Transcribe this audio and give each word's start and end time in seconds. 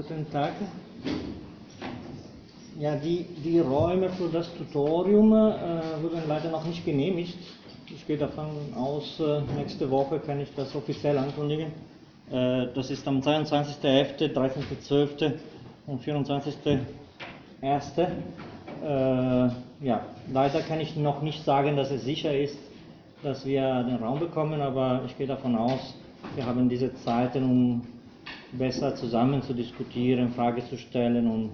Guten 0.00 0.24
Tag. 0.30 0.52
Ja, 2.78 2.96
die, 2.96 3.26
die 3.44 3.58
Räume 3.58 4.08
für 4.08 4.30
das 4.30 4.48
Tutorium 4.54 5.30
äh, 5.30 6.02
wurden 6.02 6.22
leider 6.26 6.50
noch 6.50 6.64
nicht 6.64 6.86
genehmigt. 6.86 7.36
Ich 7.94 8.06
gehe 8.06 8.16
davon 8.16 8.46
aus, 8.74 9.20
äh, 9.20 9.42
nächste 9.58 9.90
Woche 9.90 10.18
kann 10.18 10.40
ich 10.40 10.48
das 10.56 10.74
offiziell 10.74 11.18
ankündigen. 11.18 11.66
Äh, 12.32 12.68
das 12.74 12.90
ist 12.90 13.06
am 13.06 13.20
22.11., 13.20 14.32
13.12. 14.32 15.34
und 15.86 16.02
24.01. 16.02 16.78
Äh, 18.82 19.50
ja, 19.84 20.00
leider 20.32 20.62
kann 20.62 20.80
ich 20.80 20.96
noch 20.96 21.20
nicht 21.20 21.44
sagen, 21.44 21.76
dass 21.76 21.90
es 21.90 22.04
sicher 22.04 22.34
ist, 22.34 22.56
dass 23.22 23.44
wir 23.44 23.82
den 23.82 23.96
Raum 23.96 24.18
bekommen, 24.18 24.62
aber 24.62 25.02
ich 25.04 25.18
gehe 25.18 25.26
davon 25.26 25.56
aus, 25.56 25.94
wir 26.36 26.46
haben 26.46 26.70
diese 26.70 26.94
Zeiten, 26.94 27.44
um 27.44 27.82
besser 28.52 28.94
zusammen 28.94 29.42
zu 29.42 29.54
diskutieren, 29.54 30.30
Fragen 30.32 30.62
zu 30.68 30.76
stellen 30.76 31.26
und 31.26 31.50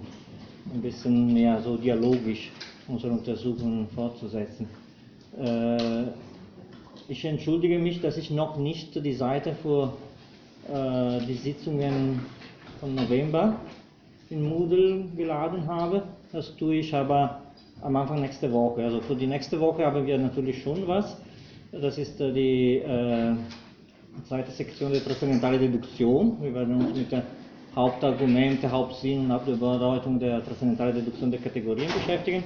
ein 0.73 0.81
bisschen 0.81 1.33
mehr 1.33 1.61
so 1.61 1.77
dialogisch 1.77 2.51
unsere 2.87 3.13
Untersuchungen 3.13 3.87
fortzusetzen. 3.89 4.67
Äh, 5.39 6.03
ich 7.07 7.23
entschuldige 7.23 7.79
mich, 7.79 8.01
dass 8.01 8.17
ich 8.17 8.31
noch 8.31 8.57
nicht 8.57 8.95
die 8.95 9.13
Seite 9.13 9.53
für 9.53 9.93
äh, 10.67 11.25
die 11.25 11.35
Sitzungen 11.35 12.19
von 12.79 12.95
November 12.95 13.55
in 14.29 14.43
Moodle 14.43 15.05
geladen 15.15 15.65
habe. 15.67 16.03
Das 16.31 16.55
tue 16.57 16.75
ich 16.75 16.93
aber 16.93 17.41
am 17.81 17.95
Anfang 17.95 18.21
nächste 18.21 18.51
Woche. 18.51 18.83
Also 18.83 19.01
für 19.01 19.15
die 19.15 19.27
nächste 19.27 19.59
Woche 19.59 19.85
haben 19.85 20.05
wir 20.05 20.17
natürlich 20.17 20.61
schon 20.61 20.87
was. 20.87 21.17
Das 21.71 21.97
ist 21.97 22.19
äh, 22.19 22.33
die 22.33 22.81
zweite 24.25 24.51
Sektion 24.51 24.91
der 24.91 25.03
transzendentalen 25.03 25.59
Deduktion. 25.59 26.37
Wir 26.41 26.53
werden 26.53 26.75
uns 26.75 26.97
mit 26.97 27.11
den 27.11 27.21
Hauptargumente, 27.75 28.71
Hauptsinn 28.71 29.25
und 29.25 29.31
Hauptbedeutung 29.31 30.19
der 30.19 30.43
transzendentalen 30.43 30.95
Deduktion 30.95 31.31
der 31.31 31.39
Kategorien 31.39 31.91
beschäftigen. 31.93 32.43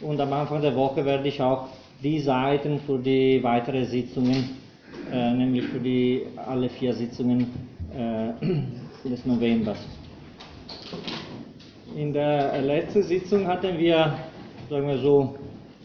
Und 0.00 0.20
am 0.20 0.32
Anfang 0.32 0.62
der 0.62 0.74
Woche 0.74 1.04
werde 1.04 1.28
ich 1.28 1.40
auch 1.40 1.68
die 2.02 2.18
Seiten 2.20 2.80
für 2.80 2.98
die 2.98 3.42
weiteren 3.42 3.84
Sitzungen, 3.84 4.50
äh, 5.12 5.32
nämlich 5.34 5.64
für 5.66 5.78
die 5.78 6.22
alle 6.46 6.68
vier 6.68 6.92
Sitzungen 6.94 7.46
äh, 7.94 9.08
des 9.08 9.24
Novembers. 9.26 9.78
In 11.94 12.12
der 12.12 12.60
letzten 12.62 13.02
Sitzung 13.02 13.46
hatten 13.46 13.78
wir, 13.78 14.14
sagen 14.70 14.88
wir 14.88 14.98
so, 14.98 15.36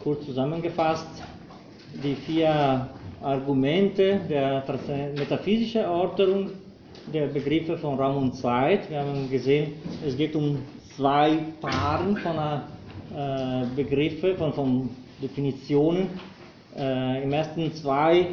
kurz 0.02 0.26
zusammengefasst, 0.26 1.22
die 2.02 2.16
vier 2.16 2.88
Argumente 3.22 4.20
der 4.30 4.64
metaphysischen 5.18 5.82
Erörterung 5.82 6.52
der 7.14 7.28
Begriffe 7.28 7.78
von 7.78 7.98
Raum 8.00 8.18
und 8.18 8.36
Zeit. 8.36 8.90
Wir 8.90 9.00
haben 9.00 9.30
gesehen, 9.30 9.74
es 10.06 10.16
geht 10.18 10.36
um 10.36 10.58
zwei 10.96 11.38
Paaren 11.62 12.18
von 12.18 12.36
äh, 13.16 13.66
Begriffe, 13.76 14.36
von, 14.36 14.54
von 14.54 14.90
Definitionen. 15.22 16.10
Äh, 16.78 17.24
Im 17.24 17.34
ersten 17.34 17.74
zwei 17.74 18.28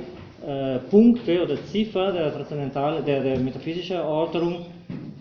äh, 0.47 0.79
Punkte 0.91 1.43
oder 1.43 1.57
Ziffer 1.67 2.13
der, 2.13 3.03
der, 3.03 3.23
der 3.23 3.39
metaphysischen 3.39 3.97
Erörterung 3.97 4.67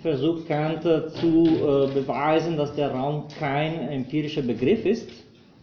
versucht 0.01 0.47
Kant 0.47 0.83
zu 0.83 1.45
äh, 1.45 1.93
beweisen, 1.93 2.57
dass 2.57 2.75
der 2.75 2.91
Raum 2.91 3.25
kein 3.39 3.87
empirischer 3.87 4.41
Begriff 4.41 4.85
ist, 4.85 5.09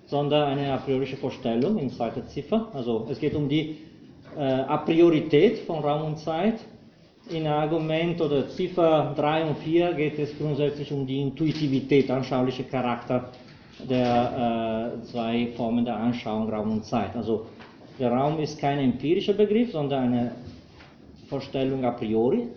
sondern 0.07 0.49
eine 0.59 0.73
a 0.73 0.79
priorische 0.79 1.17
Vorstellung 1.17 1.77
in 1.79 1.91
zweiter 1.91 2.27
Ziffer. 2.27 2.69
Also 2.73 3.07
es 3.11 3.21
geht 3.21 3.35
um 3.35 3.49
die 3.49 3.77
äh, 4.37 4.43
a 4.43 4.79
priorität 4.79 5.61
von 5.61 5.81
Raum 5.81 6.13
und 6.13 6.19
Zeit. 6.19 6.61
In 7.31 7.47
Argument 7.47 8.21
oder 8.21 8.49
Ziffer 8.49 9.15
3 9.17 9.45
und 9.45 9.59
4 9.59 9.93
geht 9.95 10.19
es 10.19 10.37
grundsätzlich 10.37 10.93
um 10.93 11.07
die 11.07 11.21
Intuitivität, 11.21 12.11
anschauliche 12.11 12.65
Charakter 12.65 13.31
der 13.89 14.99
äh, 15.01 15.07
zwei 15.07 15.49
Formen 15.57 15.85
der 15.85 15.97
Anschauung, 15.97 16.51
Raum 16.51 16.73
und 16.73 16.85
Zeit. 16.85 17.15
Also 17.15 17.47
der 17.99 18.11
Raum 18.11 18.41
ist 18.41 18.59
kein 18.59 18.79
empirischer 18.79 19.35
Begriff, 19.35 19.73
sondern 19.73 20.05
eine 20.05 20.33
Vorstellung 21.29 21.85
a 21.85 21.93
priori. 21.93 22.49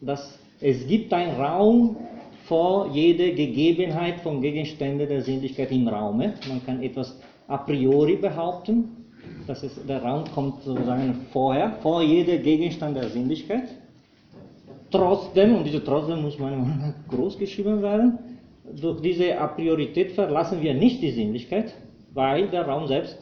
Das, 0.00 0.38
es 0.60 0.86
gibt 0.86 1.12
einen 1.12 1.40
Raum 1.40 1.96
vor 2.44 2.90
jeder 2.92 3.30
Gegebenheit 3.30 4.20
von 4.20 4.40
Gegenständen 4.40 5.08
der 5.08 5.22
Sinnlichkeit 5.22 5.70
im 5.70 5.88
Raume. 5.88 6.34
Man 6.48 6.64
kann 6.64 6.82
etwas 6.82 7.18
a 7.46 7.58
priori 7.58 8.16
behaupten, 8.16 8.97
das 9.48 9.62
ist, 9.62 9.88
der 9.88 10.02
Raum 10.02 10.24
kommt 10.34 10.62
sozusagen 10.62 11.26
vorher, 11.32 11.72
vor 11.80 12.02
jeder 12.02 12.36
Gegenstand 12.36 12.96
der 12.96 13.08
Sinnlichkeit. 13.08 13.68
Trotzdem, 14.90 15.56
und 15.56 15.64
diese 15.64 15.82
trotzdem 15.82 16.22
muss 16.22 16.38
man 16.38 16.94
groß 17.08 17.38
geschrieben 17.38 17.82
werden, 17.82 18.18
durch 18.80 19.00
diese 19.00 19.38
A 19.38 19.46
Priorität 19.46 20.12
verlassen 20.12 20.60
wir 20.60 20.74
nicht 20.74 21.00
die 21.00 21.10
Sinnlichkeit, 21.10 21.74
weil 22.12 22.48
der 22.48 22.66
Raum 22.66 22.86
selbst 22.86 23.16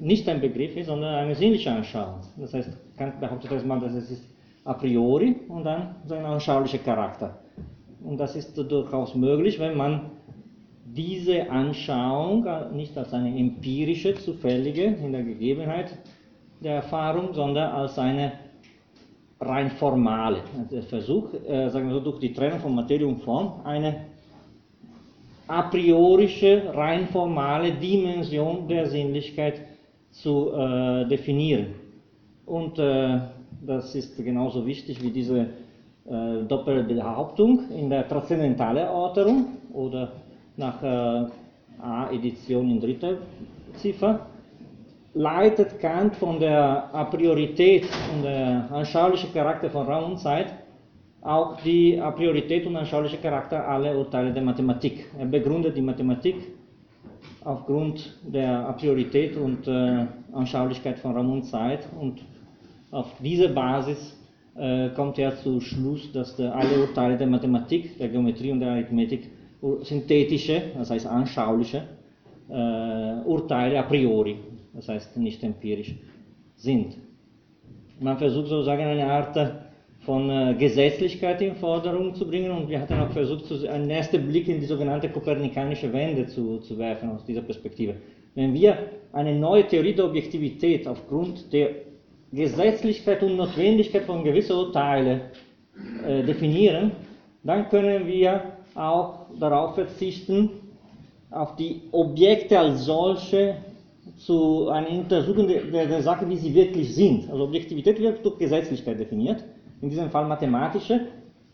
nicht 0.00 0.28
ein 0.28 0.40
Begriff 0.40 0.76
ist, 0.76 0.86
sondern 0.86 1.14
eine 1.14 1.34
sinnliche 1.34 1.70
Anschauung. 1.70 2.20
Das 2.38 2.54
heißt, 2.54 2.70
Kant 2.96 3.20
behauptet 3.20 3.52
erstmal, 3.52 3.80
dass 3.80 3.94
es 3.94 4.10
ist 4.10 4.24
a 4.64 4.72
priori 4.72 5.36
und 5.48 5.64
dann 5.64 5.96
sein 6.06 6.24
anschaulicher 6.24 6.78
Charakter. 6.78 7.38
Und 8.02 8.18
das 8.18 8.36
ist 8.36 8.56
durchaus 8.56 9.14
möglich, 9.14 9.58
wenn 9.58 9.76
man 9.76 10.10
diese 10.96 11.50
Anschauung 11.50 12.46
nicht 12.72 12.96
als 12.96 13.12
eine 13.12 13.36
empirische, 13.36 14.14
zufällige 14.14 14.84
in 14.84 15.12
der 15.12 15.22
Gegebenheit 15.22 15.98
der 16.60 16.76
Erfahrung, 16.76 17.34
sondern 17.34 17.72
als 17.72 17.98
eine 17.98 18.32
rein 19.40 19.70
formale. 19.72 20.38
Der 20.70 20.82
Versuch, 20.82 21.34
äh, 21.46 21.68
sagen 21.68 21.88
wir 21.88 21.94
so, 21.94 22.00
durch 22.00 22.20
die 22.20 22.32
Trennung 22.32 22.60
von 22.60 22.74
Materie 22.74 23.06
und 23.06 23.22
Form 23.22 23.60
eine 23.64 24.06
a 25.46 25.62
priorische, 25.62 26.72
rein 26.74 27.08
formale 27.08 27.72
Dimension 27.72 28.66
der 28.68 28.86
Sinnlichkeit 28.86 29.60
zu 30.10 30.52
äh, 30.52 31.06
definieren. 31.06 31.66
Und 32.46 32.78
äh, 32.78 33.18
das 33.66 33.94
ist 33.94 34.16
genauso 34.16 34.64
wichtig 34.64 35.02
wie 35.02 35.10
diese 35.10 35.40
äh, 36.06 36.44
Doppelbehauptung 36.48 37.70
in 37.70 37.90
der 37.90 38.08
transzendentalen 38.08 38.84
Erörterung 38.84 39.46
oder 39.72 40.12
nach 40.56 40.82
äh, 40.82 41.26
A-Edition 41.80 42.70
in 42.70 42.80
dritter 42.80 43.18
Ziffer, 43.76 44.26
leitet 45.14 45.78
Kant 45.80 46.16
von 46.16 46.38
der 46.40 46.94
A 46.94 47.04
Priorität 47.04 47.84
und 48.14 48.22
der 48.22 48.68
anschauliche 48.70 49.28
Charakter 49.28 49.70
von 49.70 49.86
Raum 49.86 50.12
und 50.12 50.18
Zeit 50.18 50.52
auch 51.24 51.56
die 51.62 51.98
A 51.98 52.10
Priorität 52.10 52.66
und 52.66 52.76
anschauliche 52.76 53.16
Charakter 53.16 53.66
aller 53.66 53.96
Urteile 53.96 54.32
der 54.32 54.42
Mathematik. 54.42 55.06
Er 55.18 55.24
begründet 55.24 55.74
die 55.76 55.80
Mathematik 55.80 56.36
aufgrund 57.42 58.18
der 58.22 58.68
A 58.68 58.72
Priorität 58.72 59.36
und 59.36 59.66
äh, 59.66 60.06
Anschaulichkeit 60.32 60.98
von 60.98 61.16
Raum 61.16 61.32
und 61.32 61.44
Zeit 61.44 61.88
und 61.98 62.20
auf 62.90 63.06
dieser 63.20 63.48
Basis 63.48 64.16
äh, 64.56 64.90
kommt 64.90 65.18
er 65.18 65.34
zu 65.36 65.60
Schluss, 65.60 66.12
dass 66.12 66.38
alle 66.38 66.80
Urteile 66.80 67.16
der 67.16 67.26
Mathematik, 67.26 67.98
der 67.98 68.08
Geometrie 68.08 68.52
und 68.52 68.60
der 68.60 68.72
Arithmetik 68.72 69.30
synthetische, 69.82 70.62
das 70.76 70.90
heißt 70.90 71.06
anschauliche 71.06 71.82
äh, 72.48 73.24
Urteile 73.24 73.78
a 73.78 73.82
priori, 73.82 74.36
das 74.72 74.88
heißt 74.88 75.16
nicht 75.16 75.42
empirisch, 75.42 75.94
sind. 76.56 76.96
Man 78.00 78.18
versucht 78.18 78.48
sozusagen 78.48 78.82
eine 78.82 79.06
Art 79.06 79.36
von 80.00 80.28
äh, 80.28 80.54
Gesetzlichkeit 80.58 81.40
in 81.40 81.54
Forderung 81.54 82.14
zu 82.14 82.26
bringen 82.26 82.50
und 82.50 82.68
wir 82.68 82.80
hatten 82.80 83.00
auch 83.00 83.10
versucht, 83.10 83.50
einen 83.66 83.88
ersten 83.88 84.26
Blick 84.28 84.48
in 84.48 84.60
die 84.60 84.66
sogenannte 84.66 85.08
kopernikanische 85.08 85.92
Wende 85.92 86.26
zu, 86.26 86.58
zu 86.58 86.76
werfen 86.78 87.10
aus 87.10 87.24
dieser 87.24 87.42
Perspektive. 87.42 87.94
Wenn 88.34 88.52
wir 88.52 88.76
eine 89.12 89.34
neue 89.34 89.66
Theorie 89.66 89.94
der 89.94 90.06
Objektivität 90.06 90.86
aufgrund 90.86 91.52
der 91.52 91.70
Gesetzlichkeit 92.32 93.22
und 93.22 93.36
Notwendigkeit 93.36 94.02
von 94.02 94.24
gewissen 94.24 94.56
Urteilen 94.56 95.20
äh, 96.06 96.22
definieren, 96.24 96.90
dann 97.42 97.68
können 97.68 98.06
wir 98.06 98.54
auch 98.74 99.23
darauf 99.38 99.74
verzichten, 99.74 100.50
auf 101.30 101.56
die 101.56 101.82
Objekte 101.90 102.58
als 102.58 102.84
solche 102.84 103.56
zu 104.18 104.68
einer 104.68 104.90
Untersuchung 104.90 105.48
der, 105.48 105.86
der, 105.86 106.02
Sache, 106.02 106.28
wie 106.28 106.36
sie 106.36 106.54
wirklich 106.54 106.94
sind. 106.94 107.30
Also 107.30 107.44
Objektivität 107.44 108.00
wird 108.00 108.24
durch 108.24 108.38
Gesetzlichkeit 108.38 109.00
definiert, 109.00 109.42
in 109.80 109.88
diesem 109.88 110.10
Fall 110.10 110.26
mathematische, 110.26 111.08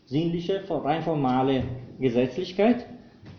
sinnliche, 0.05 0.61
rein 0.69 1.01
formale 1.01 1.63
Gesetzlichkeit. 1.99 2.85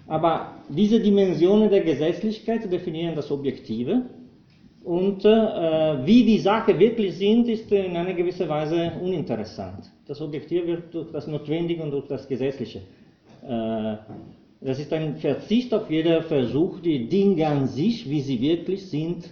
Aber 0.09 0.57
diese 0.69 0.99
Dimensionen 0.99 1.71
der 1.71 1.83
Gesetzlichkeit 1.83 2.71
definieren 2.71 3.15
das 3.15 3.31
Objektive. 3.31 4.03
Und 4.83 5.25
äh, 5.25 5.29
wie 6.05 6.25
die 6.25 6.39
Sache 6.39 6.77
wirklich 6.77 7.17
sind, 7.17 7.49
ist 7.49 7.71
in 7.71 7.97
einer 7.97 8.15
gewissen 8.15 8.49
Weise 8.49 8.93
uninteressant. 9.01 9.93
Das 10.09 10.21
Objektive 10.21 10.67
wird 10.67 10.95
durch 10.95 11.13
das 11.13 11.29
Notwendige 11.29 11.85
und 11.85 11.93
durch 11.93 12.09
das 12.09 12.27
Gesetzliche 12.27 12.81
das 13.43 14.79
ist 14.79 14.93
ein 14.93 15.17
Verzicht 15.17 15.75
auf 15.75 15.91
jeder 15.91 16.23
Versuch, 16.23 16.81
die 16.81 17.09
Dinge 17.09 17.47
an 17.47 17.67
sich, 17.67 18.09
wie 18.09 18.21
sie 18.21 18.41
wirklich 18.41 18.89
sind, 18.89 19.29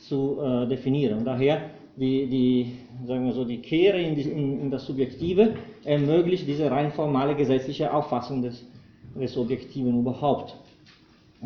zu 0.00 0.66
definieren. 0.68 1.18
Und 1.18 1.24
daher 1.24 1.70
die, 1.96 2.26
die, 2.26 3.06
sagen 3.06 3.24
wir 3.26 3.32
so, 3.32 3.44
die 3.44 3.58
Kehre 3.58 4.00
in, 4.00 4.14
die, 4.14 4.22
in, 4.22 4.60
in, 4.62 4.70
das 4.70 4.86
Subjektive 4.86 5.54
ermöglicht 5.84 6.46
diese 6.46 6.70
rein 6.70 6.92
formale 6.92 7.36
gesetzliche 7.36 7.92
Auffassung 7.92 8.42
des, 8.42 8.66
des 9.14 9.36
Objektiven 9.36 10.00
überhaupt. 10.00 10.56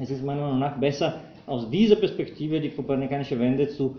Es 0.00 0.11
ist 0.11 0.25
meiner 0.25 0.43
Meinung 0.43 0.61
nach 0.61 0.79
besser, 0.79 1.20
aus 1.47 1.69
dieser 1.70 1.97
Perspektive 1.97 2.61
die 2.61 2.70
kopernikanische 2.70 3.38
Wende 3.38 3.69
zu 3.69 3.97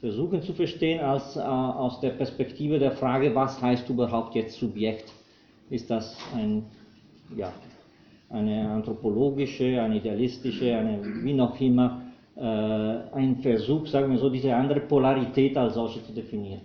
versuchen 0.00 0.42
zu 0.42 0.52
verstehen, 0.52 1.00
als 1.00 1.36
äh, 1.36 1.40
aus 1.40 2.00
der 2.00 2.10
Perspektive 2.10 2.78
der 2.78 2.92
Frage, 2.92 3.34
was 3.34 3.60
heißt 3.60 3.88
überhaupt 3.88 4.34
jetzt 4.34 4.58
Subjekt? 4.58 5.12
Ist 5.70 5.90
das 5.90 6.16
ein, 6.34 6.64
ja, 7.36 7.52
eine 8.30 8.68
anthropologische, 8.68 9.80
eine 9.80 9.96
idealistische, 9.96 10.76
eine 10.76 11.00
wie 11.22 11.32
noch 11.32 11.60
immer, 11.60 12.02
äh, 12.36 12.40
ein 12.40 13.36
Versuch, 13.42 13.86
sagen 13.86 14.10
wir 14.12 14.18
so, 14.18 14.30
diese 14.30 14.54
andere 14.54 14.80
Polarität 14.80 15.56
als 15.56 15.74
solche 15.74 16.04
zu 16.04 16.12
definieren. 16.12 16.60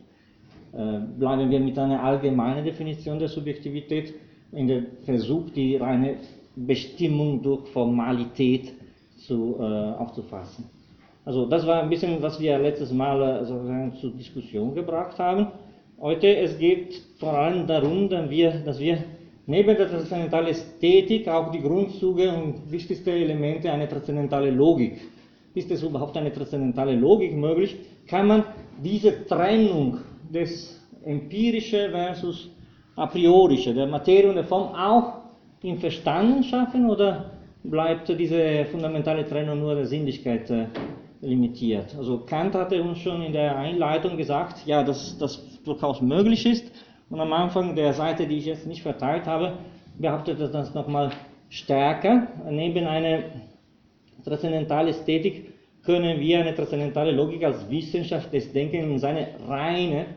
Äh, 0.74 1.00
bleiben 1.19 1.50
wir 1.50 1.60
mit 1.60 1.77
einer 1.77 2.04
allgemeinen 2.04 2.63
Definition 2.63 3.19
der 3.19 3.27
Subjektivität 3.27 4.13
in 4.51 4.68
der 4.68 4.83
Versuch, 5.06 5.50
die 5.51 5.77
reine 5.77 6.18
Bestimmung 6.56 7.42
durch 7.42 7.68
Formalität 7.69 8.74
zu, 9.18 9.56
äh, 9.59 9.63
aufzufassen. 9.63 10.66
Also 11.25 11.45
das 11.45 11.66
war 11.66 11.81
ein 11.81 11.89
bisschen, 11.89 12.21
was 12.21 12.39
wir 12.39 12.59
letztes 12.59 12.92
Mal 12.92 13.21
äh, 13.21 13.45
sozusagen 13.45 13.94
zur 13.95 14.12
Diskussion 14.12 14.75
gebracht 14.75 15.18
haben. 15.18 15.48
Heute 16.00 16.36
es 16.36 16.57
geht 16.57 17.01
vor 17.18 17.33
allem 17.33 17.66
darum, 17.66 18.09
dass 18.09 18.30
wir, 18.30 18.51
dass 18.66 18.80
wir 18.80 18.98
neben 19.45 19.75
der 19.75 19.90
transzendentalen 19.90 20.48
Ästhetik 20.48 21.28
auch 21.28 21.51
die 21.51 21.62
Grundzüge 21.62 22.31
und 22.31 22.72
wichtigste 22.72 23.12
Elemente 23.12 23.72
einer 23.72 23.90
transzendentalen 23.90 24.56
Logik. 24.56 25.01
Ist 25.54 25.69
es 25.72 25.84
überhaupt 25.84 26.18
eine 26.18 26.31
transzendentale 26.31 26.95
Logik 26.95 27.36
möglich? 27.36 27.75
Kann 28.07 28.28
man 28.28 28.44
diese 28.81 29.25
Trennung 29.25 30.00
des 30.34 30.81
empirische 31.06 31.90
versus 31.92 32.50
a 32.95 33.06
priorische, 33.07 33.74
der 33.74 33.88
Materie 33.88 34.30
und 34.30 34.36
der 34.36 34.45
Form 34.45 34.74
auch 34.74 35.24
im 35.62 35.78
Verstanden 35.78 36.44
schaffen 36.44 36.90
oder 36.90 37.31
bleibt 37.63 38.10
diese 38.10 38.66
fundamentale 38.66 39.25
Trennung 39.25 39.60
nur 39.60 39.75
der 39.75 39.86
Sinnlichkeit 39.86 40.50
äh, 40.50 40.68
limitiert? 41.22 41.95
Also 41.98 42.19
Kant 42.19 42.56
hatte 42.56 42.81
uns 42.81 43.00
schon 43.00 43.22
in 43.22 43.34
der 43.34 43.56
Einleitung 43.56 44.18
gesagt, 44.18 44.66
ja, 44.66 44.84
dass 44.84 45.18
das 45.18 45.62
durchaus 45.63 46.01
möglich 46.01 46.45
ist 46.45 46.72
und 47.13 47.19
am 47.19 47.31
Anfang 47.31 47.75
der 47.75 47.94
Seite, 47.94 48.25
die 48.25 48.38
ich 48.38 48.48
jetzt 48.48 48.65
nicht 48.65 48.81
verteilt 48.81 49.27
habe, 49.27 49.60
behauptet 50.00 50.39
er 50.39 50.48
das 50.48 50.74
nochmal 50.74 51.12
stärker. 51.48 52.27
Neben 52.50 52.88
einer 52.88 53.19
transzendentalen 54.25 54.88
Ästhetik 54.88 55.54
können 55.83 56.19
wir 56.19 56.39
eine 56.39 56.56
transzendentale 56.56 57.12
Logik 57.12 57.44
als 57.44 57.69
Wissenschaft 57.69 58.33
des 58.33 58.51
Denkens 58.51 58.86
in 58.86 58.98
seine 58.98 59.27
reine 59.48 60.07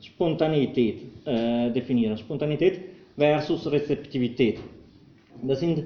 Spontaneität 0.00 1.00
äh, 1.24 1.72
definieren. 1.72 2.16
Spontanität 2.16 2.78
versus 3.16 3.68
Rezeptivität. 3.72 4.60
Das 5.42 5.58
sind, 5.58 5.82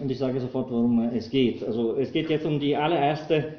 und 0.00 0.08
ich 0.08 0.18
sage 0.18 0.38
sofort, 0.38 0.70
worum 0.70 1.10
es 1.12 1.28
geht. 1.28 1.64
Also 1.64 1.96
es 1.96 2.12
geht 2.12 2.30
jetzt 2.30 2.46
um 2.46 2.60
die 2.60 2.76
allererste 2.76 3.54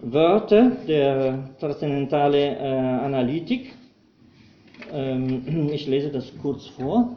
Wörter 0.00 0.72
der 0.88 1.50
transzendentalen 1.60 2.56
äh, 2.56 3.04
Analytik. 3.04 3.74
Ähm, 4.92 5.68
ich 5.72 5.86
lese 5.86 6.10
das 6.10 6.32
kurz 6.40 6.66
vor. 6.68 7.16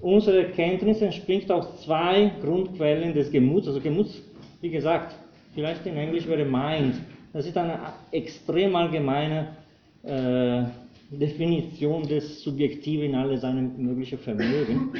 Unsere 0.00 0.46
Erkenntnis 0.46 1.02
entspringt 1.02 1.50
aus 1.50 1.82
zwei 1.82 2.30
Grundquellen 2.40 3.14
des 3.14 3.30
Gemuts. 3.30 3.66
Also 3.66 3.80
Gemuts, 3.80 4.22
wie 4.60 4.70
gesagt, 4.70 5.14
vielleicht 5.54 5.84
in 5.86 5.96
Englisch 5.96 6.26
wäre 6.28 6.44
Mind. 6.44 6.94
Das 7.32 7.46
ist 7.46 7.56
eine 7.56 7.78
extrem 8.12 8.76
allgemeine 8.76 9.56
äh, 10.04 10.62
Definition 11.10 12.06
des 12.06 12.42
Subjektiven 12.42 13.06
in 13.06 13.14
alle 13.14 13.38
seine 13.38 13.62
möglichen 13.62 14.18
Vermögen. 14.18 14.92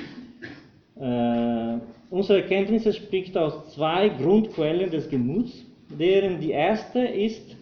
Äh, 1.01 1.79
unsere 2.11 2.43
Erkenntnis 2.43 2.97
spricht 2.97 3.37
aus 3.37 3.75
zwei 3.75 4.09
Grundquellen 4.09 4.91
des 4.91 5.09
Gemuts, 5.09 5.65
deren 5.89 6.41
die 6.41 6.51
erste 6.51 7.01
ist, 7.01 7.57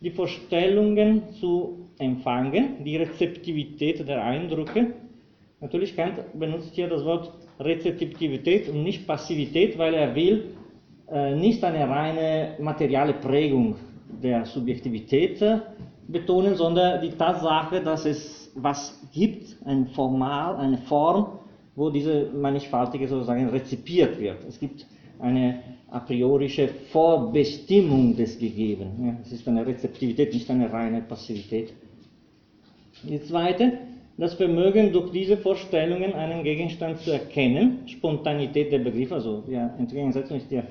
die 0.00 0.10
Vorstellungen 0.10 1.22
zu 1.40 1.81
empfangen, 2.02 2.84
die 2.84 2.96
Rezeptivität 2.96 4.06
der 4.06 4.24
Eindrücke. 4.24 4.94
Natürlich 5.60 5.96
Kant 5.96 6.16
benutzt 6.34 6.74
hier 6.74 6.88
das 6.88 7.04
Wort 7.04 7.32
Rezeptivität 7.60 8.68
und 8.68 8.82
nicht 8.82 9.06
Passivität, 9.06 9.78
weil 9.78 9.94
er 9.94 10.14
will 10.14 10.54
äh, 11.10 11.34
nicht 11.36 11.62
eine 11.62 11.88
reine 11.88 12.56
materiale 12.58 13.14
Prägung 13.14 13.76
der 14.22 14.44
Subjektivität 14.44 15.42
betonen, 16.08 16.56
sondern 16.56 17.00
die 17.00 17.10
Tatsache, 17.10 17.80
dass 17.80 18.04
es 18.04 18.52
was 18.54 19.00
gibt, 19.12 19.56
ein 19.64 19.86
Formal, 19.86 20.56
eine 20.56 20.78
Form, 20.78 21.38
wo 21.74 21.90
diese 21.90 22.30
Mannigfaltige 22.32 23.08
sozusagen 23.08 23.48
rezipiert 23.48 24.20
wird. 24.20 24.44
Es 24.46 24.58
gibt 24.58 24.86
eine 25.18 25.60
a 25.92 26.00
priorische 26.00 26.68
Vorbestimmung 26.90 28.16
des 28.16 28.38
Gegebenen. 28.38 29.06
Ja, 29.06 29.16
es 29.22 29.32
ist 29.32 29.46
eine 29.46 29.66
Rezeptivität, 29.66 30.32
nicht 30.32 30.50
eine 30.50 30.72
reine 30.72 31.02
Passivität. 31.02 31.74
Die 33.04 33.20
zweite, 33.22 33.78
das 34.16 34.34
Vermögen, 34.34 34.92
durch 34.92 35.10
diese 35.10 35.36
Vorstellungen 35.36 36.12
einen 36.14 36.44
Gegenstand 36.44 36.98
zu 36.98 37.10
erkennen, 37.12 37.80
Spontanität 37.86 38.70
der 38.70 38.78
Begriffe, 38.78 39.14
also 39.14 39.44
ja, 39.48 39.74
entgegensetzung 39.78 40.40
die 40.50 40.62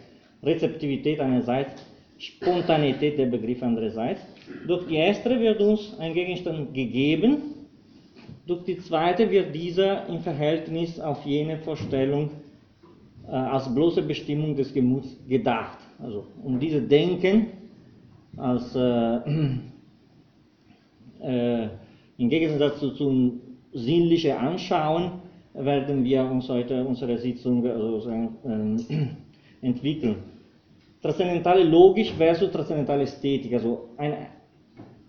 Rezeptivität 0.43 1.19
einerseits, 1.19 1.85
Spontanität 2.17 3.17
der 3.17 3.25
Begriffe 3.25 3.65
andererseits. 3.65 4.21
Durch 4.67 4.87
die 4.87 4.95
erste 4.95 5.39
wird 5.39 5.59
uns 5.59 5.97
ein 5.99 6.13
Gegenstand 6.13 6.73
gegeben, 6.73 7.37
durch 8.45 8.63
die 8.63 8.77
zweite 8.79 9.29
wird 9.29 9.53
dieser 9.53 10.07
im 10.07 10.19
Verhältnis 10.19 10.99
auf 10.99 11.25
jene 11.25 11.57
Vorstellung 11.57 12.31
äh, 13.27 13.31
als 13.31 13.73
bloße 13.73 14.01
Bestimmung 14.01 14.55
des 14.55 14.73
Gemuts 14.73 15.15
gedacht. 15.27 15.77
Also 16.01 16.25
um 16.43 16.59
diese 16.59 16.81
Denken 16.81 17.47
als 18.37 18.75
äh, 18.75 19.19
äh, 21.63 21.67
im 22.21 22.29
Gegensatz 22.29 22.79
zu, 22.79 22.91
zum 22.91 23.41
sinnlichen 23.73 24.31
Anschauen 24.33 25.11
werden 25.53 26.03
wir 26.03 26.23
uns 26.23 26.47
heute 26.49 26.85
unsere 26.85 27.17
Sitzung 27.17 27.65
also, 27.65 28.09
äh, 28.09 29.07
entwickeln 29.61 30.15
transzendentale 31.01 31.63
Logik 31.63 32.11
versus 32.17 32.51
transzendentale 32.51 33.03
Ästhetik. 33.03 33.53
Also 33.53 33.89
ein, 33.97 34.13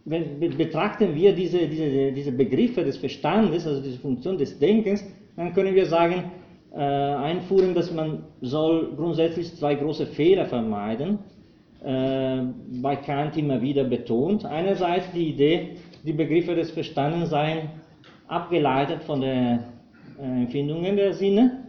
wenn, 0.05 0.41
betrachten 0.57 1.15
wir 1.15 1.35
diese, 1.35 1.69
diese, 1.69 2.13
diese 2.13 2.33
Begriffe 2.33 2.83
des 2.83 2.97
Verstandes, 2.97 3.67
also 3.67 3.83
diese 3.83 3.99
Funktion 3.99 4.39
des 4.39 4.59
Denkens, 4.59 5.05
dann 5.37 5.53
können 5.53 5.75
wir 5.75 5.87
sagen, 5.87 6.33
äh, 6.73 6.79
einführen, 6.79 7.75
dass 7.75 7.93
man 7.93 8.25
soll 8.41 8.95
grundsätzlich 8.97 9.55
zwei 9.55 9.75
große 9.75 10.07
Fehler 10.07 10.47
vermeiden, 10.47 11.19
äh, 11.85 12.43
bei 12.81 12.97
Kant 12.97 13.37
immer 13.37 13.61
wieder 13.61 13.85
betont. 13.85 14.45
Einerseits 14.47 15.13
die 15.13 15.29
Idee, 15.29 15.77
die 16.05 16.13
Begriffe 16.13 16.55
des 16.55 16.71
Verstandes 16.71 17.31
seien 17.31 17.71
abgeleitet 18.29 19.03
von 19.05 19.21
den 19.21 19.61
äh, 20.19 20.43
Empfindungen 20.43 20.97
der 20.97 21.13
Sinne 21.15 21.63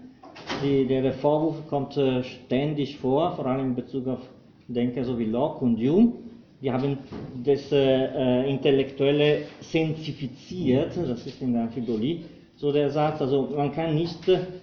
die, 0.63 0.85
der, 0.85 1.01
der, 1.01 1.13
Vorwurf 1.13 1.67
kommt 1.67 1.97
äh, 1.97 2.23
ständig 2.23 2.97
vor, 2.97 3.35
vor 3.35 3.45
allem 3.45 3.67
in 3.67 3.75
Bezug 3.75 4.07
auf 4.07 4.19
Denker 4.67 5.03
so 5.03 5.17
wie 5.19 5.25
Locke 5.25 5.63
und 5.63 5.77
Jung. 5.77 6.13
Die 6.61 6.71
haben 6.71 6.97
das 7.43 7.71
äh, 7.71 8.05
äh 8.05 8.49
Intellektuelle 8.49 9.43
sensifiziert, 9.59 10.95
das 10.95 11.25
ist 11.25 11.41
in 11.41 11.53
der 11.53 11.63
Amphibolie 11.63 12.21
so 12.55 12.71
der 12.71 12.89
Satz. 12.89 13.19
Also 13.21 13.49
man 13.55 13.71
kann 13.73 13.95
nicht 13.95 14.19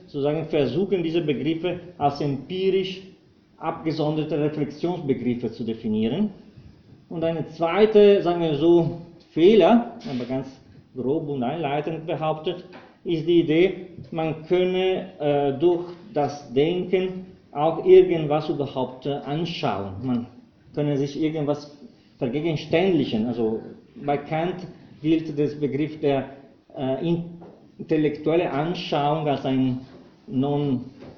sozusagen 0.07 0.47
versuchen, 0.47 1.03
diese 1.03 1.21
Begriffe 1.21 1.81
als 1.99 2.21
empirisch 2.21 3.03
abgesonderte 3.59 4.39
Reflexionsbegriffe 4.39 5.53
zu 5.53 5.65
definieren. 5.65 6.31
Und 7.11 7.23
eine 7.25 7.47
zweite, 7.49 8.23
sagen 8.23 8.41
wir 8.41 8.55
so, 8.55 9.03
Fehler, 9.31 9.99
aber 10.09 10.25
ganz 10.25 10.49
grob 10.95 11.29
und 11.29 11.43
einleitend 11.43 12.07
behauptet, 12.07 12.65
ist 13.05 13.27
die 13.27 13.41
Idee, 13.41 13.87
man 14.11 14.45
könne 14.47 15.13
äh, 15.19 15.59
durch 15.59 15.85
das 16.13 16.53
Denken 16.53 17.27
auch 17.53 17.85
irgendwas 17.85 18.49
überhaupt 18.49 19.07
äh, 19.07 19.13
anschauen. 19.25 19.95
Man 20.03 20.27
könne 20.75 20.97
sich 20.97 21.21
irgendwas 21.21 21.77
vergegenständlichen. 22.19 23.27
Also 23.27 23.61
bei 24.05 24.17
Kant 24.19 24.67
gilt 25.01 25.37
der 25.39 25.47
Begriff 25.59 25.99
der 26.01 26.31
äh, 26.77 27.17
intellektuelle 27.79 28.51
Anschauung 28.51 29.27
als 29.27 29.45
ein 29.47 29.81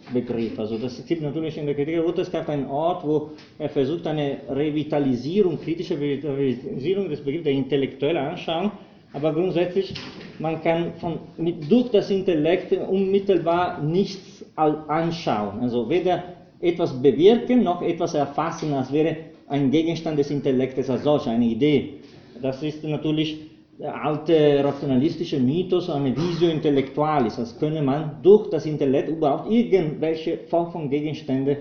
Non-Begriff. 0.06 0.58
Also 0.58 0.78
das 0.78 1.04
gibt 1.06 1.22
natürlich 1.22 1.56
in 1.58 1.66
der 1.66 1.74
Kritik 1.74 1.94
der 1.94 2.06
Wissenschaft 2.06 2.48
einen 2.48 2.66
Ort, 2.66 3.06
wo 3.06 3.30
er 3.58 3.68
versucht, 3.68 4.06
eine 4.06 4.38
Revitalisierung, 4.48 5.60
kritische 5.60 5.94
Revitalisierung 5.94 7.08
des 7.08 7.20
Begriffs 7.20 7.44
der 7.44 7.52
intellektuellen 7.52 8.16
Anschauung 8.18 8.72
aber 9.12 9.32
grundsätzlich, 9.34 9.92
man 10.38 10.62
kann 10.62 10.94
von, 10.94 11.18
mit, 11.36 11.70
durch 11.70 11.90
das 11.90 12.10
Intellekt 12.10 12.72
unmittelbar 12.72 13.82
nichts 13.82 14.44
anschauen. 14.56 15.60
Also 15.60 15.88
weder 15.88 16.22
etwas 16.60 17.00
bewirken 17.00 17.62
noch 17.62 17.82
etwas 17.82 18.14
erfassen, 18.14 18.72
als 18.72 18.92
wäre 18.92 19.16
ein 19.48 19.70
Gegenstand 19.70 20.18
des 20.18 20.30
Intellektes 20.30 20.88
als 20.88 21.02
solch, 21.02 21.26
eine 21.26 21.44
Idee. 21.44 21.94
Das 22.40 22.62
ist 22.62 22.82
natürlich 22.84 23.38
alte 23.84 24.62
rationalistische 24.62 25.38
Mythos, 25.38 25.90
eine 25.90 26.16
Visio 26.16 26.48
Intellectualis, 26.48 27.38
als 27.38 27.58
könne 27.58 27.82
man 27.82 28.16
durch 28.22 28.48
das 28.50 28.66
Intellekt 28.66 29.08
überhaupt 29.08 29.50
irgendwelche 29.50 30.38
Form 30.48 30.70
von 30.70 30.88
Gegenstände 30.88 31.58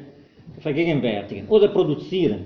vergegenwärtigen 0.59 1.47
oder 1.47 1.69
produzieren. 1.69 2.45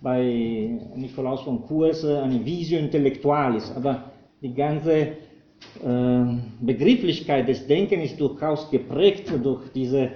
Bei 0.00 0.80
Nikolaus 0.96 1.42
von 1.42 1.62
Kurs 1.62 2.04
eine 2.04 2.44
Visio 2.44 2.78
Intellectualis, 2.78 3.72
aber 3.76 4.12
die 4.40 4.52
ganze 4.52 4.92
äh, 4.92 5.08
Begrifflichkeit 6.60 7.46
des 7.46 7.66
Denkens 7.66 8.04
ist 8.12 8.20
durchaus 8.20 8.68
geprägt 8.70 9.32
durch 9.42 9.68
diese 9.72 10.10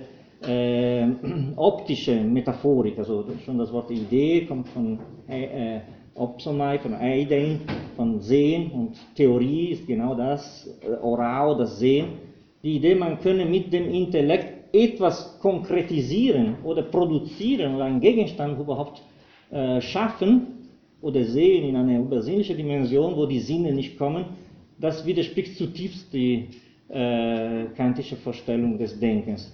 äh, 0.44 1.06
optische 1.56 2.16
Metaphorik, 2.16 2.98
also 2.98 3.25
schon 3.44 3.58
das 3.58 3.72
Wort 3.72 3.90
Idee 3.90 4.46
kommt 4.46 4.68
von 4.68 4.98
äh, 5.28 5.80
Opsomai, 6.16 6.78
von 6.78 6.94
Eidein, 6.94 7.61
von 7.96 8.20
Sehen 8.20 8.70
und 8.73 8.96
Theorie 9.14 9.68
ist 9.70 9.87
genau 9.87 10.14
das, 10.14 10.68
äh, 10.82 10.94
Oral, 11.02 11.56
das 11.58 11.78
Sehen. 11.78 12.08
Die 12.62 12.76
Idee, 12.76 12.94
man 12.94 13.20
könne 13.20 13.44
mit 13.44 13.73
dem 13.73 13.88
Intellekt 13.92 14.75
etwas 14.75 15.38
konkretisieren 15.40 16.56
oder 16.64 16.82
produzieren 16.82 17.75
oder 17.75 17.85
einen 17.85 18.00
Gegenstand 18.00 18.58
überhaupt 18.58 19.02
äh, 19.50 19.80
schaffen 19.80 20.68
oder 21.00 21.25
sehen 21.25 21.68
in 21.68 21.76
einer 21.76 22.00
übersinnlichen 22.00 22.56
Dimension, 22.56 23.16
wo 23.16 23.26
die 23.26 23.40
Sinne 23.40 23.73
nicht 23.73 23.96
kommen, 23.96 24.25
das 24.78 25.06
widerspricht 25.06 25.56
zutiefst 25.56 26.12
die 26.12 26.49
äh, 26.88 27.66
kantische 27.76 28.16
Vorstellung 28.16 28.78
des 28.78 28.99
Denkens. 28.99 29.52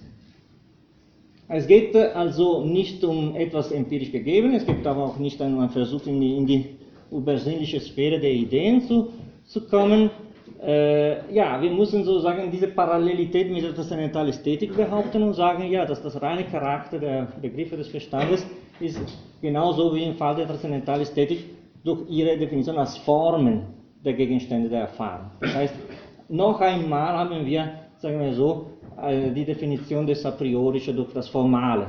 Es 1.55 1.67
geht 1.67 1.95
also 1.95 2.65
nicht 2.65 3.03
um 3.03 3.35
etwas 3.35 3.71
empirisch 3.71 4.11
gegeben, 4.11 4.55
es 4.55 4.65
geht 4.65 4.87
aber 4.87 5.03
auch 5.03 5.19
nicht 5.19 5.39
einen 5.39 5.69
Versuch, 5.69 6.07
in 6.07 6.19
die, 6.19 6.35
in 6.35 6.47
die 6.47 6.65
übersinnliche 7.11 7.79
Sphäre 7.79 8.19
der 8.19 8.31
Ideen 8.31 8.81
zu, 8.81 9.09
zu 9.45 9.67
kommen. 9.67 10.09
Äh, 10.65 11.31
ja, 11.31 11.61
wir 11.61 11.69
müssen 11.69 12.05
sozusagen 12.05 12.49
diese 12.49 12.69
Parallelität 12.69 13.51
mit 13.51 13.63
der 13.63 13.75
transzendentalen 13.75 14.29
Ästhetik 14.29 14.75
behaupten 14.75 15.21
und 15.21 15.33
sagen, 15.33 15.69
ja, 15.69 15.85
dass 15.85 16.01
das 16.01 16.19
reine 16.19 16.43
Charakter 16.45 16.97
der 16.97 17.27
Begriffe 17.39 17.77
des 17.77 17.89
Verstandes 17.89 18.43
ist 18.79 18.99
genauso 19.39 19.93
wie 19.93 20.05
im 20.05 20.15
Fall 20.15 20.35
der 20.35 20.47
transzendentalen 20.47 21.03
Ästhetik 21.03 21.45
durch 21.83 22.09
ihre 22.09 22.35
Definition 22.35 22.79
als 22.79 22.97
Formen 22.97 23.61
der 24.03 24.13
Gegenstände 24.13 24.69
der 24.69 24.81
Erfahrung. 24.81 25.29
Das 25.39 25.53
heißt, 25.53 25.75
noch 26.29 26.59
einmal 26.61 27.15
haben 27.15 27.45
wir, 27.45 27.73
sagen 27.99 28.19
wir 28.19 28.33
so, 28.33 28.71
äh, 28.71 28.72
die 29.35 29.45
Definition 29.45 30.05
des 30.05 30.25
A 30.25 30.31
priorische 30.31 30.93
durch 30.93 31.13
das 31.13 31.27
Formale. 31.27 31.87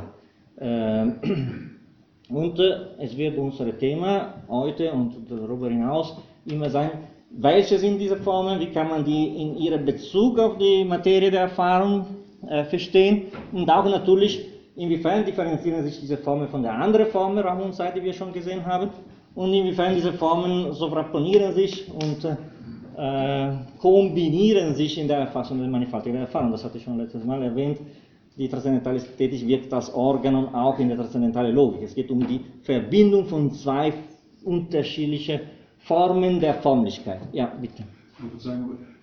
Ähm, 0.61 1.15
und 2.29 2.59
äh, 2.59 2.77
es 2.99 3.17
wird 3.17 3.37
unser 3.37 3.77
Thema 3.77 4.35
heute 4.49 4.93
und 4.93 5.15
darüber 5.29 5.69
hinaus 5.69 6.17
immer 6.47 6.71
sein, 6.71 6.91
welche 7.31 7.79
sind 7.79 7.99
diese 7.99 8.17
Formen, 8.17 8.61
wie 8.61 8.71
kann 8.71 8.89
man 8.89 9.05
die 9.05 9.27
in 9.43 9.57
ihrem 9.57 9.85
Bezug 9.85 10.39
auf 10.39 10.57
die 10.59 10.85
Materie 10.85 11.31
der 11.31 11.43
Erfahrung 11.43 12.07
äh, 12.49 12.65
verstehen 12.65 13.27
und 13.53 13.69
auch 13.69 13.85
natürlich, 13.85 14.47
inwiefern 14.77 15.25
differenzieren 15.25 15.83
sich 15.83 16.01
diese 16.01 16.17
Formen 16.17 16.49
von 16.49 16.63
der 16.63 16.75
anderen 16.75 17.07
Form 17.07 17.35
der 17.35 17.45
Raumseite, 17.45 18.01
die 18.01 18.07
wir 18.07 18.13
schon 18.13 18.33
gesehen 18.33 18.65
haben, 18.65 18.91
und 19.35 19.53
inwiefern 19.53 19.95
diese 19.95 20.13
Formen 20.13 20.73
sovrapponieren 20.73 21.55
sich 21.55 21.91
und 21.93 22.25
äh, 22.97 23.49
äh, 23.49 23.57
kombinieren 23.79 24.75
sich 24.75 24.99
in 24.99 25.09
der 25.09 25.19
Erfassung 25.19 25.59
der 25.59 25.69
mannigfaltigen 25.69 26.19
Erfahrung. 26.19 26.51
Das 26.53 26.65
hatte 26.65 26.79
ich 26.79 26.85
schon 26.85 26.99
letztes 26.99 27.25
Mal 27.25 27.43
erwähnt. 27.43 27.79
Die 28.37 28.49
transzendentale 28.49 28.97
Ästhetik 28.97 29.47
wirkt 29.47 29.73
als 29.73 29.93
Organon 29.95 30.55
auch 30.55 30.79
in 30.79 30.89
der 30.89 30.97
transzendentalen 30.97 31.55
Logik. 31.55 31.83
Es 31.83 31.95
geht 31.95 32.11
um 32.11 32.27
die 32.27 32.41
Verbindung 32.63 33.27
von 33.27 33.53
zwei 33.53 33.93
unterschiedlichen 34.45 35.41
Formen 35.79 36.41
der 36.41 36.55
Formlichkeit. 36.55 37.21
Ja, 37.33 37.53
bitte. 37.61 37.85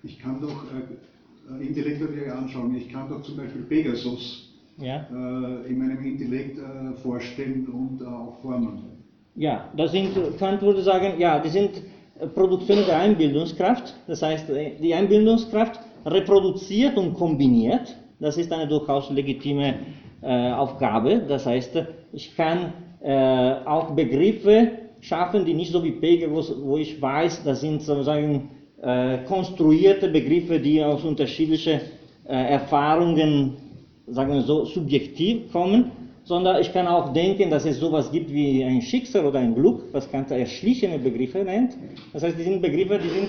Ich 0.02 0.18
kann 0.18 0.40
doch 0.40 0.50
äh, 0.50 1.66
intellektuell 1.66 2.30
anschauen, 2.30 2.74
ich 2.74 2.88
kann 2.90 3.08
doch 3.08 3.22
zum 3.22 3.36
Beispiel 3.36 3.62
Pegasus 3.62 4.52
ja. 4.78 5.06
äh, 5.10 5.68
in 5.68 5.78
meinem 5.78 6.04
Intellekt 6.04 6.58
äh, 6.58 6.92
vorstellen 7.02 7.66
und 7.66 8.04
auch 8.06 8.40
formen. 8.42 8.82
Ja, 9.34 9.70
das 9.76 9.92
sind, 9.92 10.14
Kant 10.38 10.60
würde 10.60 10.82
sagen, 10.82 11.18
ja, 11.18 11.38
die 11.38 11.48
sind 11.48 11.82
Produktion 12.34 12.78
der 12.86 12.98
Einbildungskraft. 12.98 13.94
Das 14.06 14.22
heißt, 14.22 14.46
die 14.80 14.94
Einbildungskraft 14.94 15.80
reproduziert 16.06 16.96
und 16.96 17.14
kombiniert. 17.14 17.96
Das 18.20 18.36
ist 18.36 18.52
eine 18.52 18.68
durchaus 18.68 19.10
legitime 19.10 19.74
äh, 20.22 20.52
Aufgabe. 20.52 21.22
Das 21.28 21.46
heißt, 21.46 21.82
ich 22.12 22.36
kann 22.36 22.72
äh, 23.02 23.54
auch 23.64 23.90
Begriffe 23.90 24.70
schaffen, 25.00 25.44
die 25.44 25.54
nicht 25.54 25.72
so 25.72 25.82
wie 25.82 25.92
Pegasus, 25.92 26.54
wo 26.62 26.76
ich 26.76 27.00
weiß, 27.02 27.42
das 27.44 27.60
sind 27.60 27.82
sozusagen 27.82 28.50
äh, 28.80 29.18
konstruierte 29.26 30.08
Begriffe, 30.08 30.60
die 30.60 30.82
aus 30.82 31.04
unterschiedlichen 31.04 31.80
äh, 32.24 32.52
Erfahrungen, 32.52 33.56
sagen 34.06 34.34
wir 34.34 34.42
so, 34.42 34.64
subjektiv 34.64 35.50
kommen, 35.50 35.90
sondern 36.24 36.60
ich 36.60 36.72
kann 36.72 36.86
auch 36.86 37.12
denken, 37.12 37.50
dass 37.50 37.64
es 37.64 37.78
sowas 37.78 38.10
gibt 38.10 38.32
wie 38.32 38.62
ein 38.64 38.80
Schicksal 38.80 39.26
oder 39.26 39.40
ein 39.40 39.54
Glück, 39.54 39.82
was 39.92 40.10
Kant 40.10 40.30
erschlichene 40.30 40.98
Begriffe 40.98 41.38
nennt. 41.38 41.76
Das 42.12 42.22
heißt, 42.22 42.38
die 42.38 42.44
sind 42.44 42.62
Begriffe, 42.62 42.98
die 42.98 43.08
sind 43.08 43.28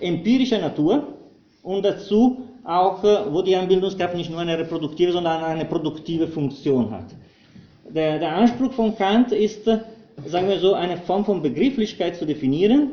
empirischer 0.00 0.58
Natur 0.58 1.06
und 1.62 1.84
dazu 1.84 2.42
auch, 2.64 3.02
äh, 3.04 3.32
wo 3.32 3.42
die 3.42 3.56
Anbildungskraft 3.56 4.16
nicht 4.16 4.30
nur 4.30 4.40
eine 4.40 4.58
reproduktive, 4.58 5.12
sondern 5.12 5.42
eine 5.42 5.64
produktive 5.64 6.28
Funktion 6.28 6.90
hat. 6.90 7.06
Der, 7.88 8.18
der 8.18 8.36
Anspruch 8.36 8.72
von 8.72 8.96
Kant 8.96 9.32
ist, 9.32 9.66
äh, 9.66 9.78
sagen 10.26 10.48
wir 10.48 10.58
so, 10.58 10.74
eine 10.74 10.96
Form 10.96 11.24
von 11.24 11.42
Begrifflichkeit 11.42 12.16
zu 12.16 12.24
definieren, 12.24 12.90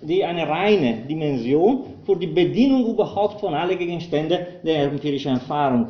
die 0.00 0.24
eine 0.24 0.46
reine 0.46 0.98
Dimension 1.08 1.84
für 2.04 2.16
die 2.16 2.26
Bedienung 2.26 2.86
überhaupt 2.86 3.40
von 3.40 3.54
allen 3.54 3.78
Gegenständen 3.78 4.38
der 4.62 4.84
empirischen 4.84 5.32
Erfahrung 5.32 5.88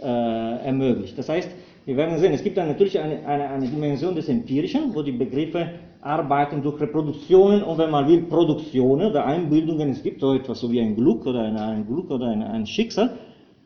äh, 0.00 0.66
ermöglicht. 0.66 1.16
Das 1.16 1.28
heißt, 1.28 1.48
wir 1.84 1.96
werden 1.96 2.18
sehen, 2.18 2.32
es 2.32 2.44
gibt 2.44 2.56
dann 2.56 2.68
natürlich 2.68 2.98
eine, 2.98 3.26
eine, 3.26 3.48
eine 3.48 3.66
Dimension 3.66 4.14
des 4.14 4.28
Empirischen, 4.28 4.94
wo 4.94 5.02
die 5.02 5.12
Begriffe 5.12 5.68
arbeiten 6.00 6.62
durch 6.62 6.80
Reproduktionen 6.80 7.62
und 7.62 7.78
wenn 7.78 7.90
man 7.90 8.06
will, 8.08 8.22
Produktionen 8.22 9.10
oder 9.10 9.24
Einbildungen. 9.24 9.90
Es 9.90 10.02
gibt 10.02 10.20
so 10.20 10.34
etwas 10.34 10.60
so 10.60 10.70
wie 10.70 10.80
ein 10.80 10.94
Glück 10.94 11.26
oder 11.26 11.42
ein, 11.42 11.56
ein 11.56 11.86
Glück 11.86 12.10
oder 12.10 12.26
ein, 12.26 12.42
ein 12.42 12.66
Schicksal. 12.66 13.10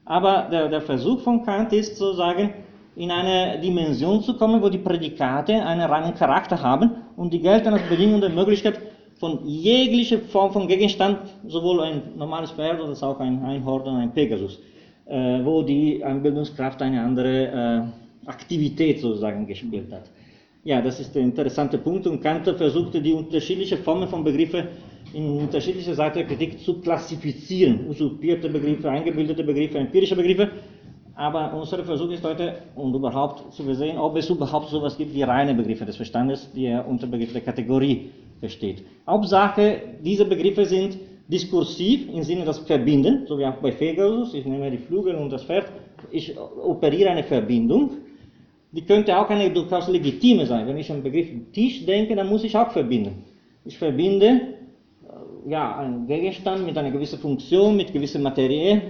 Aber 0.05 0.49
der, 0.51 0.69
der, 0.69 0.81
Versuch 0.83 1.21
von 1.21 1.45
Kant 1.45 1.73
ist 1.73 1.97
sozusagen, 1.97 2.55
in 2.95 3.11
eine 3.11 3.61
Dimension 3.61 4.23
zu 4.23 4.37
kommen, 4.39 4.63
wo 4.63 4.71
die 4.71 4.79
Prädikate 4.79 5.55
einen 5.55 5.83
reinen 5.83 6.15
Charakter 6.15 6.63
haben 6.63 6.93
und 7.17 7.33
die 7.33 7.41
gelten 7.41 7.75
als 7.75 7.83
Bedingung 7.89 8.23
der 8.23 8.31
Möglichkeit 8.31 8.81
von 9.19 9.47
jeglicher 9.47 10.19
Form 10.19 10.53
von 10.53 10.67
Gegenstand, 10.67 11.19
sowohl 11.47 11.83
ein 11.83 12.03
normales 12.17 12.53
Pferd 12.53 12.81
als 12.81 13.03
auch 13.03 13.21
ein 13.21 13.43
Einhorn 13.45 13.83
oder 13.83 13.93
ein 13.97 14.13
Pegasus, 14.13 14.59
äh, 15.07 15.45
wo 15.45 15.63
die 15.63 16.03
Einbildungskraft 16.03 16.81
eine 16.81 17.03
andere 17.03 17.47
äh, 17.47 18.06
Aktivität 18.27 19.01
sozusagen 19.01 19.47
gespielt 19.47 19.93
hat. 19.93 20.11
Ja, 20.65 20.83
das 20.83 20.99
ist 20.99 21.15
der 21.15 21.23
interessante 21.23 21.79
Punkt 21.79 22.07
und 22.09 22.21
Kant 22.21 22.45
versuchte 22.45 23.01
die 23.01 23.13
unterschiedlichen 23.13 23.79
Formen 23.79 24.09
von 24.09 24.25
Begriffen 24.25 24.65
in 25.15 25.39
unterschiedlicher 25.39 25.95
Seite 25.95 26.19
der 26.19 26.27
Kritik 26.27 26.59
zu 26.59 26.81
klassifizieren. 26.81 27.87
Usurpierte 27.89 28.49
Begriffe, 28.49 28.91
eingebildete 28.91 29.45
Begriffe, 29.45 29.79
empirische 29.79 30.17
Begriffe. 30.17 30.51
Aber 31.15 31.55
unser 31.55 31.83
Versuch 31.85 32.11
ist 32.11 32.25
heute, 32.25 32.57
und 32.75 32.95
überhaupt 32.95 33.55
zu 33.55 33.75
sehen, 33.75 33.97
ob 33.97 34.17
es 34.17 34.29
überhaupt 34.29 34.69
so 34.69 34.79
etwas 34.79 34.99
gibt 34.99 35.15
wie 35.15 35.23
reine 35.23 35.55
Begriffe 35.55 35.87
des 35.87 35.97
Verstandes, 35.97 36.51
die 36.53 36.67
er 36.67 36.87
unter 36.87 37.07
Begriff 37.07 37.33
der 37.33 37.41
Kategorie 37.41 38.11
versteht. 38.41 38.83
Hauptsache, 39.07 39.81
diese 40.05 40.27
Begriffe 40.27 40.67
sind 40.67 40.99
diskursiv 41.29 42.09
im 42.13 42.23
Sinne 42.23 42.45
des 42.45 42.59
Verbinden, 42.59 43.25
so 43.27 43.39
wie 43.39 43.47
auch 43.47 43.55
bei 43.55 43.71
Pegasus, 43.71 44.35
ich 44.35 44.45
nehme 44.45 44.71
die 44.71 44.79
Flügel 44.79 45.15
und 45.15 45.31
das 45.31 45.45
Pferd, 45.45 45.73
ich 46.11 46.37
operiere 46.39 47.11
eine 47.11 47.25
Verbindung 47.25 47.93
die 48.73 48.83
könnte 48.83 49.17
auch 49.17 49.29
eine 49.31 49.51
durchaus 49.51 49.89
legitime 49.89 50.47
sein. 50.47 50.67
Wenn 50.67 50.77
ich 50.77 50.91
an 50.91 50.99
den 50.99 51.05
Begriff 51.05 51.29
Tisch 51.53 51.85
denke, 51.87 52.15
dann 52.17 52.29
muss 52.29 52.45
ich 52.45 52.57
auch 52.57 52.71
verbinden. 52.71 53.25
Ich 53.65 53.79
verbinde 53.79 54.27
äh, 54.27 55.51
ja, 55.51 55.77
einen 55.79 56.07
Gegenstand 56.07 56.67
mit 56.67 56.77
einer 56.77 56.91
gewissen 56.91 57.19
Funktion, 57.19 57.77
mit 57.77 57.93
gewisser 57.93 58.19
Materie, 58.19 58.83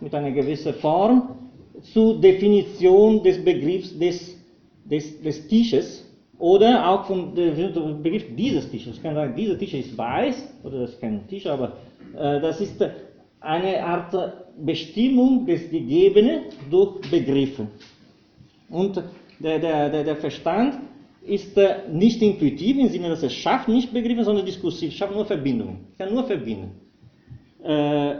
mit 0.00 0.14
einer 0.14 0.30
gewissen 0.30 0.74
Form 0.74 1.36
zur 1.80 2.20
Definition 2.20 3.22
des 3.22 3.42
Begriffs 3.42 3.98
des, 3.98 4.36
des, 4.84 5.20
des 5.22 5.48
Tisches 5.48 6.06
oder 6.38 6.88
auch 6.88 7.06
vom 7.06 7.34
Begriff 7.34 8.24
dieses 8.36 8.70
Tisches. 8.70 8.96
Ich 8.96 9.02
kann 9.02 9.14
sagen, 9.14 9.34
dieser 9.36 9.58
Tisch 9.58 9.74
ist 9.74 9.96
weiß, 9.96 10.48
oder 10.64 10.80
das 10.80 10.90
ist 10.90 11.00
kein 11.00 11.26
Tisch, 11.28 11.46
aber 11.46 11.76
äh, 12.16 12.40
das 12.40 12.60
ist 12.60 12.84
eine 13.40 13.84
Art 13.84 14.14
Bestimmung 14.58 15.46
des 15.46 15.70
Gegebenen 15.70 16.42
durch 16.70 17.00
Begriffe. 17.10 17.66
Und 18.70 19.02
der, 19.42 19.58
der, 19.90 20.04
der 20.04 20.16
Verstand 20.16 20.78
ist 21.24 21.56
äh, 21.56 21.88
nicht 21.90 22.20
intuitiv 22.22 22.78
im 22.78 22.88
Sinne, 22.88 23.08
dass 23.08 23.22
er 23.22 23.30
schafft 23.30 23.68
nicht 23.68 23.92
Begriffe, 23.92 24.24
sondern 24.24 24.46
diskursiv, 24.46 24.92
schafft 24.92 25.14
nur 25.14 25.24
Verbindungen. 25.24 25.86
Er 25.98 26.06
kann 26.06 26.14
nur 26.14 26.24
verbinden. 26.24 26.70
Äh, 27.62 28.14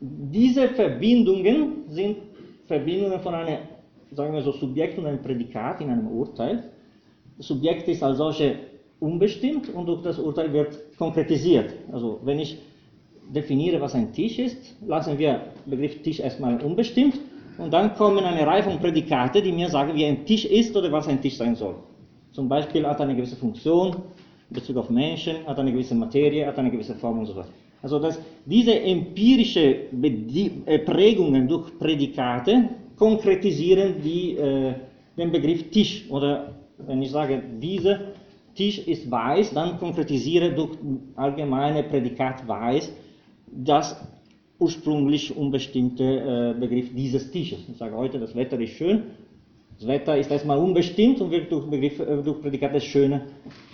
diese 0.00 0.68
Verbindungen 0.68 1.84
sind 1.88 2.16
Verbindungen 2.66 3.20
von 3.20 3.34
einem, 3.34 3.58
sagen 4.12 4.32
wir 4.32 4.42
so, 4.42 4.52
Subjekt 4.52 4.98
und 4.98 5.06
einem 5.06 5.20
Prädikat 5.20 5.80
in 5.80 5.90
einem 5.90 6.08
Urteil. 6.08 6.64
Das 7.36 7.46
Subjekt 7.46 7.88
ist 7.88 8.02
als 8.02 8.18
solche 8.18 8.56
unbestimmt 9.00 9.68
und 9.74 9.86
durch 9.86 10.02
das 10.02 10.18
Urteil 10.18 10.52
wird 10.52 10.96
konkretisiert. 10.96 11.72
Also 11.92 12.20
wenn 12.24 12.38
ich 12.38 12.58
definiere, 13.28 13.80
was 13.80 13.94
ein 13.94 14.12
Tisch 14.12 14.38
ist, 14.38 14.76
lassen 14.86 15.18
wir 15.18 15.42
Begriff 15.66 16.02
Tisch 16.02 16.20
erstmal 16.20 16.60
unbestimmt 16.62 17.18
und 17.58 17.72
dann 17.72 17.94
kommen 17.94 18.24
eine 18.24 18.46
Reihe 18.46 18.62
von 18.62 18.78
Prädikate, 18.78 19.42
die 19.42 19.52
mir 19.52 19.68
sagen, 19.68 19.94
wie 19.94 20.04
ein 20.04 20.24
Tisch 20.24 20.44
ist 20.44 20.76
oder 20.76 20.90
was 20.90 21.08
ein 21.08 21.20
Tisch 21.20 21.36
sein 21.36 21.54
soll. 21.54 21.74
Zum 22.32 22.48
Beispiel 22.48 22.86
hat 22.86 23.00
eine 23.00 23.14
gewisse 23.14 23.36
Funktion 23.36 23.96
in 24.48 24.54
Bezug 24.54 24.76
auf 24.76 24.90
Menschen, 24.90 25.46
hat 25.46 25.58
eine 25.58 25.72
gewisse 25.72 25.94
Materie, 25.94 26.46
hat 26.46 26.58
eine 26.58 26.70
gewisse 26.70 26.94
Form 26.94 27.18
und 27.18 27.26
so 27.26 27.36
weiter. 27.36 27.48
Also 27.82 27.98
dass 27.98 28.18
diese 28.44 28.80
empirische 28.80 29.86
äh, 30.66 30.78
Prägungen 30.78 31.46
durch 31.46 31.78
Prädikate 31.78 32.70
konkretisieren 32.96 33.96
die, 34.02 34.36
äh, 34.36 34.74
den 35.16 35.30
Begriff 35.30 35.70
Tisch. 35.70 36.04
Oder 36.10 36.54
wenn 36.78 37.02
ich 37.02 37.10
sage, 37.10 37.42
dieser 37.60 38.00
Tisch 38.54 38.78
ist 38.86 39.10
weiß, 39.10 39.52
dann 39.54 39.78
konkretisiere 39.78 40.52
durch 40.52 40.70
allgemeine 41.16 41.82
Prädikat 41.84 42.46
weiß 42.46 42.92
das 43.50 43.96
ursprünglich 44.58 45.36
unbestimmte 45.36 46.54
äh, 46.56 46.60
Begriff 46.60 46.94
dieses 46.94 47.30
Tisches. 47.30 47.60
Ich 47.70 47.76
sage 47.76 47.96
heute, 47.96 48.18
das 48.18 48.34
Wetter 48.34 48.58
ist 48.60 48.72
schön. 48.72 49.02
Das 49.78 49.86
Wetter 49.86 50.18
ist 50.18 50.30
erstmal 50.30 50.58
unbestimmt 50.58 51.20
und 51.20 51.30
wird 51.30 51.52
durch, 51.52 51.66
Begriff, 51.66 52.00
äh, 52.00 52.22
durch 52.22 52.42
Prädikat 52.42 52.74
das 52.74 52.84
Schöne, 52.84 53.26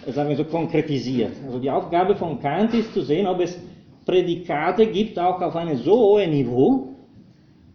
äh, 0.07 0.13
sagen 0.13 0.29
wir 0.29 0.37
so, 0.37 0.45
konkretisiert. 0.45 1.33
Also 1.47 1.59
die 1.59 1.71
Aufgabe 1.71 2.15
von 2.15 2.39
Kant 2.41 2.75
ist 2.75 2.93
zu 2.93 3.03
sehen, 3.03 3.27
ob 3.27 3.41
es 3.41 3.59
Prädikate 4.05 4.87
gibt, 4.87 5.19
auch 5.19 5.41
auf 5.41 5.57
einem 5.57 5.79
so 5.79 5.99
hohen 5.99 6.31
Niveau, 6.31 6.89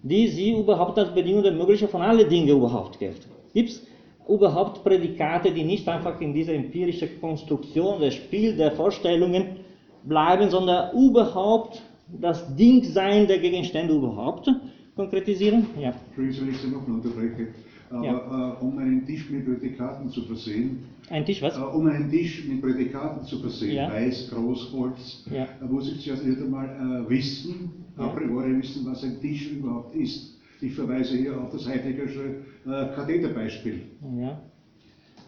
die 0.04 0.28
sie 0.28 0.51
überhaupt 0.51 1.00
als 1.00 1.12
Bedingung 1.13 1.42
der 1.42 1.54
Mögliche 1.54 1.88
von 1.88 2.01
allen 2.01 2.30
Dingen 2.30 2.50
überhaupt 2.50 3.00
gilt. 3.00 3.28
Gibt 3.54 3.70
es 3.70 3.88
überhaupt 4.28 4.84
Prädikate, 4.84 5.51
die 5.51 5.63
nicht 5.63 5.89
einfach 5.89 6.22
in 6.22 6.32
dieser 6.32 6.54
empirischen 6.54 7.20
Konstruktion, 7.20 8.00
das 8.00 8.13
Spiel 8.13 8.56
der 8.56 8.72
Vorstellungen 8.74 9.58
bleiben, 10.04 10.51
sondern 10.51 10.96
überhaupt 10.96 11.82
das 12.20 12.56
Dingsein 12.56 13.28
der 13.28 13.39
Gegenstände 13.39 13.94
überhaupt 13.96 14.50
konkretisieren? 14.96 15.66
Ja. 15.80 15.94
Entschuldigung, 16.08 16.48
wenn 16.48 16.54
ich 16.54 16.62
Sie 16.62 16.70
noch 16.70 16.88
unterbreche. 16.88 17.48
Aber 17.92 18.06
ja. 18.06 18.58
äh, 18.60 18.63
um 18.63 18.78
einen 18.78 19.06
Tisch 19.06 19.30
mit 19.32 19.46
Prädikaten 19.46 20.10
zu 20.10 20.22
versehen, 20.24 20.84
ein 21.10 21.25
Tisch 21.25 21.42
was? 21.42 21.58
Äh, 21.58 21.62
um 21.62 21.88
einen 21.88 22.10
Tisch 22.12 22.46
mit 22.48 22.62
Prädikaten 22.62 23.25
zu 23.25 23.39
versehen, 23.39 23.75
ja. 23.75 23.92
Weiß, 23.92 24.30
Groß, 24.30 24.74
Holz, 24.74 25.25
ja. 25.32 25.48
da 25.60 25.66
muss 25.66 25.92
ich 25.92 26.01
zuerst 26.01 26.24
einmal 26.24 26.68
äh, 26.68 27.10
wissen, 27.10 27.72
a 27.98 28.08
priori 28.10 28.60
wissen, 28.60 28.86
was 28.86 29.04
ein 29.04 29.20
Tisch 29.20 29.51
überhaupt 29.51 29.96
ist. 29.96 30.38
Ich 30.62 30.74
verweise 30.75 31.18
hier 31.18 31.39
auf 31.39 31.51
das 31.51 31.68
Heideggersche 31.68 32.44
äh, 32.66 32.96
Katheterbeispiel. 32.96 33.82
Ja. 34.20 34.39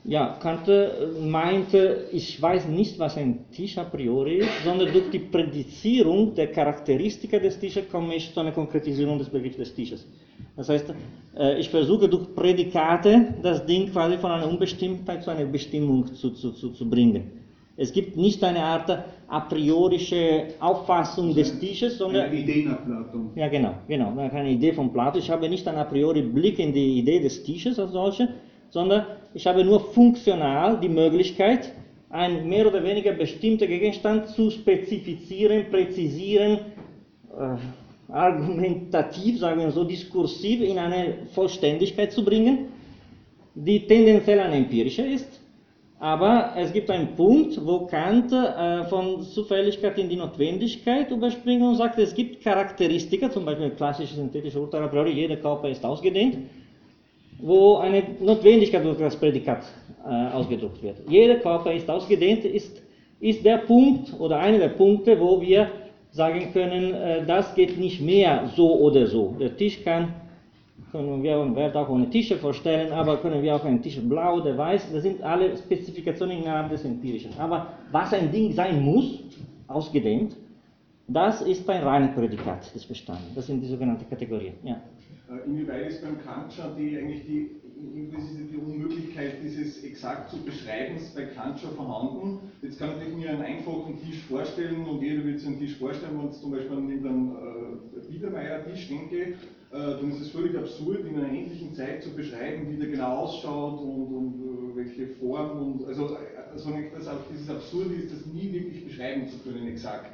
Ja, 0.03 0.36
Kant 0.41 0.67
meinte, 1.22 2.08
ich 2.12 2.41
weiß 2.41 2.67
nicht, 2.67 2.98
was 2.98 3.17
ein 3.17 3.46
Tisch 3.51 3.77
a 3.77 3.84
priori 3.84 4.38
ist, 4.38 4.63
sondern 4.65 4.91
durch 4.91 5.12
die 5.12 5.20
Prädizierung 5.20 6.34
der 6.34 6.48
Charakteristika 6.48 7.38
des 7.38 7.60
Tisches 7.60 7.88
komme 7.88 8.15
ich 8.15 8.34
zu 8.34 8.39
einer 8.39 8.51
Konkretisierung 8.51 9.20
des 9.20 9.29
Begriffs 9.29 9.58
des 9.58 9.75
Tisches. 9.75 10.08
Das 10.55 10.70
heißt, 10.70 10.91
äh, 11.38 11.60
ich 11.60 11.70
versuche 11.70 12.10
durch 12.10 12.34
Prädikate 12.34 13.36
das 13.43 13.63
Ding 13.65 13.91
quasi 13.91 14.17
von 14.17 14.31
einer 14.31 14.48
Unbestimmtheit 14.48 15.24
zu 15.24 15.29
einer 15.29 15.46
Bestimmung 15.46 16.08
zu, 16.08 16.31
zu, 16.31 16.51
zu, 16.51 16.70
zu 16.72 16.89
bringen. 16.89 17.41
Es 17.77 17.93
gibt 17.93 18.17
nicht 18.17 18.43
eine 18.43 18.63
Art 18.63 18.89
a 19.27 19.39
priorische 19.41 20.48
Auffassung 20.60 21.34
des 21.34 21.60
Tisches, 21.60 21.98
sondern. 22.00 22.25
Eine 22.25 22.39
Idee 22.39 22.65
nach 22.65 22.84
Platon. 22.84 23.31
Ja, 23.36 23.48
genau, 23.48 23.75
genau. 23.88 24.17
Eine 24.17 24.51
Idee 24.51 24.74
von 24.74 24.91
Platon. 24.91 25.22
Ich 25.22 25.29
habe 25.29 25.48
nicht 25.48 25.67
einen 25.67 25.77
a 25.77 25.86
priori 25.86 26.22
Blick 26.24 26.60
in 26.60 26.74
die 26.74 27.00
Idee 27.00 27.20
des 27.20 27.43
Tisches 27.43 27.79
als 27.79 27.91
solche, 27.91 28.29
sondern 28.70 29.05
ich 29.33 29.47
habe 29.47 29.63
nur 29.63 29.79
funktional 29.79 30.79
die 30.79 30.89
Möglichkeit, 30.89 31.71
einen 32.09 32.50
mehr 32.50 32.67
oder 32.67 32.83
weniger 32.83 33.13
bestimmten 33.13 33.67
Gegenstand 33.67 34.27
zu 34.29 34.50
spezifizieren, 34.50 35.69
präzisieren, 35.69 36.59
äh, 37.38 38.11
argumentativ, 38.11 39.39
sagen 39.39 39.61
wir 39.61 39.71
so, 39.71 39.85
diskursiv 39.85 40.61
in 40.61 40.77
eine 40.77 41.27
Vollständigkeit 41.33 42.11
zu 42.11 42.25
bringen, 42.25 42.67
die 43.55 43.88
tendenziell 43.88 44.39
eine 44.39 44.55
empirische 44.55 45.03
ist. 45.03 45.39
Aber 46.00 46.53
es 46.57 46.74
gibt 46.74 46.89
einen 46.89 47.15
Punkt, 47.15 47.63
wo 47.63 47.85
Kant 47.85 48.33
äh, 48.33 48.83
von 48.85 49.22
Zufälligkeit 49.22 49.98
in 50.00 50.09
die 50.09 50.15
Notwendigkeit 50.15 51.09
überspringt 51.11 51.61
und 51.61 51.75
sagt, 51.75 52.00
es 52.00 52.13
gibt 52.13 52.44
Charakteristika, 52.44 53.29
zum 53.29 53.46
Beispiel 53.46 53.70
klassische 53.70 54.15
synthetische 54.15 54.59
Urteil 54.59 54.83
a 54.83 54.87
priori, 54.87 55.11
jeder 55.11 55.37
Körper 55.37 55.70
ist 55.70 55.85
ausgedehnt 55.85 56.37
wo 57.41 57.77
eine 57.77 58.03
Notwendigkeit 58.19 58.83
durch 58.85 58.97
das 58.97 59.15
Prädikat 59.15 59.63
äh, 60.05 60.33
ausgedrückt 60.33 60.81
wird. 60.81 60.97
Jeder 61.07 61.35
Körper 61.35 61.73
ist 61.73 61.89
ausgedehnt, 61.89 62.45
ist, 62.45 62.81
ist 63.19 63.43
der 63.43 63.57
Punkt 63.57 64.13
oder 64.19 64.39
einer 64.39 64.59
der 64.59 64.69
Punkte, 64.69 65.19
wo 65.19 65.41
wir 65.41 65.69
sagen 66.11 66.51
können, 66.53 66.93
äh, 66.93 67.25
das 67.25 67.53
geht 67.55 67.77
nicht 67.79 68.01
mehr 68.01 68.49
so 68.55 68.79
oder 68.79 69.07
so. 69.07 69.35
Der 69.39 69.55
Tisch 69.55 69.83
kann, 69.83 70.13
können 70.91 71.23
wir 71.23 71.55
Wert 71.55 71.75
auch 71.75 71.89
ohne 71.89 72.09
Tische 72.09 72.37
vorstellen, 72.37 72.91
aber 72.91 73.17
können 73.17 73.41
wir 73.41 73.55
auch 73.55 73.65
einen 73.65 73.81
Tisch 73.81 73.99
blau 74.01 74.37
oder 74.37 74.57
weiß, 74.57 74.91
das 74.91 75.03
sind 75.03 75.21
alle 75.23 75.57
Spezifikationen 75.57 76.39
innerhalb 76.39 76.69
des 76.69 76.83
Empirischen. 76.85 77.31
Aber 77.39 77.67
was 77.91 78.13
ein 78.13 78.31
Ding 78.31 78.51
sein 78.51 78.81
muss, 78.83 79.23
ausgedehnt, 79.67 80.35
das 81.07 81.41
ist 81.41 81.69
ein 81.69 81.83
reines 81.83 82.13
Prädikat 82.13 82.73
des 82.73 82.85
Bestandes. 82.85 83.33
Das 83.35 83.47
sind 83.47 83.61
die 83.61 83.67
sogenannten 83.67 84.07
Kategorien. 84.09 84.53
Ja. 84.63 84.77
Äh, 85.31 85.48
inwieweit 85.48 85.87
ist 85.89 86.01
beim 86.01 86.20
Kantscher 86.20 86.75
die 86.77 86.98
eigentlich 86.98 87.25
die, 87.25 87.50
die 88.51 88.57
Unmöglichkeit 88.57 89.35
dieses 89.41 89.83
exakt 89.83 90.29
zu 90.29 90.44
beschreibens 90.44 91.13
bei 91.15 91.25
Kantscher 91.25 91.70
vorhanden? 91.70 92.39
Jetzt 92.61 92.79
kann 92.79 92.91
ich 93.01 93.15
mir 93.15 93.29
einen 93.29 93.41
einfachen 93.41 94.00
Tisch 94.01 94.22
vorstellen 94.27 94.85
und 94.85 95.01
jeder 95.01 95.24
wird 95.24 95.39
sich 95.39 95.48
einen 95.48 95.59
Tisch 95.59 95.77
vorstellen, 95.77 96.20
wenn 96.20 96.29
ich 96.29 96.39
zum 96.39 96.51
Beispiel 96.51 96.75
an 96.75 96.87
den 96.89 97.05
äh, 97.05 98.11
Biedermeier-Tisch 98.11 98.89
denke, 98.89 99.17
äh, 99.22 99.33
dann 99.72 100.11
ist 100.11 100.22
es 100.22 100.31
völlig 100.31 100.57
absurd, 100.57 101.05
in 101.05 101.15
einer 101.15 101.29
endlichen 101.29 101.74
Zeit 101.74 102.03
zu 102.03 102.13
beschreiben, 102.13 102.70
wie 102.70 102.77
der 102.77 102.89
genau 102.89 103.20
ausschaut 103.20 103.79
und, 103.79 104.13
und 104.13 104.74
äh, 104.74 104.75
welche 104.75 105.07
Form 105.15 105.61
und 105.61 105.87
also, 105.87 106.17
also 106.51 106.74
das, 106.94 107.09
dieses 107.31 107.50
Absurde 107.50 107.96
ist, 107.96 108.11
das 108.11 108.25
nie 108.25 108.51
wirklich 108.51 108.85
beschreiben 108.85 109.27
zu 109.27 109.37
können, 109.39 109.67
exakt. 109.67 110.11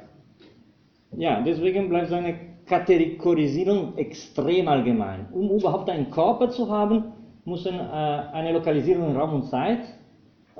Ja, 1.16 1.40
deswegen 1.40 1.88
bleibt 1.88 2.10
so 2.10 2.14
eine 2.14 2.38
Kategorisierung 2.68 3.96
extrem 3.96 4.68
allgemein. 4.68 5.28
Um 5.32 5.50
überhaupt 5.50 5.88
einen 5.90 6.10
Körper 6.10 6.50
zu 6.50 6.70
haben, 6.70 7.04
müssen 7.44 7.74
äh, 7.74 7.80
eine 7.80 8.52
Lokalisierung 8.52 9.10
in 9.10 9.16
Raum 9.16 9.34
und 9.34 9.44
Zeit, 9.44 9.80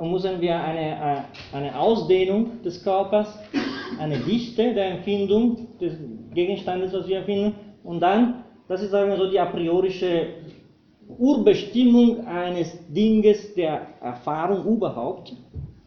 müssen 0.01 0.41
wir 0.41 0.61
eine, 0.61 0.91
äh, 0.91 1.57
eine 1.57 1.79
Ausdehnung 1.79 2.63
des 2.65 2.83
Körpers, 2.83 3.39
eine 3.99 4.19
Dichte 4.19 4.75
der 4.75 4.93
Empfindung 4.93 5.79
des 5.81 5.95
Gegenstandes, 6.33 6.93
was 6.93 7.09
wir 7.09 7.19
erfinden, 7.19 7.55
und 7.85 8.01
dann, 8.01 8.45
das 8.69 8.83
ist 8.83 8.91
sagen 8.91 9.11
wir 9.11 9.17
so 9.17 9.31
die 9.31 9.39
a 9.39 9.47
priorische 9.47 10.29
Urbestimmung 11.19 12.27
eines 12.27 12.77
Dinges 12.89 13.55
der 13.55 13.87
Erfahrung 14.01 14.65
überhaupt. 14.67 15.35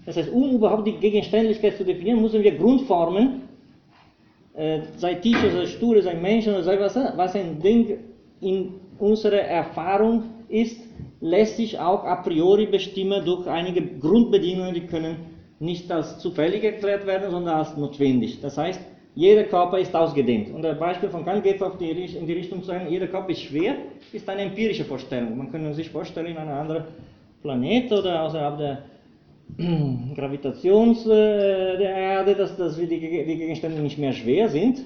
Das 0.05 0.17
heißt, 0.17 0.31
um 0.31 0.49
überhaupt 0.49 0.87
die 0.87 0.97
Gegenständlichkeit 0.97 1.77
zu 1.77 1.85
definieren, 1.85 2.21
müssen 2.21 2.41
wir 2.41 2.57
Grundformen 2.57 3.43
sei 4.53 5.15
Tisch, 5.15 5.37
sei 5.37 5.65
Stuhl, 5.65 6.01
sei 6.01 6.15
Mensch 6.15 6.47
oder 6.47 6.63
sei 6.63 6.79
was, 6.79 6.95
was 6.95 7.35
ein 7.35 7.59
Ding 7.59 7.97
in 8.41 8.73
unserer 8.99 9.39
Erfahrung 9.39 10.23
ist, 10.49 10.81
lässt 11.21 11.57
sich 11.57 11.79
auch 11.79 12.03
a 12.03 12.15
priori 12.15 12.65
bestimmen 12.65 13.23
durch 13.23 13.47
einige 13.47 13.81
Grundbedingungen, 13.99 14.73
die 14.73 14.81
können 14.87 15.15
nicht 15.59 15.91
als 15.91 16.17
zufällig 16.19 16.63
erklärt 16.63 17.05
werden, 17.05 17.29
sondern 17.29 17.57
als 17.59 17.77
notwendig. 17.77 18.39
Das 18.41 18.57
heißt, 18.57 18.81
jeder 19.13 19.43
Körper 19.43 19.77
ist 19.77 19.95
ausgedehnt. 19.95 20.53
Und 20.53 20.63
das 20.63 20.79
Beispiel 20.79 21.09
von 21.09 21.23
Kant 21.23 21.43
geht 21.43 21.61
auf 21.61 21.77
die, 21.77 21.91
in 21.91 22.25
die 22.25 22.33
Richtung 22.33 22.61
zu 22.61 22.67
sagen, 22.67 22.87
jeder 22.89 23.07
Körper 23.07 23.29
ist 23.29 23.41
schwer, 23.41 23.75
ist 24.11 24.27
eine 24.27 24.43
empirische 24.43 24.85
Vorstellung. 24.85 25.37
Man 25.37 25.51
kann 25.51 25.71
sich 25.73 25.89
vorstellen, 25.89 26.27
in 26.27 26.37
einem 26.37 26.51
anderen 26.51 26.85
Planet 27.41 27.91
oder 27.91 28.23
außerhalb 28.23 28.57
der 28.57 28.83
Gravitations 30.15 31.05
äh, 31.05 31.77
der 31.77 31.95
Erde, 31.95 32.35
dass, 32.35 32.55
dass 32.57 32.77
die, 32.77 32.87
Gegenstände 32.87 33.81
nicht 33.81 33.97
mehr 33.97 34.13
schwer 34.13 34.49
sind. 34.49 34.81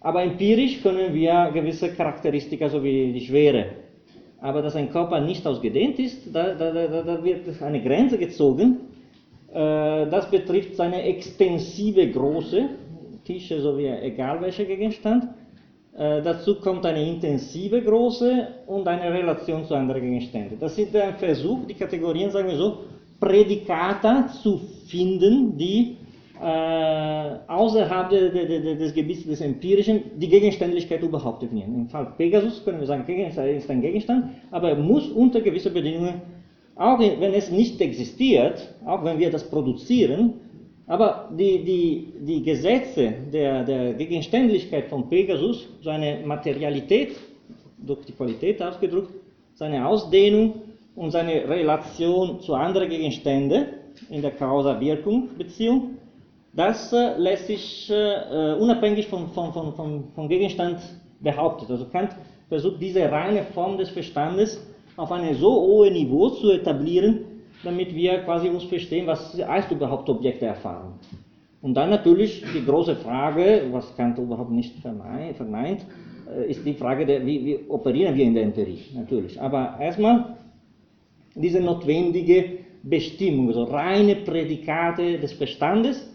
Aber 0.00 0.22
empirisch 0.22 0.82
können 0.82 1.12
wir 1.14 1.50
gewisse 1.52 1.88
Charakteristika, 1.88 2.68
so 2.68 2.82
wie 2.82 3.12
die 3.12 3.26
Schwere. 3.26 3.66
Aber 4.40 4.62
dass 4.62 4.76
ein 4.76 4.90
Körper 4.90 5.20
nicht 5.20 5.46
ausgedehnt 5.46 5.98
ist, 5.98 6.34
da, 6.34 6.54
da, 6.54 6.72
da, 6.72 7.02
da 7.02 7.24
wird 7.24 7.62
eine 7.62 7.82
Grenze 7.82 8.18
gezogen. 8.18 8.80
Äh, 9.52 10.06
das 10.08 10.30
betrifft 10.30 10.76
seine 10.76 11.02
extensive 11.02 12.10
Größe, 12.10 12.68
Tische 13.24 13.60
sowie 13.60 13.88
egal 13.88 14.40
welcher 14.40 14.64
Gegenstand. 14.64 15.24
Äh, 15.96 16.22
dazu 16.22 16.60
kommt 16.60 16.84
eine 16.84 17.02
intensive 17.08 17.82
Größe 17.82 18.48
und 18.66 18.86
eine 18.86 19.12
Relation 19.12 19.64
zu 19.64 19.74
anderen 19.74 20.02
Gegenständen. 20.02 20.58
Das 20.60 20.78
ist 20.78 20.94
ein 20.94 21.14
Versuch, 21.16 21.66
die 21.66 21.74
Kategorien, 21.74 22.30
sagen 22.30 22.48
wir 22.48 22.56
so, 22.56 22.78
Prädikata 23.20 24.28
zu 24.28 24.60
finden, 24.86 25.56
die 25.56 25.96
äh, 26.40 27.38
außerhalb 27.48 28.10
de, 28.10 28.30
de, 28.30 28.46
de, 28.46 28.76
des 28.76 28.94
Gebiets 28.94 29.24
des 29.24 29.40
Empirischen 29.40 30.02
die 30.16 30.28
Gegenständlichkeit 30.28 31.02
überhaupt 31.02 31.42
definieren. 31.42 31.74
Im 31.74 31.88
Fall 31.88 32.12
Pegasus 32.16 32.62
können 32.64 32.80
wir 32.80 32.86
sagen, 32.86 33.06
Gegenstand 33.06 33.48
ist 33.48 33.70
ein 33.70 33.80
Gegenstand, 33.80 34.26
aber 34.50 34.70
er 34.70 34.76
muss 34.76 35.08
unter 35.08 35.40
gewissen 35.40 35.72
Bedingungen, 35.72 36.20
auch 36.74 36.98
wenn 36.98 37.32
es 37.32 37.50
nicht 37.50 37.80
existiert, 37.80 38.74
auch 38.84 39.02
wenn 39.02 39.18
wir 39.18 39.30
das 39.30 39.48
produzieren, 39.48 40.34
Aber 40.86 41.30
die, 41.36 41.64
die, 41.64 42.12
die 42.20 42.42
Gesetze 42.42 43.12
der, 43.32 43.64
der 43.64 43.94
Gegenständlichkeit 43.94 44.86
von 44.86 45.08
Pegasus, 45.08 45.68
seine 45.82 46.24
Materialität, 46.24 47.16
durch 47.78 48.04
die 48.06 48.12
Qualität 48.12 48.62
ausgedrückt, 48.62 49.10
seine 49.54 49.86
Ausdehnung 49.86 50.54
und 50.96 51.10
seine 51.10 51.48
Relation 51.48 52.40
zu 52.40 52.54
anderen 52.54 52.88
Gegenständen 52.88 53.66
in 54.10 54.22
der 54.22 54.32
Causa-Wirkung-Beziehung, 54.32 55.96
das 56.54 56.92
äh, 56.92 57.18
lässt 57.18 57.46
sich 57.46 57.90
äh, 57.90 58.54
unabhängig 58.54 59.06
vom, 59.06 59.28
vom, 59.28 59.52
vom, 59.52 60.04
vom, 60.14 60.28
Gegenstand 60.28 60.78
behaupten. 61.20 61.70
Also 61.70 61.84
Kant 61.86 62.16
versucht 62.48 62.80
diese 62.80 63.10
reine 63.10 63.42
Form 63.42 63.76
des 63.76 63.90
Verstandes 63.90 64.66
auf 64.96 65.12
einem 65.12 65.34
so 65.34 65.50
hohen 65.50 65.92
Niveau 65.92 66.30
zu 66.30 66.50
etablieren, 66.52 67.26
damit 67.62 67.94
wir 67.94 68.18
quasi 68.20 68.48
uns 68.48 68.64
verstehen, 68.64 69.06
was 69.06 69.36
heißt 69.38 69.70
überhaupt 69.70 70.08
Objekteerfahrung. 70.08 70.94
Und 71.60 71.74
dann 71.74 71.90
natürlich 71.90 72.42
die 72.54 72.64
große 72.64 72.96
Frage, 72.96 73.64
was 73.70 73.94
Kant 73.96 74.18
überhaupt 74.18 74.50
nicht 74.50 74.76
verneint, 74.78 75.84
äh, 76.34 76.50
ist 76.50 76.64
die 76.64 76.74
Frage, 76.74 77.04
der, 77.04 77.26
wie, 77.26 77.44
wie 77.44 77.58
operieren 77.68 78.14
wir 78.14 78.24
in 78.24 78.32
der 78.32 78.44
Empirie, 78.44 78.80
natürlich. 78.94 79.38
Aber 79.38 79.76
erstmal 79.78 80.36
diese 81.36 81.60
notwendige 81.60 82.58
Bestimmung, 82.82 83.48
also 83.48 83.64
reine 83.64 84.16
Prädikate 84.16 85.18
des 85.18 85.32
Verstandes, 85.32 86.08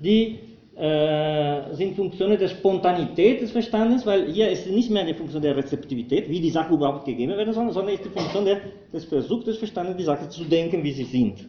die 0.00 0.38
äh, 0.76 1.74
sind 1.74 1.94
Funktionen 1.94 2.38
der 2.38 2.48
Spontanität 2.48 3.40
des 3.40 3.52
Verstandes, 3.52 4.04
weil 4.04 4.32
hier 4.32 4.50
ist 4.50 4.68
nicht 4.68 4.90
mehr 4.90 5.04
die 5.04 5.14
Funktion 5.14 5.40
der 5.40 5.56
Rezeptivität, 5.56 6.28
wie 6.28 6.40
die 6.40 6.50
Sachen 6.50 6.76
überhaupt 6.76 7.04
gegeben 7.04 7.36
werden 7.36 7.54
sollen, 7.54 7.70
sondern 7.70 7.94
ist 7.94 8.04
die 8.04 8.08
Funktion 8.08 8.44
der, 8.44 8.60
des 8.92 9.04
Versuchs 9.04 9.44
des 9.44 9.58
Verstandes, 9.58 9.96
die 9.96 10.02
Sachen 10.02 10.30
zu 10.30 10.44
denken, 10.44 10.82
wie 10.82 10.92
sie 10.92 11.04
sind. 11.04 11.48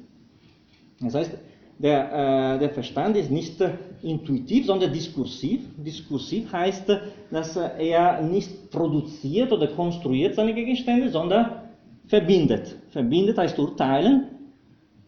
Das 1.02 1.16
heißt, 1.16 1.32
der, 1.80 2.56
äh, 2.56 2.60
der 2.60 2.70
Verstand 2.70 3.18
ist 3.18 3.32
nicht 3.32 3.60
äh, 3.62 3.72
intuitiv, 4.04 4.68
sondern 4.68 4.94
diskursiv. 4.94 5.62
Diskursiv 5.78 6.52
heißt, 6.54 6.90
dass 7.32 7.56
er 7.58 8.22
nicht 8.22 8.70
produziert 8.70 9.52
oder 9.52 9.68
konstruiert 9.68 10.36
seine 10.36 10.54
Gegenstände, 10.54 11.10
sondern 11.10 11.65
verbindet. 12.08 12.76
Verbindet 12.90 13.38
heißt 13.38 13.58
urteilen 13.60 14.36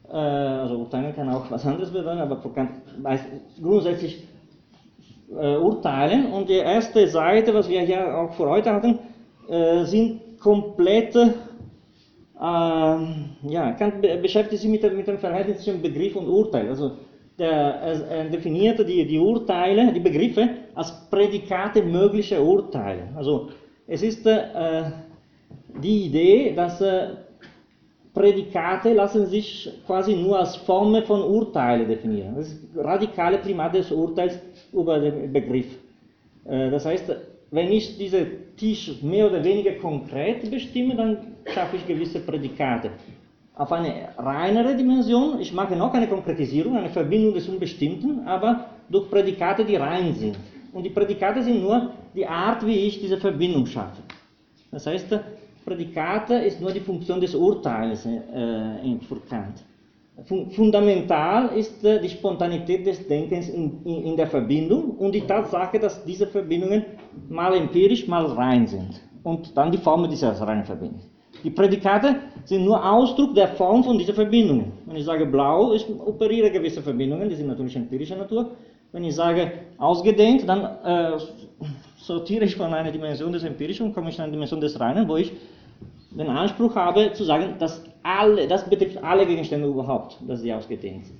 äh, 0.10 0.16
also 0.16 0.78
urteilen 0.78 1.14
kann 1.14 1.30
auch 1.30 1.50
was 1.52 1.66
anderes 1.66 1.92
bedeuten, 1.92 2.20
aber 2.20 2.42
grundsätzlich 3.62 4.24
äh, 5.30 5.58
urteilen. 5.58 6.32
Und 6.32 6.50
die 6.50 6.54
erste 6.54 7.08
Seite, 7.08 7.54
was 7.54 7.68
wir 7.68 7.82
hier 7.82 8.18
auch 8.18 8.34
für 8.34 8.50
heute 8.50 8.72
hatten, 8.72 9.00
äh, 9.50 9.84
sind 9.84 10.22
komplette, 10.40 11.34
ja, 12.40 13.72
kann, 13.80 14.00
beschäftigt 14.22 14.62
sich 14.62 14.70
mit, 14.70 14.84
mit 14.96 15.08
dem 15.08 15.18
Verhältnis 15.18 15.64
zwischen 15.64 15.82
Begriff 15.82 16.16
und 16.16 16.28
Urteil. 16.28 16.70
Also 16.70 16.92
der, 17.40 17.50
er 17.50 18.26
definierte 18.26 18.86
die, 18.86 19.08
die 19.08 19.18
Urteile, 19.18 19.92
die 19.92 20.00
Begriffe 20.00 20.48
als 20.76 21.10
Prädikate 21.10 21.82
möglicher 21.82 22.40
Urteile. 22.40 23.10
Also 23.16 23.50
es 23.88 24.04
ist 24.04 24.28
äh, 24.28 24.84
die 25.68 26.06
Idee, 26.06 26.54
dass 26.56 26.82
äh, 26.82 27.10
Prädikate 28.14 28.94
lassen 28.94 29.28
sich 29.28 29.70
quasi 29.86 30.16
nur 30.16 30.40
als 30.40 30.56
Formen 30.56 31.04
von 31.04 31.22
Urteilen 31.22 31.88
definieren. 31.88 32.36
Das 32.36 32.48
ist 32.48 32.64
radikale 32.76 33.38
Primat 33.38 33.76
des 33.76 33.92
Urteils 33.92 34.40
über 34.74 35.00
den 35.00 35.32
Begriff. 35.32 35.68
Äh, 36.46 36.72
das 36.72 36.86
heißt, 36.86 37.16
wenn 37.52 37.72
ich 37.72 37.98
diesen 37.98 38.56
Tisch 38.58 39.02
mehr 39.02 39.28
oder 39.28 39.44
weniger 39.44 39.74
konkret 39.74 40.50
bestimme, 40.50 40.96
dann 40.96 41.18
schaffe 41.46 41.78
ich 41.78 41.88
gewisse 41.88 42.20
Prädikate. 42.20 42.92
Auf 43.56 43.72
eine 43.72 44.10
reinere 44.18 44.76
Dimension, 44.76 45.40
ich 45.40 45.54
mache 45.54 45.76
noch 45.76 45.94
eine 45.94 46.08
Konkretisierung, 46.08 46.78
eine 46.78 46.90
Verbindung 46.90 47.34
des 47.34 47.48
Unbestimmten, 47.48 48.28
aber 48.28 48.66
durch 48.90 49.10
Prädikate, 49.10 49.66
die 49.66 49.76
rein 49.76 50.14
sind. 50.14 50.38
Und 50.74 50.84
die 50.84 50.90
Prädikate 50.90 51.42
sind 51.42 51.62
nur 51.62 51.92
die 52.16 52.26
Art, 52.26 52.66
wie 52.66 52.76
ich 52.76 53.00
diese 53.00 53.18
Verbindung 53.18 53.66
schaffe. 53.66 54.02
Das 54.72 54.86
heißt, 54.86 55.20
Prädikate 55.68 56.36
ist 56.36 56.62
nur 56.62 56.72
die 56.72 56.80
Funktion 56.80 57.20
des 57.20 57.36
Urteils 57.36 58.06
äh, 58.06 58.98
für 59.02 59.20
Kant. 59.30 59.66
Fundamental 60.56 61.50
ist 61.56 61.84
die 61.84 62.10
Spontanität 62.10 62.88
des 62.88 63.06
Denkens 63.08 63.50
in, 63.50 63.84
in, 63.84 64.04
in, 64.06 64.18
der 64.18 64.28
Verbindung 64.28 64.92
und 64.98 65.14
die 65.14 65.22
Tatsache, 65.22 65.78
dass 65.78 66.04
diese 66.06 66.26
Verbindungen 66.26 66.86
mal 67.30 67.54
empirisch, 67.54 68.08
mal 68.08 68.26
rein 68.26 68.66
sind. 68.66 69.00
Und 69.24 69.56
dann 69.56 69.72
die 69.72 69.78
Formen 69.78 70.10
dieser 70.10 70.32
reinen 70.42 70.64
Verbindung. 70.64 71.02
Die 71.44 71.52
Prädikate 71.52 72.16
sind 72.46 72.64
nur 72.66 72.84
Ausdruck 72.84 73.36
der 73.36 73.50
Form 73.50 73.84
von 73.84 73.98
dieser 73.98 74.14
Verbindungen. 74.14 74.72
Wenn 74.86 74.96
ich 74.96 75.06
sage 75.06 75.26
blau, 75.26 75.74
ich 75.74 75.86
operiere 75.88 76.50
gewisse 76.50 76.82
Verbindungen, 76.82 77.30
die 77.30 77.36
sind 77.36 77.48
natürlich 77.48 77.76
empirischer 77.76 78.16
Natur. 78.16 78.52
Wenn 78.94 79.04
ich 79.04 79.14
sage 79.14 79.52
ausgedehnt, 79.78 80.48
dann 80.48 80.62
äh, 80.84 81.20
sortiere 81.98 82.46
ich 82.46 82.56
von 82.56 82.74
einer 82.74 82.92
Dimension 82.92 83.34
des 83.34 83.44
Empirischen 83.44 83.88
und 83.88 83.94
komme 83.94 84.10
ich 84.10 84.18
in 84.18 84.24
eine 84.24 84.32
Dimension 84.32 84.62
des 84.62 84.80
Reinen, 84.80 85.08
wo 85.08 85.18
ich 85.18 85.32
den 86.18 86.30
Anspruch 86.30 86.76
habe 86.76 87.14
zu 87.14 87.24
sagen, 87.24 87.56
dass 87.60 87.84
alle, 88.04 88.48
das 88.48 88.70
betrifft 88.70 89.04
alle 89.04 89.26
Gegenstände 89.26 89.68
überhaupt, 89.68 90.18
dass 90.28 90.42
sie 90.42 90.54
ausgedehnt 90.54 91.06
sind. 91.06 91.20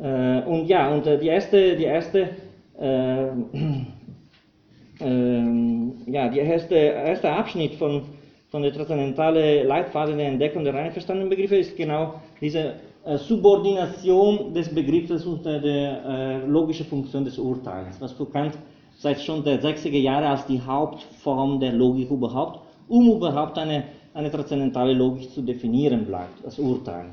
Äh, 0.00 0.42
und 0.42 0.66
ja, 0.66 0.92
und 0.92 1.06
äh, 1.06 1.18
die 1.18 1.28
erste, 1.28 1.76
die 1.76 1.84
erste, 1.84 2.30
äh, 2.78 3.28
ähm, 5.00 5.92
ja, 6.06 6.28
die 6.28 6.40
erste, 6.40 6.74
erste 6.74 7.30
Abschnitt 7.30 7.74
von, 7.74 8.02
von 8.50 8.62
der 8.62 8.72
transzendentalen 8.72 9.66
Leitfaden 9.66 10.18
der 10.18 10.28
Entdeckung 10.28 10.64
der 10.64 10.74
rein 10.74 10.92
verstandenen 10.92 11.30
Begriffe 11.30 11.56
ist 11.56 11.76
genau 11.76 12.14
diese 12.40 12.74
äh, 13.04 13.16
Subordination 13.16 14.52
des 14.52 14.74
Begriffes 14.74 15.24
unter 15.24 15.60
der 15.60 16.04
äh, 16.04 16.46
logischen 16.46 16.86
Funktion 16.86 17.24
des 17.24 17.38
Urteils, 17.38 18.00
was 18.00 18.12
für 18.12 18.26
Kant 18.26 18.58
seit 18.98 19.20
schon 19.20 19.42
der 19.44 19.60
60er 19.60 19.98
Jahre 19.98 20.28
als 20.28 20.46
die 20.46 20.60
Hauptform 20.60 21.60
der 21.60 21.72
Logik 21.72 22.10
überhaupt 22.10 22.61
um 22.88 23.10
überhaupt 23.10 23.58
eine, 23.58 23.84
eine 24.14 24.30
transzendentale 24.30 24.92
Logik 24.92 25.30
zu 25.30 25.42
definieren 25.42 26.04
bleibt, 26.04 26.44
das 26.44 26.58
Urteil. 26.58 27.06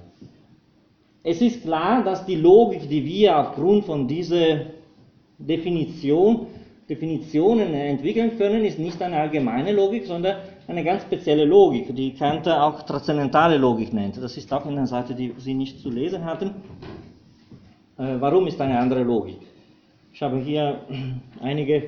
Es 1.24 1.42
ist 1.42 1.64
klar, 1.64 2.04
dass 2.04 2.26
die 2.26 2.36
Logik, 2.36 2.90
die 2.90 3.04
wir 3.06 3.38
aufgrund 3.38 3.86
von 3.86 4.08
dieser 4.08 4.62
Definition, 5.38 6.48
Definitionen 6.90 7.74
entwickeln 7.74 8.38
können, 8.38 8.66
ist 8.66 8.80
nicht 8.80 9.00
eine 9.02 9.18
allgemeine 9.18 9.72
Logik, 9.74 10.06
sondern 10.06 10.38
eine 10.68 10.84
ganz 10.84 11.04
spezielle 11.04 11.46
Logik, 11.46 11.96
die 11.96 12.14
Kant 12.14 12.48
auch 12.48 12.82
transzendentale 12.82 13.58
Logik 13.58 13.94
nennt. 13.94 14.18
Das 14.18 14.36
ist 14.38 14.52
auch 14.52 14.66
in 14.66 14.76
der 14.76 14.88
Seite, 14.88 15.14
die 15.14 15.34
Sie 15.38 15.54
nicht 15.54 15.80
zu 15.80 15.92
lesen 15.92 16.26
hatten. 16.26 16.48
Äh, 17.98 18.16
warum 18.20 18.48
ist 18.48 18.60
eine 18.60 18.80
andere 18.80 19.04
Logik? 19.04 19.40
Ich 20.14 20.22
habe 20.22 20.40
hier 20.40 20.80
einige 21.42 21.84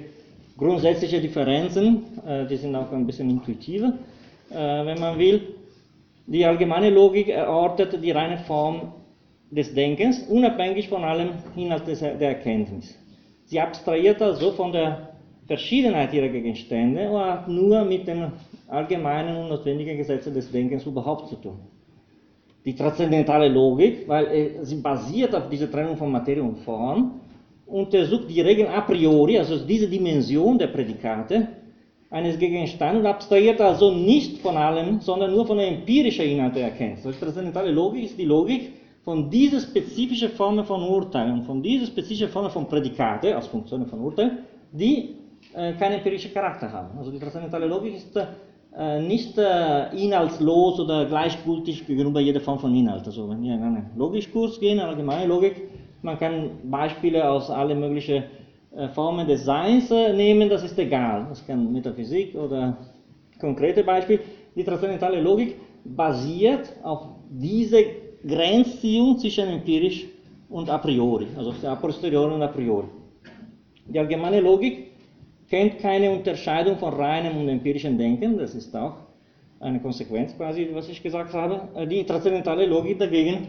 grundsätzliche 0.62 1.20
Differenzen, 1.20 2.04
äh, 2.24 2.46
die 2.46 2.56
sind 2.56 2.76
auch 2.76 2.92
ein 2.92 3.08
bisschen 3.08 3.30
intuitiver, 3.32 3.94
äh, 4.52 4.86
wenn 4.86 5.00
man 5.00 5.18
will. 5.18 5.56
Die 6.28 6.46
allgemeine 6.46 6.92
Logik 6.92 7.30
erortet 7.30 7.98
die 8.04 8.12
reine 8.12 8.38
Form 8.38 8.94
des 9.50 9.74
Denkens, 9.74 10.22
unabhängig 10.30 10.88
von 10.88 11.04
allem 11.04 11.32
Inhalt 11.56 11.88
der 11.88 12.30
Erkenntnis. 12.36 12.96
Sie 13.46 13.60
abstrahiert 13.60 14.22
also 14.22 14.52
von 14.52 14.72
der 14.72 15.10
Verschiedenheit 15.48 16.14
ihrer 16.14 16.30
Gegenstände 16.30 17.10
und 17.10 17.20
hat 17.20 17.48
nur 17.48 17.84
mit 17.84 18.08
den 18.08 18.32
allgemeinen 18.68 19.36
und 19.38 19.50
notwendigen 19.50 19.98
Gesetzen 19.98 20.34
des 20.34 20.52
Denkens 20.52 20.86
überhaupt 20.86 21.28
zu 21.28 21.38
tun. 21.38 21.58
Die 22.64 22.76
transzendentale 22.76 23.48
Logik, 23.48 24.08
weil 24.08 24.26
äh, 24.28 24.64
sie 24.64 24.76
basiert 24.76 25.34
auf 25.34 25.50
dieser 25.50 25.72
Trennung 25.72 25.98
von 25.98 26.12
Materie 26.12 26.44
und 26.44 26.60
Form, 26.60 27.21
untersucht 27.72 28.30
die 28.30 28.42
Regeln 28.42 28.68
a 28.68 28.82
priori, 28.82 29.38
also 29.38 29.58
diese 29.66 29.88
Dimension 29.88 30.58
der 30.58 30.68
Prädikate 30.68 31.48
eines 32.10 32.38
Gegenstands 32.38 33.00
und 33.00 33.06
abstrahiert 33.06 33.62
also 33.62 33.92
nicht 33.92 34.40
von 34.40 34.58
allem, 34.58 35.00
sondern 35.00 35.32
nur 35.32 35.46
von 35.46 35.58
der 35.58 35.70
empirischen 35.70 36.26
Inhalt 36.26 36.56
der 36.56 36.66
Erkenntnis. 36.66 37.04
Die 37.04 37.20
transzendentale 37.20 37.72
Logik 37.72 38.04
ist 38.04 38.18
die 38.18 38.26
Logik 38.26 38.74
von 39.04 39.30
dieser 39.30 39.62
spezifischen 39.62 40.30
Form 40.32 40.64
von 40.66 40.84
Urteilen, 40.84 41.42
von 41.44 41.64
dieser 41.64 41.88
spezifischen 41.88 42.30
Form 42.30 42.50
von 42.52 42.68
Prädikate, 42.68 43.36
als 43.36 43.48
Funktionen 43.48 43.88
von 43.88 44.02
Urteilen, 44.02 44.40
die 44.72 45.16
äh, 45.54 45.74
keinen 45.74 45.94
empirischen 45.94 46.34
Charakter 46.34 46.72
haben. 46.72 46.98
Also 46.98 47.12
die 47.12 47.20
transzendentale 47.20 47.66
Logik 47.66 47.96
ist 47.96 48.16
äh, 48.16 49.02
nicht 49.02 49.38
äh, 49.38 49.96
inhaltslos 49.96 50.80
oder 50.82 51.06
gleichgültig 51.06 51.88
gegenüber 51.88 52.20
jeder 52.20 52.42
Form 52.42 52.60
von 52.60 52.76
Inhalt. 52.76 53.06
Also 53.06 53.30
wenn 53.30 53.42
wir 53.42 53.56
in 53.56 53.64
einen 53.64 53.90
Logikkurs 53.96 54.60
gehen, 54.60 54.80
allgemeine 54.80 55.28
Logik, 55.28 55.56
man 56.02 56.18
kann 56.18 56.52
Beispiele 56.64 57.30
aus 57.30 57.50
allen 57.50 57.80
möglichen 57.80 58.24
äh, 58.76 58.88
Formen 58.90 59.28
des 59.28 59.46
Seins 59.46 59.92
äh, 59.92 60.14
nehmen, 60.14 60.50
das 60.50 60.64
ist 60.64 60.78
egal. 60.80 61.26
Das 61.30 61.46
kann 61.46 61.72
Metaphysik 61.72 62.36
oder 62.36 62.78
konkrete 63.40 63.84
Beispiele. 63.84 64.20
Die 64.56 64.64
transzendentale 64.64 65.22
Logik 65.22 65.56
basiert 65.84 66.74
auf 66.84 67.08
dieser 67.30 67.82
Grenzziehung 68.26 69.18
zwischen 69.18 69.48
empirisch 69.48 70.06
und 70.50 70.70
a 70.70 70.78
priori, 70.78 71.28
also 71.38 71.54
a 71.68 71.76
posteriori 71.76 72.34
und 72.34 72.42
a 72.42 72.48
priori. 72.48 72.88
Die 73.88 73.98
allgemeine 73.98 74.42
Logik 74.42 74.92
kennt 75.50 75.80
keine 75.80 76.12
Unterscheidung 76.12 76.78
von 76.78 76.94
reinem 76.94 77.38
und 77.38 77.50
empirischem 77.50 77.98
Denken, 77.98 78.38
das 78.38 78.54
ist 78.56 78.76
auch 78.76 78.96
eine 79.60 79.80
Konsequenz 79.80 80.36
quasi, 80.36 80.70
was 80.74 80.90
ich 80.90 81.02
gesagt 81.02 81.34
habe. 81.34 81.68
Äh, 81.76 81.88
die 81.88 82.06
transzendentale 82.06 82.66
Logik 82.66 83.00
dagegen 83.00 83.48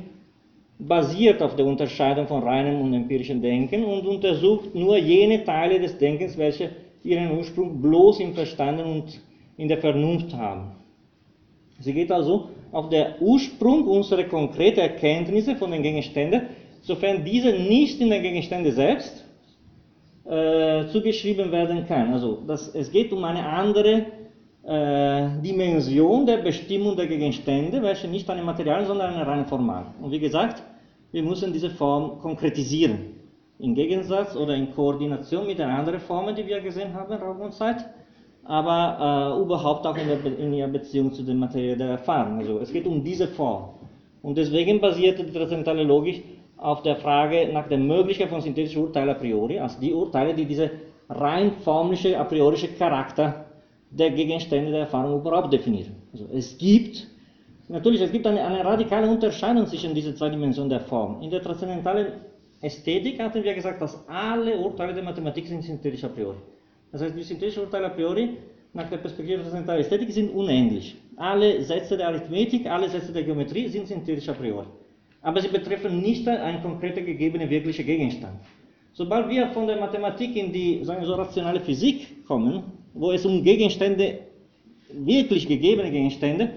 basiert 0.79 1.43
auf 1.43 1.57
der 1.57 1.67
Unterscheidung 1.67 2.27
von 2.27 2.43
reinem 2.43 2.81
und 2.81 2.95
empirischem 2.95 3.41
Denken 3.41 3.85
und 3.85 4.07
untersucht 4.07 4.75
nur 4.75 4.97
jene 4.97 5.45
Teile 5.45 5.79
des 5.79 5.97
Denkens, 5.97 6.37
welche 6.37 6.71
ihren 7.05 7.37
Ursprung 7.37 7.81
bloß 7.81 8.21
im 8.21 8.35
Verstand 8.35 8.81
und 8.81 9.21
in 9.57 9.69
der 9.69 9.79
Vernunft 9.79 10.35
haben. 10.35 10.73
Sie 11.79 11.93
geht 11.93 12.11
also 12.11 12.49
auf 12.71 12.89
den 12.89 13.07
Ursprung 13.21 13.87
unserer 13.87 14.25
konkreten 14.25 14.81
Erkenntnisse 14.81 15.57
von 15.57 15.71
den 15.71 15.83
Gegenständen, 15.83 16.43
sofern 16.81 17.25
diese 17.25 17.53
nicht 17.53 18.01
in 18.01 18.11
den 18.11 18.23
Gegenständen 18.23 18.73
selbst 18.73 19.25
äh, 20.25 20.87
zugeschrieben 20.87 21.51
werden 21.51 21.87
kann. 21.87 22.13
Also 22.13 22.43
das, 22.47 22.75
es 22.75 22.91
geht 22.91 23.13
um 23.13 23.25
eine 23.25 23.45
andere 23.45 24.07
Dimension 24.65 26.25
der 26.25 26.37
Bestimmung 26.39 26.97
der 26.97 27.09
Gegenstände, 27.09 27.83
welche 27.83 28.07
nicht 28.07 28.31
eine 28.31 28.43
Material, 28.43 28.87
sondern 28.87 29.15
eine 29.15 29.27
reine 29.27 29.45
Formal. 29.45 29.87
Und 30.01 30.13
wie 30.13 30.21
gesagt, 30.21 30.63
wir 31.11 31.23
müssen 31.23 31.53
diese 31.53 31.71
Form 31.71 32.21
konkretisieren. 32.21 33.17
Im 33.59 33.75
Gegensatz 33.75 34.37
oder 34.37 34.55
in 34.55 34.73
Koordination 34.73 35.47
mit 35.47 35.59
den 35.59 35.69
anderen 35.69 36.01
Formen, 36.01 36.35
die 36.35 36.47
wir 36.47 36.61
gesehen 36.61 36.95
haben, 36.95 37.13
Raum 37.13 37.41
und 37.41 37.55
Zeit, 37.55 37.85
aber 38.45 39.37
äh, 39.37 39.43
überhaupt 39.43 39.87
auch 39.87 39.97
in, 39.97 40.09
der, 40.09 40.39
in 40.39 40.53
ihrer 40.53 40.69
Beziehung 40.69 41.13
zu 41.13 41.23
der 41.23 41.35
Materie 41.35 41.77
der 41.77 41.91
Erfahrung. 41.91 42.39
Also 42.39 42.59
es 42.61 42.73
geht 42.73 42.87
um 42.87 43.05
diese 43.05 43.29
Form. 43.29 43.71
Und 44.23 44.39
deswegen 44.39 44.81
basiert 44.81 45.19
die 45.19 45.33
transzendentale 45.33 45.85
Logik 45.85 46.25
auf 46.57 46.83
der 46.83 46.97
Frage 46.97 47.51
nach 47.53 47.69
der 47.69 47.79
Möglichkeit 47.79 48.29
von 48.29 48.41
synthetischen 48.41 48.83
Urteilen 48.83 49.11
a 49.11 49.15
priori, 49.15 49.59
also 49.59 49.81
die 49.81 49.93
Urteile, 49.93 50.35
die 50.35 50.45
diese 50.45 50.71
rein 51.09 51.53
formliche, 51.65 52.19
a 52.19 52.25
priorische 52.25 52.69
Charakter 52.69 53.47
der 53.93 54.11
Gegenstände 54.11 54.71
der 54.71 54.81
Erfahrung 54.81 55.21
überhaupt 55.21 55.53
definieren. 55.53 55.95
Also 56.13 56.27
es 56.33 56.57
gibt, 56.57 57.07
natürlich, 57.69 58.01
es 58.01 58.11
gibt 58.11 58.27
eine, 58.27 58.43
eine 58.43 58.65
radikale 58.65 59.09
Unterscheidung 59.09 59.67
zwischen 59.67 59.95
diesen 59.95 60.17
zwei 60.17 60.31
Dimensionen 60.31 60.71
der 60.71 60.81
Form. 60.81 61.21
In 61.23 61.31
der 61.31 61.43
transzendentalen 61.43 62.07
Ästhetik 62.61 63.21
hatten 63.21 63.43
wir 63.45 63.55
gesagt, 63.55 63.83
dass 63.83 64.09
alle 64.09 64.57
Urteile 64.57 64.95
der 64.95 65.03
Mathematik 65.03 65.47
sind 65.47 65.63
synthetisch 65.63 66.05
a 66.05 66.09
priori. 66.09 66.39
Das 66.91 67.03
heißt, 67.03 67.17
die 67.17 67.23
synthetischen 67.23 67.65
Urteile 67.65 67.87
a 67.87 67.91
priori 67.91 68.37
nach 68.73 68.89
der 68.89 68.97
Perspektive 68.97 69.39
der 69.39 69.43
transzendentalen 69.43 69.83
Ästhetik 69.83 70.11
sind 70.13 70.31
unendlich. 70.35 70.97
Alle 71.17 71.63
Sätze 71.63 71.97
der 71.97 72.09
Arithmetik, 72.09 72.67
alle 72.67 72.89
Sätze 72.89 73.13
der 73.13 73.25
Geometrie 73.25 73.69
sind 73.69 73.89
synthetisch 73.89 74.29
a 74.29 74.33
priori. 74.33 74.67
Aber 75.21 75.41
sie 75.41 75.49
betreffen 75.49 76.01
nicht 76.01 76.27
einen 76.27 76.63
konkreten 76.63 77.05
gegebenen 77.05 77.51
wirklichen 77.51 77.85
Gegenstand. 77.85 78.41
Sobald 78.95 79.29
wir 79.29 79.49
von 79.49 79.67
der 79.67 79.79
Mathematik 79.79 80.37
in 80.37 80.53
die 80.53 80.85
sagen 80.85 81.01
wir 81.01 81.07
so, 81.07 81.15
rationale 81.15 81.61
Physik 81.61 82.27
kommen, 82.27 82.63
wo 82.95 83.13
es 83.13 83.25
um 83.25 83.43
Gegenstände, 83.43 84.19
wirklich 84.93 85.49
gegebene 85.49 85.91
Gegenstände, 85.91 86.51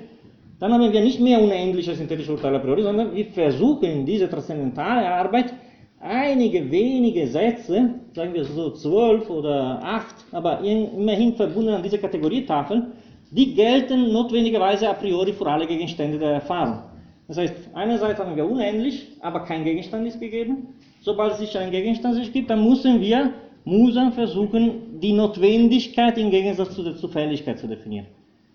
dann 0.60 0.72
haben 0.72 0.92
wir 0.92 1.02
nicht 1.02 1.20
mehr 1.20 1.42
unendliche 1.42 1.96
synthetische 1.96 2.32
Urteile 2.32 2.58
a 2.58 2.60
priori, 2.60 2.84
sondern 2.84 3.14
wir 3.14 3.26
versuchen 3.26 3.90
in 3.90 4.06
dieser 4.06 4.30
transzendentalen 4.30 5.06
Arbeit 5.06 5.54
einige 6.00 6.70
wenige 6.72 7.28
Sätze, 7.28 7.96
sagen 8.14 8.34
wir 8.34 8.46
so 8.46 8.72
zwölf 8.72 9.30
oder 9.30 9.80
acht, 9.84 10.16
aber 10.32 10.62
immerhin 10.62 11.34
verbunden 11.36 11.74
an 11.74 11.84
diese 11.84 11.98
Kategorietafeln, 11.98 12.94
die 13.32 13.54
gelten 13.54 14.14
notwendigerweise 14.14 14.90
a 14.90 14.94
priori 14.94 15.34
für 15.34 15.48
alle 15.48 15.68
Gegenstände 15.68 16.18
der 16.20 16.32
Erfahrung. 16.32 16.84
Das 17.28 17.38
heißt, 17.38 17.54
einerseits 17.74 18.20
haben 18.20 18.36
wir 18.36 18.46
unendlich, 18.46 19.08
aber 19.20 19.42
kein 19.42 19.64
Gegenstand 19.64 20.08
ist 20.08 20.20
gegeben. 20.20 20.68
Sobald 21.02 21.34
es 21.34 21.40
sich 21.40 21.58
ein 21.58 21.72
Gegenstand 21.72 22.16
sich 22.16 22.32
gibt, 22.32 22.50
dann 22.50 22.64
müssen 22.64 23.02
wir 23.02 23.34
mühsam 23.66 24.14
versuchen, 24.14 25.00
die 25.02 25.14
Notwendigkeit 25.14 26.18
im 26.18 26.30
Gegensatz 26.30 26.76
zu 26.76 26.84
der 26.84 26.96
Zufälligkeit 26.96 27.60
zu 27.60 27.68
definieren. 27.68 28.06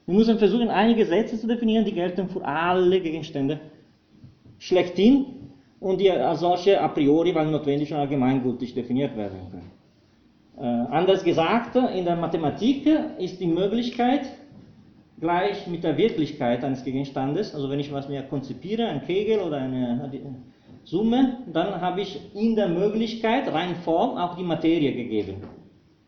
Wir 0.07 0.15
müssen 0.15 0.39
versuchen, 0.39 0.69
einige 0.69 1.05
Sätze 1.05 1.39
zu 1.39 1.47
definieren, 1.47 1.85
die 1.85 1.93
gelten 1.93 2.29
für 2.29 2.45
alle 2.45 3.01
Gegenstände 3.01 3.61
schlechthin 4.59 5.27
und 5.81 6.01
die 6.01 6.11
als 6.11 6.41
solche 6.41 6.81
a 6.81 6.89
priori, 6.89 7.35
weil 7.35 7.51
notwendig 7.51 7.93
und 7.93 7.99
allgemeingültig 7.99 8.75
definiert 8.75 9.17
werden 9.17 9.39
können. 9.51 9.71
Äh, 10.59 10.93
anders 10.93 11.25
gesagt, 11.25 11.77
in 11.77 12.05
der 12.05 12.17
Mathematik 12.17 12.87
ist 13.19 13.41
die 13.41 13.47
Möglichkeit, 13.47 14.23
gleich 15.21 15.67
mit 15.67 15.85
der 15.85 15.97
Wirklichkeit 15.97 16.65
eines 16.65 16.85
Gegenstandes, 16.85 17.55
also 17.55 17.71
wenn 17.71 17.81
ich 17.81 17.93
was 17.93 18.09
mir 18.09 18.23
konzipiere, 18.23 18.87
ein 18.87 19.03
Kegel 19.03 19.41
oder 19.41 19.59
eine 19.59 20.11
Summe, 20.85 21.39
dann 21.53 21.81
habe 21.81 22.01
ich 22.01 22.21
in 22.35 22.57
der 22.57 22.69
Möglichkeit, 22.69 23.53
rein 23.53 23.77
Form, 23.85 24.17
auch 24.17 24.37
die 24.37 24.43
Materie 24.43 24.93
gegeben. 24.93 25.37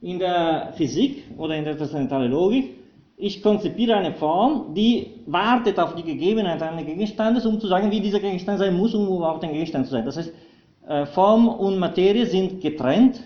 In 0.01 0.19
der 0.19 0.73
Physik 0.77 1.25
oder 1.39 1.57
in 1.57 1.65
der 1.65 1.77
transzendentalen 1.77 2.33
Logik, 2.33 2.71
ich 3.17 3.43
konzipiere 3.43 3.95
eine 3.95 4.15
Form, 4.15 4.75
die 4.75 5.07
wartet 5.27 5.79
auf 5.79 5.95
die 5.95 6.03
Gegebenheit 6.03 6.61
eines 6.61 6.87
Gegenstandes, 6.87 7.47
um 7.47 7.61
zu 7.61 7.69
sagen, 7.69 7.91
wie 7.91 8.01
dieser 8.01 8.19
Gegenstand 8.19 8.59
sein 8.59 8.77
muss, 8.77 8.95
um 8.95 9.07
überhaupt 9.07 9.45
ein 9.45 9.53
Gegenstand 9.53 9.87
zu 9.87 9.93
sein. 9.93 10.05
Das 10.05 10.17
heißt, 10.17 10.33
äh, 10.89 11.07
Form 11.07 11.49
und 11.49 11.79
Materie 11.79 12.27
sind 12.27 12.61
getrennt. 12.61 13.23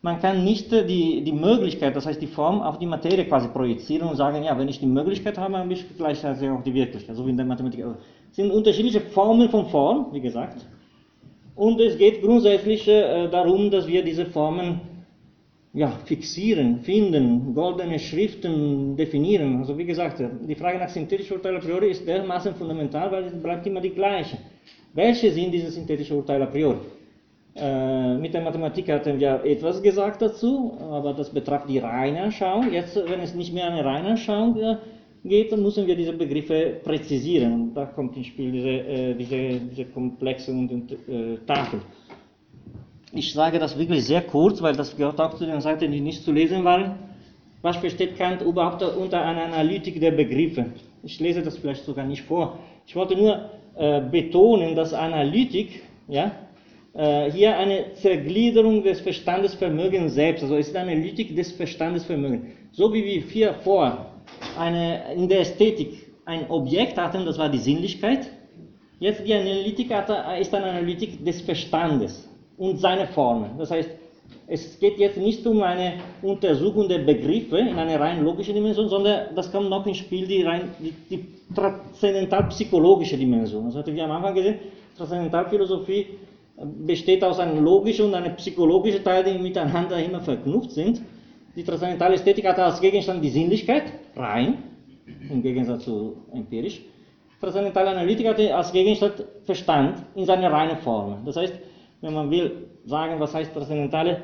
Man 0.00 0.20
kann 0.20 0.42
nicht 0.42 0.72
die, 0.72 1.22
die 1.22 1.32
Möglichkeit, 1.32 1.94
das 1.94 2.06
heißt 2.06 2.20
die 2.20 2.26
Form, 2.26 2.60
auf 2.60 2.78
die 2.78 2.86
Materie 2.86 3.24
quasi 3.24 3.46
projizieren 3.46 4.08
und 4.08 4.16
sagen, 4.16 4.42
ja, 4.42 4.58
wenn 4.58 4.66
ich 4.66 4.80
die 4.80 4.86
Möglichkeit 4.86 5.38
habe, 5.38 5.56
habe 5.58 5.72
ich 5.72 5.84
gleichzeitig 5.96 6.50
auch 6.50 6.64
die 6.64 6.74
Wirklichkeit, 6.74 7.14
so 7.14 7.24
wie 7.24 7.30
in 7.30 7.36
der 7.36 7.46
Mathematik. 7.46 7.84
Sind 8.32 8.50
unterschiedliche 8.50 9.00
Formen 9.00 9.48
von 9.48 9.66
Form, 9.66 10.06
wie 10.12 10.20
gesagt. 10.20 10.66
Und 11.54 11.80
es 11.80 11.96
geht 11.98 12.22
grundsätzlich 12.22 12.88
äh, 12.88 13.28
darum, 13.28 13.70
dass 13.70 13.86
wir 13.86 14.02
diese 14.02 14.26
Formen 14.26 14.80
ja, 15.74 15.90
fixieren, 16.04 16.80
finden, 16.80 17.54
goldene 17.54 17.98
Schriften 17.98 18.96
definieren. 18.96 19.58
Also 19.58 19.76
wie 19.78 19.84
gesagt, 19.84 20.22
die 20.48 20.54
Frage 20.54 20.78
nach 20.78 20.88
synthetischen 20.88 21.36
Urteilen 21.36 21.56
a 21.56 21.60
priori 21.60 21.90
ist 21.90 22.06
dermaßen 22.06 22.54
fundamental, 22.54 23.10
weil 23.10 23.24
es 23.24 23.42
bleibt 23.42 23.66
immer 23.66 23.80
die 23.80 23.90
gleiche. 23.90 24.36
Welche 24.94 25.30
sind 25.30 25.52
diese 25.52 25.70
synthetischen 25.70 26.16
Urteile 26.16 26.44
a 26.44 26.46
priori? 26.46 26.78
Äh, 27.54 28.16
mit 28.16 28.32
der 28.32 28.42
Mathematik 28.42 28.90
hatten 28.90 29.18
wir 29.18 29.44
etwas 29.44 29.82
gesagt 29.82 30.22
dazu, 30.22 30.76
aber 30.80 31.12
das 31.12 31.30
betrifft 31.30 31.68
die 31.68 31.78
Reinanschauung. 31.78 32.72
Jetzt, 32.72 32.96
wenn 32.96 33.20
es 33.20 33.34
nicht 33.34 33.52
mehr 33.52 33.70
eine 33.70 33.84
Reinanschauung 33.84 34.56
äh, 34.58 34.76
geht, 35.24 35.52
dann 35.52 35.62
müssen 35.62 35.86
wir 35.86 35.94
diese 35.94 36.12
Begriffe 36.12 36.80
präzisieren. 36.82 37.52
Und 37.52 37.74
da 37.74 37.86
kommt 37.86 38.16
ins 38.16 38.26
Spiel 38.26 38.52
diese, 38.52 38.68
äh, 38.68 39.14
diese, 39.14 39.60
diese 39.70 39.84
komplexe 39.86 40.50
und, 40.50 40.92
äh, 40.92 41.38
Tafel. 41.46 41.80
Ich 43.12 43.32
sage 43.32 43.58
das 43.58 43.78
wirklich 43.78 44.04
sehr 44.04 44.22
kurz, 44.22 44.62
weil 44.62 44.74
das 44.74 44.96
gehört 44.96 45.20
auch 45.20 45.34
zu 45.34 45.44
den 45.46 45.60
Seiten, 45.60 45.92
die 45.92 46.00
nicht 46.00 46.22
zu 46.22 46.32
lesen 46.32 46.64
waren. 46.64 46.98
Was 47.60 47.76
versteht 47.76 48.16
Kant 48.16 48.42
überhaupt 48.42 48.82
unter 48.82 49.22
einer 49.22 49.44
Analytik 49.44 50.00
der 50.00 50.10
Begriffe? 50.12 50.66
Ich 51.04 51.20
lese 51.20 51.42
das 51.42 51.58
vielleicht 51.58 51.84
sogar 51.84 52.06
nicht 52.06 52.22
vor. 52.22 52.58
Ich 52.86 52.96
wollte 52.96 53.14
nur 53.14 53.50
äh, 53.76 54.00
betonen, 54.00 54.74
dass 54.74 54.92
Analytik 54.92 55.82
ja, 56.08 56.32
äh, 56.94 57.30
hier 57.30 57.56
eine 57.56 57.92
Zergliederung 57.94 58.82
des 58.82 59.00
Verstandesvermögens 59.00 60.14
selbst, 60.14 60.42
also 60.42 60.56
es 60.56 60.68
ist 60.68 60.76
eine 60.76 60.92
Analytik 60.92 61.36
des 61.36 61.52
Verstandesvermögens. 61.52 62.46
So 62.72 62.92
wie 62.92 63.04
wir 63.04 63.20
hier 63.20 63.54
vor 63.54 64.11
eine, 64.58 65.14
in 65.14 65.28
der 65.28 65.40
Ästhetik 65.40 66.12
ein 66.24 66.50
Objekt 66.50 66.98
hatten, 66.98 67.24
das 67.24 67.38
war 67.38 67.48
die 67.48 67.58
Sinnlichkeit. 67.58 68.30
Jetzt 69.00 69.26
die 69.26 69.34
Analytik 69.34 69.90
ist 70.40 70.54
eine 70.54 70.66
Analytik 70.66 71.24
des 71.24 71.40
Verstandes 71.40 72.28
und 72.56 72.78
seine 72.78 73.06
Formen. 73.08 73.58
Das 73.58 73.70
heißt, 73.70 73.90
es 74.46 74.78
geht 74.78 74.98
jetzt 74.98 75.16
nicht 75.16 75.46
um 75.46 75.62
eine 75.62 75.94
Untersuchung 76.22 76.88
der 76.88 76.98
Begriffe 76.98 77.58
in 77.58 77.78
einer 77.78 77.98
rein 77.98 78.22
logischen 78.22 78.54
Dimension, 78.54 78.88
sondern 78.88 79.34
das 79.34 79.50
kommt 79.50 79.70
noch 79.70 79.86
ins 79.86 79.98
Spiel 79.98 80.26
die, 80.26 80.42
rein, 80.42 80.70
die, 80.78 80.92
die 81.10 81.24
transzendental-psychologische 81.54 83.16
Dimension. 83.16 83.66
Das 83.66 83.76
hatten 83.76 83.94
wir 83.94 84.04
am 84.04 84.10
Anfang 84.12 84.34
gesehen. 84.34 84.56
Transzendentalphilosophie 84.96 86.06
besteht 86.86 87.24
aus 87.24 87.38
einem 87.38 87.64
logischen 87.64 88.06
und 88.06 88.14
einem 88.14 88.36
psychologischen 88.36 89.02
Teil, 89.02 89.24
die 89.24 89.38
miteinander 89.38 89.98
immer 89.98 90.20
verknüpft 90.20 90.72
sind. 90.72 91.00
Die 91.56 91.64
transzendentale 91.64 92.14
Ästhetik 92.14 92.46
hat 92.46 92.58
als 92.58 92.80
Gegenstand 92.80 93.24
die 93.24 93.30
Sinnlichkeit, 93.30 93.84
rein, 94.16 94.58
im 95.30 95.42
Gegensatz 95.42 95.84
zu 95.84 96.16
empirisch. 96.32 96.82
Transzendentale 97.40 97.90
Analytik 97.90 98.28
hat 98.28 98.38
als 98.38 98.72
Gegenstand 98.72 99.24
Verstand 99.44 100.04
in 100.14 100.24
seiner 100.24 100.52
reinen 100.52 100.78
Form. 100.78 101.24
Das 101.24 101.36
heißt, 101.36 101.54
wenn 102.00 102.14
man 102.14 102.30
will 102.30 102.68
sagen, 102.84 103.18
was 103.18 103.34
heißt 103.34 103.52
transzendentale, 103.52 104.22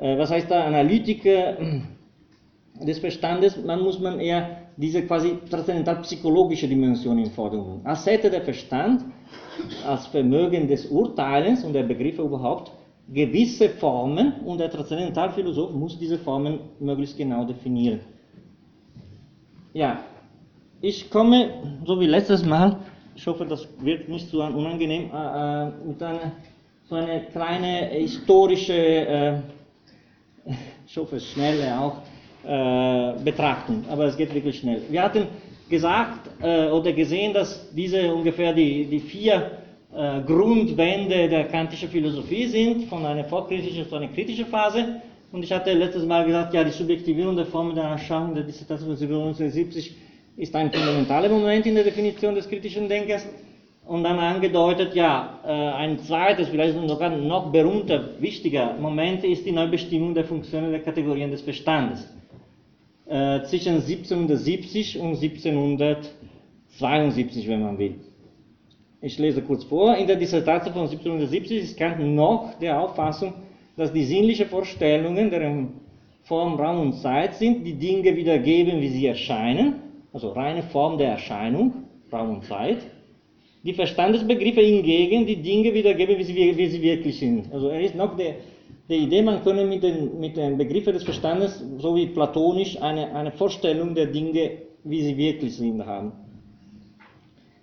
äh, 0.00 0.16
was 0.16 0.30
heißt 0.30 0.50
da 0.50 0.64
Analytik 0.64 1.24
äh, 1.26 1.56
des 2.80 2.98
Verstandes, 2.98 3.60
dann 3.64 3.82
muss 3.82 3.98
man 3.98 4.20
eher 4.20 4.58
diese 4.76 5.02
quasi 5.02 5.38
transzendental-psychologische 5.48 6.68
Dimension 6.68 7.18
in 7.18 7.30
Vordergrund. 7.30 7.86
Als 7.86 8.06
hätte 8.06 8.30
der 8.30 8.42
Verstand 8.42 9.04
als 9.86 10.06
Vermögen 10.08 10.66
des 10.66 10.86
Urteilens 10.86 11.64
und 11.64 11.72
der 11.72 11.84
Begriffe 11.84 12.22
überhaupt 12.22 12.72
gewisse 13.12 13.68
Formen 13.68 14.40
und 14.44 14.58
der 14.58 14.70
Transzendentalphilosoph 14.70 15.72
muss 15.72 15.98
diese 15.98 16.18
Formen 16.18 16.58
möglichst 16.80 17.16
genau 17.16 17.44
definieren. 17.44 18.00
Ja, 19.74 20.04
ich 20.80 21.10
komme, 21.10 21.50
so 21.84 22.00
wie 22.00 22.06
letztes 22.06 22.44
Mal, 22.44 22.76
ich 23.16 23.26
hoffe, 23.26 23.44
das 23.44 23.66
wird 23.80 24.08
nicht 24.08 24.28
so 24.30 24.40
unangenehm, 24.40 25.10
äh, 25.12 25.64
äh, 25.66 25.70
mit 25.84 26.00
einer 26.00 26.30
so 26.88 26.94
eine 26.94 27.22
kleine 27.32 27.86
historische, 27.88 28.72
äh, 28.72 29.38
ich 30.86 30.96
hoffe 30.96 31.18
schnelle 31.18 31.76
auch, 31.76 32.02
äh, 32.44 33.20
Betrachtung, 33.24 33.84
aber 33.90 34.04
es 34.04 34.16
geht 34.16 34.32
wirklich 34.32 34.60
schnell. 34.60 34.82
Wir 34.88 35.02
hatten 35.02 35.26
gesagt 35.68 36.30
äh, 36.40 36.68
oder 36.68 36.92
gesehen, 36.92 37.34
dass 37.34 37.74
diese 37.74 38.14
ungefähr 38.14 38.52
die, 38.52 38.84
die 38.84 39.00
vier 39.00 39.58
äh, 39.92 40.20
Grundwände 40.20 41.28
der 41.28 41.48
kantischen 41.48 41.88
Philosophie 41.88 42.46
sind, 42.46 42.84
von 42.84 43.04
einer 43.04 43.24
vorkritischen 43.24 43.88
zu 43.88 43.96
einer 43.96 44.06
kritischen 44.06 44.46
Phase. 44.46 45.02
Und 45.34 45.42
ich 45.42 45.50
hatte 45.50 45.72
letztes 45.72 46.06
Mal 46.06 46.24
gesagt, 46.24 46.54
ja, 46.54 46.62
die 46.62 46.70
Subjektivierung 46.70 47.34
der 47.34 47.46
Formen 47.46 47.74
der 47.74 47.82
Erscheinung 47.82 48.36
der 48.36 48.44
Dissertation 48.44 48.96
von 48.96 49.04
1970 49.04 49.96
ist 50.36 50.54
ein 50.54 50.70
fundamentaler 50.70 51.28
Moment 51.28 51.66
in 51.66 51.74
der 51.74 51.82
Definition 51.82 52.36
des 52.36 52.48
kritischen 52.48 52.88
Denkens. 52.88 53.26
Und 53.84 54.04
dann 54.04 54.16
angedeutet, 54.20 54.94
ja, 54.94 55.40
äh, 55.44 55.50
ein 55.50 55.98
zweites, 55.98 56.50
vielleicht 56.50 56.78
sogar 56.88 57.10
noch 57.10 57.50
berühmter, 57.50 58.10
wichtiger 58.20 58.74
Moment 58.74 59.24
ist 59.24 59.44
die 59.44 59.50
Neubestimmung 59.50 60.14
der 60.14 60.24
Funktionen 60.24 60.70
der 60.70 60.82
Kategorien 60.82 61.32
des 61.32 61.42
Verstandes. 61.42 62.08
Äh, 63.06 63.42
zwischen 63.42 63.82
1770 63.82 65.00
und 65.00 65.16
1772, 65.16 67.48
wenn 67.48 67.60
man 67.60 67.76
will. 67.76 67.96
Ich 69.00 69.18
lese 69.18 69.42
kurz 69.42 69.64
vor. 69.64 69.96
In 69.96 70.06
der 70.06 70.14
Dissertation 70.14 70.72
von 70.72 70.82
1770 70.82 71.60
ist 71.60 71.76
Kant 71.76 71.98
noch 71.98 72.56
der 72.60 72.80
Auffassung, 72.80 73.34
dass 73.76 73.92
die 73.92 74.04
sinnlichen 74.04 74.46
Vorstellungen, 74.46 75.30
deren 75.30 75.80
Form, 76.22 76.54
Raum 76.54 76.80
und 76.80 76.92
Zeit 76.94 77.34
sind, 77.34 77.64
die 77.64 77.74
Dinge 77.74 78.16
wiedergeben, 78.16 78.80
wie 78.80 78.88
sie 78.88 79.06
erscheinen, 79.06 79.74
also 80.12 80.30
reine 80.30 80.62
Form 80.62 80.96
der 80.96 81.10
Erscheinung, 81.10 81.84
Raum 82.12 82.36
und 82.36 82.44
Zeit. 82.44 82.78
Die 83.62 83.74
Verstandesbegriffe 83.74 84.60
hingegen 84.60 85.26
die 85.26 85.36
Dinge 85.36 85.74
wiedergeben, 85.74 86.18
wie 86.18 86.24
sie, 86.24 86.56
wie 86.56 86.66
sie 86.66 86.82
wirklich 86.82 87.18
sind. 87.18 87.52
Also 87.52 87.68
er 87.68 87.80
ist 87.80 87.94
noch 87.94 88.16
der, 88.16 88.36
der 88.88 88.98
Idee, 88.98 89.22
man 89.22 89.42
könne 89.42 89.64
mit 89.64 89.82
den, 89.82 90.20
mit 90.20 90.36
den 90.36 90.56
Begriffen 90.56 90.92
des 90.92 91.02
Verstandes, 91.02 91.62
so 91.78 91.96
wie 91.96 92.06
platonisch, 92.06 92.80
eine, 92.80 93.14
eine 93.14 93.32
Vorstellung 93.32 93.94
der 93.94 94.06
Dinge, 94.06 94.50
wie 94.84 95.02
sie 95.02 95.16
wirklich 95.16 95.56
sind, 95.56 95.84
haben. 95.84 96.12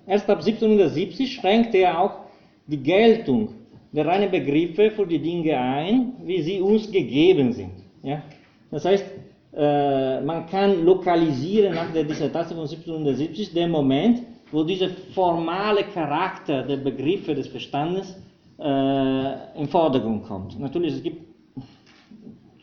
Erst 0.07 0.29
ab 0.29 0.39
1770 0.39 1.33
schränkte 1.33 1.77
er 1.77 1.99
auch 1.99 2.21
die 2.67 2.81
Geltung 2.81 3.49
der 3.91 4.05
reinen 4.05 4.31
Begriffe 4.31 4.91
für 4.91 5.05
die 5.05 5.19
Dinge 5.19 5.57
ein, 5.57 6.13
wie 6.23 6.41
sie 6.41 6.61
uns 6.61 6.91
gegeben 6.91 7.51
sind. 7.51 7.71
Ja? 8.03 8.21
Das 8.69 8.85
heißt, 8.85 9.05
äh, 9.53 10.21
man 10.21 10.45
kann 10.45 10.85
lokalisieren 10.85 11.75
nach 11.75 11.91
der 11.91 12.05
Dissertation 12.05 12.59
von 12.59 12.69
1770 12.69 13.53
den 13.53 13.69
Moment, 13.69 14.21
wo 14.51 14.63
dieser 14.63 14.89
formale 15.13 15.83
Charakter 15.83 16.63
der 16.63 16.77
Begriffe 16.77 17.35
des 17.35 17.47
Verstandes 17.47 18.17
äh, 18.59 19.59
im 19.59 19.67
Vordergrund 19.67 20.23
kommt. 20.23 20.57
Natürlich, 20.59 20.93
es 20.93 21.03
gibt 21.03 21.31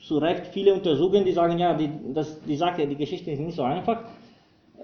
zu 0.02 0.16
Recht 0.16 0.46
viele 0.46 0.72
Untersuchungen, 0.72 1.26
die 1.26 1.32
sagen, 1.32 1.58
ja, 1.58 1.74
die, 1.74 1.90
das, 2.14 2.40
die 2.42 2.56
Sache, 2.56 2.86
die 2.86 2.96
Geschichte 2.96 3.30
ist 3.30 3.40
nicht 3.40 3.56
so 3.56 3.62
einfach. 3.62 4.04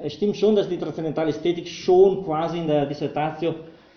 Es 0.03 0.13
stimmt 0.13 0.37
schon, 0.37 0.55
dass 0.55 0.69
die 0.69 0.77
transzendentale 0.77 1.31
Ästhetik 1.31 1.67
schon 1.69 2.23
quasi 2.25 2.59
in 2.59 2.67
der 2.67 2.85
Dissertation 2.85 3.55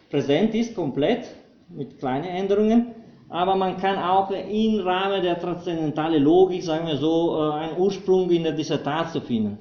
präsent 0.10 0.56
ist, 0.56 0.74
komplett, 0.74 1.26
mit 1.70 2.00
kleinen 2.00 2.26
Änderungen. 2.26 2.88
Aber 3.30 3.56
man 3.56 3.78
kann 3.78 3.98
auch 3.98 4.32
im 4.32 4.80
Rahmen 4.80 5.22
der 5.22 5.38
transzendentalen 5.40 6.24
Logik, 6.24 6.64
sagen 6.64 6.88
wir 6.88 6.98
so, 6.98 7.38
äh, 7.38 7.54
einen 7.60 7.78
Ursprung 7.78 8.30
in 8.30 8.44
der 8.44 8.54
Dissertation 8.54 9.24
finden. 9.24 9.58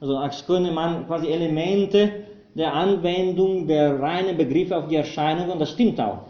Also 0.00 0.16
als 0.18 0.46
könnte 0.46 0.70
man 0.70 1.06
quasi 1.06 1.28
Elemente 1.28 2.10
der 2.54 2.72
Anwendung 2.74 3.66
der 3.66 3.98
reinen 4.00 4.36
Begriffe 4.36 4.76
auf 4.76 4.88
die 4.88 4.96
Erscheinungen, 4.96 5.50
und 5.50 5.60
das 5.60 5.70
stimmt 5.70 5.98
auch. 6.00 6.24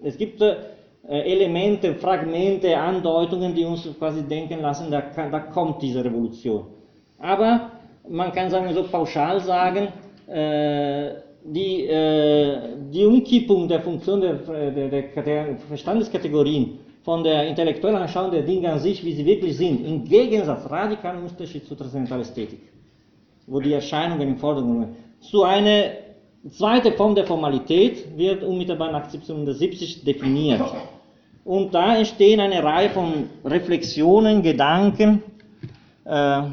Es 0.00 0.16
gibt 0.16 0.40
äh, 0.40 0.56
Elemente, 1.08 1.94
Fragmente, 1.94 2.76
Andeutungen, 2.76 3.54
die 3.54 3.64
uns 3.64 3.88
quasi 3.98 4.22
denken 4.22 4.60
lassen, 4.60 4.90
da, 4.90 5.02
da 5.30 5.40
kommt 5.40 5.82
diese 5.82 6.04
Revolution. 6.04 6.66
Aber 7.18 7.70
man 8.08 8.32
kann 8.32 8.48
sagen, 8.50 8.72
so 8.74 8.84
pauschal 8.84 9.40
sagen, 9.40 9.88
äh, 10.28 11.27
die, 11.44 11.86
äh, 11.86 12.76
die 12.90 13.04
Umkippung 13.04 13.68
der 13.68 13.80
Funktion 13.80 14.20
der, 14.20 14.34
der, 14.34 15.22
der, 15.22 15.56
Verstandeskategorien 15.68 16.78
von 17.02 17.22
der 17.22 17.46
intellektuellen 17.46 17.96
Anschauung 17.96 18.30
der 18.30 18.42
Dinge 18.42 18.72
an 18.72 18.78
sich, 18.78 19.04
wie 19.04 19.12
sie 19.12 19.24
wirklich 19.24 19.56
sind, 19.56 19.86
im 19.86 20.04
Gegensatz, 20.04 20.68
radikalen 20.70 21.22
Unterschied 21.22 21.66
zur 21.66 21.76
Transzendentalästhetik, 21.76 22.60
wo 23.46 23.60
die 23.60 23.72
Erscheinungen 23.72 24.28
im 24.28 24.36
Vordergrund 24.36 24.88
zu 25.20 25.42
einer 25.42 25.90
zweiten 26.50 26.92
Form 26.94 27.14
der 27.14 27.26
Formalität 27.26 28.16
wird 28.16 28.42
unmittelbar 28.42 28.92
nach 28.92 29.04
1770 29.04 30.04
definiert. 30.04 30.62
Und 31.44 31.74
da 31.74 31.96
entstehen 31.96 32.40
eine 32.40 32.62
Reihe 32.62 32.90
von 32.90 33.30
Reflexionen, 33.44 34.42
Gedanken, 34.42 35.22
äh, 36.04 36.40
äh, 36.40 36.44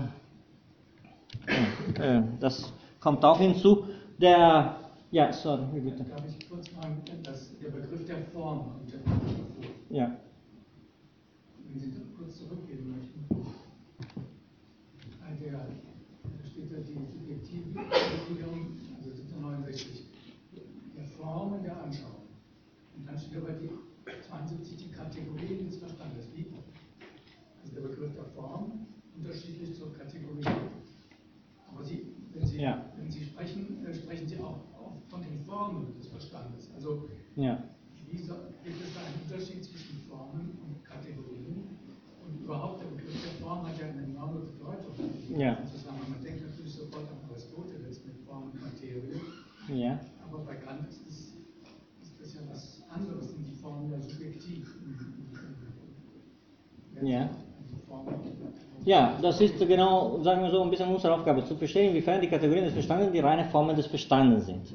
das 2.39 2.73
kommt 2.99 3.23
auch 3.23 3.39
hinzu. 3.39 3.85
Der, 4.17 4.79
ja, 5.11 5.33
sorry, 5.33 5.79
bitte. 5.79 6.03
Darf 6.03 6.23
ich 6.27 6.49
kurz 6.49 6.71
mal 6.73 6.95
das, 7.23 7.57
der 7.59 7.69
Begriff 7.69 8.05
der 8.05 8.17
Form 8.33 8.75
und 8.79 8.91
der 8.91 9.97
Ja. 9.97 10.17
Wenn 11.67 11.79
Sie 11.79 11.91
kurz 12.17 12.37
zurückgehen 12.37 12.89
möchten. 12.89 13.25
Der, 15.41 15.51
da 15.51 16.47
steht 16.47 16.71
ja 16.71 16.77
die 16.79 16.93
subjektive 16.93 17.69
Befriedigung, 17.73 18.77
also 18.97 19.11
1769, 19.11 20.05
der 20.95 21.03
Formen 21.03 21.61
der 21.61 21.83
Anschauung. 21.83 22.25
Und 22.95 23.05
dann 23.05 23.17
steht 23.17 23.37
aber 23.37 23.51
die 23.53 23.69
72 24.27 24.77
die 24.77 24.91
Kategorien 24.91 25.69
des 25.69 25.77
Verstandes. 25.77 26.27
Wie? 26.33 26.45
Also 27.61 27.75
der 27.75 27.81
Begriff 27.81 28.13
der 28.13 28.25
Form 28.25 28.87
unterschiedlich 29.17 29.75
zur 29.75 29.93
Kategorie. 29.93 30.45
Aber 31.67 31.83
Sie, 31.83 32.13
wenn 32.33 32.47
Sie, 32.47 32.61
ja. 32.61 32.85
wenn 32.97 33.11
Sie 33.11 33.25
sprechen, 33.25 33.85
äh, 33.85 33.93
sprechen 33.93 34.27
Sie 34.27 34.37
auch, 34.39 34.61
auch, 34.77 34.93
von 35.09 35.21
den 35.21 35.39
Formen 35.45 35.93
des 35.97 36.07
Verstandes. 36.07 36.69
Also 36.75 37.09
ja. 37.35 37.63
wie 38.09 38.17
so, 38.17 38.35
gibt 38.63 38.81
es 38.81 38.93
da 38.93 39.01
einen 39.01 39.21
Unterschied 39.23 39.63
zwischen 39.63 39.99
Formen 40.07 40.57
und 40.63 40.83
Kategorien? 40.83 41.77
Und 42.25 42.41
überhaupt 42.41 42.81
der 42.81 42.87
Begriff 42.87 43.21
der 43.21 43.45
Form 43.45 43.67
hat 43.67 43.79
ja 43.79 43.87
eine 43.87 44.03
enorme 44.03 44.39
Bedeutung. 44.39 44.93
Ja. 45.37 45.59
Man 46.09 46.23
denkt 46.23 46.49
natürlich 46.49 46.73
sofort 46.73 47.05
an 47.09 47.24
Aristoteles 47.35 48.01
mit 48.05 48.15
Form 48.25 48.51
und 48.53 48.61
Materie. 48.61 49.19
Ja. 49.67 49.99
Aber 50.25 50.43
bei 50.45 50.55
Kant 50.55 50.87
ist, 50.89 51.01
es, 51.05 51.17
ist 52.01 52.21
das 52.21 52.33
ja 52.35 52.41
was 52.49 52.83
anderes, 52.89 53.31
sind 53.31 53.45
die 53.45 53.55
Formen 53.55 53.91
ja 53.91 53.99
subjektiv. 53.99 54.73
Ja. 57.01 57.29
Ja, 58.85 59.17
das 59.21 59.41
ist 59.41 59.59
genau, 59.59 60.21
sagen 60.21 60.43
wir 60.43 60.51
so, 60.51 60.61
ein 60.63 60.69
bisschen 60.69 60.89
unsere 60.89 61.13
Aufgabe, 61.13 61.43
zu 61.43 61.55
verstehen, 61.55 61.89
inwiefern 61.89 62.21
die 62.21 62.27
Kategorien 62.27 62.65
des 62.65 62.73
Verstandes 62.73 63.11
die 63.11 63.19
reine 63.19 63.45
Formen 63.45 63.75
des 63.75 63.87
Verstandes 63.87 64.45
sind. 64.45 64.73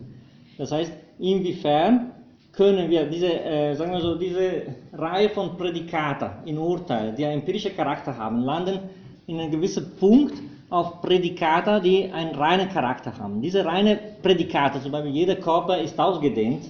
Das 0.58 0.72
heißt, 0.72 0.92
inwiefern 1.18 2.10
können 2.52 2.90
wir 2.90 3.08
diese, 3.08 3.32
äh, 3.32 3.74
sagen 3.74 3.92
wir 3.92 4.00
so, 4.00 4.16
diese 4.16 4.64
Reihe 4.92 5.30
von 5.30 5.56
Prädikaten 5.56 6.46
in 6.46 6.58
Urteilen, 6.58 7.14
die 7.14 7.24
einen 7.24 7.40
empirischen 7.40 7.74
Charakter 7.74 8.16
haben, 8.16 8.40
landen 8.40 8.80
in 9.26 9.38
einem 9.38 9.50
gewissen 9.52 9.92
Punkt 9.98 10.34
auf 10.70 11.02
Prädikate, 11.02 11.80
die 11.80 12.10
einen 12.12 12.34
reinen 12.34 12.68
Charakter 12.68 13.12
haben. 13.18 13.42
Diese 13.42 13.64
reine 13.64 13.98
Prädikate, 14.22 14.80
zum 14.80 14.92
Beispiel 14.92 15.12
jeder 15.12 15.34
Körper 15.34 15.78
ist 15.78 15.98
ausgedehnt, 15.98 16.64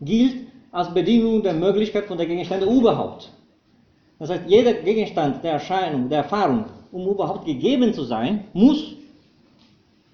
gilt 0.00 0.46
als 0.72 0.92
Bedingung 0.92 1.42
der 1.42 1.52
Möglichkeit 1.52 2.06
von 2.06 2.16
der 2.16 2.26
Gegenstände 2.26 2.66
überhaupt. 2.66 3.30
Das 4.18 4.30
heißt, 4.30 4.44
jeder 4.46 4.72
Gegenstand 4.72 5.44
der 5.44 5.52
Erscheinung, 5.52 6.08
der 6.08 6.18
Erfahrung, 6.18 6.64
um 6.90 7.06
überhaupt 7.08 7.44
gegeben 7.44 7.92
zu 7.92 8.04
sein, 8.04 8.44
muss 8.54 8.94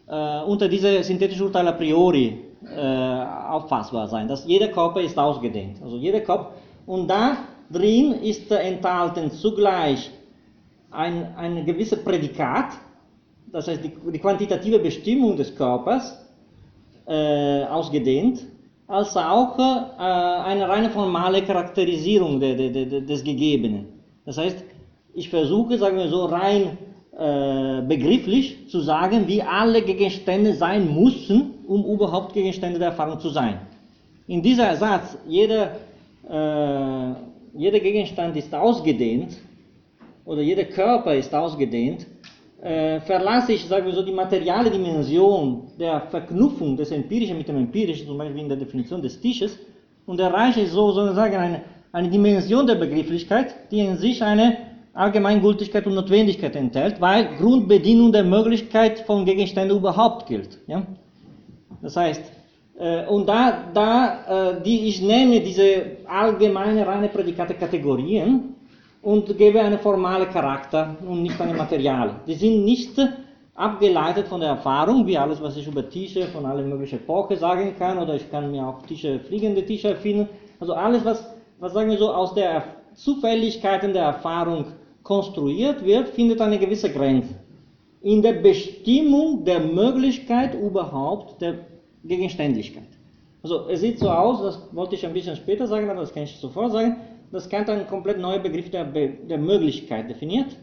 äh, 0.08 0.42
unter 0.42 0.68
diese 0.68 1.02
synthetischen 1.02 1.46
Urteile 1.46 1.68
a 1.68 1.72
priori 1.72 2.40
äh, 2.64 2.80
auffassbar 2.80 4.08
sein. 4.08 4.26
Dass 4.26 4.46
jeder 4.46 4.68
Körper 4.68 5.00
ist 5.00 5.16
ausgedehnt. 5.16 5.80
Also 5.82 5.96
jeder 5.96 6.20
Körper. 6.20 6.52
Und 6.86 7.06
da 7.06 7.36
drin 7.70 8.14
ist 8.22 8.50
enthalten 8.50 9.30
zugleich 9.30 10.10
ein, 10.90 11.34
ein 11.36 11.64
gewisses 11.64 12.02
Prädikat, 12.02 12.72
das 13.52 13.68
heißt 13.68 13.84
die, 13.84 13.92
die 14.12 14.18
quantitative 14.18 14.78
Bestimmung 14.78 15.36
des 15.36 15.54
Körpers, 15.54 16.24
äh, 17.06 17.64
ausgedehnt, 17.64 18.44
als 18.86 19.16
auch 19.16 19.58
äh, 19.58 19.62
eine 19.62 20.68
reine 20.68 20.90
formale 20.90 21.42
Charakterisierung 21.42 22.40
de, 22.40 22.54
de, 22.54 22.70
de, 22.70 23.00
des 23.04 23.22
Gegebenen. 23.22 23.86
Das 24.24 24.38
heißt, 24.38 24.64
ich 25.14 25.28
versuche, 25.28 25.78
sagen 25.78 25.96
wir 25.96 26.08
so, 26.08 26.26
rein 26.26 26.78
äh, 27.18 27.82
begrifflich 27.82 28.68
zu 28.68 28.80
sagen, 28.80 29.26
wie 29.26 29.42
alle 29.42 29.82
Gegenstände 29.82 30.54
sein 30.54 30.94
müssen, 30.94 31.54
um 31.66 31.84
überhaupt 31.84 32.32
Gegenstände 32.32 32.78
der 32.78 32.88
Erfahrung 32.88 33.18
zu 33.20 33.30
sein. 33.30 33.60
In 34.26 34.42
dieser 34.42 34.76
Satz, 34.76 35.16
jeder, 35.26 35.72
äh, 36.28 37.14
jeder 37.54 37.80
Gegenstand 37.80 38.36
ist 38.36 38.54
ausgedehnt 38.54 39.38
oder 40.28 40.42
jeder 40.42 40.64
Körper 40.64 41.14
ist 41.14 41.34
ausgedehnt, 41.34 42.06
äh, 42.62 43.00
verlasse 43.00 43.52
ich, 43.52 43.64
sagen 43.64 43.86
wir 43.86 43.94
so, 43.94 44.02
die 44.02 44.12
materiale 44.12 44.70
Dimension 44.70 45.62
der 45.78 46.02
Verknüpfung 46.02 46.76
des 46.76 46.90
Empirischen 46.90 47.38
mit 47.38 47.48
dem 47.48 47.56
Empirischen, 47.56 48.06
zum 48.06 48.18
Beispiel 48.18 48.42
in 48.42 48.48
der 48.48 48.58
Definition 48.58 49.00
des 49.02 49.20
Tisches, 49.20 49.58
und 50.06 50.20
erreiche 50.20 50.66
so 50.66 50.92
sozusagen 50.92 51.36
eine 51.36 51.60
eine 51.92 52.10
Dimension 52.10 52.66
der 52.66 52.74
Begrifflichkeit, 52.74 53.54
die 53.70 53.80
in 53.80 53.96
sich 53.96 54.22
eine 54.22 54.58
Allgemeingültigkeit 54.92 55.86
und 55.86 55.94
Notwendigkeit 55.94 56.54
enthält, 56.56 57.00
weil 57.00 57.36
Grundbedingung 57.38 58.12
der 58.12 58.24
Möglichkeit 58.24 59.00
von 59.00 59.24
Gegenständen 59.24 59.78
überhaupt 59.78 60.26
gilt. 60.26 60.58
Ja? 60.66 60.82
Das 61.80 61.96
heißt, 61.96 62.22
Äh, 62.78 63.06
und 63.06 63.26
da, 63.26 63.64
da 63.74 64.52
äh, 64.52 64.62
die, 64.62 64.88
ich 64.88 65.02
nenne 65.02 65.40
diese 65.40 65.98
allgemeine 66.06 66.86
reine 66.86 67.08
Prädikate 67.08 67.54
Kategorien 67.54 68.54
und 69.08 69.38
gebe 69.38 69.58
einen 69.62 69.78
formalen 69.78 70.28
Charakter 70.28 70.94
und 71.08 71.22
nicht 71.22 71.40
einen 71.40 71.56
Material. 71.56 72.16
Die 72.26 72.34
sind 72.34 72.66
nicht 72.66 72.92
abgeleitet 73.54 74.28
von 74.28 74.40
der 74.40 74.50
Erfahrung, 74.50 75.06
wie 75.06 75.16
alles, 75.16 75.40
was 75.40 75.56
ich 75.56 75.66
über 75.66 75.88
Tische 75.88 76.26
von 76.26 76.44
allen 76.44 76.68
möglichen 76.68 76.96
Epochen 76.96 77.38
sagen 77.38 77.74
kann, 77.78 77.96
oder 77.96 78.16
ich 78.16 78.30
kann 78.30 78.50
mir 78.50 78.66
auch 78.66 78.82
Tische, 78.82 79.18
fliegende 79.20 79.64
Tische 79.64 79.88
erfinden. 79.88 80.28
Also 80.60 80.74
alles, 80.74 81.06
was, 81.06 81.26
was 81.58 81.72
sagen 81.72 81.88
wir 81.88 81.96
so, 81.96 82.12
aus 82.12 82.34
der 82.34 82.64
Zufälligkeiten 82.96 83.94
der 83.94 84.02
Erfahrung 84.02 84.66
konstruiert 85.02 85.82
wird, 85.86 86.08
findet 86.08 86.42
eine 86.42 86.58
gewisse 86.58 86.90
Grenze. 86.90 87.34
In 88.02 88.20
der 88.20 88.34
Bestimmung 88.34 89.42
der 89.42 89.60
Möglichkeit 89.60 90.54
überhaupt 90.54 91.40
der 91.40 91.54
Gegenständlichkeit. 92.04 92.90
Also 93.42 93.68
es 93.70 93.80
sieht 93.80 94.00
so 94.00 94.10
aus, 94.10 94.42
das 94.42 94.68
wollte 94.72 94.96
ich 94.96 95.06
ein 95.06 95.14
bisschen 95.14 95.36
später 95.36 95.66
sagen, 95.66 95.88
aber 95.88 96.00
das 96.00 96.12
kann 96.12 96.24
ich 96.24 96.36
sofort 96.36 96.72
sagen, 96.72 96.96
dass 97.30 97.48
Kant 97.48 97.68
einen 97.68 97.86
komplett 97.86 98.18
neuen 98.18 98.42
Begriff 98.42 98.70
der, 98.70 98.84
der 98.84 99.38
Möglichkeit 99.38 100.08
definiert. 100.08 100.56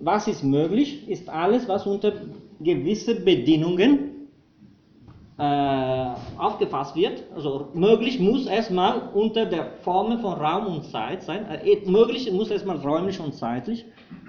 Was 0.00 0.28
ist 0.28 0.42
möglich, 0.42 1.08
ist 1.08 1.28
alles, 1.28 1.68
was 1.68 1.86
unter 1.86 2.12
gewisse 2.60 3.14
Bedingungen 3.20 4.28
äh, 5.38 6.06
aufgefasst 6.38 6.94
wird. 6.94 7.24
Also 7.34 7.68
möglich 7.74 8.20
muss 8.20 8.46
erstmal 8.46 9.10
unter 9.14 9.46
der 9.46 9.66
Form 9.82 10.18
von 10.20 10.34
Raum 10.34 10.66
und 10.66 10.84
Zeit 10.84 11.22
sein. 11.22 11.46
Äh, 11.46 11.88
möglich 11.88 12.30
muss 12.30 12.50
erstmal 12.50 12.76
räumlich 12.76 13.18
und 13.18 13.34
zeitlich. 13.34 13.84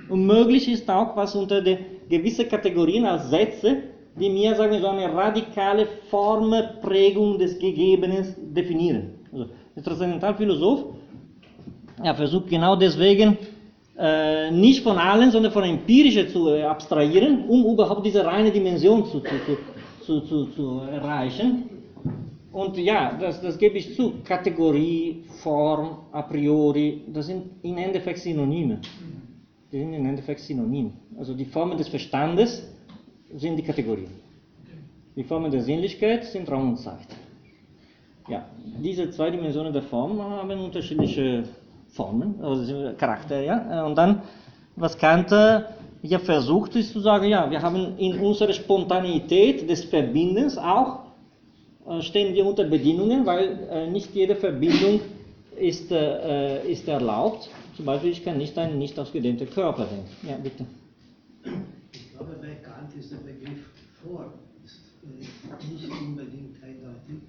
Und 0.10 0.26
möglich 0.26 0.72
ist 0.72 0.90
auch, 0.90 1.16
was 1.16 1.36
unter 1.36 1.62
den 1.62 1.80
gewissen 2.10 2.48
Kategorien 2.48 3.06
als 3.06 3.30
Sätze, 3.30 3.84
die 4.20 4.30
mir 4.30 4.56
sagen 4.56 4.80
so 4.80 4.88
eine 4.88 5.14
radikale 5.14 5.88
Formprägung 6.10 7.38
des 7.38 7.60
Gegebenen 7.60 8.54
definieren. 8.54 9.20
Also 9.32 9.48
der 9.76 9.84
Transzendentalphilosoph 9.84 10.86
er 12.04 12.16
versucht 12.16 12.50
genau 12.50 12.76
deswegen 12.76 13.38
äh, 13.98 14.52
nicht 14.52 14.84
von 14.84 14.98
allen, 14.98 15.32
sondern 15.32 15.52
von 15.52 15.64
empirischen 15.64 16.28
zu 16.28 16.50
äh, 16.50 16.64
abstrahieren, 16.64 17.46
um 17.48 17.66
überhaupt 17.66 18.06
diese 18.06 18.26
reine 18.26 18.52
Dimension 18.52 19.06
zu, 19.06 19.22
zu, 20.06 20.22
zu, 20.22 20.46
zu, 20.48 20.82
erreichen. 20.92 21.70
Und 22.52 22.78
ja, 22.78 23.18
das, 23.20 23.42
das 23.42 23.58
gebe 23.58 23.78
ich 23.78 23.96
zu. 23.96 24.16
Kategorie, 24.24 25.24
Form, 25.42 25.98
a 26.12 26.22
priori, 26.22 27.02
das 27.08 27.28
sind 27.28 27.44
im 27.64 27.78
Endeffekt 27.78 28.20
Synonyme. 28.20 28.80
Die 29.72 29.80
sind 29.80 29.94
im 29.94 30.06
Endeffekt 30.06 30.40
Synonyme. 30.42 30.92
Also 31.18 31.34
die 31.34 31.46
Formen 31.46 31.78
des 31.78 31.88
Verstandes 31.88 32.64
sind 33.34 33.58
die 33.58 33.64
Kategorien. 33.64 34.12
Die 35.16 35.24
Formen 35.24 35.52
der 35.52 35.62
Sinnlichkeit 35.62 36.26
sind 36.26 36.50
Raum 36.50 36.70
und 36.70 36.78
Zeit. 36.78 37.08
Ja, 38.28 38.46
diese 38.84 39.10
zwei 39.12 39.30
Dimensionen 39.32 39.72
der 39.72 39.84
Form 39.84 40.22
haben 40.22 40.60
unterschiedliche 40.60 41.44
Formen, 41.96 42.42
also 42.42 42.94
Charakter, 42.98 43.42
ja. 43.42 43.86
Und 43.86 43.96
dann, 43.96 44.22
was 44.76 44.98
Kant 44.98 45.32
ja 46.08 46.20
versucht 46.20 46.76
ist 46.76 46.94
zu 46.94 47.00
sagen, 47.00 47.28
ja, 47.28 47.50
wir 47.50 47.62
haben 47.62 47.98
in 47.98 48.20
unserer 48.20 48.54
Spontaneität 48.54 49.70
des 49.70 49.86
Verbindens 49.86 50.58
auch, 50.58 51.06
äh, 51.88 52.02
stehen 52.02 52.34
wir 52.34 52.46
unter 52.46 52.64
Bedingungen, 52.66 53.26
weil 53.26 53.68
äh, 53.70 53.90
nicht 53.90 54.14
jede 54.14 54.36
Verbindung 54.36 55.02
ist, 55.58 55.92
äh, 55.92 56.68
ist 56.70 56.88
erlaubt. 56.88 57.50
Zum 57.76 57.86
Beispiel, 57.86 58.12
ich 58.12 58.24
kann 58.24 58.38
nicht 58.38 58.58
einen 58.58 58.78
nicht 58.78 58.98
ausgedehnten 59.00 59.50
Körper 59.50 59.86
denken. 59.86 60.28
Ja, 60.28 60.38
bitte. 60.38 60.66
Ich 61.92 62.12
glaube, 62.12 62.38
bei 62.42 62.56
Kant 62.56 62.94
ist 62.98 63.12
der 63.12 63.18
Begriff 63.18 63.66
Form 64.04 64.34
ist, 64.64 64.82
nicht 65.72 65.90
unbedingt 65.90 66.64
eindeutig. 66.64 67.22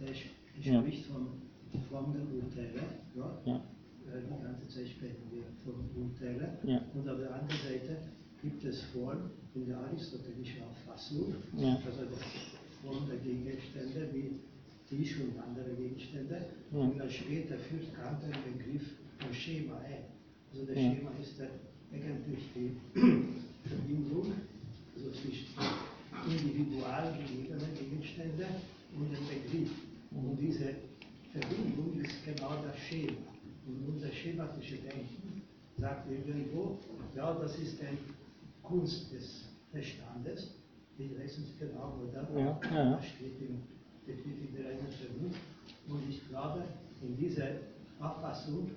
Er 0.00 0.14
spricht 0.14 1.08
ja. 1.08 1.12
von 1.12 1.26
Form 1.90 2.14
der 2.14 2.22
Urteile. 2.22 2.82
Ja? 3.16 3.52
ja 3.52 3.60
Zeit 4.80 4.88
sprechen 4.88 5.24
wir 5.30 5.44
von 5.64 5.74
Urteile. 5.94 6.58
Ja. 6.64 6.80
Und 6.94 7.08
auf 7.08 7.18
der 7.18 7.34
anderen 7.34 7.60
Seite 7.60 7.96
gibt 8.42 8.64
es 8.64 8.82
Form 8.92 9.30
in 9.54 9.66
der 9.66 9.78
aristotelischen 9.78 10.62
Auffassung, 10.62 11.34
ja. 11.56 11.78
also 11.84 12.02
die 12.04 12.86
Form 12.86 13.08
der 13.08 13.18
Gegenstände 13.18 14.08
wie 14.14 14.40
Tisch 14.88 15.18
und 15.20 15.38
andere 15.38 15.74
Gegenstände. 15.74 16.46
Ja. 16.72 16.78
Und 16.78 16.98
dann 16.98 17.10
später 17.10 17.56
führt 17.58 17.94
Kant 17.94 18.22
den 18.22 18.32
Begriff 18.56 18.82
von 19.18 19.34
Schema 19.34 19.78
ein. 19.78 20.04
Also 20.52 20.66
das 20.66 20.76
ja. 20.76 20.94
Schema 20.94 21.10
ist 21.20 21.38
der, 21.38 21.50
eigentlich 21.92 22.44
die 22.54 22.70
Verbindung 23.68 24.32
also 24.96 25.10
zwischen 25.10 25.46
individual 26.26 27.12
gegebenen 27.18 27.74
Gegenständen 27.78 28.48
und 28.96 29.12
dem 29.12 29.26
Begriff. 29.28 29.70
Und 30.10 30.36
diese 30.40 30.74
Verbindung 31.32 32.00
ist 32.00 32.24
genau 32.24 32.62
das 32.64 32.76
Schema. 32.78 33.29
Und 33.80 33.94
unser 33.94 34.12
schematische 34.12 34.76
Denken 34.76 35.42
sagt 35.76 36.10
irgendwo, 36.10 36.78
ja, 37.16 37.32
das 37.34 37.58
ist 37.58 37.80
eine 37.80 37.96
Kunst 38.62 39.12
des 39.12 39.48
Verstandes. 39.72 40.54
Ich 40.98 41.18
weiß 41.18 41.38
nicht 41.38 41.58
genau, 41.58 41.98
wo 41.98 42.12
da 42.12 42.28
ja, 42.38 42.60
ja. 42.74 43.02
steht 43.02 43.40
im 43.40 43.62
definitiv 44.06 44.54
der 44.54 44.76
Vernunft. 44.76 45.40
Und 45.88 46.08
ich 46.08 46.28
glaube, 46.28 46.62
in 47.02 47.16
dieser 47.16 47.48
Auffassung 47.98 48.70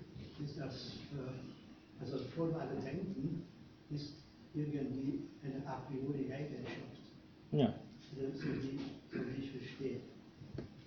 ist 0.43 0.58
das, 0.58 0.97
äh, 1.14 2.01
also 2.01 2.18
formale 2.36 2.76
Denken 2.84 3.43
ist 3.89 4.14
irgendwie 4.54 5.24
eine 5.43 5.66
a 5.68 5.82
priori 5.88 6.32
Eigenschaft. 6.32 7.01
Ja. 7.51 7.74
So 8.12 8.22
wie, 8.22 8.80
so 9.12 9.20
wie 9.20 9.43
ich 9.43 9.51
verstehe. 9.51 9.99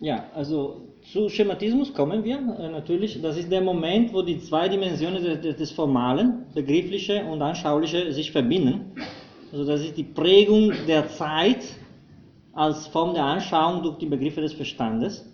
Ja, 0.01 0.31
also 0.35 0.89
zu 1.13 1.29
Schematismus 1.29 1.93
kommen 1.95 2.25
wir 2.25 2.37
äh, 2.37 2.69
natürlich. 2.69 3.21
Das 3.23 3.37
ist 3.37 3.51
der 3.51 3.61
Moment, 3.61 4.13
wo 4.13 4.23
die 4.23 4.39
zwei 4.41 4.69
Dimensionen 4.69 5.23
des, 5.41 5.71
Formalen, 5.71 6.47
Begriffliche 6.55 7.25
und 7.25 7.43
Anschauliche, 7.43 8.13
sich 8.13 8.33
verbinden. 8.33 8.93
Also 9.53 9.65
das 9.65 9.81
ist 9.83 9.97
die 9.97 10.05
Prägung 10.05 10.73
der 10.89 11.09
Zeit 11.09 11.65
als 12.53 12.87
Form 12.89 13.15
der 13.15 13.25
Anschauung 13.25 13.83
durch 13.83 13.99
die 13.99 14.07
Begriffe 14.07 14.41
des 14.41 14.53
Verstandes. 14.53 15.25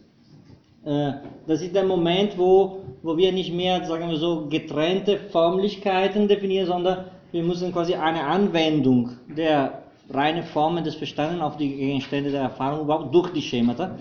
Äh, 0.85 1.13
das 1.47 1.63
ist 1.63 1.75
der 1.75 1.85
Moment, 1.85 2.37
wo, 2.37 2.83
wo 3.03 3.17
wir 3.17 3.33
nicht 3.33 3.53
mehr, 3.53 3.85
sagen 3.85 4.11
wir 4.11 4.17
so, 4.17 4.47
getrennte 4.49 5.19
Formlichkeiten 5.31 6.29
definieren, 6.29 6.67
sondern 6.67 7.07
wir 7.31 7.43
müssen 7.43 7.73
quasi 7.73 7.95
eine 7.95 8.25
Anwendung 8.25 9.11
der 9.37 9.83
reinen 10.11 10.43
Formen 10.43 10.85
des 10.85 10.97
Verstandes 10.97 11.41
auf 11.41 11.57
die 11.57 11.75
Gegenstände 11.75 12.31
der 12.31 12.43
Erfahrung 12.43 12.83
überhaupt 12.83 13.15
durch 13.15 13.33
die 13.33 13.41
Schemata 13.41 13.97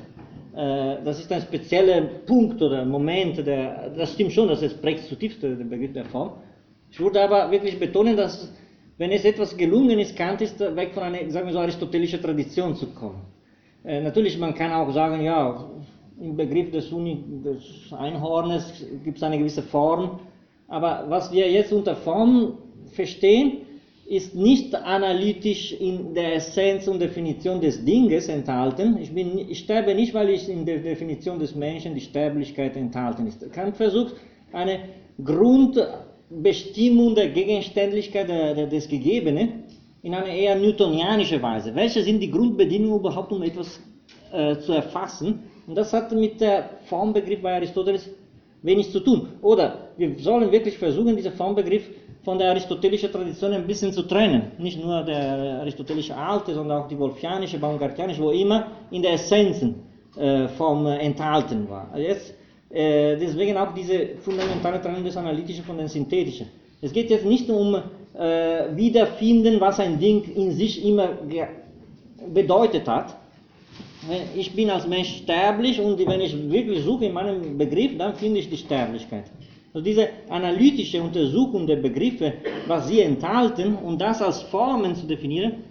das 0.54 1.20
ist 1.20 1.32
ein 1.32 1.42
spezieller 1.42 2.02
Punkt 2.26 2.62
oder 2.62 2.84
Moment, 2.84 3.38
der, 3.46 3.90
das 3.90 4.14
stimmt 4.14 4.34
schon, 4.34 4.50
dass 4.50 4.62
es 4.62 4.74
prägt 4.74 5.06
zutiefst 5.06 5.42
den 5.42 5.70
Begriff 5.70 5.94
der 5.94 6.06
Form. 6.06 6.34
Ich 6.90 7.00
würde 7.00 7.22
aber 7.22 7.50
wirklich 7.50 7.80
betonen, 7.80 8.18
dass 8.18 8.52
wenn 8.98 9.12
es 9.12 9.26
etwas 9.26 9.56
gelungen 9.58 9.98
ist, 9.98 10.16
Kant 10.16 10.42
ist 10.42 10.60
weg 10.60 10.92
von 10.94 11.04
einer, 11.04 11.30
sagen 11.32 11.48
wir 11.48 11.54
so, 11.54 11.60
aristotelischen 11.60 12.22
Tradition 12.22 12.76
zu 12.76 12.88
kommen. 12.88 13.22
Äh, 13.84 14.02
natürlich, 14.02 14.38
man 14.38 14.54
kann 14.54 14.72
auch 14.72 14.92
sagen, 14.92 15.24
ja, 15.24 15.72
im 16.20 16.36
Begriff 16.36 16.70
des, 16.70 16.92
Uni, 16.92 17.24
des 17.44 17.92
Einhornes 17.94 18.86
gibt 19.04 19.18
es 19.18 19.24
eine 19.24 19.40
gewisse 19.40 19.64
Form, 19.64 20.20
aber 20.68 21.06
was 21.08 21.32
wir 21.32 21.50
jetzt 21.50 21.74
unter 21.74 21.96
Form 21.96 22.60
verstehen, 22.92 23.62
ist 24.12 24.36
nicht 24.36 24.76
analytisch 24.76 25.72
in 25.72 26.14
der 26.14 26.36
Essenz 26.36 26.86
und 26.90 27.00
Definition 27.00 27.62
des 27.62 27.86
Dinges 27.86 28.28
enthalten. 28.28 28.98
Ich, 29.02 29.14
bin, 29.14 29.38
ich 29.38 29.60
sterbe 29.60 29.96
nicht, 29.96 30.14
weil 30.14 30.32
ich 30.32 30.50
in 30.50 30.66
der 30.66 30.80
Definition 30.80 31.40
des 31.40 31.56
Menschen 31.56 31.96
die 31.96 32.02
Sterblichkeit 32.02 32.76
enthalten 32.76 33.26
ist. 33.26 33.50
Kant 33.54 33.78
versucht 33.78 34.16
eine 34.52 34.80
Grundbestimmung 35.24 37.16
der 37.16 37.30
Gegenständlichkeit 37.30 38.28
des 38.70 38.90
Gegebenen 38.90 39.64
in 40.02 40.14
einer 40.14 40.28
eher 40.28 40.56
newtonianische 40.56 41.42
Weise. 41.42 41.74
Welche 41.74 42.04
sind 42.04 42.20
die 42.20 42.30
Grundbedingungen 42.30 43.00
überhaupt, 43.00 43.32
um 43.32 43.42
etwas 43.44 43.80
äh, 44.34 44.58
zu 44.58 44.74
erfassen? 44.74 45.40
Und 45.68 45.76
das 45.76 45.94
hat 45.94 46.12
mit 46.12 46.42
der 46.42 46.70
Formbegriff 46.84 47.42
bei 47.42 47.54
Aristoteles 47.54 48.10
wenig 48.62 48.92
zu 48.92 49.00
tun. 49.00 49.30
Oder 49.42 49.88
wir 49.96 50.20
sollen 50.20 50.52
wirklich 50.52 50.78
versuchen, 50.78 51.16
diesen 51.16 51.32
Formbegriff 51.32 51.90
von 52.24 52.38
der 52.38 52.50
aristotelischen 52.50 53.12
Tradition 53.12 53.54
ein 53.54 53.66
bisschen 53.66 53.92
zu 53.92 54.04
trennen. 54.04 54.52
Nicht 54.58 54.84
nur 54.84 55.02
der 55.04 55.60
aristotelische 55.62 56.16
Alte, 56.16 56.54
sondern 56.54 56.82
auch 56.82 56.88
die 56.88 56.98
wolfianische, 56.98 57.58
baumgartianische, 57.58 58.22
wo 58.22 58.32
immer 58.32 58.68
in 58.92 59.02
der 59.02 59.14
Essenzen 59.14 59.76
äh, 60.18 60.48
vom 60.50 60.86
äh, 60.86 60.98
enthalten 60.98 61.68
war. 61.70 61.90
Also 61.92 62.08
jetzt, 62.08 62.34
äh, 62.70 63.18
deswegen 63.18 63.58
auch 63.58 63.74
diese 63.74 64.18
fundamentale 64.22 64.82
Trennung 64.82 65.04
des 65.04 65.18
Analytischen 65.18 65.64
von 65.64 65.78
dem 65.78 65.88
Synthetischen. 65.88 66.48
Es 66.82 66.94
geht 66.94 67.10
jetzt 67.10 67.26
nicht 67.26 67.50
um 67.50 67.76
äh, 67.76 68.76
Wiederfinden, 68.76 69.60
was 69.60 69.80
ein 69.80 70.00
Ding 70.00 70.24
in 70.36 70.52
sich 70.52 70.86
immer 70.86 71.10
bedeutet 72.34 72.88
hat. 72.88 73.16
Ich 74.36 74.56
bin 74.56 74.70
als 74.70 74.88
Mensch 74.88 75.18
sterblich 75.18 75.80
und 75.80 76.00
wenn 76.00 76.22
ich 76.22 76.36
wirklich 76.50 76.84
suche 76.84 77.06
in 77.06 77.14
meinem 77.14 77.58
Begriff, 77.58 77.98
dann 77.98 78.16
finde 78.16 78.40
ich 78.40 78.50
die 78.50 78.58
Sterblichkeit. 78.58 79.26
Also 79.74 79.86
diese 79.86 80.10
analytische 80.30 81.02
Untersuchung 81.02 81.66
der 81.66 81.78
Begriffe, 81.78 82.34
was 82.68 82.90
sie 82.90 83.00
enthalten 83.00 83.76
und 83.76 84.02
das 84.02 84.22
als 84.22 84.42
Formen 84.44 84.96
zu 84.96 85.08
definieren, 85.08 85.64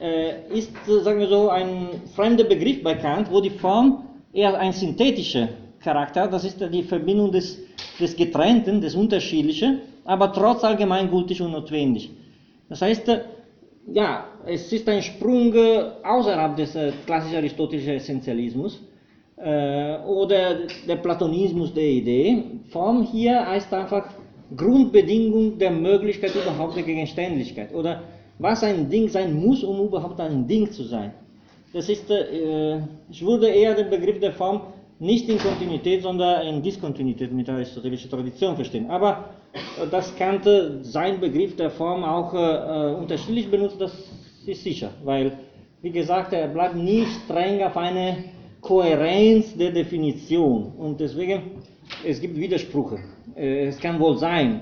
äh, 0.00 0.56
ist, 0.56 0.70
sagen 0.86 1.18
wir 1.18 1.26
so, 1.26 1.48
ein 1.48 1.88
fremder 2.14 2.44
Begriff 2.44 2.82
bei 2.84 2.94
Kant, 2.94 3.30
wo 3.32 3.40
die 3.40 3.50
Form 3.50 4.04
eher 4.32 4.56
ein 4.56 4.72
synthetischer 4.72 5.48
Charakter, 5.80 6.28
das 6.28 6.44
ist 6.44 6.60
die 6.72 6.84
Verbindung 6.84 7.32
des, 7.32 7.58
des 7.98 8.14
Getrennten, 8.14 8.80
des 8.80 8.94
Unterschiedlichen, 8.94 9.80
aber 10.04 10.32
trotz 10.32 10.62
allgemeingültig 10.62 11.42
und 11.42 11.50
notwendig. 11.50 12.10
Das 12.68 12.80
heißt, 12.82 13.08
ja, 13.92 14.24
es 14.46 14.72
ist 14.72 14.88
ein 14.88 15.02
Sprung 15.02 15.52
außerhalb 16.04 16.56
des 16.56 16.76
klassischen 17.06 17.36
aristotelischen 17.36 17.94
Essentialismus 17.94 18.76
äh, 18.76 18.87
oder 19.40 20.66
der 20.88 20.96
Platonismus 20.96 21.72
der 21.72 21.84
Idee. 21.84 22.42
Form 22.70 23.04
hier 23.04 23.46
heißt 23.46 23.72
einfach 23.72 24.04
Grundbedingung 24.56 25.58
der 25.58 25.70
Möglichkeit 25.70 26.34
überhaupt 26.34 26.76
der 26.76 26.82
Gegenständlichkeit 26.82 27.72
oder 27.74 28.02
was 28.38 28.62
ein 28.62 28.88
Ding 28.88 29.08
sein 29.08 29.34
muss, 29.34 29.62
um 29.62 29.80
überhaupt 29.86 30.20
ein 30.20 30.46
Ding 30.46 30.70
zu 30.70 30.84
sein. 30.84 31.12
Das 31.72 31.88
ist, 31.88 32.10
äh, 32.10 32.78
ich 33.10 33.24
würde 33.24 33.48
eher 33.48 33.74
den 33.74 33.90
Begriff 33.90 34.20
der 34.20 34.32
Form 34.32 34.62
nicht 35.00 35.28
in 35.28 35.38
Kontinuität, 35.38 36.02
sondern 36.02 36.46
in 36.46 36.62
Diskontinuität 36.62 37.32
mit 37.32 37.46
der 37.46 37.56
aristotelischen 37.56 38.10
Tradition 38.10 38.56
verstehen. 38.56 38.90
Aber 38.90 39.30
äh, 39.52 39.86
das 39.90 40.16
könnte 40.16 40.78
sein 40.82 41.20
Begriff 41.20 41.56
der 41.56 41.70
Form 41.70 42.04
auch 42.04 42.32
äh, 42.32 42.94
unterschiedlich 42.94 43.50
benutzen, 43.50 43.78
das 43.80 43.92
ist 44.46 44.64
sicher, 44.64 44.90
weil, 45.04 45.32
wie 45.82 45.90
gesagt, 45.90 46.32
er 46.32 46.48
bleibt 46.48 46.74
nie 46.74 47.04
streng 47.04 47.62
auf 47.62 47.76
eine 47.76 48.24
Kohärenz 48.60 49.56
der 49.56 49.70
Definition 49.70 50.72
und 50.78 50.98
deswegen, 51.00 51.42
es 52.04 52.20
gibt 52.20 52.36
Widersprüche. 52.36 52.98
Äh, 53.36 53.66
es 53.66 53.78
kann 53.78 53.98
wohl 54.00 54.16
sein, 54.18 54.60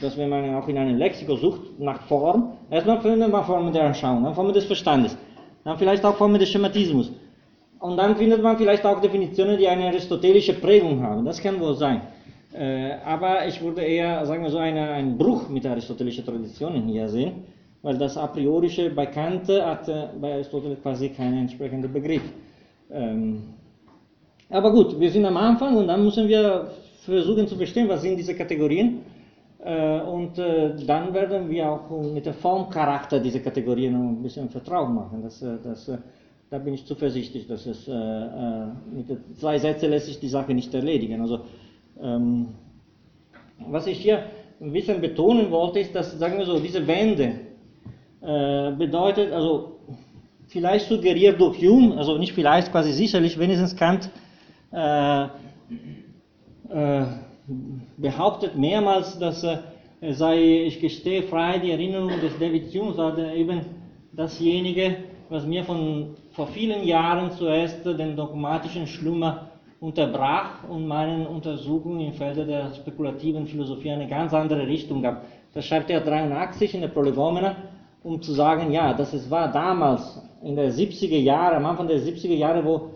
dass 0.00 0.16
wenn 0.16 0.28
man 0.28 0.54
auch 0.54 0.68
in 0.68 0.78
einem 0.78 0.96
Lexikon 0.96 1.36
sucht 1.38 1.78
nach 1.78 2.02
Form, 2.02 2.52
erstmal 2.70 3.00
findet 3.00 3.30
man 3.30 3.44
Formen 3.44 3.72
der 3.72 3.84
Anschauung, 3.84 4.24
dann 4.24 4.34
Formen 4.34 4.52
des 4.52 4.64
Verstandes, 4.64 5.16
dann 5.64 5.78
vielleicht 5.78 6.04
auch 6.04 6.16
Formen 6.16 6.38
des 6.38 6.48
Schematismus. 6.48 7.12
Und 7.78 7.96
dann 7.96 8.16
findet 8.16 8.42
man 8.42 8.58
vielleicht 8.58 8.84
auch 8.84 9.00
Definitionen, 9.00 9.56
die 9.56 9.66
eine 9.66 9.86
aristotelische 9.86 10.54
Prägung 10.54 11.02
haben. 11.02 11.24
Das 11.24 11.40
kann 11.42 11.58
wohl 11.60 11.74
sein. 11.74 12.02
Äh, 12.52 12.92
aber 13.04 13.46
ich 13.46 13.62
würde 13.62 13.82
eher, 13.82 14.26
sagen 14.26 14.42
wir 14.42 14.50
so, 14.50 14.58
eine, 14.58 14.90
einen 14.90 15.16
Bruch 15.16 15.48
mit 15.48 15.64
aristotelischen 15.64 16.24
Tradition 16.24 16.74
hier 16.88 17.08
sehen, 17.08 17.44
weil 17.82 17.96
das 17.96 18.16
a 18.16 18.26
priorische 18.26 18.90
bei 18.90 19.06
Kant 19.06 19.48
hat 19.48 19.88
äh, 19.88 20.08
bei 20.20 20.34
Aristoteles 20.34 20.82
quasi 20.82 21.10
keinen 21.10 21.38
entsprechenden 21.38 21.92
Begriff. 21.92 22.22
Ähm, 22.92 23.42
aber 24.48 24.72
gut, 24.72 24.98
wir 24.98 25.10
sind 25.10 25.24
am 25.24 25.36
Anfang 25.36 25.76
und 25.76 25.86
dann 25.86 26.04
müssen 26.04 26.26
wir 26.26 26.70
versuchen 27.04 27.46
zu 27.46 27.56
verstehen, 27.56 27.88
was 27.88 28.02
sind 28.02 28.16
diese 28.16 28.34
Kategorien. 28.34 29.00
Äh, 29.62 30.00
und 30.00 30.38
äh, 30.38 30.74
dann 30.86 31.12
werden 31.12 31.50
wir 31.50 31.70
auch 31.70 31.90
mit 32.14 32.24
dem 32.24 32.34
Formcharakter 32.34 33.20
dieser 33.20 33.40
Kategorien 33.40 33.94
ein 33.94 34.22
bisschen 34.22 34.48
vertraut 34.48 34.90
machen. 34.90 35.22
Das, 35.22 35.42
äh, 35.42 35.58
das, 35.62 35.90
da 36.48 36.58
bin 36.58 36.74
ich 36.74 36.84
zuversichtlich, 36.86 37.46
dass 37.46 37.64
es 37.66 37.86
mit 37.86 39.06
zwei 39.38 39.56
Sätzen 39.58 39.90
lässt 39.90 40.06
sich 40.06 40.18
die 40.18 40.28
Sache 40.28 40.52
nicht 40.52 40.74
erledigen. 40.74 41.20
Also, 41.20 41.40
ähm, 42.02 42.48
was 43.68 43.86
ich 43.86 43.98
hier 43.98 44.24
ein 44.60 44.72
bisschen 44.72 45.00
betonen 45.00 45.52
wollte, 45.52 45.78
ist, 45.78 45.94
dass, 45.94 46.18
sagen 46.18 46.38
wir 46.38 46.46
so, 46.46 46.58
diese 46.58 46.84
Wende 46.88 47.34
bedeutet, 48.20 49.32
also 49.32 49.76
vielleicht 50.50 50.88
suggeriert 50.88 51.40
durch 51.40 51.58
Hume, 51.58 51.96
also 51.96 52.18
nicht 52.18 52.32
vielleicht, 52.32 52.70
quasi 52.70 52.92
sicherlich, 52.92 53.38
wenigstens 53.38 53.74
Kant 53.76 54.10
äh, 54.72 55.24
äh, 55.24 57.06
behauptet 57.96 58.56
mehrmals, 58.56 59.18
dass 59.18 59.42
äh, 59.44 59.58
sei, 60.12 60.64
ich 60.66 60.80
gestehe 60.80 61.22
frei, 61.24 61.58
die 61.58 61.70
Erinnerung 61.70 62.10
des 62.20 62.38
David 62.38 62.72
Hume 62.74 62.94
sei 62.94 63.36
eben 63.36 63.60
dasjenige, 64.12 64.96
was 65.28 65.46
mir 65.46 65.64
von 65.64 66.16
vor 66.32 66.48
vielen 66.48 66.84
Jahren 66.84 67.30
zuerst 67.32 67.84
den 67.84 68.16
dogmatischen 68.16 68.86
Schlummer 68.86 69.50
unterbrach 69.80 70.68
und 70.68 70.86
meinen 70.86 71.26
Untersuchungen 71.26 72.00
im 72.00 72.12
Felde 72.12 72.44
der 72.44 72.74
spekulativen 72.74 73.46
Philosophie 73.46 73.90
eine 73.90 74.08
ganz 74.08 74.34
andere 74.34 74.66
Richtung 74.66 75.02
gab. 75.02 75.24
Das 75.54 75.64
schreibt 75.64 75.90
er 75.90 76.00
83 76.00 76.74
in 76.74 76.82
der 76.82 76.88
Prolegomena, 76.88 77.56
um 78.02 78.20
zu 78.20 78.32
sagen, 78.32 78.72
ja, 78.72 78.92
dass 78.94 79.12
es 79.12 79.30
war 79.30 79.50
damals 79.50 80.20
in 80.42 80.56
der 80.56 80.72
70er 80.72 81.18
Jahre, 81.18 81.56
am 81.56 81.66
Anfang 81.66 81.88
der 81.88 81.98
70er 81.98 82.34
Jahre, 82.34 82.64
wo 82.64 82.90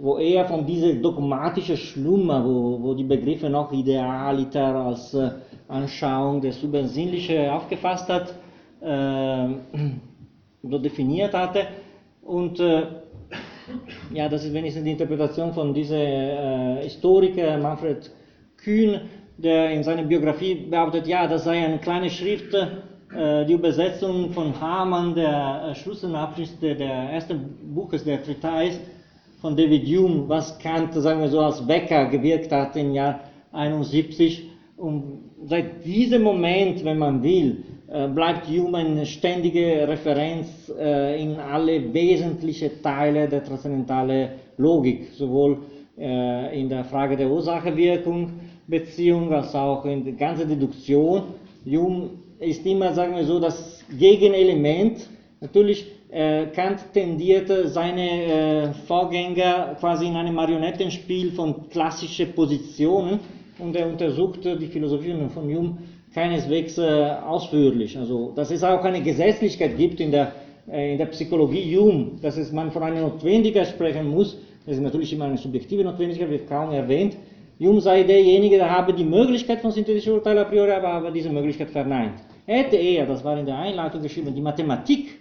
wo 0.00 0.18
er 0.18 0.46
von 0.46 0.64
diesem 0.64 1.02
dogmatischen 1.02 1.76
Schlummer, 1.76 2.44
wo, 2.44 2.80
wo 2.82 2.94
die 2.94 3.04
Begriffe 3.04 3.50
noch 3.50 3.72
idealiter 3.72 4.74
als 4.74 5.14
äh, 5.14 5.30
Anschauung 5.66 6.40
des 6.40 6.62
Übersinnlichen 6.62 7.48
aufgefasst 7.50 8.08
hat, 8.08 8.34
äh, 8.80 9.48
so 10.62 10.78
definiert 10.78 11.34
hatte. 11.34 11.66
Und 12.22 12.60
äh, 12.60 12.82
ja, 14.12 14.28
das 14.28 14.44
ist 14.44 14.54
wenigstens 14.54 14.84
die 14.84 14.92
Interpretation 14.92 15.52
von 15.52 15.74
diesem 15.74 15.98
äh, 15.98 16.82
Historiker 16.82 17.58
Manfred 17.58 18.10
Kühn, 18.56 19.00
der 19.36 19.70
in 19.70 19.82
seiner 19.82 20.02
Biografie 20.02 20.54
behauptet, 20.54 21.06
ja, 21.06 21.26
das 21.26 21.44
sei 21.44 21.64
eine 21.64 21.78
kleine 21.78 22.10
Schrift, 22.10 22.54
äh, 22.54 22.66
die 23.10 23.52
Übersetzung 23.52 24.32
von 24.32 24.58
Hamann, 24.60 25.14
der 25.14 25.70
äh, 25.70 25.74
Schlussabschnitt 25.74 26.60
der 26.60 26.78
ersten 26.78 27.40
Buches 27.74 28.04
der 28.04 28.22
Treatise, 28.22 28.80
von 29.40 29.56
David 29.56 29.86
Hume, 29.86 30.28
was 30.28 30.58
Kant, 30.58 30.92
sagen 30.94 31.20
wir 31.20 31.28
so, 31.28 31.40
als 31.40 31.66
Wecker 31.66 32.06
gewirkt 32.06 32.52
hat 32.52 32.76
im 32.76 32.92
Jahr 32.92 33.20
71. 33.52 34.50
Und 34.76 35.30
seit 35.46 35.84
diesem 35.84 36.22
Moment, 36.22 36.84
wenn 36.84 36.98
man 36.98 37.22
will, 37.22 37.64
äh, 37.90 38.06
bleibt 38.08 38.46
Hume 38.48 38.78
eine 38.78 39.06
ständige 39.06 39.86
Referenz 39.88 40.70
äh, 40.78 41.22
in 41.22 41.36
alle 41.36 41.94
wesentlichen 41.94 42.82
Teile 42.82 43.28
der 43.28 43.44
transzendentalen 43.44 44.30
Logik, 44.58 45.08
sowohl 45.14 45.58
äh, 45.96 46.60
in 46.60 46.68
der 46.68 46.84
Frage 46.84 47.16
der 47.16 47.30
Ursache-Wirkung-Beziehung 47.30 49.32
als 49.32 49.54
auch 49.54 49.86
in 49.86 50.04
der 50.04 50.12
ganzen 50.14 50.48
Deduktion. 50.48 51.22
Hume 51.64 52.10
ist 52.40 52.64
immer, 52.66 52.92
sagen 52.92 53.16
wir 53.16 53.24
so, 53.24 53.40
das 53.40 53.84
Gegenelement. 53.98 55.08
Natürlich 55.40 55.86
äh, 56.10 56.46
Kant 56.46 56.80
tendierte 56.92 57.68
seine 57.68 58.22
äh, 58.22 58.72
Vorgänger 58.86 59.76
quasi 59.78 60.06
in 60.06 60.16
einem 60.16 60.34
Marionettenspiel 60.34 61.32
von 61.32 61.68
klassischen 61.68 62.32
Positionen 62.32 63.20
und 63.58 63.76
er 63.76 63.88
untersuchte 63.88 64.56
die 64.56 64.66
Philosophie 64.66 65.14
von 65.32 65.44
Hume 65.44 65.78
keineswegs 66.14 66.78
äh, 66.78 67.10
ausführlich. 67.26 67.96
Also, 67.98 68.32
dass 68.34 68.50
es 68.50 68.62
auch 68.64 68.84
eine 68.84 69.02
Gesetzlichkeit 69.02 69.76
gibt 69.76 70.00
in 70.00 70.10
der, 70.10 70.32
in 70.66 70.98
der 70.98 71.06
Psychologie 71.06 71.76
Hume, 71.76 72.12
dass 72.22 72.36
es 72.36 72.52
man 72.52 72.70
von 72.70 72.82
einer 72.82 73.00
Notwendigkeit 73.00 73.68
sprechen 73.68 74.08
muss, 74.08 74.36
das 74.66 74.76
ist 74.76 74.82
natürlich 74.82 75.12
immer 75.12 75.24
eine 75.24 75.38
subjektive 75.38 75.82
Notwendigkeit, 75.82 76.28
wird 76.28 76.48
kaum 76.48 76.72
erwähnt. 76.72 77.16
Hume 77.58 77.80
sei 77.80 78.02
derjenige, 78.02 78.56
der 78.56 78.70
habe 78.70 78.92
die 78.92 79.04
Möglichkeit 79.04 79.60
von 79.60 79.72
synthetischen 79.72 80.12
Urteilen 80.12 80.38
a 80.38 80.44
priori, 80.44 80.70
aber 80.70 80.88
habe 80.88 81.10
diese 81.10 81.30
Möglichkeit 81.30 81.70
verneint. 81.70 82.14
Hätte 82.48 82.76
er, 82.76 83.04
das 83.04 83.22
war 83.22 83.38
in 83.38 83.44
der 83.44 83.58
Einleitung 83.58 84.00
geschrieben, 84.00 84.34
die 84.34 84.40
Mathematik 84.40 85.20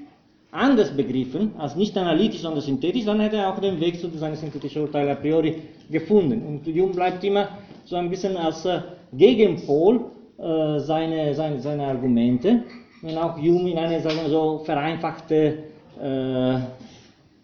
anders 0.49 0.95
begriffen, 0.95 1.51
als 1.57 1.75
nicht 1.75 1.97
analytisch, 1.97 2.39
sondern 2.39 2.61
synthetisch, 2.61 3.03
dann 3.03 3.19
hätte 3.19 3.35
er 3.35 3.49
auch 3.51 3.59
den 3.59 3.81
Weg 3.81 3.99
zu 3.99 4.09
seinem 4.17 4.37
synthetischen 4.37 4.83
Urteil 4.83 5.09
a 5.09 5.15
priori 5.15 5.55
gefunden. 5.91 6.41
Und 6.47 6.65
Jung 6.67 6.93
bleibt 6.93 7.21
immer 7.25 7.49
so 7.83 7.97
ein 7.97 8.09
bisschen 8.09 8.37
als 8.37 8.63
äh, 8.63 8.79
Gegenpol 9.11 10.05
äh, 10.37 10.79
seine, 10.79 11.35
seine, 11.35 11.59
seine 11.59 11.83
Argumente, 11.87 12.63
wenn 13.01 13.17
auch 13.17 13.37
Jung 13.37 13.67
in 13.67 13.77
eine, 13.77 13.99
sagen 13.99 14.19
wir 14.21 14.29
so, 14.29 14.59
vereinfachte 14.59 15.57
äh, 16.01 16.59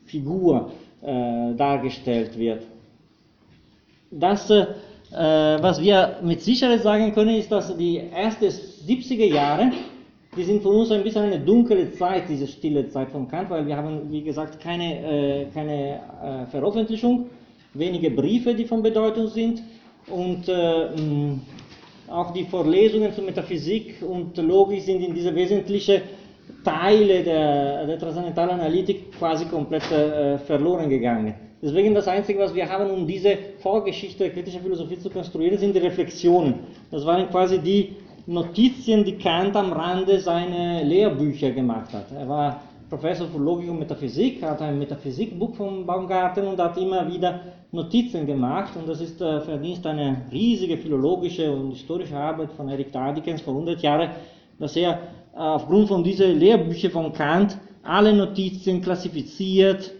Figur 0.06 0.72
äh, 1.02 1.56
dargestellt 1.56 2.40
wird. 2.40 2.64
Das, 4.12 4.50
äh, 4.50 4.66
was 5.12 5.82
wir 5.82 6.20
mit 6.24 6.42
Sicherheit 6.42 6.84
sagen 6.84 7.14
können, 7.14 7.36
ist, 7.36 7.52
dass 7.52 7.76
die 7.76 7.98
ersten 7.98 8.50
70er 8.88 9.26
Jahre 9.26 9.72
die 10.36 10.44
sind 10.44 10.64
für 10.64 10.70
uns 10.70 10.92
ein 10.92 11.04
bisschen 11.04 11.24
eine 11.24 11.40
dunkle 11.40 11.92
Zeit, 11.92 12.24
diese 12.28 12.48
stille 12.48 12.90
Zeit 12.90 13.10
von 13.12 13.28
Kant, 13.28 13.50
weil 13.50 13.68
wir 13.68 13.78
haben, 13.78 14.12
wie 14.12 14.24
gesagt, 14.24 14.60
keine, 14.60 15.44
äh, 15.44 15.46
keine 15.54 16.00
äh, 16.00 16.46
Veröffentlichung, 16.50 17.30
wenige 17.74 18.10
Briefe, 18.10 18.56
die 18.56 18.66
von 18.66 18.82
Bedeutung 18.82 19.28
sind 19.28 19.62
und 20.08 20.50
äh, 20.50 20.88
auch 22.10 22.32
die 22.34 22.46
Vorlesungen 22.46 23.14
zur 23.14 23.24
Metaphysik 23.24 24.02
und 24.02 24.36
Logik 24.38 24.82
sind 24.82 25.02
in 25.02 25.14
diese 25.14 25.34
wesentlichen 25.34 26.02
Teile 26.64 27.24
der, 27.24 27.86
der 27.86 28.00
transzendentalen 28.00 28.60
Analytik 28.60 29.12
quasi 29.18 29.46
komplett 29.46 29.90
äh, 29.92 30.38
verloren 30.40 30.90
gegangen. 30.90 31.34
Deswegen 31.62 31.94
das 31.94 32.08
Einzige, 32.10 32.40
was 32.40 32.54
wir 32.54 32.68
haben, 32.68 32.90
um 32.92 33.08
diese 33.08 33.38
Vorgeschichte 33.60 34.26
der 34.26 34.34
kritischen 34.34 34.62
Philosophie 34.62 35.00
zu 35.00 35.10
konstruieren, 35.10 35.58
sind 35.58 35.74
die 35.74 35.80
Reflexionen. 35.80 36.56
Das 36.92 37.06
waren 37.06 37.30
quasi 37.30 37.60
die 37.60 37.94
Notizien, 38.26 39.04
die 39.04 39.18
Kant 39.18 39.56
am 39.56 39.74
Rande 39.74 40.20
seiner 40.20 40.82
Lehrbücher 40.84 41.52
gemacht 41.52 41.92
hat. 41.94 42.06
Er 42.18 42.28
war 42.28 42.62
Professor 42.90 43.28
für 43.28 43.38
Logik 43.38 43.70
und 43.70 43.80
Metaphysik, 43.80 44.42
hat 44.44 44.62
ein 44.62 44.80
Metaphysikbuch 44.80 45.56
vom 45.56 45.86
Baumgarten 45.86 46.48
und 46.48 46.60
hat 46.60 46.78
immer 46.78 47.12
wieder 47.12 47.42
Notizen 47.72 48.26
gemacht. 48.26 48.78
Und 48.78 48.88
das 48.88 49.02
ist 49.02 49.20
der 49.20 49.42
Verdienst 49.42 49.86
einer 49.86 50.18
riesige 50.32 50.78
philologische 50.78 51.52
und 51.52 51.72
historische 51.72 52.16
Arbeit 52.16 52.52
von 52.54 52.70
Eric 52.70 52.94
Dardikens 52.94 53.42
vor 53.42 53.56
100 53.56 53.82
Jahren, 53.82 54.10
dass 54.58 54.76
er 54.78 55.00
aufgrund 55.36 55.90
von 55.90 56.04
diesen 56.04 56.40
Lehrbüchern 56.40 56.92
von 56.92 57.12
Kant 57.12 57.58
alle 57.82 58.14
Notizen 58.14 58.82
klassifiziert, 58.82 59.92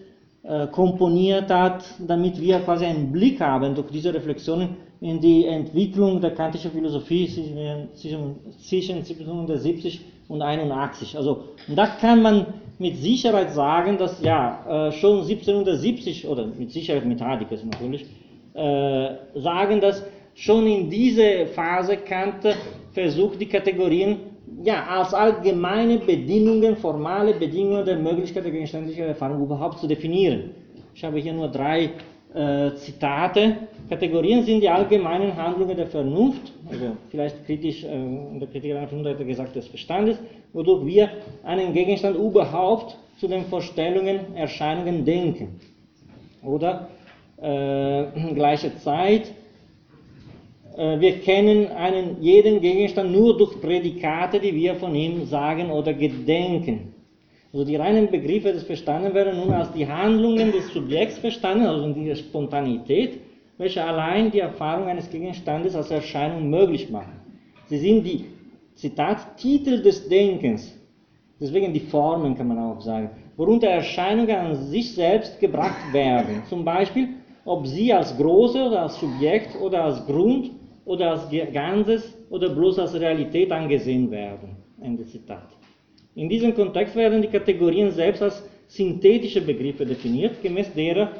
äh, 0.44 0.66
komponiert 0.68 1.50
hat, 1.50 1.84
damit 1.98 2.40
wir 2.40 2.60
quasi 2.60 2.86
einen 2.86 3.12
Blick 3.12 3.40
haben 3.40 3.74
durch 3.74 3.90
diese 3.90 4.14
Reflexionen 4.14 4.76
in 5.04 5.20
die 5.20 5.44
Entwicklung 5.44 6.18
der 6.18 6.30
kantischen 6.30 6.70
Philosophie 6.70 7.28
zwischen 7.94 8.36
1770 8.72 10.00
und 10.28 10.40
81. 10.40 11.18
Also 11.18 11.44
da 11.68 11.86
kann 12.00 12.22
man 12.22 12.46
mit 12.78 12.96
Sicherheit 12.96 13.52
sagen, 13.52 13.98
dass 13.98 14.22
ja 14.22 14.88
äh, 14.88 14.92
schon 14.92 15.18
1770 15.18 16.26
oder 16.26 16.46
mit 16.46 16.70
Sicherheit 16.70 17.04
mit 17.04 17.20
Heidegger 17.20 17.58
natürlich 17.70 18.06
äh, 18.54 19.10
sagen, 19.34 19.82
dass 19.82 20.02
schon 20.34 20.66
in 20.66 20.88
dieser 20.88 21.48
Phase 21.48 21.98
Kant 21.98 22.46
versucht 22.92 23.38
die 23.42 23.46
Kategorien 23.46 24.16
ja, 24.62 24.86
als 24.86 25.12
allgemeine 25.12 25.98
Bedingungen, 25.98 26.76
formale 26.76 27.34
Bedingungen 27.34 27.84
der 27.84 27.98
Möglichkeit 27.98 28.44
der 28.44 28.52
gegenständlichen 28.52 29.04
Erfahrung 29.04 29.42
überhaupt 29.42 29.80
zu 29.80 29.86
definieren. 29.86 30.52
Ich 30.94 31.04
habe 31.04 31.18
hier 31.18 31.34
nur 31.34 31.48
drei 31.48 31.90
äh, 32.34 32.74
Zitate. 32.74 33.56
Kategorien 33.88 34.42
sind 34.42 34.60
die 34.60 34.68
allgemeinen 34.68 35.36
Handlungen 35.36 35.76
der 35.76 35.86
Vernunft, 35.86 36.52
also 36.68 36.96
vielleicht 37.10 37.46
kritisch, 37.46 37.84
äh, 37.84 38.38
der 38.38 38.48
Kritik 38.48 38.72
der 38.72 38.88
Vernunft 38.88 39.20
hat 39.20 39.26
gesagt, 39.26 39.56
des 39.56 39.68
Verstandes, 39.68 40.18
wodurch 40.52 40.84
wir 40.86 41.10
einen 41.44 41.72
Gegenstand 41.72 42.16
überhaupt 42.16 42.96
zu 43.18 43.28
den 43.28 43.44
Vorstellungen, 43.44 44.34
Erscheinungen 44.34 45.04
denken. 45.04 45.60
Oder 46.42 46.88
äh, 47.40 48.04
gleiche 48.34 48.76
Zeit, 48.78 49.32
äh, 50.76 50.98
wir 50.98 51.20
kennen 51.20 51.68
einen, 51.68 52.20
jeden 52.20 52.60
Gegenstand 52.60 53.12
nur 53.12 53.36
durch 53.38 53.60
Prädikate, 53.60 54.40
die 54.40 54.54
wir 54.54 54.74
von 54.74 54.94
ihm 54.94 55.26
sagen 55.26 55.70
oder 55.70 55.94
gedenken. 55.94 56.93
Also 57.54 57.64
die 57.64 57.76
reinen 57.76 58.10
Begriffe 58.10 58.52
des 58.52 58.64
Verstanden 58.64 59.14
werden 59.14 59.38
nun 59.38 59.52
als 59.52 59.70
die 59.70 59.86
Handlungen 59.86 60.50
des 60.50 60.66
Subjekts 60.72 61.18
verstanden, 61.18 61.66
also 61.66 61.88
dieser 61.92 62.16
Spontanität, 62.16 63.20
welche 63.58 63.84
allein 63.84 64.32
die 64.32 64.40
Erfahrung 64.40 64.88
eines 64.88 65.08
Gegenstandes 65.08 65.76
als 65.76 65.92
Erscheinung 65.92 66.50
möglich 66.50 66.90
machen. 66.90 67.12
Sie 67.68 67.78
sind 67.78 68.02
die, 68.02 68.24
Zitat, 68.74 69.36
Titel 69.36 69.80
des 69.80 70.08
Denkens, 70.08 70.76
deswegen 71.40 71.72
die 71.72 71.78
Formen 71.78 72.34
kann 72.34 72.48
man 72.48 72.58
auch 72.58 72.80
sagen, 72.80 73.10
worunter 73.36 73.68
Erscheinungen 73.68 74.34
an 74.34 74.56
sich 74.56 74.92
selbst 74.92 75.38
gebracht 75.38 75.92
werden. 75.92 76.42
Zum 76.48 76.64
Beispiel, 76.64 77.10
ob 77.44 77.68
sie 77.68 77.92
als 77.92 78.16
Große 78.16 78.66
oder 78.66 78.82
als 78.82 78.98
Subjekt 78.98 79.54
oder 79.60 79.84
als 79.84 80.04
Grund 80.06 80.50
oder 80.84 81.12
als 81.12 81.28
Ganzes 81.52 82.18
oder 82.30 82.48
bloß 82.48 82.80
als 82.80 82.94
Realität 82.94 83.52
angesehen 83.52 84.10
werden. 84.10 84.56
Ende 84.80 85.06
Zitat. 85.06 85.46
In 86.14 86.28
diesem 86.28 86.54
Kontext 86.54 86.94
werden 86.94 87.22
die 87.22 87.28
Kategorien 87.28 87.90
selbst 87.90 88.22
als 88.22 88.42
synthetische 88.68 89.40
Begriffe 89.40 89.84
definiert, 89.84 90.42
gemäß 90.42 90.72
derer 90.72 91.10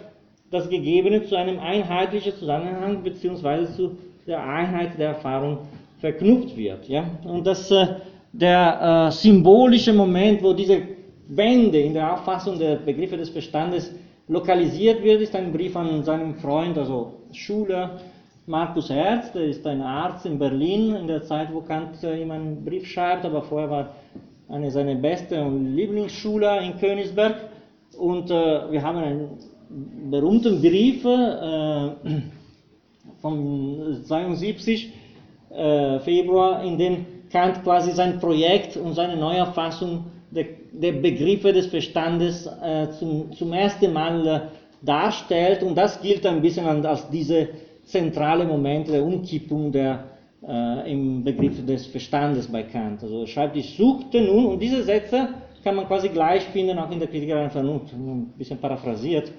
das 0.50 0.68
Gegebene 0.68 1.24
zu 1.24 1.36
einem 1.36 1.58
einheitlichen 1.58 2.34
Zusammenhang 2.34 3.02
bzw. 3.02 3.66
zu 3.74 3.96
der 4.26 4.42
Einheit 4.44 4.98
der 4.98 5.08
Erfahrung 5.08 5.58
verknüpft 5.98 6.56
wird. 6.56 6.88
Ja? 6.88 7.04
Und 7.24 7.46
das, 7.46 7.70
äh, 7.70 7.86
der 8.32 9.08
äh, 9.08 9.12
symbolische 9.12 9.92
Moment, 9.92 10.42
wo 10.42 10.52
diese 10.52 10.80
Wende 11.28 11.80
in 11.80 11.94
der 11.94 12.12
Auffassung 12.12 12.58
der 12.58 12.76
Begriffe 12.76 13.16
des 13.16 13.30
Verstandes 13.30 13.92
lokalisiert 14.28 15.02
wird, 15.02 15.22
ist 15.22 15.34
ein 15.34 15.52
Brief 15.52 15.76
an 15.76 16.02
seinen 16.04 16.34
Freund, 16.36 16.78
also 16.78 17.14
Schüler 17.32 18.00
Markus 18.46 18.90
Herz, 18.90 19.32
der 19.32 19.44
ist 19.46 19.66
ein 19.66 19.80
Arzt 19.80 20.26
in 20.26 20.38
Berlin 20.38 20.94
in 20.94 21.06
der 21.06 21.22
Zeit, 21.22 21.48
wo 21.52 21.62
Kant 21.62 22.02
äh, 22.02 22.20
ihm 22.22 22.30
einen 22.30 22.64
Brief 22.64 22.86
schreibt, 22.86 23.24
aber 23.24 23.42
vorher 23.42 23.70
war 23.70 23.94
eine 24.48 24.70
seiner 24.70 24.94
besten 24.94 25.40
und 25.40 25.76
Lieblingsschüler 25.76 26.60
in 26.62 26.78
Königsberg. 26.78 27.36
Und 27.98 28.30
äh, 28.30 28.70
wir 28.70 28.82
haben 28.82 28.98
einen 28.98 29.28
berühmten 30.10 30.60
Brief 30.60 31.04
äh, 31.04 31.90
vom 33.20 34.02
72 34.04 34.92
äh, 35.50 35.98
Februar, 36.00 36.62
in 36.64 36.78
dem 36.78 37.06
Kant 37.30 37.62
quasi 37.62 37.92
sein 37.92 38.20
Projekt 38.20 38.76
und 38.76 38.94
seine 38.94 39.16
Neuerfassung 39.16 40.04
der, 40.30 40.46
der 40.72 40.92
Begriffe 40.92 41.52
des 41.52 41.66
Verstandes 41.66 42.46
äh, 42.46 42.88
zum, 42.98 43.32
zum 43.32 43.52
ersten 43.52 43.92
Mal 43.92 44.26
äh, 44.26 44.40
darstellt. 44.84 45.62
Und 45.62 45.76
das 45.76 46.00
gilt 46.00 46.26
ein 46.26 46.42
bisschen 46.42 46.66
als 46.84 47.08
diese 47.10 47.48
zentrale 47.84 48.44
Momente 48.44 48.92
der 48.92 49.04
Umkippung 49.04 49.72
der, 49.72 50.04
äh, 50.48 50.92
im 50.92 51.24
Begriff 51.24 51.64
des 51.64 51.86
Verstandes 51.86 52.46
bei 52.48 52.62
Kant. 52.62 53.02
Also 53.02 53.22
er 53.22 53.26
schreibt, 53.26 53.56
ich 53.56 53.76
suchte 53.76 54.20
nun, 54.20 54.46
und 54.46 54.60
diese 54.60 54.82
Sätze 54.82 55.28
kann 55.62 55.76
man 55.76 55.86
quasi 55.86 56.08
gleich 56.08 56.42
finden, 56.44 56.78
auch 56.78 56.90
in 56.90 56.98
der 56.98 57.08
Kritik 57.08 57.28
der 57.28 57.50
Vernunft, 57.50 57.92
ein 57.92 58.32
bisschen 58.36 58.58
paraphrasiert, 58.58 59.32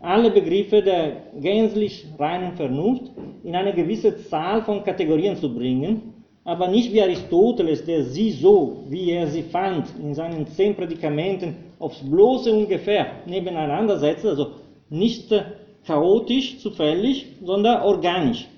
alle 0.00 0.30
Begriffe 0.30 0.82
der 0.82 1.12
gänzlich 1.40 2.04
reinen 2.18 2.52
Vernunft 2.56 3.04
in 3.44 3.54
eine 3.54 3.72
gewisse 3.72 4.16
Zahl 4.28 4.62
von 4.62 4.82
Kategorien 4.82 5.36
zu 5.36 5.54
bringen, 5.54 6.12
aber 6.44 6.68
nicht 6.68 6.92
wie 6.92 7.00
Aristoteles, 7.00 7.84
der 7.84 8.02
sie 8.02 8.32
so, 8.32 8.84
wie 8.88 9.12
er 9.12 9.28
sie 9.28 9.42
fand, 9.42 9.86
in 10.02 10.12
seinen 10.12 10.46
zehn 10.48 10.74
Prädikamenten 10.74 11.54
aufs 11.78 12.02
bloße 12.02 12.52
ungefähr 12.52 13.06
nebeneinander 13.26 13.96
setzt, 13.98 14.26
also 14.26 14.48
nicht 14.90 15.32
chaotisch, 15.86 16.58
zufällig, 16.58 17.26
sondern 17.42 17.82
organisch. 17.82 18.48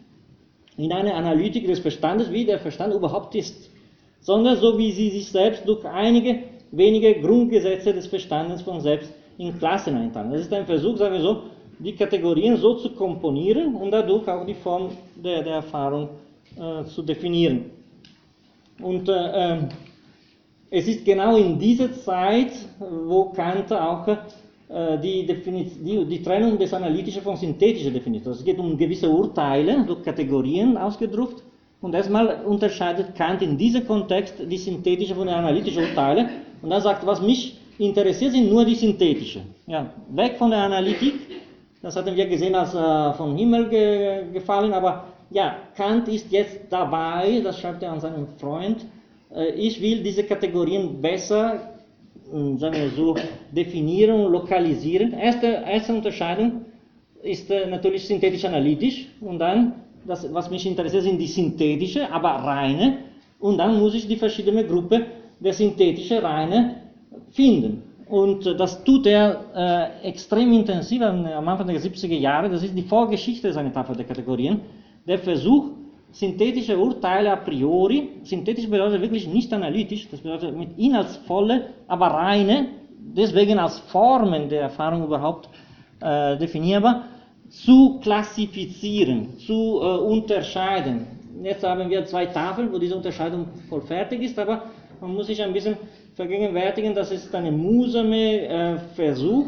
In 0.77 0.93
einer 0.93 1.15
Analytik 1.15 1.67
des 1.67 1.79
Verstandes, 1.79 2.31
wie 2.33 2.45
der 2.45 2.59
Verstand 2.59 2.95
überhaupt 2.95 3.35
ist. 3.35 3.71
Sondern 4.21 4.57
so 4.57 4.79
wie 4.79 4.91
sie 4.93 5.11
sich 5.11 5.31
selbst 5.31 5.67
durch 5.69 5.85
einige 5.85 6.45
wenige 6.77 7.21
Grundgesetze 7.21 7.93
des 7.93 8.07
Verstandes 8.07 8.63
von 8.63 8.81
selbst 8.81 9.13
in 9.39 9.57
Klassen 9.59 9.97
einteilen. 9.97 10.33
Das 10.33 10.43
ist 10.43 10.53
ein 10.53 10.67
Versuch, 10.67 10.97
sagen 10.97 11.15
wir 11.15 11.21
so, 11.21 11.43
die 11.79 11.95
Kategorien 11.95 12.57
so 12.57 12.75
zu 12.75 12.91
komponieren 12.91 13.75
und 13.75 13.91
dadurch 13.91 14.29
auch 14.29 14.47
die 14.47 14.55
Form 14.55 14.91
der, 15.17 15.43
der 15.43 15.55
Erfahrung 15.57 16.09
äh, 16.57 16.85
zu 16.85 17.03
definieren. 17.03 17.71
Und 18.81 19.09
äh, 19.09 19.13
ähm, 19.13 19.69
es 20.71 20.89
ist 20.89 21.05
genau 21.05 21.37
in 21.37 21.59
dieser 21.59 21.93
Zeit, 21.93 22.53
wo 22.79 23.27
Kant 23.27 23.73
auch 23.73 24.07
die, 24.69 25.27
die, 25.27 26.05
die, 26.07 26.23
Trennung 26.23 26.59
des 26.59 26.73
Analytischen 26.73 27.23
von 27.23 27.37
Synthetischen. 27.37 27.95
Also 27.95 28.31
es 28.31 28.45
geht 28.45 28.59
um 28.59 28.77
gewisse 28.79 29.09
Urteile 29.11 29.85
durch 29.85 30.03
Kategorien 30.03 30.77
ausgedruckt. 30.77 31.43
Und 31.85 31.95
erstmal 31.95 32.43
unterscheidet 32.47 33.15
Kant 33.15 33.43
in 33.43 33.59
diesem 33.59 33.87
Kontext 33.87 34.37
die 34.51 34.57
synthetischen 34.57 35.17
von 35.17 35.27
den 35.27 35.37
analytischen 35.37 35.85
Urteile. 35.85 36.31
Und 36.63 36.71
dann 36.71 36.81
sagt, 36.81 37.05
was 37.05 37.21
mich 37.21 37.59
interessiert, 37.79 38.33
sind 38.33 38.51
nur 38.51 38.65
die 38.65 38.75
synthetischen. 38.75 39.43
Ja, 39.67 39.93
weg 40.09 40.37
von 40.39 40.51
der 40.51 40.61
Analytik. 40.61 41.15
Das 41.83 41.95
hatten 41.95 42.17
wir 42.17 42.27
gesehen 42.27 42.55
als 42.55 42.75
äh, 42.75 43.13
vom 43.19 43.37
Himmel 43.37 43.69
ge 43.69 44.33
gefallen. 44.33 44.73
Aber 44.73 45.05
ja, 45.31 45.57
Kant 45.77 46.09
ist 46.09 46.33
jetzt 46.33 46.61
dabei, 46.71 47.43
das 47.45 47.61
schreibt 47.61 47.83
er 47.83 47.93
an 47.93 48.01
seinen 48.01 48.29
Freund, 48.39 48.87
äh, 49.35 49.51
ich 49.51 49.79
will 49.83 50.03
diese 50.03 50.25
Kategorien 50.25 51.03
besser 51.03 51.74
sagen 52.59 52.75
wir 52.75 52.91
so, 52.91 53.15
definieren 53.53 54.27
und 54.27 54.33
lokalisieren. 54.33 55.13
Erste, 55.13 55.47
erste 55.47 55.95
Unterscheidung 55.95 56.63
ist 57.23 57.51
äh, 57.51 57.67
natürlich 57.67 58.07
synthetisch-analytisch 58.07 59.07
und 59.21 59.39
dann, 59.39 59.75
das, 60.07 60.33
was 60.33 60.51
mich 60.51 60.67
interessiert, 60.67 61.05
sind 61.05 61.19
die 61.19 61.29
synthetische, 61.29 62.11
aber 62.11 62.31
reine 62.31 62.99
und 63.39 63.59
dann 63.59 63.79
muss 63.79 63.95
ich 63.95 64.09
die 64.09 64.17
verschiedene 64.17 64.65
Gruppe 64.65 65.07
der 65.39 65.53
synthetischen 65.53 66.19
reine 66.19 66.77
finden. 67.31 67.83
Und 68.09 68.47
äh, 68.47 68.57
das 68.57 68.83
tut 68.83 69.07
er 69.07 70.01
äh, 70.03 70.09
extrem 70.09 70.53
intensiv 70.53 71.03
am 71.03 71.49
Anfang 71.49 71.69
der 71.69 71.81
70er 71.81 72.19
Jahre, 72.19 72.51
das 72.51 72.65
ist 72.65 72.77
die 72.77 72.83
Vorgeschichte 72.83 73.53
seiner 73.53 73.73
Tafel 73.73 73.95
der 73.97 74.07
Kategorien, 74.07 74.61
der 75.07 75.19
Versuch, 75.19 75.71
synthetische 76.15 76.79
Urteile 76.79 77.33
a 77.33 77.37
priori, 77.37 78.21
synthetisch 78.23 78.69
bedeutet 78.69 79.01
wirklich 79.01 79.27
nicht 79.27 79.53
analytisch, 79.53 80.09
das 80.11 80.21
bedeutet 80.21 80.57
mit 80.57 80.79
inhaltsvolle, 80.79 81.71
aber 81.89 82.07
reine, 82.07 82.69
deswegen 82.99 83.59
als 83.59 83.81
Formen 83.91 84.49
der 84.49 84.63
Erfahrung 84.63 85.05
überhaupt 85.05 85.49
äh, 86.01 86.37
definierbar, 86.39 87.07
zu 87.51 87.99
klassifizieren, 88.01 89.39
zu 89.39 89.81
äh, 89.83 89.87
unterscheiden. 89.99 91.07
Jetzt 91.43 91.65
haben 91.65 91.91
wir 91.91 92.07
zwei 92.07 92.27
Tafeln, 92.27 92.73
wo 92.73 92.79
diese 92.79 92.97
Unterscheidung 92.97 93.47
voll 93.69 93.83
fertig 93.83 94.23
ist, 94.23 94.39
aber 94.39 94.63
man 95.01 95.15
muss 95.15 95.27
sich 95.27 95.43
ein 95.43 95.53
bisschen 95.53 95.77
vergegenwärtigen, 96.15 96.95
dass 96.95 97.11
es 97.11 97.35
ein 97.35 97.61
mühsamer 97.61 98.15
äh, 98.15 98.79
Versuch 98.95 99.47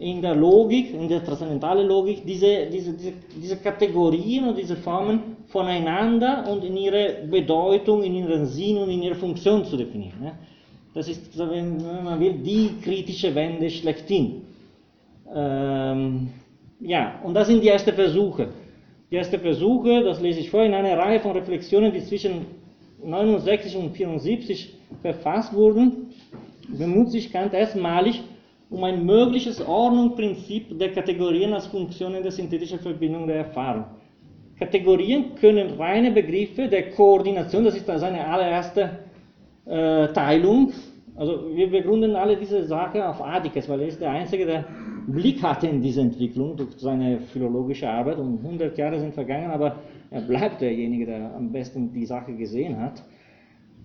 in 0.00 0.22
der 0.22 0.34
Logik, 0.34 0.94
in 0.94 1.08
der 1.08 1.24
transzendentalen 1.24 1.86
Logik, 1.86 2.24
diese, 2.24 2.66
diese, 2.66 2.92
diese, 2.92 3.12
diese 3.42 3.56
Kategorien 3.56 4.48
und 4.48 4.58
diese 4.58 4.76
Formen 4.76 5.36
voneinander 5.46 6.44
und 6.50 6.64
in 6.64 6.76
ihre 6.76 7.26
Bedeutung, 7.30 8.02
in 8.02 8.14
ihren 8.14 8.46
Sinn 8.46 8.78
und 8.78 8.90
in 8.90 9.02
ihre 9.02 9.14
Funktion 9.14 9.64
zu 9.64 9.76
definieren. 9.76 10.32
Das 10.94 11.08
ist, 11.08 11.36
wenn 11.38 11.76
man 12.04 12.18
will, 12.20 12.34
die 12.34 12.70
kritische 12.82 13.34
Wende 13.34 13.68
schlechthin. 13.70 14.42
Ähm, 15.34 16.28
ja, 16.80 17.20
und 17.22 17.34
das 17.34 17.48
sind 17.48 17.62
die 17.62 17.68
ersten 17.68 17.92
Versuche. 17.92 18.48
Die 19.10 19.16
ersten 19.16 19.40
Versuche, 19.40 20.02
das 20.04 20.20
lese 20.20 20.40
ich 20.40 20.50
vor, 20.50 20.64
in 20.64 20.74
einer 20.74 20.96
Reihe 20.96 21.20
von 21.20 21.32
Reflexionen, 21.32 21.92
die 21.92 22.04
zwischen 22.04 22.46
69 23.02 23.76
und 23.76 23.90
74 23.90 24.74
verfasst 25.02 25.52
wurden, 25.54 26.08
bemüht 26.68 27.10
sich 27.10 27.32
Kant 27.32 27.54
erstmalig 27.54 28.22
um 28.70 28.84
ein 28.84 29.04
mögliches 29.04 29.66
Ordnungsprinzip 29.66 30.78
der 30.78 30.92
Kategorien 30.92 31.52
als 31.54 31.66
Funktionen 31.66 32.22
der 32.22 32.32
synthetischen 32.32 32.78
Verbindung 32.78 33.26
der 33.26 33.36
Erfahrung. 33.36 33.84
Kategorien 34.58 35.34
können 35.36 35.78
reine 35.78 36.10
Begriffe 36.10 36.68
der 36.68 36.90
Koordination, 36.90 37.64
das 37.64 37.76
ist 37.76 37.86
seine 37.86 38.26
allererste 38.26 38.98
äh, 39.64 40.08
Teilung, 40.08 40.72
also 41.18 41.52
wir 41.52 41.68
begründen 41.68 42.14
alle 42.14 42.36
diese 42.36 42.64
Sachen 42.64 43.02
auf 43.02 43.20
Adikes, 43.20 43.68
weil 43.68 43.80
er 43.80 43.88
ist 43.88 44.00
der 44.00 44.12
Einzige, 44.12 44.46
der 44.46 44.64
Blick 45.08 45.42
hatte 45.42 45.66
in 45.66 45.82
diese 45.82 46.00
Entwicklung 46.00 46.56
durch 46.56 46.70
seine 46.76 47.18
philologische 47.18 47.90
Arbeit 47.90 48.18
und 48.18 48.38
100 48.38 48.78
Jahre 48.78 49.00
sind 49.00 49.14
vergangen, 49.14 49.50
aber 49.50 49.76
er 50.12 50.20
bleibt 50.20 50.60
derjenige, 50.60 51.06
der 51.06 51.34
am 51.34 51.50
besten 51.50 51.92
die 51.92 52.06
Sache 52.06 52.34
gesehen 52.34 52.80
hat. 52.80 53.02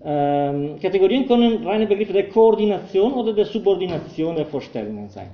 Ähm, 0.06 0.80
Kategorien 0.82 1.28
können 1.28 1.66
reine 1.66 1.88
Begriffe 1.88 2.14
der 2.14 2.28
Koordination 2.30 3.14
oder 3.14 3.34
der 3.34 3.46
Subordination 3.46 4.36
der 4.36 4.46
Vorstellungen 4.46 5.08
sein. 5.10 5.30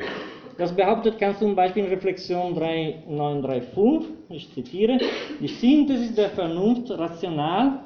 Das 0.59 0.76
behauptet 0.76 1.20
du 1.20 1.38
zum 1.39 1.55
Beispiel 1.55 1.86
in 1.86 1.89
Reflexion 1.89 2.53
3935, 2.53 4.09
ich 4.30 4.53
zitiere, 4.53 4.99
die 5.39 5.47
Synthesis 5.47 6.13
der 6.13 6.30
Vernunft 6.30 6.91
rational 6.91 7.80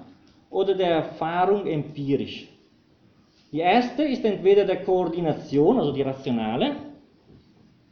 oder 0.50 0.74
der 0.74 0.90
Erfahrung 0.90 1.68
empirisch. 1.68 2.48
Die 3.52 3.60
erste 3.60 4.04
ist 4.04 4.26
entweder 4.26 4.66
der 4.66 4.84
Koordination, 4.84 5.80
also 5.80 5.92
die 5.92 6.02
rationale, 6.02 6.76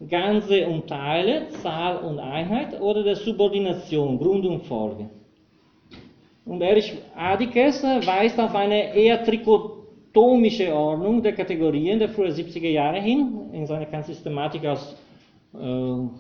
Ganze 0.10 0.68
und 0.68 0.88
Teile, 0.88 1.48
Zahl 1.62 1.98
und 1.98 2.20
Einheit, 2.20 2.82
oder 2.82 3.04
der 3.04 3.16
Subordination, 3.16 4.18
Grund 4.18 4.46
und 4.48 4.66
Folge. 4.66 5.08
Und 6.46 6.62
Erich 6.62 6.98
Adikes 7.16 7.84
weist 7.84 8.40
auf 8.40 8.56
eine 8.56 8.96
eher 8.96 9.24
trikotomische 9.24 10.74
Ordnung 10.74 11.22
der 11.22 11.34
Kategorien 11.34 12.00
der 12.00 12.10
frühen 12.10 12.32
70er 12.32 12.70
Jahre 12.70 13.00
hin, 13.00 13.50
in 13.54 13.66
seiner 13.68 14.04
Systematik 14.04 14.66
als 14.66 14.96
äh, 15.54 15.58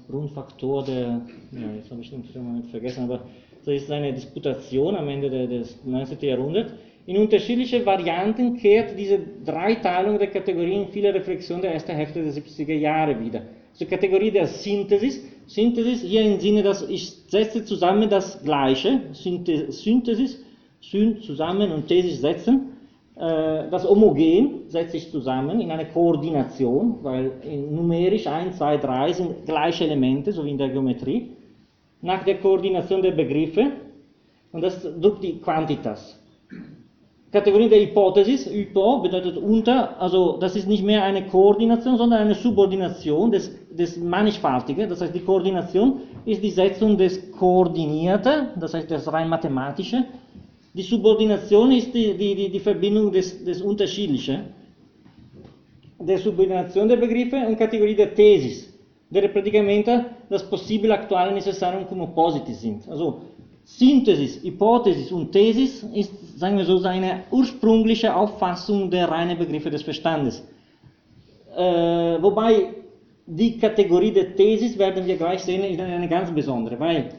Grundfaktor 0.09 0.84
der, 0.86 1.22
ja, 1.51 1.76
jetzt 1.76 1.89
habe 1.89 2.01
ich 2.01 2.11
den 2.11 2.24
Moment 2.36 2.67
vergessen, 2.67 3.05
aber 3.05 3.22
das 3.65 3.76
ist 3.76 3.91
eine 3.91 4.13
Disputation 4.13 4.95
am 4.95 5.07
Ende 5.07 5.47
des 5.47 5.84
19. 5.86 6.17
Jahrhunderts. 6.22 6.74
In 7.07 7.17
unterschiedliche 7.17 7.84
Varianten 7.86 8.57
kehrt 8.57 8.97
diese 8.97 9.19
Dreiteilung 9.43 10.19
der 10.19 10.28
Kategorien 10.28 10.88
viele 10.91 11.13
Reflexionen 11.13 11.63
der 11.63 11.74
ersten 11.74 11.93
Hälfte 11.93 12.22
der 12.24 12.32
70er 12.32 12.74
Jahre 12.74 13.19
wieder. 13.19 13.41
Zur 13.74 13.88
Kategorie 13.88 14.32
der 14.32 14.47
Synthesis. 14.47 15.24
Synthesis 15.53 16.01
hier 16.01 16.21
im 16.21 16.39
Sinne, 16.39 16.63
dass 16.63 16.81
ich 16.87 17.11
setze 17.27 17.65
zusammen 17.65 18.09
das 18.09 18.41
Gleiche. 18.41 19.01
Synthesis, 19.11 20.43
Syn 20.79 21.21
zusammen 21.21 21.71
und 21.73 21.87
Thesis 21.87 22.21
setzen. 22.21 22.77
Äh, 23.17 23.69
das 23.69 23.83
Homogen 23.83 24.69
setze 24.69 24.95
ich 24.95 25.11
zusammen 25.11 25.59
in 25.59 25.69
eine 25.69 25.85
Koordination, 25.87 26.99
weil 27.01 27.31
numerisch 27.69 28.27
1, 28.27 28.57
2, 28.57 28.77
3 28.77 29.13
sind 29.13 29.45
gleiche 29.45 29.83
Elemente, 29.83 30.31
so 30.31 30.45
wie 30.45 30.51
in 30.51 30.57
der 30.57 30.69
Geometrie. 30.69 31.31
Nach 32.01 32.23
der 32.23 32.37
Koordination 32.37 33.01
der 33.01 33.11
Begriffe. 33.11 33.73
Und 34.53 34.61
das 34.61 34.81
drückt 34.81 35.23
die 35.23 35.37
Quantitas. 35.39 36.17
Kategorie 37.32 37.69
der 37.69 37.79
Hypothesis, 37.79 38.45
Hypo 38.45 38.99
bedeutet 38.99 39.38
unter, 39.38 39.99
also 40.01 40.38
das 40.38 40.57
ist 40.57 40.67
nicht 40.67 40.84
mehr 40.84 41.01
eine 41.03 41.27
Koordination, 41.27 41.97
sondern 41.97 42.19
eine 42.19 42.36
Subordination 42.36 43.32
des, 43.32 43.49
des 43.69 43.95
Mannigfaltigen. 43.97 44.89
Das 44.89 44.99
heißt, 44.99 45.15
die 45.15 45.21
Koordination 45.21 46.01
ist 46.25 46.43
die 46.43 46.49
Setzung 46.51 46.97
des 46.97 47.32
Koordinierten, 47.32 48.47
das 48.59 48.73
heißt 48.73 48.91
das 48.91 49.11
rein 49.11 49.29
mathematische. 49.29 50.03
Die 50.73 50.82
Subordination 50.82 51.71
ist 51.71 51.93
die, 51.93 52.13
die, 52.17 52.36
die, 52.36 52.49
die 52.49 52.59
Verbindung 52.59 53.13
des, 53.13 53.43
des 53.45 53.61
Unterschiedlichen. 53.61 54.53
Der 55.99 56.17
Subordination 56.17 56.89
der 56.89 56.97
Begriffe 56.97 57.38
und 57.47 57.57
Kategorie 57.57 57.95
der 57.95 58.13
Thesis, 58.13 58.73
der 59.09 59.29
praticamente 59.29 60.05
das 60.29 60.43
possibile, 60.49 60.95
aktuelle, 60.95 61.34
necessario 61.34 61.86
come 61.86 62.03
oppositi 62.03 62.53
sind. 62.53 62.89
Also 62.89 63.21
Synthesis, 63.64 64.43
Hypothesis 64.43 65.12
und 65.12 65.32
Thesis 65.32 65.84
ist, 65.93 66.39
sagen 66.39 66.57
wir 66.57 66.66
so, 66.66 66.78
seine 66.78 67.24
ursprüngliche 67.32 68.16
Auffassung 68.16 68.89
der 68.89 69.09
reinen 69.09 69.38
Begriffe 69.38 69.70
des 69.70 69.84
Verstandes. 69.84 70.43
Äh, 71.55 71.62
wobei 72.22 72.74
die 73.26 73.57
Kategorie 73.57 74.12
der 74.12 74.36
Thesis, 74.36 74.78
werden 74.78 75.05
wir 75.05 75.16
gleich 75.16 75.43
sehen, 75.43 75.64
ist 75.64 75.80
eine 75.80 76.07
ganz 76.07 76.32
besondere, 76.32 76.80
weil 76.80 77.09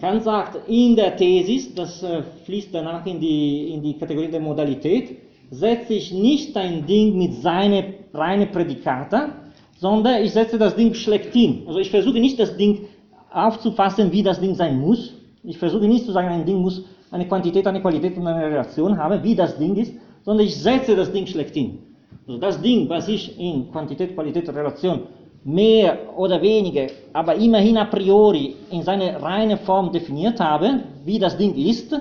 Kant 0.00 0.24
sagt, 0.24 0.68
in 0.68 0.96
der 0.96 1.16
Thesis, 1.16 1.74
das 1.74 2.02
äh, 2.02 2.22
fließt 2.44 2.74
danach 2.74 3.06
in 3.06 3.20
die, 3.20 3.68
in 3.74 3.82
die 3.82 3.94
Kategorie 3.94 4.28
der 4.28 4.40
Modalität, 4.40 5.16
setze 5.50 5.94
ich 5.94 6.12
nicht 6.12 6.56
ein 6.56 6.86
Ding 6.86 7.16
mit 7.16 7.34
seinen 7.34 7.94
reinen 8.12 8.50
Prädikaten, 8.50 9.32
sondern 9.76 10.22
ich 10.22 10.32
setze 10.32 10.58
das 10.58 10.74
Ding 10.74 10.94
schlechthin. 10.94 11.64
Also 11.66 11.78
ich 11.78 11.90
versuche 11.90 12.18
nicht 12.18 12.38
das 12.38 12.56
Ding 12.56 12.86
aufzufassen, 13.30 14.10
wie 14.12 14.22
das 14.22 14.40
Ding 14.40 14.54
sein 14.54 14.80
muss, 14.80 15.12
ich 15.44 15.58
versuche 15.58 15.86
nicht 15.86 16.04
zu 16.04 16.12
sagen, 16.12 16.28
ein 16.28 16.44
Ding 16.44 16.58
muss 16.58 16.84
eine 17.10 17.26
Quantität, 17.26 17.66
eine 17.66 17.80
Qualität 17.80 18.16
und 18.16 18.26
eine 18.26 18.46
Relation 18.46 18.96
haben, 18.96 19.22
wie 19.22 19.34
das 19.34 19.56
Ding 19.58 19.76
ist, 19.76 19.92
sondern 20.24 20.46
ich 20.46 20.56
setze 20.56 20.96
das 20.96 21.12
Ding 21.12 21.26
schlechthin. 21.26 21.78
Also 22.26 22.40
das 22.40 22.60
Ding, 22.60 22.88
was 22.88 23.08
ich 23.08 23.38
in 23.38 23.70
Quantität, 23.70 24.14
Qualität, 24.14 24.48
Relation 24.48 25.02
mehr 25.44 25.98
oder 26.16 26.40
weniger, 26.40 26.86
aber 27.12 27.34
immerhin 27.34 27.76
a 27.76 27.84
priori 27.84 28.56
in 28.70 28.82
seine 28.82 29.20
reine 29.20 29.58
Form 29.58 29.92
definiert 29.92 30.40
habe, 30.40 30.80
wie 31.04 31.18
das 31.18 31.36
Ding 31.36 31.54
ist, 31.54 31.94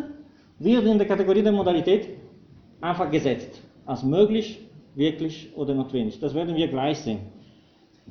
wird 0.60 0.86
in 0.86 0.98
der 0.98 1.08
Kategorie 1.08 1.44
der 1.44 1.52
Modalität 1.52 2.08
einfach 2.80 3.12
gesetzt. 3.12 3.62
Als 3.86 4.02
möglich, 4.02 4.60
wirklich 4.96 5.50
oder 5.58 5.74
notwendig. 5.74 6.20
Das 6.22 6.34
werden 6.34 6.56
wir 6.56 6.70
gleich 6.70 7.00
sehen. 7.00 7.20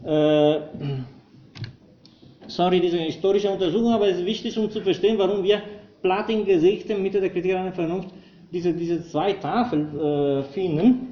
Äh, 0.04 0.60
sorry, 2.46 2.80
diese 2.80 2.98
historische 2.98 3.50
Untersuchung, 3.50 3.92
aber 3.92 4.08
es 4.08 4.18
ist 4.18 4.26
wichtig, 4.26 4.58
um 4.58 4.70
zu 4.70 4.80
verstehen, 4.80 5.18
warum 5.18 5.42
wir 5.42 5.62
platt 6.02 6.28
in 6.30 6.44
Gesichten 6.44 7.02
Mitte 7.02 7.20
der 7.20 7.30
Kritik 7.30 7.54
an 7.54 7.64
der 7.64 7.72
Vernunft 7.72 8.08
diese, 8.52 8.72
diese 8.72 9.02
zwei 9.04 9.32
Tafeln 9.34 9.98
äh, 9.98 10.42
finden. 10.44 11.08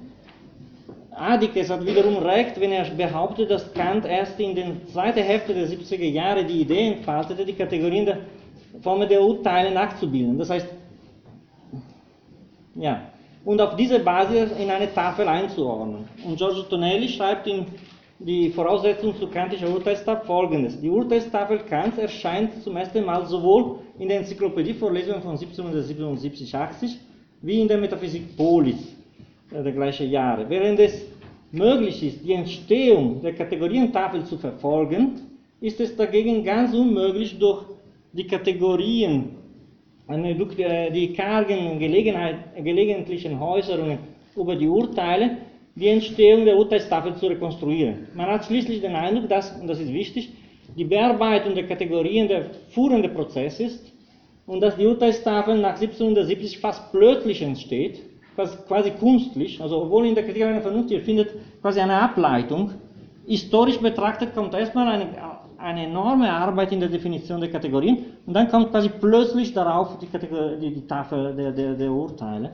Adikes 1.10 1.70
hat 1.70 1.84
wiederum 1.84 2.16
recht, 2.18 2.60
wenn 2.60 2.72
er 2.72 2.84
behauptet, 2.84 3.50
dass 3.50 3.72
Kant 3.74 4.04
erst 4.06 4.38
in 4.40 4.54
der 4.54 4.86
zweiten 4.92 5.22
Hälfte 5.22 5.54
der 5.54 5.66
70er 5.66 6.08
Jahre 6.08 6.44
die 6.44 6.60
Idee 6.60 6.92
entfaltete, 6.92 7.44
die 7.44 7.52
Kategorien 7.52 8.06
der 8.06 8.18
Formen 8.80 9.08
der 9.08 9.20
Urteile 9.20 9.70
nachzubilden. 9.70 10.38
Das 10.38 10.50
heißt, 10.50 10.68
ja, 12.76 13.10
und 13.44 13.60
auf 13.60 13.76
diese 13.76 13.98
Basis 13.98 14.52
in 14.52 14.70
eine 14.70 14.92
Tafel 14.92 15.26
einzuordnen. 15.26 16.08
Und 16.24 16.36
Giorgio 16.36 16.62
Tonelli 16.62 17.08
schreibt 17.08 17.46
in 17.46 17.66
die 18.20 18.50
Voraussetzung 18.50 19.16
zur 19.16 19.30
kantischen 19.30 19.68
Urteilstafel 19.68 20.26
folgendes. 20.26 20.78
Die 20.78 20.90
Urteilstafel 20.90 21.60
Kants 21.60 21.96
erscheint 21.96 22.62
zum 22.62 22.76
ersten 22.76 23.04
Mal 23.04 23.24
sowohl 23.26 23.78
in 23.98 24.08
der 24.08 24.18
Enzyklopädie-Vorlesung 24.18 25.22
von 25.22 25.36
1777-80 25.36 26.96
wie 27.40 27.62
in 27.62 27.68
der 27.68 27.78
Metaphysik 27.78 28.36
Polis 28.36 28.94
äh, 29.50 29.62
der 29.62 29.72
gleichen 29.72 30.10
Jahre. 30.10 30.48
Während 30.48 30.78
es 30.80 31.06
möglich 31.50 32.02
ist, 32.02 32.22
die 32.22 32.34
Entstehung 32.34 33.22
der 33.22 33.32
Kategorientafel 33.32 34.24
zu 34.24 34.36
verfolgen, 34.36 35.20
ist 35.60 35.80
es 35.80 35.96
dagegen 35.96 36.44
ganz 36.44 36.74
unmöglich, 36.74 37.38
durch 37.38 37.64
die 38.12 38.26
Kategorien, 38.26 39.30
äh, 40.08 40.90
die 40.90 41.14
kargen 41.14 41.78
gelegentlichen 41.78 43.40
Äußerungen 43.40 43.98
über 44.36 44.56
die 44.56 44.68
Urteile 44.68 45.38
die 45.74 45.88
Entstehung 45.88 46.44
der 46.44 46.56
Urteilstafel 46.56 47.14
zu 47.16 47.26
rekonstruieren. 47.26 48.08
Man 48.14 48.26
hat 48.26 48.44
schließlich 48.44 48.80
den 48.80 48.94
Eindruck, 48.94 49.28
dass, 49.28 49.52
und 49.60 49.68
das 49.68 49.80
ist 49.80 49.92
wichtig, 49.92 50.30
die 50.76 50.84
Bearbeitung 50.84 51.54
der 51.54 51.66
Kategorien 51.66 52.28
der 52.28 52.46
führende 52.70 53.08
Prozess 53.08 53.60
ist 53.60 53.92
und 54.46 54.60
dass 54.60 54.76
die 54.76 54.86
Urteilstafel 54.86 55.58
nach 55.58 55.80
1770 55.80 56.58
fast 56.58 56.90
plötzlich 56.92 57.42
entsteht, 57.42 58.00
quasi 58.66 58.90
kunstlich, 58.92 59.60
also 59.60 59.82
obwohl 59.82 60.06
in 60.06 60.14
der 60.14 60.24
Kritik 60.24 60.44
einer 60.44 60.62
Vernunft 60.62 60.90
ihr 60.90 61.00
findet 61.00 61.30
quasi 61.60 61.80
eine 61.80 62.00
Ableitung. 62.00 62.72
Historisch 63.26 63.78
betrachtet 63.78 64.34
kommt 64.34 64.54
erstmal 64.54 64.88
eine, 64.88 65.08
eine 65.58 65.86
enorme 65.86 66.30
Arbeit 66.30 66.72
in 66.72 66.80
der 66.80 66.88
Definition 66.88 67.40
der 67.40 67.50
Kategorien 67.50 67.98
und 68.26 68.34
dann 68.34 68.48
kommt 68.48 68.70
quasi 68.70 68.88
plötzlich 68.88 69.52
darauf 69.52 69.98
die, 69.98 70.06
die, 70.60 70.74
die 70.74 70.86
Tafel 70.86 71.34
der, 71.36 71.52
der, 71.52 71.74
der 71.74 71.90
Urteile 71.90 72.50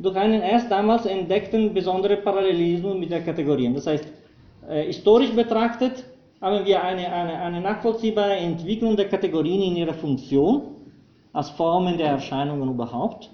durch 0.00 0.16
einen 0.16 0.40
erst 0.40 0.70
damals 0.70 1.04
entdeckten 1.04 1.74
besonderen 1.74 2.22
Parallelismus 2.24 2.96
mit 2.96 3.10
den 3.10 3.24
Kategorien. 3.24 3.74
Das 3.74 3.86
heißt, 3.86 4.06
äh, 4.68 4.84
historisch 4.84 5.30
betrachtet 5.30 6.04
haben 6.40 6.64
wir 6.64 6.82
eine, 6.82 7.12
eine, 7.12 7.38
eine 7.38 7.60
nachvollziehbare 7.60 8.34
Entwicklung 8.34 8.96
der 8.96 9.08
Kategorien 9.08 9.62
in 9.62 9.76
ihrer 9.76 9.92
Funktion, 9.92 10.62
als 11.34 11.50
Formen 11.50 11.98
der 11.98 12.08
Erscheinungen 12.08 12.70
überhaupt. 12.70 13.30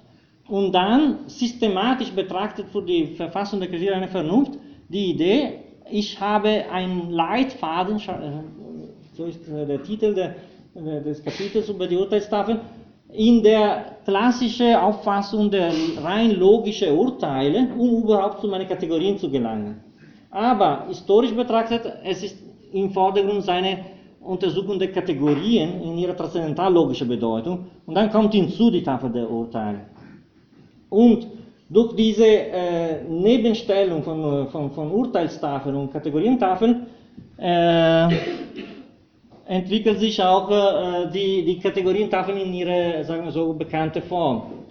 Und 0.49 0.73
dann 0.73 1.21
systematisch 1.29 2.11
betrachtet 2.11 2.67
für 2.71 2.83
die 2.83 3.15
Verfassung 3.15 3.61
der 3.61 3.69
Kriterien 3.69 3.95
einer 3.95 4.09
Vernunft 4.09 4.59
die 4.89 5.11
Idee, 5.11 5.61
ich 5.89 6.21
habe 6.21 6.65
einen 6.71 7.11
Leitfaden, 7.11 7.97
äh, 7.97 8.43
so 9.15 9.25
ist 9.25 9.49
äh, 9.49 9.67
der 9.67 9.83
Titel 9.85 10.33
des 10.75 11.25
Kapitels 11.25 11.69
über 11.71 11.87
die 11.87 11.97
Urteilstafel, 11.97 12.61
in 13.17 13.43
der 13.43 13.97
klassischen 14.05 14.75
Auffassung 14.77 15.51
der 15.51 15.73
rein 16.03 16.39
logischen 16.39 16.97
Urteile, 16.97 17.69
um 17.77 18.03
überhaupt 18.03 18.41
zu 18.41 18.49
meinen 18.49 18.69
Kategorien 18.69 19.19
zu 19.19 19.31
gelangen. 19.31 19.81
Aber 20.31 20.85
historisch 20.89 21.33
betrachtet, 21.33 21.83
es 22.05 22.23
ist 22.23 22.37
im 22.73 22.91
Vordergrund 22.91 23.43
seine 23.43 23.79
Untersuchung 24.21 24.79
der 24.79 24.93
Kategorien 24.93 25.81
in 25.83 25.99
ihrer 25.99 26.17
transzendentallogischen 26.17 27.09
Bedeutung. 27.09 27.67
Und 27.87 27.95
dann 27.95 28.11
kommt 28.11 28.35
hinzu 28.35 28.71
die 28.71 28.83
Tafel 28.83 29.11
der 29.11 29.31
Urteile. 29.31 29.81
Und 30.91 31.27
durch 31.69 31.95
diese 31.97 32.27
äh, 32.27 33.05
Nebenstellung 33.09 34.03
von, 34.03 34.49
von, 34.49 34.71
von 34.71 34.91
Urteilstafeln 34.91 35.75
und 35.75 35.93
Kategorientafeln 35.93 36.87
äh, 37.39 38.09
entwickelt 39.47 40.01
sich 40.01 40.23
auch 40.23 40.51
äh, 40.51 41.11
die, 41.13 41.45
die 41.45 41.59
Kategorientafel 41.59 42.37
in 42.37 42.53
ihre, 42.53 43.05
sagen 43.05 43.25
wir 43.25 43.33
so, 43.33 43.53
bekannte 43.53 44.03
Form. 44.03 44.65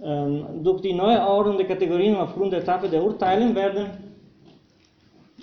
Ähm, 0.00 0.62
durch 0.62 0.80
die 0.80 0.92
Neuordnung 0.92 1.56
der 1.56 1.66
Kategorien 1.66 2.16
aufgrund 2.16 2.52
der 2.52 2.64
Tafel 2.64 2.88
der 2.88 3.02
Urteile 3.02 3.54
werden 3.54 3.86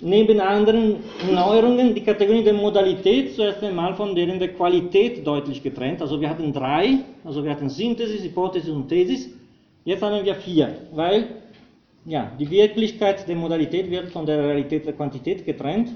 neben 0.00 0.40
anderen 0.40 0.96
Neuerungen 1.30 1.94
die 1.94 2.02
Kategorien 2.02 2.44
der 2.44 2.54
Modalität 2.54 3.34
zuerst 3.34 3.62
einmal 3.62 3.94
von 3.94 4.14
deren 4.14 4.38
der 4.38 4.48
Qualität 4.48 5.26
deutlich 5.26 5.62
getrennt. 5.62 6.02
Also 6.02 6.20
wir 6.20 6.28
hatten 6.28 6.52
drei, 6.52 6.98
also 7.24 7.42
wir 7.42 7.50
hatten 7.50 7.68
Synthesis, 7.68 8.22
Hypothesis 8.24 8.70
und 8.70 8.88
Thesis. 8.88 9.30
Jetzt 9.84 10.02
haben 10.02 10.24
wir 10.24 10.34
vier, 10.34 10.68
weil 10.92 11.28
ja, 12.04 12.30
die 12.38 12.50
Wirklichkeit 12.50 13.26
der 13.26 13.36
Modalität 13.36 13.90
wird 13.90 14.10
von 14.10 14.26
der 14.26 14.38
Realität 14.38 14.86
der 14.86 14.92
Quantität 14.92 15.44
getrennt. 15.44 15.90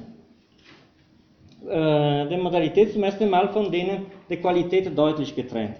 Äh, 1.67 2.29
der 2.29 2.39
Modalität 2.39 2.93
zum 2.93 3.03
ersten 3.03 3.29
Mal 3.29 3.49
von 3.49 3.71
denen 3.71 4.07
der 4.29 4.39
Qualität 4.39 4.97
deutlich 4.97 5.35
getrennt. 5.35 5.77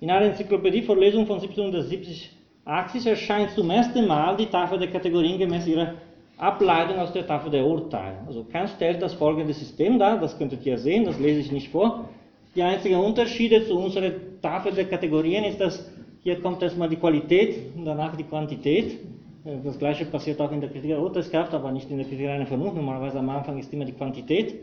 In 0.00 0.10
einer 0.10 0.26
Enzyklopädie-Vorlesung 0.26 1.26
von 1.26 1.36
1770 1.36 2.30
80 2.64 3.06
erscheint 3.06 3.50
zum 3.50 3.68
ersten 3.68 4.06
Mal 4.06 4.36
die 4.36 4.46
Tafel 4.46 4.78
der 4.78 4.88
Kategorien 4.88 5.38
gemäß 5.38 5.66
ihrer 5.66 5.94
Ableitung 6.38 6.98
aus 6.98 7.12
der 7.12 7.26
Tafel 7.26 7.50
der 7.50 7.64
Urteile. 7.66 8.16
Also 8.26 8.44
Kant 8.44 8.70
stellt 8.70 9.02
das 9.02 9.12
folgende 9.14 9.52
System 9.52 9.98
dar, 9.98 10.18
das 10.18 10.38
könntet 10.38 10.64
ihr 10.64 10.78
sehen, 10.78 11.04
das 11.04 11.18
lese 11.18 11.40
ich 11.40 11.52
nicht 11.52 11.68
vor. 11.68 12.08
Die 12.54 12.62
einzigen 12.62 12.96
Unterschiede 12.96 13.66
zu 13.66 13.76
unserer 13.76 14.12
Tafel 14.40 14.72
der 14.72 14.86
Kategorien 14.86 15.44
ist, 15.44 15.60
dass 15.60 15.90
hier 16.22 16.40
kommt 16.40 16.62
erstmal 16.62 16.88
die 16.88 16.96
Qualität 16.96 17.56
und 17.76 17.84
danach 17.84 18.16
die 18.16 18.24
Quantität. 18.24 18.98
Das 19.62 19.78
gleiche 19.78 20.06
passiert 20.06 20.40
auch 20.40 20.52
in 20.52 20.60
der 20.62 20.70
Kritik 20.70 20.88
der 20.88 21.00
Urteilskraft, 21.00 21.52
aber 21.52 21.70
nicht 21.70 21.90
in 21.90 21.98
der 21.98 22.06
Kritik 22.06 22.28
einer 22.28 22.46
Vernunft. 22.46 22.76
Normalerweise 22.76 23.18
am 23.18 23.28
Anfang 23.28 23.58
ist 23.58 23.70
immer 23.74 23.84
die 23.84 23.92
Quantität. 23.92 24.54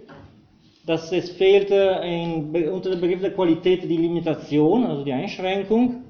Dass 0.85 1.11
es 1.11 1.29
fehlt 1.31 1.69
in, 1.69 2.69
unter 2.71 2.89
dem 2.89 3.01
Begriff 3.01 3.21
der 3.21 3.31
Qualität 3.31 3.83
die 3.83 3.97
Limitation, 3.97 4.85
also 4.85 5.03
die 5.03 5.13
Einschränkung 5.13 6.03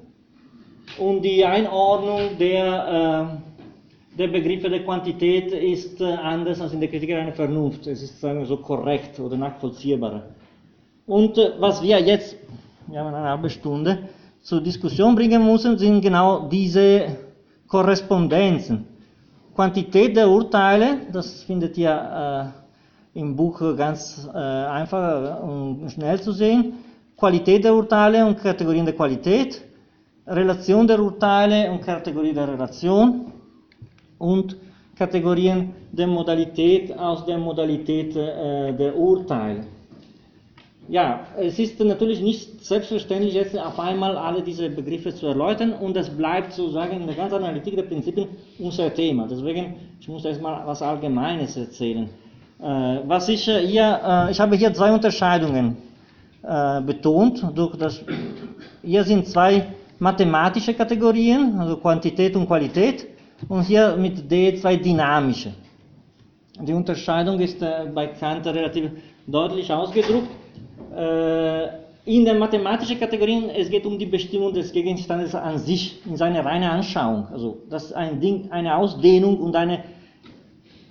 und 0.98 1.22
die 1.22 1.44
Einordnung 1.44 2.38
der 2.38 3.38
äh, 3.38 3.52
der 4.18 4.28
Begriff 4.28 4.62
der 4.62 4.84
Quantität 4.84 5.52
ist 5.52 6.00
äh, 6.00 6.04
anders 6.04 6.60
als 6.60 6.72
in 6.72 6.80
der 6.80 6.90
Kritik 6.90 7.12
einer 7.12 7.32
Vernunft. 7.32 7.86
Es 7.86 8.02
ist 8.02 8.20
sagen 8.20 8.40
wir 8.40 8.46
so 8.46 8.58
korrekt 8.58 9.18
oder 9.18 9.36
nachvollziehbarer. 9.36 10.22
Und 11.06 11.38
äh, 11.38 11.52
was 11.58 11.82
wir 11.82 11.98
jetzt, 12.00 12.36
wir 12.88 13.00
haben 13.00 13.14
eine 13.14 13.28
halbe 13.28 13.48
Stunde, 13.48 14.08
zur 14.42 14.60
Diskussion 14.60 15.14
bringen 15.14 15.44
müssen, 15.44 15.78
sind 15.78 16.02
genau 16.02 16.48
diese 16.48 17.16
Korrespondenzen. 17.68 18.86
Quantität 19.54 20.16
der 20.16 20.28
Urteile, 20.28 21.06
das 21.12 21.44
findet 21.44 21.78
ihr 21.78 21.90
äh, 21.90 22.61
im 23.14 23.36
Buch 23.36 23.60
ganz 23.76 24.28
äh, 24.32 24.38
einfach 24.38 25.42
und 25.42 25.90
schnell 25.90 26.20
zu 26.20 26.32
sehen. 26.32 26.74
Qualität 27.16 27.64
der 27.64 27.74
Urteile 27.74 28.26
und 28.26 28.38
Kategorien 28.38 28.84
der 28.84 28.94
Qualität. 28.94 29.62
Relation 30.26 30.86
der 30.86 31.00
Urteile 31.00 31.70
und 31.70 31.82
Kategorie 31.82 32.32
der 32.32 32.48
Relation 32.48 33.32
und 34.18 34.56
Kategorien 34.96 35.74
der 35.90 36.06
Modalität 36.06 36.96
aus 36.96 37.24
der 37.24 37.38
Modalität 37.38 38.14
äh, 38.16 38.72
der 38.72 38.96
Urteile. 38.96 39.64
Ja, 40.88 41.26
es 41.38 41.58
ist 41.58 41.78
natürlich 41.80 42.20
nicht 42.20 42.64
selbstverständlich, 42.64 43.34
jetzt 43.34 43.56
auf 43.58 43.78
einmal 43.78 44.16
alle 44.16 44.42
diese 44.42 44.68
Begriffe 44.68 45.14
zu 45.14 45.26
erläutern 45.26 45.72
und 45.72 45.96
es 45.96 46.10
bleibt 46.10 46.52
sozusagen 46.52 47.00
in 47.00 47.06
der 47.06 47.16
ganzen 47.16 47.36
Analytik 47.36 47.76
der 47.76 47.84
Prinzipien 47.84 48.28
unser 48.58 48.92
Thema. 48.92 49.26
Deswegen, 49.28 49.74
ich 50.00 50.08
muss 50.08 50.24
erstmal 50.24 50.66
was 50.66 50.82
Allgemeines 50.82 51.56
erzählen. 51.56 52.10
Äh, 52.62 53.00
was 53.08 53.28
ich 53.28 53.48
äh, 53.48 53.66
hier, 53.66 54.00
äh, 54.04 54.30
ich 54.30 54.38
habe 54.38 54.54
hier 54.56 54.72
zwei 54.72 54.92
Unterscheidungen 54.92 55.76
betont. 56.84 57.40
Durch 57.54 57.76
das, 57.76 58.04
hier 58.82 59.04
sind 59.04 59.28
zwei 59.28 59.64
mathematische 60.00 60.74
Kategorien, 60.74 61.54
also 61.56 61.76
Quantität 61.76 62.34
und 62.34 62.48
Qualität 62.48 63.06
und 63.48 63.62
hier 63.62 63.96
mit 63.96 64.28
D 64.28 64.56
zwei 64.56 64.74
dynamische. 64.74 65.52
Die 66.60 66.72
Unterscheidung 66.72 67.38
ist 67.38 67.60
bei 67.94 68.08
Kant 68.08 68.44
relativ 68.48 68.90
deutlich 69.24 69.72
ausgedrückt. 69.72 70.26
In 72.06 72.24
den 72.24 72.38
mathematischen 72.40 72.98
Kategorien, 72.98 73.48
es 73.50 73.70
geht 73.70 73.86
um 73.86 73.96
die 73.96 74.06
Bestimmung 74.06 74.52
des 74.52 74.72
Gegenstandes 74.72 75.36
an 75.36 75.58
sich, 75.58 76.04
in 76.04 76.16
seiner 76.16 76.44
reinen 76.44 76.68
Anschauung. 76.68 77.28
Also, 77.32 77.58
dass 77.70 77.92
ein 77.92 78.18
Ding 78.20 78.50
eine 78.50 78.76
Ausdehnung 78.76 79.38
und 79.38 79.54
eine 79.54 79.84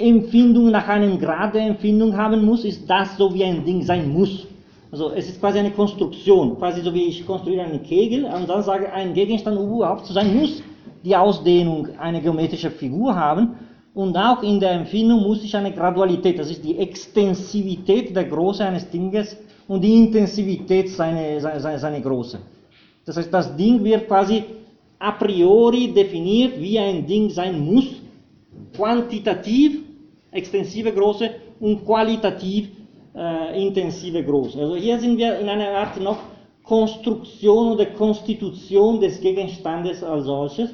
Empfindung 0.02 0.72
nach 0.72 0.88
einem 0.88 1.20
Grad 1.20 1.54
der 1.54 1.68
Empfindung 1.68 2.16
haben 2.16 2.43
muss, 2.45 2.66
ist 2.66 2.89
das 2.89 3.18
so, 3.18 3.34
wie 3.34 3.43
ein 3.43 3.64
Ding 3.64 3.82
sein 3.84 4.12
muss. 4.12 4.47
Also, 4.91 5.12
es 5.12 5.30
ist 5.30 5.39
quasi 5.39 5.60
eine 5.60 5.72
Konstruktion, 5.72 6.58
quasi 6.58 6.82
so 6.82 6.93
wie 6.93 7.06
ich 7.06 7.26
konstruiere 7.26 7.64
einen 7.64 7.82
Kegel 7.82 8.26
und 8.26 8.49
dann 8.49 8.62
sage, 8.62 8.91
ein 8.91 9.14
Gegenstand 9.14 9.58
überhaupt 9.58 10.06
zu 10.06 10.14
sein 10.14 10.36
muss, 10.38 10.62
die 11.04 11.16
Ausdehnung 11.16 11.88
eine 11.97 12.22
geometrische 12.22 12.70
Figur 12.70 13.16
haben 13.16 13.56
und 13.93 14.16
auch 14.18 14.41
in 14.43 14.60
der 14.60 14.72
Empfindung 14.72 15.22
muss 15.22 15.43
ich 15.43 15.56
eine 15.56 15.72
Gradualität, 15.72 16.39
das 16.39 16.49
ist 16.49 16.64
die 16.64 16.78
Extensivität 16.78 18.16
der 18.16 18.26
Größe 18.26 18.64
eines 18.64 18.89
Dinges 18.89 19.36
und 19.68 19.82
die 19.82 19.97
Intensivität 19.97 20.89
seiner 20.89 21.39
seine, 21.39 21.80
seine 21.80 22.02
Größe. 22.02 22.39
Das 23.06 23.18
heißt, 23.18 23.34
das 23.34 23.56
Ding 23.56 23.84
wird 23.84 24.08
quasi 24.08 24.43
a 24.99 25.12
priori 25.12 25.91
definiert, 25.93 26.60
wie 26.60 26.78
ein 26.78 27.06
Ding 27.06 27.30
sein 27.30 27.60
muss, 27.60 27.86
quantitativ 28.76 29.82
extensive 30.32 30.92
Größe 30.92 31.30
und 31.60 31.86
qualitativ 31.86 32.70
äh, 33.16 33.62
intensive 33.66 34.24
Größe. 34.24 34.60
Also 34.60 34.76
hier 34.76 35.00
sind 35.00 35.18
wir 35.18 35.40
in 35.40 35.50
einer 35.50 35.70
Art 35.70 36.00
noch 36.00 36.18
Konstruktion 36.64 37.74
oder 37.74 37.86
Konstitution 37.88 39.00
des 39.00 39.20
Gegenstandes 39.20 40.04
als 40.04 40.26
solches 40.26 40.70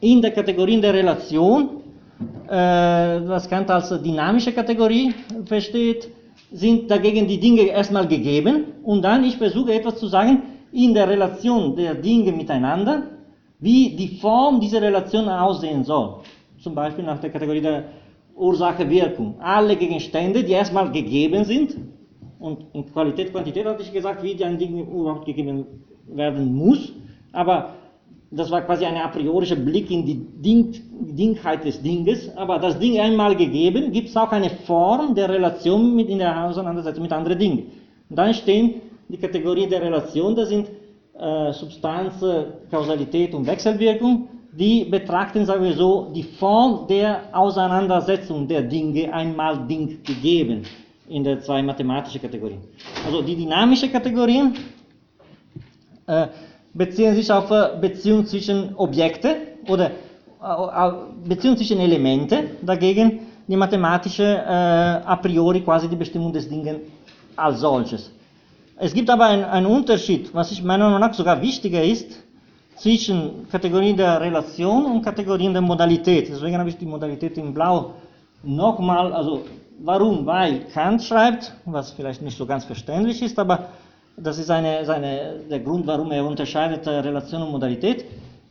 in 0.00 0.20
der 0.20 0.30
Kategorie 0.30 0.80
der 0.80 0.94
Relation, 0.94 1.82
äh, 2.48 2.52
was 2.52 3.48
Kant 3.48 3.70
als 3.70 3.88
dynamische 4.02 4.52
Kategorie 4.52 5.14
versteht, 5.44 6.08
sind 6.52 6.90
dagegen 6.90 7.26
die 7.26 7.40
Dinge 7.40 7.62
erstmal 7.62 8.06
gegeben 8.06 8.64
und 8.84 9.02
dann 9.02 9.24
ich 9.24 9.36
versuche 9.36 9.74
etwas 9.74 9.98
zu 9.98 10.06
sagen 10.06 10.42
in 10.72 10.94
der 10.94 11.08
Relation 11.08 11.74
der 11.74 11.94
Dinge 11.94 12.32
miteinander, 12.32 13.02
wie 13.58 13.96
die 13.96 14.18
Form 14.18 14.60
dieser 14.60 14.82
Relation 14.82 15.28
aussehen 15.28 15.82
soll. 15.84 16.16
Zum 16.66 16.74
Beispiel 16.74 17.04
nach 17.04 17.20
der 17.20 17.30
Kategorie 17.30 17.60
der 17.60 17.84
Ursache-Wirkung. 18.34 19.36
Alle 19.38 19.76
Gegenstände, 19.76 20.42
die 20.42 20.50
erstmal 20.50 20.90
gegeben 20.90 21.44
sind, 21.44 21.76
und 22.40 22.64
in 22.72 22.92
Qualität, 22.92 23.30
Quantität 23.30 23.64
hatte 23.64 23.84
ich 23.84 23.92
gesagt, 23.92 24.20
wie 24.24 24.44
ein 24.44 24.58
Ding 24.58 24.76
überhaupt 24.80 25.26
gegeben 25.26 25.64
werden 26.08 26.52
muss, 26.52 26.92
aber 27.30 27.74
das 28.32 28.50
war 28.50 28.62
quasi 28.62 28.84
ein 28.84 28.96
a 28.96 29.06
priorischer 29.06 29.54
Blick 29.54 29.92
in 29.92 30.04
die 30.04 30.16
Ding, 30.16 30.74
Dingheit 31.16 31.64
des 31.64 31.80
Dinges, 31.80 32.36
aber 32.36 32.58
das 32.58 32.76
Ding 32.80 32.98
einmal 32.98 33.36
gegeben, 33.36 33.92
gibt 33.92 34.08
es 34.08 34.16
auch 34.16 34.32
eine 34.32 34.50
Form 34.50 35.14
der 35.14 35.28
Relation 35.28 35.94
mit 35.94 36.08
in 36.08 36.18
der 36.18 36.46
Auseinandersetzung 36.46 37.04
mit 37.04 37.12
anderen 37.12 37.38
Dingen. 37.38 37.70
Und 38.10 38.16
dann 38.16 38.34
stehen 38.34 38.80
die 39.08 39.18
Kategorien 39.18 39.70
der 39.70 39.82
Relation, 39.82 40.34
das 40.34 40.48
sind 40.48 40.66
äh, 41.16 41.52
Substanz, 41.52 42.14
Kausalität 42.72 43.34
und 43.34 43.46
Wechselwirkung, 43.46 44.30
die 44.58 44.84
betrachten, 44.84 45.44
sagen 45.44 45.64
wir 45.64 45.74
so, 45.74 46.10
die 46.14 46.22
Form 46.22 46.86
der 46.88 47.22
Auseinandersetzung 47.32 48.48
der 48.48 48.62
Dinge 48.62 49.12
einmal 49.12 49.66
Ding 49.66 50.02
gegeben 50.02 50.62
in 51.08 51.22
der 51.22 51.40
zwei 51.40 51.62
mathematischen 51.62 52.20
Kategorien. 52.20 52.60
Also 53.04 53.22
die 53.22 53.36
dynamische 53.36 53.88
Kategorien 53.88 54.54
äh, 56.06 56.28
beziehen 56.72 57.14
sich 57.14 57.30
auf 57.30 57.50
äh, 57.50 57.78
Beziehung 57.80 58.24
zwischen 58.26 58.74
Objekte 58.76 59.36
oder 59.68 59.90
äh, 59.90 60.92
Beziehung 61.28 61.56
zwischen 61.56 61.78
Elemente, 61.78 62.56
dagegen 62.62 63.20
die 63.46 63.56
mathematische 63.56 64.24
äh, 64.24 65.12
a 65.12 65.16
priori 65.16 65.60
quasi 65.60 65.86
die 65.88 65.96
Bestimmung 65.96 66.32
des 66.32 66.48
Dinges 66.48 66.78
als 67.36 67.60
solches. 67.60 68.10
Es 68.78 68.92
gibt 68.92 69.08
aber 69.08 69.26
einen 69.26 69.66
Unterschied, 69.66 70.34
was 70.34 70.50
ich 70.50 70.62
meiner 70.62 70.86
Meinung 70.86 71.00
nach 71.00 71.14
sogar 71.14 71.40
wichtiger 71.40 71.82
ist, 71.82 72.25
zwischen 72.76 73.48
Kategorien 73.50 73.96
der 73.96 74.20
Relation 74.20 74.84
und 74.86 75.02
Kategorien 75.02 75.52
der 75.52 75.62
Modalität. 75.62 76.28
Deswegen 76.28 76.58
habe 76.58 76.68
ich 76.68 76.76
die 76.76 76.86
Modalität 76.86 77.36
in 77.38 77.52
Blau 77.52 77.92
nochmal, 78.42 79.12
also 79.12 79.42
warum? 79.82 80.24
Weil 80.26 80.60
Kant 80.72 81.02
schreibt, 81.02 81.52
was 81.64 81.92
vielleicht 81.92 82.22
nicht 82.22 82.36
so 82.36 82.46
ganz 82.46 82.64
verständlich 82.64 83.22
ist, 83.22 83.38
aber 83.38 83.68
das 84.16 84.38
ist 84.38 84.50
eine, 84.50 84.84
seine, 84.84 85.40
der 85.50 85.60
Grund, 85.60 85.86
warum 85.86 86.10
er 86.12 86.24
unterscheidet 86.24 86.86
Relation 86.86 87.42
und 87.42 87.50
Modalität. 87.50 88.04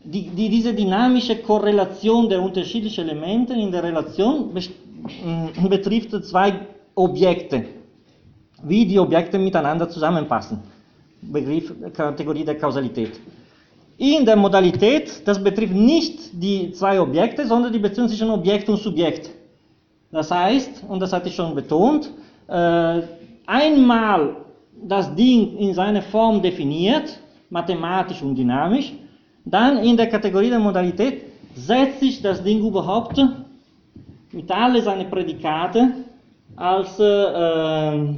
die, 0.05 0.29
die, 0.29 0.49
diese 0.49 0.73
dynamische 0.73 1.37
Korrelation 1.37 2.29
der 2.29 2.41
unterschiedlichen 2.41 3.09
Elemente 3.09 3.53
in 3.53 3.71
der 3.71 3.83
Relation 3.83 4.53
mm, 4.53 5.67
betrifft 5.67 6.23
zwei 6.25 6.53
Objekte, 6.93 7.65
wie 8.63 8.85
die 8.85 8.99
Objekte 8.99 9.39
miteinander 9.39 9.89
zusammenpassen. 9.89 10.59
Begriff, 11.21 11.73
Kategorie 11.93 12.45
der 12.45 12.57
Kausalität. 12.57 13.19
In 13.97 14.25
der 14.25 14.35
Modalität, 14.35 15.25
das 15.25 15.41
betrifft 15.41 15.73
nicht 15.73 16.19
die 16.33 16.71
zwei 16.71 16.99
Objekte, 16.99 17.47
sondern 17.47 17.71
die 17.71 17.79
Beziehung 17.79 18.09
zwischen 18.09 18.29
Objekt 18.29 18.67
und 18.67 18.77
Subjekt. 18.77 19.29
Das 20.11 20.29
heißt, 20.31 20.83
und 20.87 20.99
das 20.99 21.13
hatte 21.13 21.29
ich 21.29 21.35
schon 21.35 21.55
betont, 21.55 22.11
äh, 22.47 23.01
einmal 23.45 24.35
das 24.81 25.15
Ding 25.15 25.57
in 25.57 25.73
seiner 25.73 26.01
Form 26.01 26.41
definiert, 26.41 27.19
mathematisch 27.49 28.21
und 28.21 28.35
dynamisch, 28.35 28.93
dann 29.45 29.77
in 29.77 29.95
der 29.95 30.07
Kategorie 30.07 30.49
der 30.49 30.59
Modalität 30.59 31.21
setzt 31.55 32.01
sich 32.01 32.21
das 32.21 32.43
Ding 32.43 32.59
überhaupt 32.65 33.17
mit 34.31 34.51
all 34.51 34.81
seinen 34.81 35.09
Prädikate 35.09 35.91
als, 36.55 36.99
äh, 36.99 38.13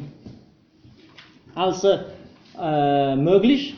als 1.53 1.83
äh, 2.59 3.15
möglich, 3.15 3.75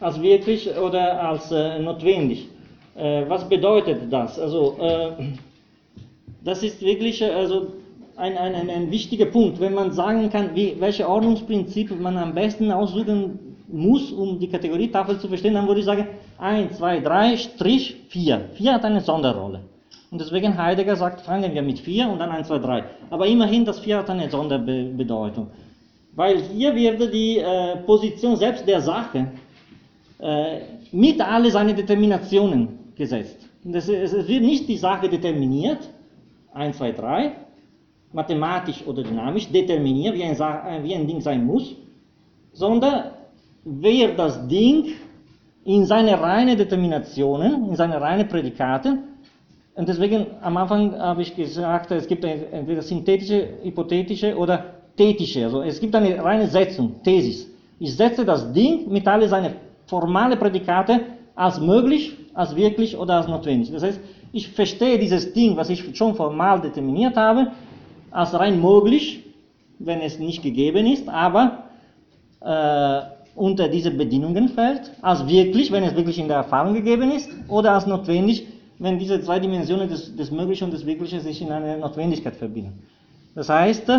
als 0.00 0.20
wirklich 0.20 0.68
oder 0.76 1.22
als 1.22 1.52
äh, 1.52 1.78
notwendig. 1.78 2.48
Äh, 2.96 3.24
was 3.28 3.48
bedeutet 3.48 4.10
das? 4.10 4.38
Also, 4.38 4.76
äh, 4.80 5.10
das 6.42 6.62
ist 6.62 6.80
wirklich 6.82 7.22
also 7.22 7.68
ein, 8.16 8.36
ein, 8.36 8.54
ein, 8.54 8.70
ein, 8.70 8.90
wichtiger 8.90 9.26
Punkt, 9.26 9.60
wenn 9.60 9.74
man 9.74 9.92
sagen 9.92 10.30
kann, 10.30 10.50
wie, 10.54 10.76
welche 10.78 11.08
Ordnungsprinzipien 11.08 12.00
man 12.02 12.16
am 12.16 12.34
besten 12.34 12.70
aussuchen 12.70 13.38
muss, 13.68 14.10
um 14.10 14.38
die 14.38 14.48
Kategorietafel 14.48 15.18
zu 15.18 15.28
verstehen, 15.28 15.54
dann 15.54 15.66
würde 15.66 15.80
ich 15.80 15.86
sagen, 15.86 16.08
1, 16.38 16.78
2, 16.78 17.00
3, 17.00 17.36
Strich, 17.36 17.96
4. 18.08 18.50
4 18.54 18.72
hat 18.72 18.84
eine 18.84 19.00
Sonderrolle. 19.00 19.60
Und 20.10 20.20
deswegen 20.20 20.58
Heidegger 20.58 20.96
sagt, 20.96 21.20
fangen 21.20 21.54
wir 21.54 21.62
mit 21.62 21.78
4 21.78 22.08
und 22.08 22.18
dann 22.18 22.30
1, 22.30 22.48
2, 22.48 22.58
3. 22.58 22.84
Aber 23.10 23.26
immerhin, 23.26 23.64
das 23.64 23.78
4 23.78 23.98
hat 23.98 24.10
eine 24.10 24.28
Sonderbedeutung. 24.28 25.48
Weil 26.16 26.42
hier 26.42 26.74
wird 26.74 27.14
die 27.14 27.38
äh, 27.38 27.76
Position 27.86 28.36
selbst 28.36 28.66
der 28.66 28.80
Sache 28.80 29.28
äh, 30.20 30.60
mit 30.92 31.20
alle 31.20 31.50
seine 31.50 31.74
Determinationen 31.74 32.92
gesetzt. 32.94 33.48
Das, 33.64 33.88
es 33.88 34.12
wird 34.28 34.42
nicht 34.42 34.68
die 34.68 34.76
Sache 34.76 35.08
determiniert, 35.08 35.88
1, 36.52 36.76
2, 36.78 36.92
3, 36.92 37.32
mathematisch 38.12 38.86
oder 38.86 39.02
dynamisch 39.02 39.48
determiniert, 39.48 40.14
wie 40.14 40.24
ein, 40.24 40.34
äh, 40.34 40.82
wie 40.82 40.94
ein 40.94 41.06
Ding 41.06 41.20
sein 41.20 41.44
muss, 41.44 41.74
sondern 42.52 43.12
wer 43.64 44.14
das 44.14 44.46
Ding 44.48 44.94
in 45.64 45.84
seine 45.84 46.20
reinen 46.20 46.56
Determinationen, 46.56 47.68
in 47.68 47.76
seine 47.76 48.00
reinen 48.00 48.26
Prädikate, 48.26 48.98
und 49.74 49.88
deswegen 49.88 50.26
am 50.42 50.56
Anfang 50.56 50.98
habe 50.98 51.22
ich 51.22 51.34
gesagt, 51.34 51.90
es 51.90 52.06
gibt 52.06 52.24
entweder 52.24 52.82
synthetische, 52.82 53.48
hypothetische 53.62 54.36
oder 54.36 54.74
tätische. 54.96 55.44
Also 55.44 55.62
es 55.62 55.80
gibt 55.80 55.94
eine 55.94 56.22
reine 56.22 56.46
Setzung, 56.48 57.02
Thesis. 57.02 57.48
Ich 57.78 57.96
setze 57.96 58.24
das 58.24 58.52
Ding 58.52 58.90
mit 58.90 59.06
all 59.08 59.26
seinen 59.26 59.54
formalen 59.90 60.38
Prädikate 60.38 61.00
als 61.34 61.60
möglich, 61.60 62.16
als 62.32 62.56
wirklich 62.56 62.96
oder 62.96 63.16
als 63.16 63.28
notwendig. 63.28 63.70
Das 63.72 63.82
heißt, 63.82 64.00
ich 64.32 64.48
verstehe 64.48 64.98
dieses 64.98 65.32
Ding, 65.32 65.56
was 65.56 65.68
ich 65.68 65.96
schon 65.96 66.14
formal 66.14 66.60
determiniert 66.60 67.16
habe, 67.16 67.50
als 68.10 68.32
rein 68.38 68.60
möglich, 68.62 69.24
wenn 69.78 70.00
es 70.00 70.18
nicht 70.18 70.42
gegeben 70.42 70.86
ist, 70.86 71.08
aber 71.08 71.64
äh, 72.40 73.00
unter 73.34 73.68
diese 73.68 73.90
Bedingungen 73.90 74.48
fällt, 74.48 74.92
als 75.02 75.26
wirklich, 75.26 75.72
wenn 75.72 75.84
es 75.84 75.94
wirklich 75.96 76.18
in 76.18 76.28
der 76.28 76.38
Erfahrung 76.38 76.74
gegeben 76.74 77.10
ist, 77.10 77.30
oder 77.48 77.72
als 77.74 77.86
notwendig, 77.86 78.46
wenn 78.78 78.98
diese 78.98 79.20
zwei 79.20 79.38
Dimensionen 79.40 79.88
des, 79.88 80.14
des 80.14 80.30
Möglichen 80.30 80.64
und 80.64 80.72
des 80.72 80.86
Wirklichen 80.86 81.20
sich 81.20 81.42
in 81.42 81.50
eine 81.50 81.78
Notwendigkeit 81.78 82.36
verbinden. 82.36 82.82
Das 83.34 83.48
heißt, 83.48 83.90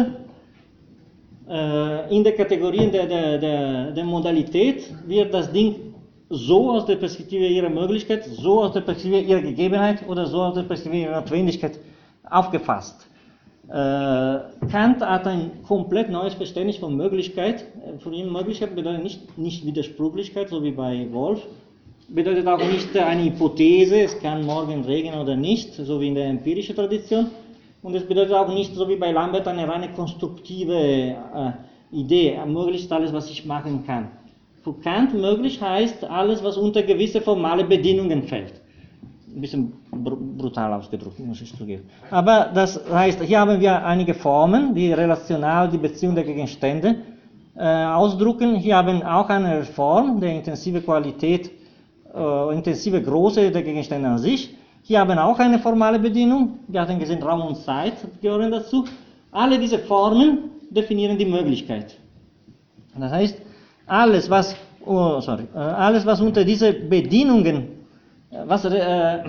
in 2.10 2.24
der 2.24 2.34
Kategorie 2.34 2.90
der, 2.90 3.08
der, 3.08 3.38
der, 3.38 3.92
der 3.92 4.06
Modalität 4.06 4.84
wird 5.06 5.34
das 5.34 5.52
Ding 5.52 5.92
so 6.30 6.72
aus 6.72 6.86
der 6.86 6.96
Perspektive 6.96 7.46
ihrer 7.46 7.70
Möglichkeit, 7.70 8.24
so 8.26 8.62
aus 8.62 8.72
der 8.72 8.82
Perspektive 8.82 9.20
ihrer 9.20 9.42
Gegebenheit 9.42 10.08
oder 10.08 10.26
so 10.26 10.42
aus 10.42 10.54
der 10.54 10.64
Perspektive 10.64 11.04
ihrer 11.04 11.20
Notwendigkeit 11.20 11.78
aufgefasst. 12.30 13.06
Äh, 13.68 13.74
Kant 14.72 15.02
hat 15.02 15.28
ein 15.28 15.52
komplett 15.68 16.10
neues 16.10 16.34
Verständnis 16.34 16.78
von 16.78 16.96
Möglichkeit. 16.96 17.66
Von 18.00 18.14
ihm 18.14 18.32
Möglichkeit 18.32 18.76
bedeutet 18.76 19.04
nicht, 19.04 19.38
nicht 19.38 19.66
Widersprüchlichkeit, 19.66 20.50
so 20.50 20.64
wie 20.64 20.72
bei 20.72 21.08
Wolf. 21.12 21.42
Bedeutet 22.10 22.48
auch 22.48 22.58
nicht 22.58 22.96
eine 22.98 23.26
Hypothese, 23.26 24.02
es 24.02 24.20
kann 24.20 24.46
morgen 24.46 24.84
regnen 24.84 25.20
oder 25.20 25.36
nicht, 25.38 25.74
so 25.76 26.02
wie 26.02 26.10
in 26.10 26.16
der 26.16 26.28
empirischen 26.28 26.76
Tradition. 26.76 27.28
Und 27.82 27.96
es 27.96 28.08
bedeutet 28.08 28.34
auch 28.34 28.54
nicht, 28.54 28.76
so 28.76 28.88
wie 28.88 28.96
bei 28.96 29.12
Lambert, 29.12 29.48
eine 29.48 29.68
reine 29.68 29.92
konstruktive 29.94 30.76
äh, 30.76 31.16
Idee, 31.92 32.40
möglich 32.46 32.84
ist 32.84 32.92
alles, 32.92 33.12
was 33.12 33.30
ich 33.30 33.46
machen 33.46 33.86
kann. 33.86 34.10
Für 34.64 34.74
Kant 34.74 35.14
möglich 35.14 35.62
heißt 35.62 36.04
alles, 36.04 36.44
was 36.44 36.58
unter 36.58 36.84
gewisse 36.84 37.22
formale 37.22 37.64
Bedingungen 37.64 38.24
fällt 38.24 38.62
ein 39.36 39.42
bisschen 39.42 39.74
brutal 39.92 40.74
ausgedrückt, 40.74 41.20
muss 41.20 41.42
ich 41.42 41.56
zugeben. 41.56 41.84
Aber 42.10 42.52
das 42.54 42.80
heißt, 42.92 43.22
hier 43.22 43.40
haben 43.40 43.60
wir 43.60 43.86
einige 43.86 44.14
Formen, 44.14 44.76
die 44.76 44.92
relational 44.92 45.70
die 45.70 45.78
Beziehung 45.78 46.16
der 46.16 46.24
Gegenstände 46.24 46.98
äh, 47.56 47.64
ausdrücken. 47.86 48.56
Hier 48.56 48.78
haben 48.78 49.00
wir 49.00 49.16
auch 49.16 49.30
eine 49.30 49.64
Form 49.64 50.20
der 50.20 50.34
intensive 50.34 50.82
Qualität, 50.82 51.52
äh, 52.14 52.54
intensive 52.54 53.02
Größe 53.02 53.52
der 53.52 53.64
Gegenstände 53.64 54.10
an 54.10 54.18
sich. 54.18 54.56
Hier 54.84 55.00
haben 55.00 55.18
auch 55.18 55.40
eine 55.40 55.60
formale 55.60 56.00
Bedienung. 56.00 56.60
Wir 56.68 56.82
hatten 56.82 57.00
gesehen, 57.00 57.22
Raum 57.22 57.42
und 57.42 57.56
Zeit 57.58 57.94
gehören 58.22 58.52
dazu. 58.52 58.86
Alle 59.32 59.58
diese 59.60 59.80
Formen 59.80 60.52
definieren 60.70 61.18
die 61.18 61.26
Möglichkeit. 61.26 61.98
Das 62.98 63.12
heißt, 63.12 63.38
alles, 63.86 64.30
was, 64.30 64.56
oh, 64.86 65.20
sorry, 65.22 65.44
äh, 65.54 65.58
alles, 65.58 66.06
was 66.06 66.20
unter 66.20 66.44
diese 66.44 66.74
Bedingungen 66.74 67.82
was 68.46 68.66
äh, 68.66 69.20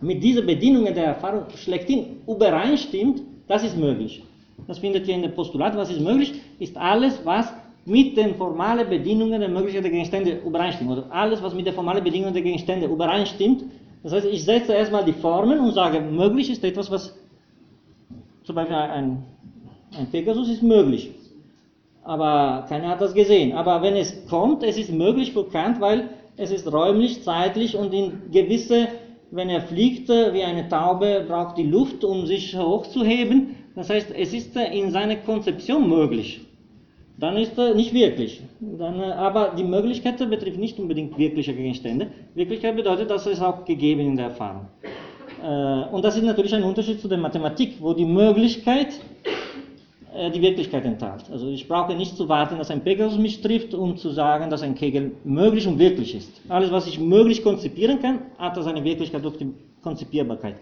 mit 0.00 0.22
diesen 0.22 0.46
Bedingungen 0.46 0.94
der 0.94 1.06
Erfahrung 1.06 1.44
schlechthin 1.56 2.18
übereinstimmt, 2.26 3.22
das 3.46 3.64
ist 3.64 3.76
möglich. 3.76 4.22
Das 4.66 4.78
findet 4.78 5.08
ihr 5.08 5.14
in 5.14 5.22
dem 5.22 5.34
Postulat. 5.34 5.76
Was 5.76 5.90
ist 5.90 6.00
möglich, 6.00 6.34
ist 6.58 6.76
alles, 6.76 7.20
was 7.24 7.52
mit 7.86 8.16
den 8.16 8.34
formalen 8.34 8.88
Bedingungen 8.88 9.40
der 9.40 9.48
Möglichkeit 9.48 9.84
der 9.84 9.90
Gegenstände 9.90 10.40
übereinstimmt. 10.44 10.90
Oder 10.90 11.04
alles, 11.10 11.42
was 11.42 11.54
mit 11.54 11.66
den 11.66 11.74
formalen 11.74 12.04
Bedingungen 12.04 12.34
der 12.34 12.42
Gegenstände 12.42 12.86
übereinstimmt. 12.86 13.64
Das 14.02 14.12
heißt, 14.12 14.26
ich 14.26 14.44
setze 14.44 14.72
erstmal 14.72 15.04
die 15.04 15.12
Formen 15.12 15.58
und 15.58 15.72
sage, 15.72 16.00
möglich 16.00 16.50
ist 16.50 16.64
etwas, 16.64 16.90
was 16.90 17.16
zum 18.44 18.54
Beispiel 18.54 18.76
ein, 18.76 19.24
ein 19.96 20.06
Pegasus 20.10 20.48
ist 20.48 20.62
möglich. 20.62 21.10
Aber 22.02 22.64
keiner 22.68 22.88
hat 22.88 23.00
das 23.00 23.12
gesehen. 23.12 23.52
Aber 23.52 23.82
wenn 23.82 23.96
es 23.96 24.26
kommt, 24.28 24.62
es 24.62 24.78
ist 24.78 24.90
möglich 24.90 25.32
für 25.32 25.44
Kant, 25.44 25.80
weil 25.80 26.08
es 26.36 26.50
ist 26.50 26.72
räumlich, 26.72 27.22
zeitlich 27.22 27.76
und 27.76 27.92
in 27.92 28.30
gewisse, 28.30 28.88
wenn 29.30 29.50
er 29.50 29.60
fliegt 29.60 30.08
wie 30.08 30.42
eine 30.42 30.68
Taube, 30.68 31.24
braucht 31.28 31.58
die 31.58 31.64
Luft, 31.64 32.04
um 32.04 32.24
sich 32.24 32.56
hochzuheben. 32.56 33.56
Das 33.74 33.90
heißt, 33.90 34.12
es 34.16 34.32
ist 34.32 34.56
in 34.56 34.90
seiner 34.90 35.16
Konzeption 35.16 35.88
möglich. 35.88 36.47
Dann 37.18 37.36
ist 37.36 37.58
er 37.58 37.74
nicht 37.74 37.92
wirklich. 37.92 38.40
Dann, 38.60 39.00
aber 39.00 39.54
die 39.56 39.64
Möglichkeit 39.64 40.18
betrifft 40.30 40.58
nicht 40.58 40.78
unbedingt 40.78 41.18
wirkliche 41.18 41.52
Gegenstände. 41.52 42.08
Wirklichkeit 42.34 42.76
bedeutet, 42.76 43.10
dass 43.10 43.26
es 43.26 43.40
auch 43.40 43.64
gegeben 43.64 44.00
in 44.02 44.16
der 44.16 44.26
Erfahrung. 44.26 44.68
Äh, 45.42 45.94
und 45.94 46.04
das 46.04 46.16
ist 46.16 46.22
natürlich 46.22 46.54
ein 46.54 46.62
Unterschied 46.62 47.00
zu 47.00 47.08
der 47.08 47.18
Mathematik, 47.18 47.76
wo 47.80 47.92
die 47.92 48.04
Möglichkeit 48.04 49.00
äh, 50.14 50.30
die 50.30 50.40
Wirklichkeit 50.40 50.84
enthält. 50.84 51.24
Also 51.30 51.48
ich 51.48 51.66
brauche 51.66 51.94
nicht 51.94 52.16
zu 52.16 52.28
warten, 52.28 52.56
dass 52.56 52.70
ein 52.70 52.82
Pegasus 52.82 53.18
mich 53.18 53.40
trifft, 53.40 53.74
um 53.74 53.96
zu 53.96 54.10
sagen, 54.10 54.48
dass 54.48 54.62
ein 54.62 54.74
Kegel 54.74 55.12
möglich 55.24 55.66
und 55.66 55.78
wirklich 55.78 56.14
ist. 56.14 56.40
Alles, 56.48 56.70
was 56.70 56.86
ich 56.86 57.00
möglich 57.00 57.42
konzipieren 57.42 58.00
kann, 58.00 58.20
hat 58.38 58.56
das 58.56 58.66
eine 58.66 58.84
Wirklichkeit 58.84 59.24
durch 59.24 59.38
die 59.38 59.52
Konzipierbarkeit. 59.82 60.54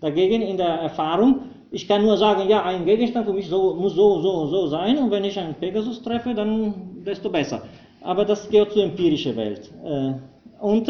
Dagegen 0.00 0.42
in 0.42 0.56
der 0.56 0.68
Erfahrung, 0.68 1.40
ich 1.70 1.86
kann 1.86 2.02
nur 2.02 2.16
sagen, 2.16 2.48
ja, 2.48 2.62
ein 2.64 2.84
Gegenstand 2.84 3.26
für 3.26 3.32
mich 3.32 3.48
so, 3.48 3.74
muss 3.74 3.94
so, 3.94 4.20
so, 4.20 4.46
so 4.46 4.66
sein 4.68 4.98
und 4.98 5.10
wenn 5.10 5.24
ich 5.24 5.38
einen 5.38 5.54
Pegasus 5.54 6.02
treffe, 6.02 6.34
dann 6.34 7.02
desto 7.04 7.28
besser. 7.28 7.62
Aber 8.00 8.24
das 8.24 8.48
gehört 8.48 8.72
zur 8.72 8.84
empirischen 8.84 9.36
Welt. 9.36 9.70
Äh, 9.84 10.12
und 10.60 10.88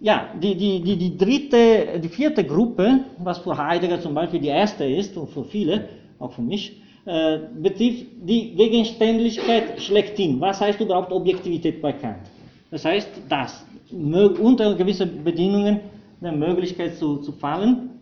ja, 0.00 0.28
die, 0.40 0.54
die, 0.54 0.80
die, 0.80 0.96
die 0.96 1.16
dritte, 1.16 2.00
die 2.00 2.08
vierte 2.08 2.44
Gruppe, 2.44 3.00
was 3.18 3.38
für 3.38 3.56
Heidegger 3.56 4.00
zum 4.00 4.14
Beispiel 4.14 4.40
die 4.40 4.48
erste 4.48 4.84
ist 4.84 5.16
und 5.16 5.28
für 5.30 5.44
viele, 5.44 5.88
auch 6.18 6.32
für 6.32 6.42
mich, 6.42 6.80
äh, 7.04 7.38
betrifft 7.60 8.06
die 8.22 8.54
Gegenständlichkeit 8.54 9.80
schlechthin. 9.80 10.40
Was 10.40 10.60
heißt 10.60 10.80
überhaupt 10.80 11.12
Objektivität 11.12 11.80
bei 11.80 11.92
Kant? 11.92 12.18
Das 12.70 12.84
heißt, 12.84 13.08
das 13.28 13.64
unter 13.90 14.74
gewissen 14.74 15.24
Bedingungen 15.24 15.80
der 16.20 16.32
Möglichkeit 16.32 16.96
zu, 16.96 17.16
zu 17.18 17.32
fallen. 17.32 17.97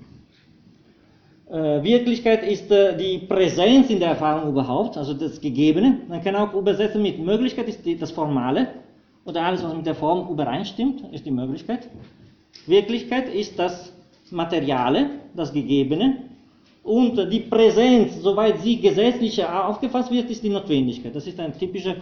Äh, 1.50 1.82
Wirklichkeit 1.82 2.42
ist 2.42 2.70
äh, 2.70 2.96
die 2.96 3.18
Präsenz 3.18 3.88
in 3.90 4.00
der 4.00 4.10
Erfahrung 4.10 4.50
überhaupt, 4.50 4.96
also 4.96 5.14
das 5.14 5.40
Gegebene. 5.40 6.00
Man 6.08 6.22
kann 6.22 6.34
auch 6.34 6.52
übersetzen 6.54 7.02
mit 7.02 7.18
Möglichkeit 7.18 7.68
ist 7.68 8.02
das 8.02 8.10
Formale. 8.10 8.68
oder 9.24 9.42
alles, 9.42 9.62
was 9.62 9.74
mit 9.74 9.86
der 9.86 9.94
Form 9.94 10.30
übereinstimmt, 10.30 11.02
ist 11.12 11.26
die 11.26 11.30
Möglichkeit. 11.30 11.88
Wirklichkeit 12.66 13.32
ist 13.32 13.58
das 13.58 13.92
Materiale, 14.30 15.10
das 15.34 15.52
Gegebene, 15.52 16.16
und 16.86 17.16
die 17.32 17.40
Präsenz, 17.40 18.22
soweit 18.22 18.60
sie 18.60 18.80
gesetzlich 18.80 19.44
aufgefasst 19.44 20.08
wird, 20.12 20.30
ist 20.30 20.44
die 20.44 20.50
Notwendigkeit. 20.50 21.14
Das 21.14 21.26
ist 21.26 21.38
eine 21.40 21.52
typische 21.52 21.96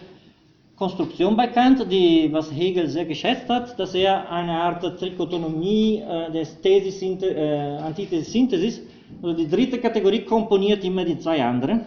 Konstruktion 0.77 1.35
bei 1.35 1.47
Kant, 1.47 1.91
die, 1.91 2.29
was 2.31 2.53
Hegel 2.53 2.87
sehr 2.89 3.07
geschätzt 3.07 3.49
hat, 3.49 3.79
dass 3.79 3.95
er 3.95 4.31
eine 4.31 4.53
Art 4.53 4.83
Trikotonomie 4.99 6.03
äh, 6.07 6.31
des 6.33 6.61
Thesis, 6.61 7.01
äh, 7.23 7.79
Antithesis-Synthesis, 7.81 8.83
also 9.23 9.37
die 9.37 9.49
dritte 9.49 9.79
Kategorie 9.79 10.21
komponiert 10.21 10.85
immer 10.85 11.05
die 11.05 11.19
zwei 11.19 11.43
anderen. 11.43 11.81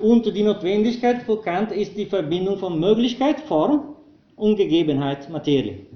Und 0.00 0.26
die 0.26 0.42
Notwendigkeit 0.42 1.22
für 1.22 1.40
Kant 1.40 1.72
ist 1.72 1.96
die 1.96 2.06
Verbindung 2.06 2.58
von 2.58 2.78
Möglichkeit, 2.78 3.40
Form 3.40 3.94
und 4.36 4.56
Gegebenheit, 4.56 5.30
Materie. 5.30 5.86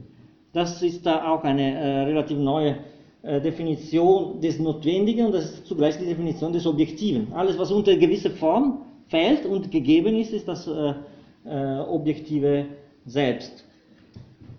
Das 0.53 0.81
ist 0.83 1.05
da 1.05 1.29
auch 1.29 1.43
eine 1.45 1.75
äh, 1.75 2.01
relativ 2.05 2.39
neue 2.39 2.79
äh, 3.23 3.41
Definition 3.41 4.41
des 4.41 4.59
Notwendigen 4.59 5.27
und 5.27 5.33
das 5.33 5.45
ist 5.47 5.67
zugleich 5.67 5.99
die 5.99 6.07
Definition 6.07 6.53
des 6.53 6.67
Objektiven. 6.67 7.33
Alles, 7.35 7.59
was 7.59 7.71
unter 7.73 7.97
gewisse 7.97 8.31
Form 8.31 8.83
fällt 9.09 9.45
und 9.45 9.71
gegeben 9.71 10.17
ist, 10.17 10.33
ist 10.33 10.49
das 10.49 10.67
äh, 10.67 10.95
äh, 11.45 11.81
Objektive 11.81 12.67
selbst. 13.05 13.66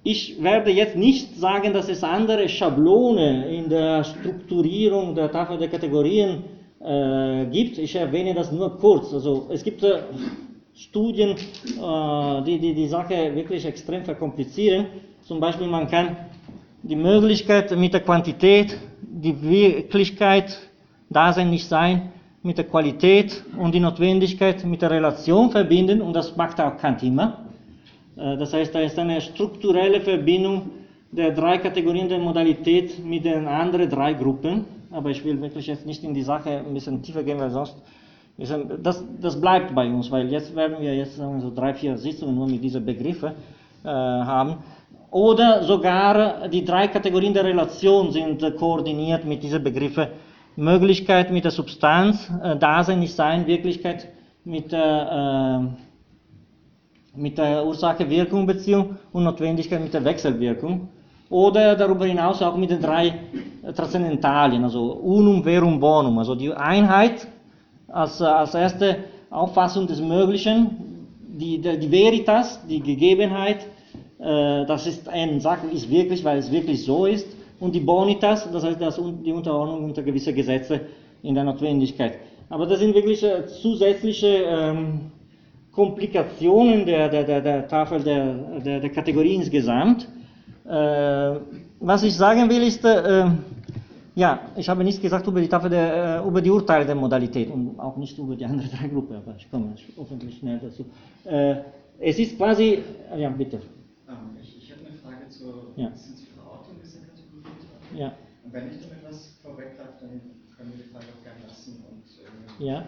Ich 0.10 0.42
werde 0.42 0.72
jetzt 0.72 0.96
nicht 0.96 1.36
sagen, 1.36 1.74
dass 1.74 1.90
es 1.90 2.02
andere 2.02 2.48
Schablone 2.48 3.54
in 3.54 3.68
der 3.68 4.06
Strukturierung 4.06 5.14
der 5.16 5.30
Tafel 5.30 5.58
der 5.58 5.68
Kategorien 5.68 6.44
äh, 6.80 7.46
gibt. 7.48 7.78
Ich 7.78 7.94
erwähne 7.94 8.34
das 8.34 8.50
nur 8.54 8.78
kurz. 8.78 9.14
Also 9.14 9.48
es 9.52 9.62
gibt 9.66 9.84
äh, 9.84 10.00
Studien, 10.74 11.32
äh, 11.32 12.42
die, 12.46 12.58
die 12.58 12.74
die 12.74 12.88
Sache 12.88 13.36
wirklich 13.36 13.66
extrem 13.66 14.06
verkomplizieren. 14.06 14.86
Zum 15.24 15.42
Beispiel 15.42 15.68
man 15.68 15.90
kann 15.90 16.16
die 16.84 16.96
Möglichkeit 16.96 17.78
mit 17.78 17.92
der 17.94 18.00
Quantität, 18.00 18.78
die 19.02 19.36
Wirklichkeit, 19.42 20.58
Dasein, 21.10 21.50
nicht 21.50 21.68
sein, 21.68 22.14
mit 22.44 22.58
der 22.58 22.66
Qualität 22.66 23.44
und 23.58 23.76
die 23.76 23.82
Notwendigkeit 23.82 24.64
mit 24.64 24.82
der 24.82 24.92
Relation 24.92 25.52
verbinden 25.52 26.02
und 26.02 26.14
das 26.14 26.38
macht 26.38 26.62
auch 26.62 26.78
Kant 26.78 27.04
immer. 27.04 27.47
Äh, 28.18 28.38
das 28.38 28.54
heißt, 28.54 28.74
da 28.74 28.80
ist 28.80 28.98
eine 28.98 29.22
strukturelle 29.22 30.02
Verbindung 30.02 30.70
der 31.12 31.32
drei 31.32 31.58
Kategorien 31.58 32.10
der 32.10 32.20
Modalität 32.20 33.04
mit 33.04 33.26
den 33.26 33.48
anderen 33.48 33.90
drei 33.90 34.14
Gruppen. 34.14 34.66
Aber 34.92 35.10
ich 35.10 35.24
will 35.24 35.42
wirklich 35.42 35.68
jetzt 35.68 35.86
nicht 35.86 36.04
in 36.04 36.14
die 36.14 36.24
Sache 36.24 36.50
ein 36.50 36.74
bisschen 36.74 37.02
tiefer 37.02 37.24
gehen, 37.24 37.40
weil 37.40 37.52
sonst 37.52 37.76
das, 38.84 39.04
das 39.20 39.42
bleibt 39.42 39.74
bei 39.74 39.88
uns, 39.88 40.12
weil 40.12 40.32
jetzt 40.32 40.56
werden 40.56 40.78
wir 40.80 40.96
jetzt 40.96 41.18
so 41.18 41.52
drei, 41.54 41.74
vier 41.74 41.98
Sitzungen 41.98 42.36
nur 42.36 42.48
mit 42.48 42.64
diesen 42.64 42.86
Begriffen 42.86 43.32
äh, 43.84 43.88
haben. 43.88 44.58
Oder 45.10 45.64
sogar 45.64 46.48
die 46.48 46.64
drei 46.64 46.88
Kategorien 46.88 47.34
der 47.34 47.46
Relation 47.46 48.12
sind 48.12 48.44
koordiniert 48.58 49.26
mit 49.26 49.42
diesen 49.42 49.64
Begriffen. 49.64 50.08
Möglichkeit 50.56 51.32
mit 51.32 51.46
der 51.46 51.52
Substanz, 51.52 52.32
äh, 52.44 52.58
Dasein, 52.58 53.00
nicht 53.00 53.16
Sein, 53.16 53.48
Wirklichkeit 53.48 54.08
mit 54.44 54.72
der, 54.72 55.72
äh, 55.74 55.87
mit 57.18 57.38
der 57.38 57.66
Ursache-Wirkung-Beziehung 57.66 58.98
und 59.12 59.24
Notwendigkeit 59.24 59.82
mit 59.82 59.94
der 59.94 60.06
Wechselwirkung. 60.06 60.90
Oder 61.30 61.76
darüber 61.76 62.06
hinaus 62.06 62.42
auch 62.42 62.56
mit 62.56 62.70
den 62.70 62.82
drei 62.82 63.14
Transzendentalien, 63.76 64.64
also 64.64 64.94
Unum, 64.94 65.44
Verum, 65.44 65.80
Bonum, 65.80 66.18
also 66.20 66.36
die 66.36 66.54
Einheit 66.54 67.28
als, 67.90 68.22
als 68.22 68.54
erste 68.54 68.98
Auffassung 69.30 69.88
des 69.88 70.00
Möglichen, 70.00 71.10
die, 71.28 71.60
die 71.60 71.92
Veritas, 71.92 72.66
die 72.68 72.80
Gegebenheit, 72.80 73.66
äh, 74.20 74.66
das 74.66 74.88
ist 74.88 75.10
eine 75.10 75.42
Sache, 75.42 75.68
ist 75.68 75.90
wirklich, 75.90 76.24
weil 76.24 76.38
es 76.38 76.50
wirklich 76.50 76.86
so 76.86 77.06
ist, 77.06 77.28
und 77.60 77.74
die 77.74 77.80
Bonitas, 77.80 78.50
das 78.52 78.64
heißt 78.64 78.80
das, 78.80 79.02
die 79.26 79.32
Unterordnung 79.32 79.84
unter 79.84 80.04
gewisse 80.04 80.32
Gesetze 80.32 80.82
in 81.24 81.34
der 81.34 81.44
Notwendigkeit. 81.44 82.20
Aber 82.50 82.66
das 82.66 82.80
sind 82.80 82.94
wirklich 82.94 83.24
äh, 83.24 83.48
zusätzliche 83.48 84.28
ähm, 84.28 85.12
Komplikationen 85.78 86.88
der, 86.88 87.08
der, 87.08 87.24
der, 87.24 87.40
der 87.40 87.68
Tafel 87.68 88.02
der, 88.02 88.34
der, 88.66 88.80
der 88.80 88.90
Kategorie 88.90 89.36
insgesamt. 89.36 90.08
Äh, 90.66 91.40
was 91.80 92.02
ich 92.02 92.16
sagen 92.16 92.50
will 92.50 92.64
ist, 92.64 92.84
äh, 92.84 93.30
ja, 94.16 94.40
ich 94.56 94.68
habe 94.68 94.84
nichts 94.84 95.00
gesagt 95.00 95.28
über 95.28 95.40
die 95.40 95.48
Tafel 95.48 95.70
der, 95.70 96.24
äh, 96.24 96.28
über 96.28 96.42
die 96.42 96.50
Urteile 96.50 96.84
der 96.84 96.96
Modalität 96.96 97.52
und 97.52 97.80
auch 97.80 97.96
nicht 97.96 98.18
über 98.18 98.36
die 98.36 98.44
anderen 98.44 98.72
drei 98.76 98.88
Gruppen, 98.88 99.18
aber 99.18 99.36
ich 99.38 99.52
komme 99.52 99.76
hoffentlich 99.96 100.40
schnell 100.40 100.60
dazu. 100.60 100.84
Äh, 101.26 101.58
es 102.00 102.18
ist 102.18 102.38
quasi, 102.38 102.80
ja 103.16 103.30
bitte. 103.30 103.58
Ähm, 104.10 104.36
ich, 104.42 104.58
ich 104.58 104.72
habe 104.72 104.82
eine 104.88 104.98
Frage 104.98 105.30
zur 105.30 105.54
ja. 105.76 105.92
Verortung 106.38 106.74
dieser 106.84 107.02
Kategorie. 107.02 108.02
Ja. 108.02 108.14
Und 108.44 108.52
wenn 108.52 108.66
ich 108.72 108.82
damit 108.82 109.04
was 109.08 109.38
vorweggreife, 109.44 109.94
dann 110.02 110.10
können 110.58 110.74
wir 110.74 110.84
die 110.84 110.90
Frage 110.90 111.06
auch 111.14 111.24
gerne 111.24 111.46
lassen 111.48 111.86
und 111.92 112.66
äh, 112.66 112.68
ja. 112.68 112.84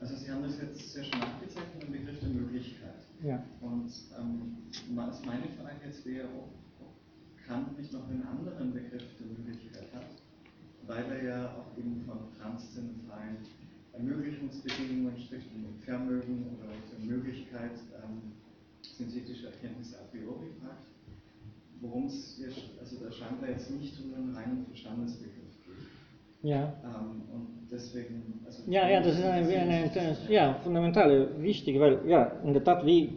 Also 0.00 0.16
Sie 0.16 0.30
haben 0.30 0.42
das 0.42 0.58
jetzt 0.58 0.92
sehr 0.92 1.04
schön 1.04 1.20
nachgezeichnet, 1.20 1.82
den 1.82 1.92
Begriff 1.92 2.20
der 2.20 2.28
Möglichkeit. 2.30 3.04
Ja. 3.22 3.44
Und 3.60 3.92
ähm, 4.18 4.56
was 4.94 5.24
meine 5.26 5.46
Frage 5.60 5.76
jetzt 5.84 6.06
wäre, 6.06 6.26
ob, 6.26 6.48
Kant 7.46 7.76
nicht 7.76 7.92
noch 7.92 8.08
einen 8.08 8.22
anderen 8.22 8.72
Begriff 8.72 9.02
der 9.18 9.26
Möglichkeit 9.26 9.92
hat, 9.92 10.06
weil 10.86 11.04
er 11.10 11.24
ja 11.24 11.54
auch 11.56 11.76
eben 11.76 12.00
von 12.06 12.18
transzendentalen 12.38 13.38
Ermöglichungsbedingungen 13.92 15.18
spricht, 15.18 15.48
um 15.56 15.74
Vermögen 15.80 16.46
oder 16.56 16.72
die 16.96 17.06
Möglichkeit, 17.06 17.72
ähm, 18.04 18.32
synthetische 18.82 19.46
Erkenntnisse 19.48 19.98
a 19.98 20.04
priori 20.12 20.46
fragt, 20.62 20.86
worum 21.80 22.06
es 22.06 22.40
also 22.78 23.04
da 23.04 23.10
scheinbar 23.10 23.50
jetzt 23.50 23.70
nicht 23.70 23.98
um 24.00 24.14
einen 24.14 24.34
reinen 24.34 24.64
Verstandesbegriff. 24.66 25.39
Ja. 26.42 26.72
Ähm, 26.84 27.22
und 27.32 27.68
deswegen, 27.70 28.40
also 28.46 28.62
ja, 28.70 28.88
ja, 28.88 29.00
das 29.00 29.18
ist 29.18 29.24
eine, 29.24 29.46
eine, 29.46 29.90
eine 29.90 30.16
ja, 30.28 30.54
fundamentale, 30.62 31.42
wichtige, 31.42 31.80
weil, 31.80 32.00
ja, 32.06 32.32
in 32.44 32.52
der 32.52 32.64
Tat, 32.64 32.84
wie 32.86 33.10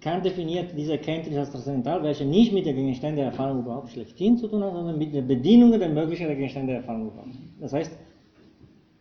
Kant 0.00 0.24
definiert 0.24 0.72
diese 0.76 0.92
Erkenntnis 0.92 1.36
als 1.36 1.50
transzendental, 1.50 2.02
welche 2.02 2.24
nicht 2.24 2.52
mit 2.52 2.64
der 2.64 2.72
Gegenstände 2.72 3.16
der 3.16 3.26
Erfahrung 3.26 3.60
überhaupt 3.60 3.90
schlechthin 3.90 4.38
zu 4.38 4.48
tun 4.48 4.64
hat, 4.64 4.72
sondern 4.72 4.98
mit 4.98 5.12
der 5.12 5.22
Möglichkeit 5.22 6.28
der 6.28 6.36
Gegenstände 6.36 6.72
der 6.72 6.80
Erfahrung 6.80 7.08
überhaupt. 7.08 7.34
Das 7.60 7.72
heißt, 7.72 7.92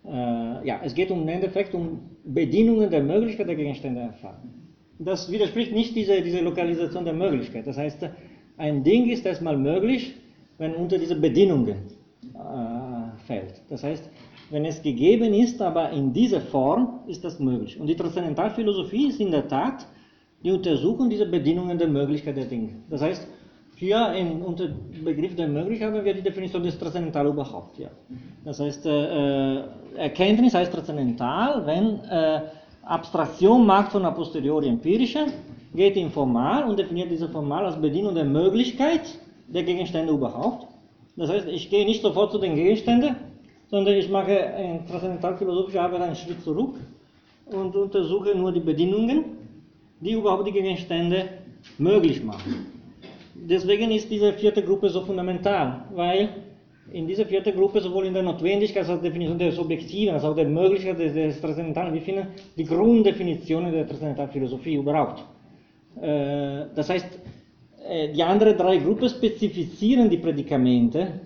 äh, 0.06 0.68
ja, 0.68 0.82
es 0.84 0.94
geht 0.94 1.12
um, 1.12 1.22
im 1.22 1.28
Endeffekt 1.30 1.74
um 1.74 2.00
Bedingungen 2.26 2.90
der 2.90 3.02
Möglichkeit 3.02 3.48
der 3.48 3.56
Gegenstände 3.56 4.02
der 4.02 4.10
Erfahrung. 4.10 4.50
Das 4.98 5.32
widerspricht 5.32 5.72
nicht 5.72 5.96
dieser 5.96 6.20
diese 6.20 6.42
Lokalisation 6.42 7.06
der 7.06 7.14
Möglichkeit. 7.14 7.66
Das 7.66 7.78
heißt, 7.78 8.10
ein 8.58 8.84
Ding 8.84 9.10
ist 9.10 9.26
erstmal 9.26 9.56
möglich, 9.56 10.16
wenn 10.58 10.76
unter 10.76 10.98
diese 10.98 11.16
Bedingungen 11.16 11.78
äh, 12.34 12.79
fällt. 13.30 13.62
Das 13.70 13.84
heißt, 13.84 14.10
wenn 14.50 14.66
es 14.66 14.82
gegeben 14.82 15.34
ist, 15.34 15.62
aber 15.62 15.92
in 15.92 16.12
dieser 16.12 16.42
Form, 16.42 17.02
ist 17.08 17.24
das 17.24 17.40
möglich. 17.40 17.80
Und 17.80 17.88
die 17.88 17.96
Transzendentalphilosophie 17.96 19.08
ist 19.10 19.20
in 19.20 19.32
der 19.32 19.48
Tat 19.48 19.86
die 20.44 20.52
Untersuchung 20.52 21.10
dieser 21.10 21.28
Bedingungen 21.38 21.78
der 21.78 21.88
Möglichkeit 21.88 22.36
der 22.38 22.46
Dinge. 22.46 22.72
Das 22.90 23.02
heißt, 23.02 23.28
hier 23.76 24.12
in, 24.14 24.42
unter 24.42 24.68
Begriff 25.06 25.36
der 25.36 25.48
Möglichkeit 25.48 25.94
haben 25.94 26.04
wir 26.04 26.14
die 26.14 26.24
Definition 26.24 26.64
des 26.64 26.78
Transzendental 26.80 27.28
überhaupt. 27.28 27.78
Ja. 27.78 27.90
Das 28.44 28.60
heißt, 28.60 28.86
äh, 28.86 29.58
äh 29.58 29.64
Erkenntnis 29.96 30.54
heißt 30.54 30.72
transzendental, 30.72 31.66
wenn 31.66 32.00
äh, 32.10 32.42
Abstraktion 32.84 33.66
macht 33.66 33.92
von 33.92 34.06
a 34.06 34.12
posteriori 34.12 34.68
empirische, 34.68 35.26
geht 35.74 35.96
in 35.98 36.10
Formal 36.10 36.64
und 36.68 36.78
definiert 36.80 37.12
diese 37.12 37.28
Formal 37.30 37.66
als 37.66 37.78
Bedienung 37.80 38.16
der 38.16 38.26
Möglichkeit 38.26 39.02
der 39.48 39.64
Gegenstände 39.64 40.14
überhaupt. 40.14 40.68
Das 41.20 41.30
heißt, 41.30 41.50
ich 41.50 41.70
gehe 41.70 41.86
nicht 41.86 42.02
sofort 42.02 42.32
zu 42.32 42.38
den 42.38 42.56
Gegenständen, 42.56 43.14
sondern 43.70 43.94
ich 43.96 44.10
mache 44.10 44.32
in 44.32 44.88
transzendentalphilosophischer 44.88 45.82
Arbeit 45.82 46.02
einen 46.02 46.16
Schritt 46.16 46.42
zurück 46.42 46.76
und 47.48 47.76
untersuche 47.76 48.34
nur 48.38 48.54
die 48.54 48.62
Bedingungen, 48.62 49.26
die 50.00 50.14
überhaupt 50.14 50.48
die 50.48 50.54
Gegenstände 50.54 51.26
möglich 51.78 52.24
machen. 52.24 52.68
Deswegen 53.36 53.92
ist 53.92 54.10
diese 54.10 54.32
vierte 54.32 54.64
Gruppe 54.64 54.90
so 54.90 55.02
fundamental, 55.02 55.84
weil 55.94 56.30
in 56.94 57.06
dieser 57.06 57.26
vierten 57.26 57.54
Gruppe 57.54 57.82
sowohl 57.82 58.06
in 58.06 58.14
der 58.14 58.24
Notwendigkeit 58.24 58.84
als 58.84 58.90
auch 58.90 59.02
der 59.02 59.10
Definition 59.12 59.38
des 59.38 59.60
Objektiven, 59.60 60.14
als 60.14 60.24
auch 60.24 60.36
der 60.36 60.48
Möglichkeit 60.48 61.00
des, 61.00 61.14
des 61.14 61.42
Transzendentalen, 61.42 61.94
wir 61.94 62.02
finden 62.02 62.28
die 62.56 62.64
Grunddefinitionen 62.64 63.74
der 63.74 63.86
Transzendentalphilosophie 63.86 64.76
überhaupt. 64.76 65.26
Äh, 66.02 66.68
das 66.74 66.90
heißt, 66.90 67.08
äh, 67.90 68.14
die 68.14 68.24
anderen 68.24 68.58
drei 68.58 68.78
Gruppen 68.78 69.10
spezifizieren 69.10 70.10
die 70.10 70.18
Prädikamente 70.18 71.22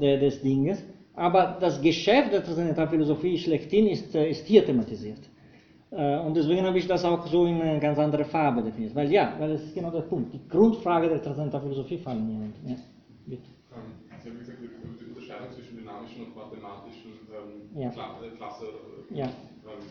äh, 0.00 0.18
des 0.18 0.40
Dinges, 0.42 0.84
aber 1.14 1.56
das 1.60 1.80
Geschäft 1.80 2.32
der 2.32 2.44
Transzendentalphilosophie 2.44 3.38
schlechthin 3.38 3.86
ist, 3.88 4.14
äh, 4.14 4.30
ist 4.30 4.46
hier 4.46 4.64
thematisiert. 4.64 5.18
Und 5.92 6.36
deswegen 6.36 6.64
habe 6.64 6.78
ich 6.78 6.86
das 6.86 7.04
auch 7.04 7.26
so 7.26 7.46
in 7.46 7.60
eine 7.60 7.80
ganz 7.80 7.98
andere 7.98 8.24
Farbe 8.24 8.62
definiert. 8.62 8.94
Weil 8.94 9.10
ja, 9.10 9.34
weil 9.40 9.50
es 9.50 9.64
ist 9.64 9.74
genau 9.74 9.90
der 9.90 10.02
Punkt. 10.02 10.32
Die 10.32 10.48
Grundfrage 10.48 11.08
der 11.08 11.20
Transzendentalphilosophie 11.20 11.98
fallen 11.98 12.28
mir 12.28 12.46
nicht. 12.46 12.54
Ja, 12.64 12.76
bitte. 13.26 13.42
Sie 14.22 14.28
haben 14.28 14.38
gesagt, 14.38 14.58
die 14.62 15.04
Unterscheidung 15.08 15.50
zwischen 15.50 15.78
dynamischen 15.78 16.26
und 16.26 16.36
mathematischen 16.36 17.10
ähm, 17.34 17.80
ja. 17.80 17.90
Kla 17.90 18.20
äh, 18.22 18.36
Klasse. 18.36 18.66
Äh, 19.10 19.18
ja. 19.18 19.26
Ähm, 19.26 19.82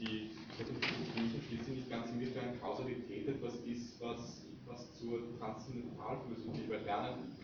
die 0.00 0.30
schließen 1.48 1.74
nicht 1.74 1.90
ganz 1.90 2.10
inwiefern 2.10 2.60
Kausalität 2.60 3.28
etwas 3.28 3.56
ist, 3.66 4.00
was, 4.00 4.46
was 4.66 4.94
zur 4.98 5.20
Transzendentalphilosophie, 6.08 6.70
weil 6.70 6.84
Lernen, 6.84 7.36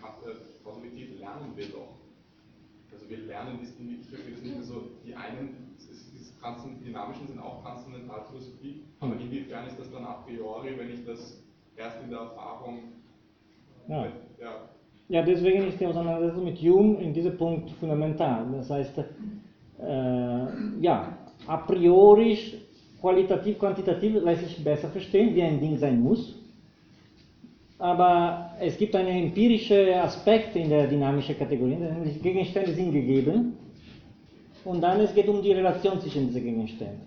Kausalität 0.65 1.19
lernen 1.19 1.53
wir 1.55 1.67
doch. 1.67 2.01
Also 2.93 3.11
wir 3.11 3.19
lernen, 3.19 3.59
ich 3.61 4.09
verstehe 4.09 4.33
das 4.33 4.43
nicht 4.43 4.55
mehr 4.55 4.65
so, 4.65 4.83
die 5.05 5.15
einen, 5.15 5.77
die 5.77 6.85
dynamischen 6.85 7.27
sind 7.27 7.41
auch 7.41 7.63
Transzendentalphilosophie, 7.63 8.85
aber 9.01 9.15
inwiefern 9.17 9.67
ist 9.67 9.79
das 9.79 9.91
dann 9.91 10.05
a 10.05 10.15
priori, 10.25 10.79
wenn 10.79 10.91
ich 10.91 11.05
das 11.05 11.43
erst 11.77 12.03
in 12.03 12.11
der 12.11 12.21
Erfahrung. 12.21 12.79
Ja. 13.89 14.07
ja. 14.41 14.69
ja 15.09 15.23
deswegen 15.23 15.69
ist 15.69 15.81
die 15.81 15.87
Auseinandersetzung 15.87 16.45
mit 16.45 16.59
Jung 16.59 16.99
in 17.01 17.13
diesem 17.13 17.37
Punkt 17.37 17.71
fundamental. 17.73 18.47
Das 18.53 18.71
heißt, 18.71 18.99
äh, 18.99 20.47
ja, 20.81 21.19
a 21.47 21.57
priori, 21.57 22.39
qualitativ, 23.01 23.59
quantitativ 23.59 24.23
lässt 24.23 24.45
sich 24.45 24.65
besser 24.65 24.89
verstehen, 24.89 25.35
wie 25.35 25.43
ein 25.43 25.61
Ding 25.61 25.77
sein 25.77 26.01
muss. 26.01 26.44
Aber 27.85 28.53
es 28.61 28.79
gibt 28.79 28.97
einen 28.97 29.27
empirischen 29.27 29.93
Aspekt 29.93 30.57
in 30.57 30.71
der 30.71 30.87
dynamischen 30.87 31.37
Kategorie, 31.37 31.77
nämlich 31.77 32.23
Gegenstände 32.23 32.73
sind 32.73 32.93
gegeben 32.93 33.59
und 34.65 34.81
dann 34.81 35.01
es 35.01 35.15
geht 35.15 35.29
um 35.29 35.43
die 35.43 35.53
Relation 35.53 36.01
zwischen 36.01 36.29
diesen 36.29 36.45
Gegenständen. 36.45 37.03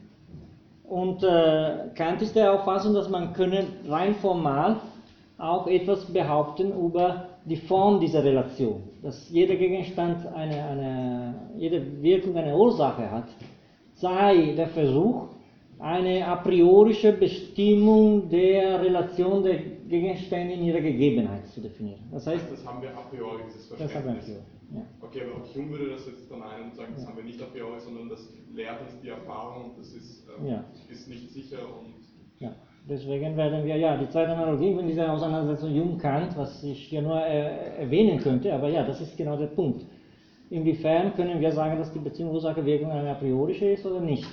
Und 0.84 1.24
äh, 1.24 1.90
Kant 1.96 2.22
ist 2.22 2.36
der 2.36 2.54
Auffassung, 2.54 2.94
dass 2.94 3.10
man 3.10 3.34
können 3.34 3.66
rein 3.90 4.14
formal 4.22 4.76
auch 5.40 5.66
etwas 5.66 6.06
behaupten 6.14 6.72
über 6.72 7.26
die 7.46 7.58
Form 7.58 8.00
dieser 8.00 8.24
Relation. 8.24 8.84
Dass 9.02 9.32
jeder 9.32 9.56
Gegenstand 9.56 10.28
eine, 10.28 10.64
eine, 10.64 11.36
jede 11.58 12.04
Wirkung 12.04 12.38
eine 12.38 12.56
Ursache 12.56 13.10
hat, 13.10 13.30
sei 13.96 14.54
der 14.56 14.68
Versuch, 14.68 15.30
eine 15.80 16.28
a 16.28 16.36
priorische 16.36 17.14
Bestimmung 17.14 18.30
der 18.30 18.80
Relation 18.80 19.44
der 19.44 19.77
Gegenstände 19.88 20.54
in 20.54 20.64
ihrer 20.64 20.82
Gegebenheit 20.82 21.48
zu 21.48 21.62
definieren. 21.62 22.02
Das 22.12 22.28
heißt, 22.28 22.52
das 22.52 22.66
haben 22.66 22.82
wir 22.82 22.90
a 22.90 23.02
priori, 23.02 23.44
dieses 23.48 23.68
Verständnis. 23.68 23.94
Das 23.94 24.04
haben 24.04 24.14
wir 24.16 24.22
a 24.22 24.24
priori. 24.24 24.58
Ja. 24.74 24.82
Okay, 25.02 25.22
aber 25.22 25.42
auch 25.42 25.56
Hume 25.56 25.70
würde 25.72 25.92
das 25.92 26.06
jetzt 26.08 26.30
dann 26.30 26.42
ein 26.44 26.64
und 26.66 26.76
sagen, 26.76 26.92
das 26.94 27.04
ja. 27.04 27.10
haben 27.10 27.18
wir 27.18 27.24
nicht 27.24 27.42
a 27.42 27.46
priori, 27.46 27.80
sondern 27.80 28.10
das 28.10 28.34
lehrt 28.54 28.82
uns 28.82 29.00
die 29.02 29.10
Erfahrung 29.10 29.72
und 29.72 29.80
das 29.80 29.94
ist, 29.94 30.28
ähm, 30.38 30.48
ja. 30.48 30.64
ist 30.90 31.08
nicht 31.08 31.30
sicher 31.32 31.60
und. 31.60 31.96
Ja, 32.40 32.54
deswegen 32.88 33.38
werden 33.38 33.66
wir, 33.66 33.78
ja, 33.78 33.98
die 33.98 34.10
zweite 34.10 34.34
Analogie 34.34 34.72
in 34.72 34.88
dieser 34.88 35.12
Auseinandersetzung 35.12 35.74
Jung-Kant, 35.74 36.38
was 36.38 36.64
ich 36.64 36.80
hier 36.88 37.02
nur 37.02 37.26
äh, 37.26 37.80
erwähnen 37.80 38.20
könnte, 38.20 38.54
aber 38.54 38.68
ja, 38.68 38.86
das 38.86 39.00
ist 39.02 39.16
genau 39.16 39.38
der 39.38 39.48
Punkt. 39.48 39.86
Inwiefern 40.50 41.14
können 41.16 41.40
wir 41.40 41.52
sagen, 41.52 41.78
dass 41.78 41.92
die 41.92 42.00
Beziehung 42.00 42.32
Ursache-Wirkung 42.32 42.92
eine 42.92 43.12
a 43.12 43.16
priorische 43.16 43.72
ist 43.72 43.86
oder 43.86 44.02
nicht? 44.02 44.28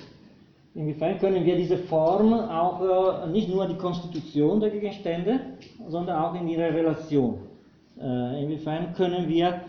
Inwiefern 0.75 1.17
können 1.19 1.45
wir 1.45 1.55
diese 1.55 1.77
Form 1.77 2.33
auch 2.33 3.23
äh, 3.23 3.27
nicht 3.29 3.47
nur 3.47 3.65
die 3.65 3.75
Konstitution 3.75 4.59
der 4.59 4.71
Gegenstände, 4.71 5.39
sondern 5.87 6.17
auch 6.21 6.35
in 6.35 6.49
ihrer 6.49 6.73
Relation? 6.73 7.39
Äh, 7.97 8.43
inwiefern 8.43 8.93
können 8.93 9.29
wir 9.29 9.61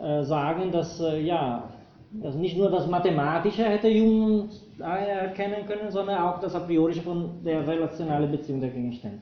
äh, 0.00 0.22
sagen, 0.22 0.70
dass 0.70 1.02
ja, 1.20 1.68
dass 2.12 2.36
nicht 2.36 2.56
nur 2.56 2.70
das 2.70 2.86
Mathematische 2.86 3.64
hätte 3.64 3.88
Jung 3.88 4.50
erkennen 4.78 5.66
können, 5.66 5.90
sondern 5.90 6.22
auch 6.22 6.38
das 6.40 6.54
a 6.54 6.60
priorische 6.60 7.02
von 7.02 7.42
der 7.44 7.66
relationalen 7.66 8.30
Beziehung 8.30 8.60
der 8.60 8.70
Gegenstände. 8.70 9.18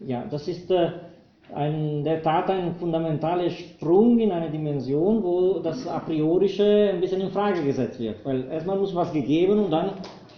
Ja, 0.00 0.24
das 0.28 0.48
ist 0.48 0.72
ein, 1.54 2.02
der 2.02 2.22
Tat 2.22 2.50
ein 2.50 2.74
fundamentaler 2.76 3.50
Sprung 3.50 4.18
in 4.18 4.32
eine 4.32 4.50
Dimension, 4.50 5.22
wo 5.22 5.58
das 5.58 5.86
a 5.86 5.98
priorische 5.98 6.90
ein 6.94 7.00
bisschen 7.00 7.20
in 7.20 7.30
Frage 7.30 7.62
gesetzt 7.62 8.00
wird. 8.00 8.24
Weil 8.24 8.44
erstmal 8.50 8.78
muss 8.78 8.94
was 8.94 9.12
gegeben 9.12 9.64
und 9.64 9.70
dann 9.70 9.90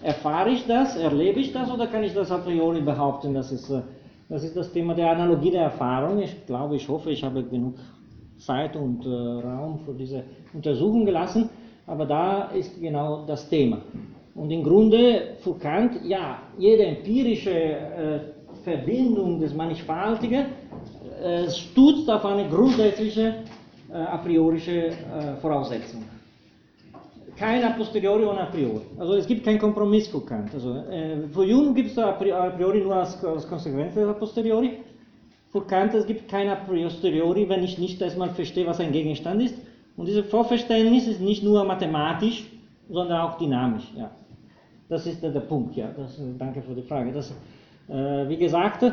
Erfahre 0.04 0.50
ich 0.50 0.66
das, 0.66 0.96
erlebe 0.96 1.40
ich 1.40 1.50
das 1.54 1.72
oder 1.72 1.86
kann 1.86 2.04
ich 2.04 2.12
das 2.12 2.30
a 2.30 2.36
priori 2.36 2.82
behaupten? 2.82 3.32
Das 3.32 3.50
ist, 3.50 3.70
äh, 3.70 3.80
das 4.28 4.44
ist 4.44 4.54
das 4.54 4.70
Thema 4.70 4.94
der 4.94 5.10
Analogie 5.10 5.50
der 5.50 5.62
Erfahrung. 5.62 6.20
Ich 6.20 6.44
glaube, 6.44 6.76
ich 6.76 6.86
hoffe, 6.86 7.10
ich 7.10 7.24
habe 7.24 7.42
genug 7.42 7.76
Zeit 8.36 8.76
und 8.76 9.06
äh, 9.06 9.08
Raum 9.08 9.78
für 9.78 9.94
diese 9.94 10.24
Untersuchung 10.52 11.06
gelassen, 11.06 11.48
aber 11.86 12.04
da 12.04 12.50
ist 12.50 12.78
genau 12.78 13.24
das 13.26 13.48
Thema. 13.48 13.78
Und 14.34 14.50
im 14.50 14.62
Grunde 14.62 15.36
für 15.38 15.54
Kant, 15.54 15.92
ja, 16.04 16.36
jede 16.58 16.84
empirische 16.84 17.50
äh, 17.50 18.20
Verbindung 18.62 19.40
des 19.40 19.54
Mannigfaltigen 19.54 20.44
äh, 21.22 21.48
stützt 21.48 22.10
auf 22.10 22.26
eine 22.26 22.46
grundsätzliche 22.50 23.36
äh, 23.90 23.94
a 23.94 24.18
priorische 24.18 24.88
äh, 24.88 25.36
Voraussetzung 25.40 26.02
kein 27.36 27.64
a 27.64 27.70
posteriori 27.70 28.24
und 28.24 28.38
a 28.38 28.46
priori. 28.46 28.82
Also 28.98 29.14
es 29.14 29.26
gibt 29.26 29.44
keinen 29.44 29.58
Kompromiss 29.58 30.08
für 30.08 30.20
Kant. 30.20 30.54
Also, 30.54 30.76
äh, 30.90 31.28
für 31.32 31.44
Jung 31.44 31.74
gibt 31.74 31.90
es 31.90 31.98
a 31.98 32.12
priori 32.12 32.80
nur 32.80 32.96
als, 32.96 33.22
als 33.24 33.48
Konsequenz 33.48 33.96
a 33.96 34.12
posteriori. 34.12 34.78
Für 35.50 35.62
Kant 35.62 35.94
es 35.94 36.06
gibt 36.06 36.28
kein 36.28 36.48
a 36.48 36.56
posteriori, 36.56 37.48
wenn 37.48 37.62
ich 37.62 37.78
nicht 37.78 38.00
erstmal 38.00 38.30
verstehe, 38.30 38.66
was 38.66 38.80
ein 38.80 38.92
Gegenstand 38.92 39.42
ist. 39.42 39.56
Und 39.96 40.06
dieses 40.06 40.26
Vorverständnis 40.26 41.06
ist 41.06 41.20
nicht 41.20 41.44
nur 41.44 41.64
mathematisch, 41.64 42.44
sondern 42.88 43.20
auch 43.20 43.38
dynamisch. 43.38 43.92
Ja. 43.96 44.10
Das 44.88 45.06
ist 45.06 45.22
der, 45.22 45.30
der 45.30 45.40
Punkt. 45.40 45.76
Ja. 45.76 45.90
Das, 45.96 46.20
danke 46.38 46.62
für 46.62 46.74
die 46.74 46.82
Frage. 46.82 47.12
Das, 47.12 47.30
äh, 47.88 48.28
wie 48.28 48.36
gesagt, 48.36 48.84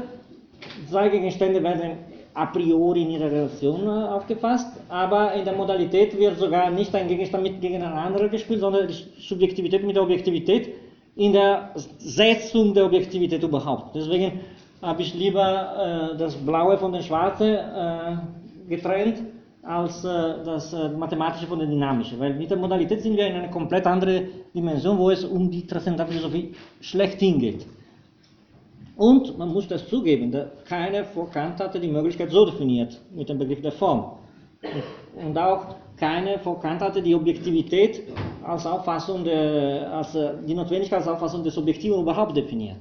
zwei 0.89 1.09
Gegenstände 1.09 1.61
werden 1.63 1.97
a 2.33 2.45
priori 2.47 3.03
in 3.03 3.11
ihrer 3.11 3.31
Relation 3.31 3.83
äh, 3.85 3.89
aufgefasst, 3.89 4.67
aber 4.89 5.33
in 5.33 5.45
der 5.45 5.55
Modalität 5.55 6.17
wird 6.17 6.37
sogar 6.37 6.69
nicht 6.69 6.93
ein 6.95 7.07
Gegenstand 7.07 7.43
mit 7.43 7.61
gegen 7.61 7.81
einen 7.83 7.93
anderen 7.93 8.29
gespielt, 8.29 8.61
sondern 8.61 8.87
die 8.87 8.95
Subjektivität 9.19 9.83
mit 9.85 9.95
der 9.95 10.03
Objektivität 10.03 10.69
in 11.15 11.33
der 11.33 11.71
Setzung 11.97 12.73
der 12.73 12.85
Objektivität 12.85 13.43
überhaupt. 13.43 13.95
Deswegen 13.95 14.39
habe 14.81 15.01
ich 15.01 15.13
lieber 15.13 16.13
äh, 16.13 16.17
das 16.17 16.35
Blaue 16.35 16.77
von 16.77 16.93
dem 16.93 17.01
Schwarzen 17.01 17.53
äh, 17.53 18.17
getrennt 18.69 19.17
als 19.63 20.03
äh, 20.03 20.43
das 20.43 20.73
äh, 20.73 20.89
Mathematische 20.89 21.47
von 21.47 21.59
der 21.59 21.67
Dynamischen, 21.67 22.19
weil 22.19 22.33
mit 22.33 22.49
der 22.49 22.57
Modalität 22.57 23.01
sind 23.01 23.15
wir 23.15 23.27
in 23.27 23.35
eine 23.35 23.49
komplett 23.49 23.85
andere 23.85 24.23
Dimension, 24.55 24.97
wo 24.97 25.11
es 25.11 25.23
um 25.23 25.51
die 25.51 25.67
Transzendentalphilosophie 25.67 26.53
schlechthin 26.79 27.39
geht. 27.39 27.65
Und 29.01 29.35
man 29.35 29.51
muss 29.51 29.67
das 29.67 29.87
zugeben, 29.87 30.31
keiner 30.69 31.05
vor 31.05 31.27
Kant 31.31 31.59
hatte 31.59 31.79
die 31.79 31.87
Möglichkeit 31.87 32.29
so 32.29 32.45
definiert 32.45 33.01
mit 33.15 33.27
dem 33.29 33.39
Begriff 33.39 33.59
der 33.59 33.71
Form. 33.71 34.19
Und 35.15 35.35
auch 35.39 35.73
keiner 35.97 36.37
vor 36.37 36.59
Kant 36.59 36.81
hatte 36.81 37.01
die 37.01 37.15
Objektivität 37.15 38.03
als 38.43 38.63
Auffassung 38.67 39.23
der, 39.23 39.91
als 39.91 40.13
äh, 40.13 40.33
die 40.47 40.53
Notwendigkeit 40.53 40.99
als 40.99 41.07
Auffassung 41.07 41.43
des 41.43 41.57
Objektiven 41.57 41.99
überhaupt 41.99 42.37
definiert. 42.37 42.77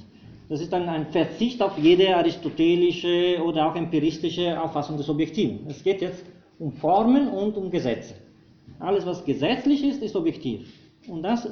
Das 0.50 0.60
ist 0.60 0.70
dann 0.70 0.86
ein 0.90 1.06
Verzicht 1.06 1.62
auf 1.62 1.78
jede 1.78 2.14
aristotelische 2.14 3.42
oder 3.42 3.70
auch 3.70 3.74
empiristische 3.74 4.60
Auffassung 4.62 4.98
des 4.98 5.08
Objektiven. 5.08 5.60
Es 5.68 5.82
geht 5.82 6.02
jetzt 6.02 6.22
um 6.58 6.70
Formen 6.70 7.28
und 7.28 7.56
um 7.56 7.70
Gesetze. 7.70 8.12
Alles, 8.78 9.06
was 9.06 9.24
gesetzlich 9.24 9.82
ist, 9.82 10.02
ist 10.02 10.14
objektiv. 10.14 10.70
Und 11.08 11.22
das 11.22 11.48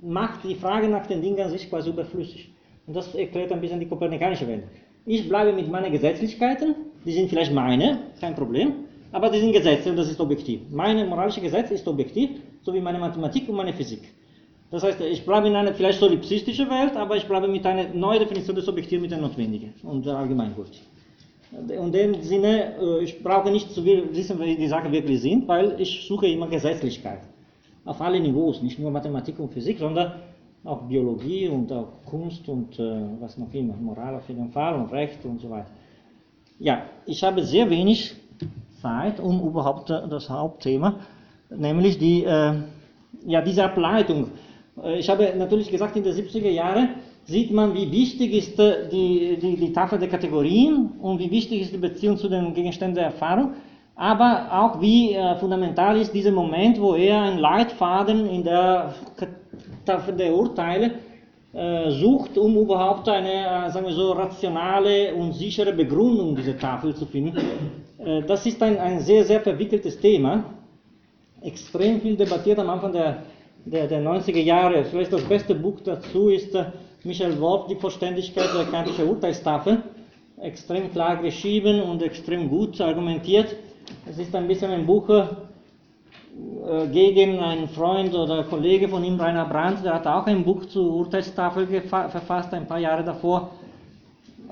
macht 0.00 0.44
die 0.44 0.54
Frage 0.54 0.88
nach 0.88 1.06
den 1.06 1.20
Dingen 1.20 1.42
an 1.42 1.50
sich 1.50 1.68
quasi 1.68 1.90
überflüssig. 1.90 2.51
Und 2.86 2.96
das 2.96 3.14
erklärt 3.14 3.52
ein 3.52 3.60
bisschen 3.60 3.80
die 3.80 3.86
kopernikanische 3.86 4.46
Welt. 4.48 4.64
Ich 5.06 5.28
bleibe 5.28 5.52
mit 5.52 5.68
meinen 5.70 5.90
Gesetzlichkeiten, 5.90 6.74
die 7.04 7.12
sind 7.12 7.28
vielleicht 7.28 7.52
meine, 7.52 7.98
kein 8.20 8.34
Problem, 8.34 8.72
aber 9.10 9.30
die 9.30 9.40
sind 9.40 9.52
Gesetze 9.52 9.90
und 9.90 9.96
das 9.96 10.10
ist 10.10 10.20
objektiv. 10.20 10.60
Meine 10.70 11.04
moralische 11.04 11.40
Gesetz 11.40 11.70
ist 11.70 11.86
objektiv, 11.86 12.30
so 12.62 12.72
wie 12.72 12.80
meine 12.80 12.98
Mathematik 12.98 13.48
und 13.48 13.56
meine 13.56 13.72
Physik. 13.72 14.02
Das 14.70 14.82
heißt, 14.82 15.00
ich 15.02 15.24
bleibe 15.26 15.48
in 15.48 15.54
einer 15.54 15.74
vielleicht 15.74 16.00
solipsistischen 16.00 16.70
Welt, 16.70 16.96
aber 16.96 17.16
ich 17.16 17.26
bleibe 17.26 17.46
mit 17.46 17.66
einer 17.66 17.88
neuen 17.92 18.20
Definition 18.20 18.56
des 18.56 18.66
Objektiven 18.68 19.02
mit 19.02 19.10
der 19.10 19.18
Notwendigen 19.18 19.74
und 19.82 20.06
der 20.06 20.16
Allgemeingültig. 20.16 20.82
In 21.68 21.92
dem 21.92 22.22
Sinne, 22.22 22.76
äh, 22.80 23.04
ich 23.04 23.22
brauche 23.22 23.50
nicht 23.50 23.70
zu 23.72 23.84
wissen, 23.84 24.40
wie 24.40 24.56
die 24.56 24.68
Sachen 24.68 24.90
wirklich 24.90 25.20
sind, 25.20 25.46
weil 25.46 25.78
ich 25.78 26.06
suche 26.08 26.26
immer 26.26 26.46
Gesetzlichkeit. 26.46 27.20
Auf 27.84 28.00
alle 28.00 28.18
Niveaus, 28.18 28.62
nicht 28.62 28.78
nur 28.78 28.90
Mathematik 28.90 29.38
und 29.38 29.52
Physik, 29.52 29.78
sondern 29.78 30.12
auch 30.64 30.82
Biologie 30.82 31.48
und 31.48 31.72
auch 31.72 31.88
Kunst 32.04 32.48
und 32.48 32.78
äh, 32.78 33.02
was 33.20 33.36
noch 33.36 33.52
immer, 33.52 33.74
Moral 33.74 34.14
auf 34.14 34.28
jeden 34.28 34.50
Fall 34.50 34.74
und 34.74 34.92
Recht 34.92 35.24
und 35.24 35.40
so 35.40 35.50
weiter. 35.50 35.70
Ja, 36.58 36.82
ich 37.06 37.22
habe 37.24 37.44
sehr 37.44 37.68
wenig 37.68 38.14
Zeit, 38.80 39.18
um 39.18 39.40
überhaupt 39.40 39.90
äh, 39.90 40.08
das 40.08 40.30
Hauptthema, 40.30 41.00
nämlich 41.50 41.98
die, 41.98 42.24
äh, 42.24 42.54
ja, 43.26 43.42
diese 43.42 43.64
Ableitung. 43.64 44.30
Äh, 44.82 44.98
ich 44.98 45.08
habe 45.08 45.34
natürlich 45.36 45.70
gesagt, 45.70 45.96
in 45.96 46.04
den 46.04 46.14
70er 46.14 46.50
Jahren 46.50 46.90
sieht 47.24 47.50
man, 47.50 47.74
wie 47.74 47.90
wichtig 47.90 48.32
ist 48.32 48.58
äh, 48.60 48.88
die, 48.88 49.38
die, 49.40 49.56
die 49.56 49.72
Tafel 49.72 49.98
der 49.98 50.08
Kategorien 50.08 50.92
und 51.00 51.18
wie 51.18 51.30
wichtig 51.30 51.62
ist 51.62 51.72
die 51.72 51.78
Beziehung 51.78 52.16
zu 52.16 52.28
den 52.28 52.54
Gegenständen 52.54 52.94
der 52.94 53.06
Erfahrung, 53.06 53.54
aber 54.02 54.48
auch 54.50 54.80
wie 54.80 55.12
äh, 55.12 55.36
fundamental 55.36 55.96
ist 55.96 56.12
dieser 56.12 56.32
Moment, 56.32 56.80
wo 56.80 56.96
er 56.96 57.22
einen 57.22 57.38
Leitfaden 57.38 58.28
in 58.28 58.42
der 58.42 58.94
der 59.86 60.34
Urteile 60.34 60.90
äh, 61.52 61.88
sucht, 61.90 62.36
um 62.36 62.56
überhaupt 62.56 63.08
eine, 63.08 63.66
äh, 63.66 63.70
sagen 63.70 63.86
wir 63.86 63.92
so, 63.92 64.10
rationale 64.10 65.14
und 65.14 65.34
sichere 65.34 65.72
Begründung 65.72 66.34
dieser 66.34 66.58
Tafel 66.58 66.96
zu 66.96 67.06
finden. 67.06 67.38
Das 68.26 68.44
ist 68.44 68.60
ein, 68.60 68.76
ein 68.78 68.98
sehr, 68.98 69.24
sehr 69.24 69.40
verwickeltes 69.40 70.00
Thema, 70.00 70.44
extrem 71.40 72.00
viel 72.00 72.16
debattiert 72.16 72.58
am 72.58 72.70
Anfang 72.70 72.92
der 72.92 73.22
der, 73.64 73.86
der 73.86 74.02
90er 74.02 74.40
Jahre. 74.40 74.84
Vielleicht 74.84 75.12
das 75.12 75.22
beste 75.22 75.54
Buch 75.54 75.78
dazu 75.84 76.28
ist 76.28 76.58
Michael 77.04 77.40
Wolf, 77.40 77.68
Die 77.68 77.76
Vollständigkeit 77.76 78.48
der 78.52 78.64
kantischen 78.64 79.08
Urteilstafel. 79.08 79.84
Extrem 80.40 80.90
klar 80.90 81.22
geschrieben 81.22 81.80
und 81.82 82.02
extrem 82.02 82.48
gut 82.48 82.80
argumentiert. 82.80 83.54
Es 84.06 84.18
ist 84.18 84.34
ein 84.34 84.48
bisschen 84.48 84.70
ein 84.70 84.86
Buch 84.86 85.08
äh, 85.08 86.86
gegen 86.88 87.40
einen 87.40 87.68
Freund 87.68 88.14
oder 88.14 88.44
Kollege 88.44 88.88
von 88.88 89.04
ihm, 89.04 89.20
Rainer 89.20 89.44
Brandt, 89.44 89.84
der 89.84 89.94
hat 89.94 90.06
auch 90.06 90.26
ein 90.26 90.44
Buch 90.44 90.64
zur 90.66 90.92
Urteilstafel 90.94 91.66
verfasst, 91.82 92.54
ein 92.54 92.66
paar 92.66 92.78
Jahre 92.78 93.04
davor. 93.04 93.50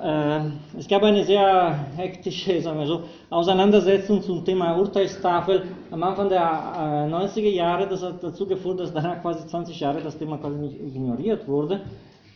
Äh, 0.03 0.41
es 0.79 0.89
gab 0.89 1.03
eine 1.03 1.25
sehr 1.25 1.87
hektische 1.97 2.61
sagen 2.61 2.79
wir 2.79 2.87
so, 2.87 3.03
Auseinandersetzung 3.29 4.23
zum 4.23 4.45
Thema 4.45 4.77
Urteilstafel 4.77 5.65
am 5.91 6.03
Anfang 6.03 6.29
der 6.29 6.41
90er 6.41 7.41
äh, 7.41 7.55
Jahre. 7.55 7.87
Das 7.87 8.03
hat 8.03 8.23
dazu 8.23 8.47
geführt, 8.47 8.81
dass 8.81 8.93
danach 8.93 9.21
quasi 9.21 9.47
20 9.47 9.79
Jahre 9.79 10.01
das 10.01 10.17
Thema 10.17 10.39
quasi 10.39 10.57
nicht 10.57 10.81
ignoriert 10.81 11.47
wurde. 11.47 11.83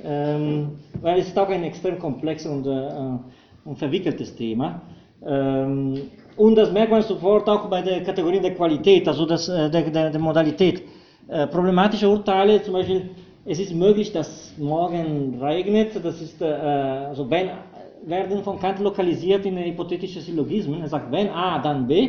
Ähm, 0.02 0.78
weil 1.00 1.20
es 1.20 1.28
ist 1.28 1.38
auch 1.38 1.48
ein 1.48 1.64
extrem 1.64 1.98
komplexes 1.98 2.50
und, 2.50 2.66
äh, 2.66 2.90
und 3.64 3.78
verwickeltes 3.78 4.34
Thema. 4.36 4.82
Ähm, 5.24 6.02
und 6.36 6.56
das 6.56 6.72
merkt 6.72 6.90
man 6.90 7.02
sofort 7.02 7.48
auch 7.48 7.68
bei 7.68 7.82
der 7.82 8.02
Kategorie 8.02 8.40
der 8.40 8.54
Qualität, 8.54 9.06
also 9.08 9.26
das, 9.26 9.46
der, 9.46 9.68
der, 9.68 10.10
der 10.10 10.20
Modalität. 10.20 10.82
problematische 11.50 12.08
Urteile, 12.08 12.62
zum 12.62 12.74
Beispiel 12.74 13.10
es 13.46 13.58
ist 13.58 13.74
möglich, 13.74 14.10
dass 14.12 14.54
morgen 14.56 15.38
regnet. 15.40 16.02
Das 16.02 16.20
ist, 16.20 16.40
äh, 16.40 16.46
also 16.46 17.28
wenn, 17.30 17.50
werden 18.06 18.42
von 18.42 18.58
Kant 18.58 18.80
lokalisiert 18.80 19.44
in 19.44 19.58
hypothetische 19.58 20.20
Syllogismen. 20.20 20.80
Er 20.80 20.88
sagt, 20.88 21.12
wenn 21.12 21.28
A, 21.28 21.58
dann 21.58 21.86
B. 21.86 22.04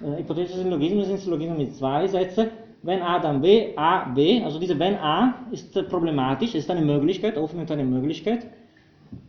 Äh, 0.00 0.18
hypothetische 0.18 0.58
Syllogismen 0.58 1.04
sind 1.04 1.18
Syllogismen 1.18 1.58
mit 1.58 1.74
zwei 1.74 2.06
Sätzen. 2.06 2.48
Wenn 2.82 3.02
A, 3.02 3.18
dann 3.18 3.40
B, 3.40 3.74
A, 3.76 4.12
B. 4.14 4.42
Also 4.44 4.60
diese 4.60 4.78
wenn 4.78 4.94
A 4.96 5.34
ist 5.50 5.76
äh, 5.76 5.82
problematisch, 5.82 6.54
ist 6.54 6.70
eine 6.70 6.82
Möglichkeit, 6.82 7.36
öffnet 7.36 7.70
eine 7.72 7.84
Möglichkeit. 7.84 8.46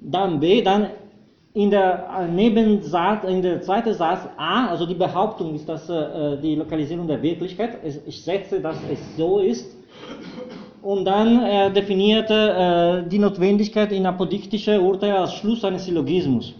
Dann 0.02 0.40
B, 0.40 0.62
dann 0.62 0.90
in 1.56 1.72
der 1.72 2.06
äh, 2.19 2.27
Nebensatz, 2.27 3.23
in 3.23 3.41
der 3.41 3.61
zweiten 3.61 3.94
Satz 3.94 4.27
A, 4.38 4.68
also 4.68 4.86
die 4.86 4.94
Behauptung 4.94 5.56
ist, 5.56 5.68
dass 5.68 5.90
äh, 5.90 6.38
die 6.41 6.56
Lokalisierung 6.56 7.07
der 7.07 7.22
Wirklichkeit, 7.23 7.80
ich 8.06 8.22
setze, 8.22 8.60
dass 8.60 8.76
es 8.91 8.99
so 9.18 9.40
ist, 9.40 9.73
und 10.82 11.06
dann 11.06 11.41
äh, 11.44 11.72
definierte 11.72 13.03
äh, 13.06 13.10
die 13.10 13.19
Notwendigkeit 13.19 13.91
in 13.94 14.06
apodiktische 14.06 14.80
Urteile 14.80 15.18
als 15.18 15.34
Schluss 15.36 15.64
eines 15.64 15.86
Syllogismus. 15.86 16.53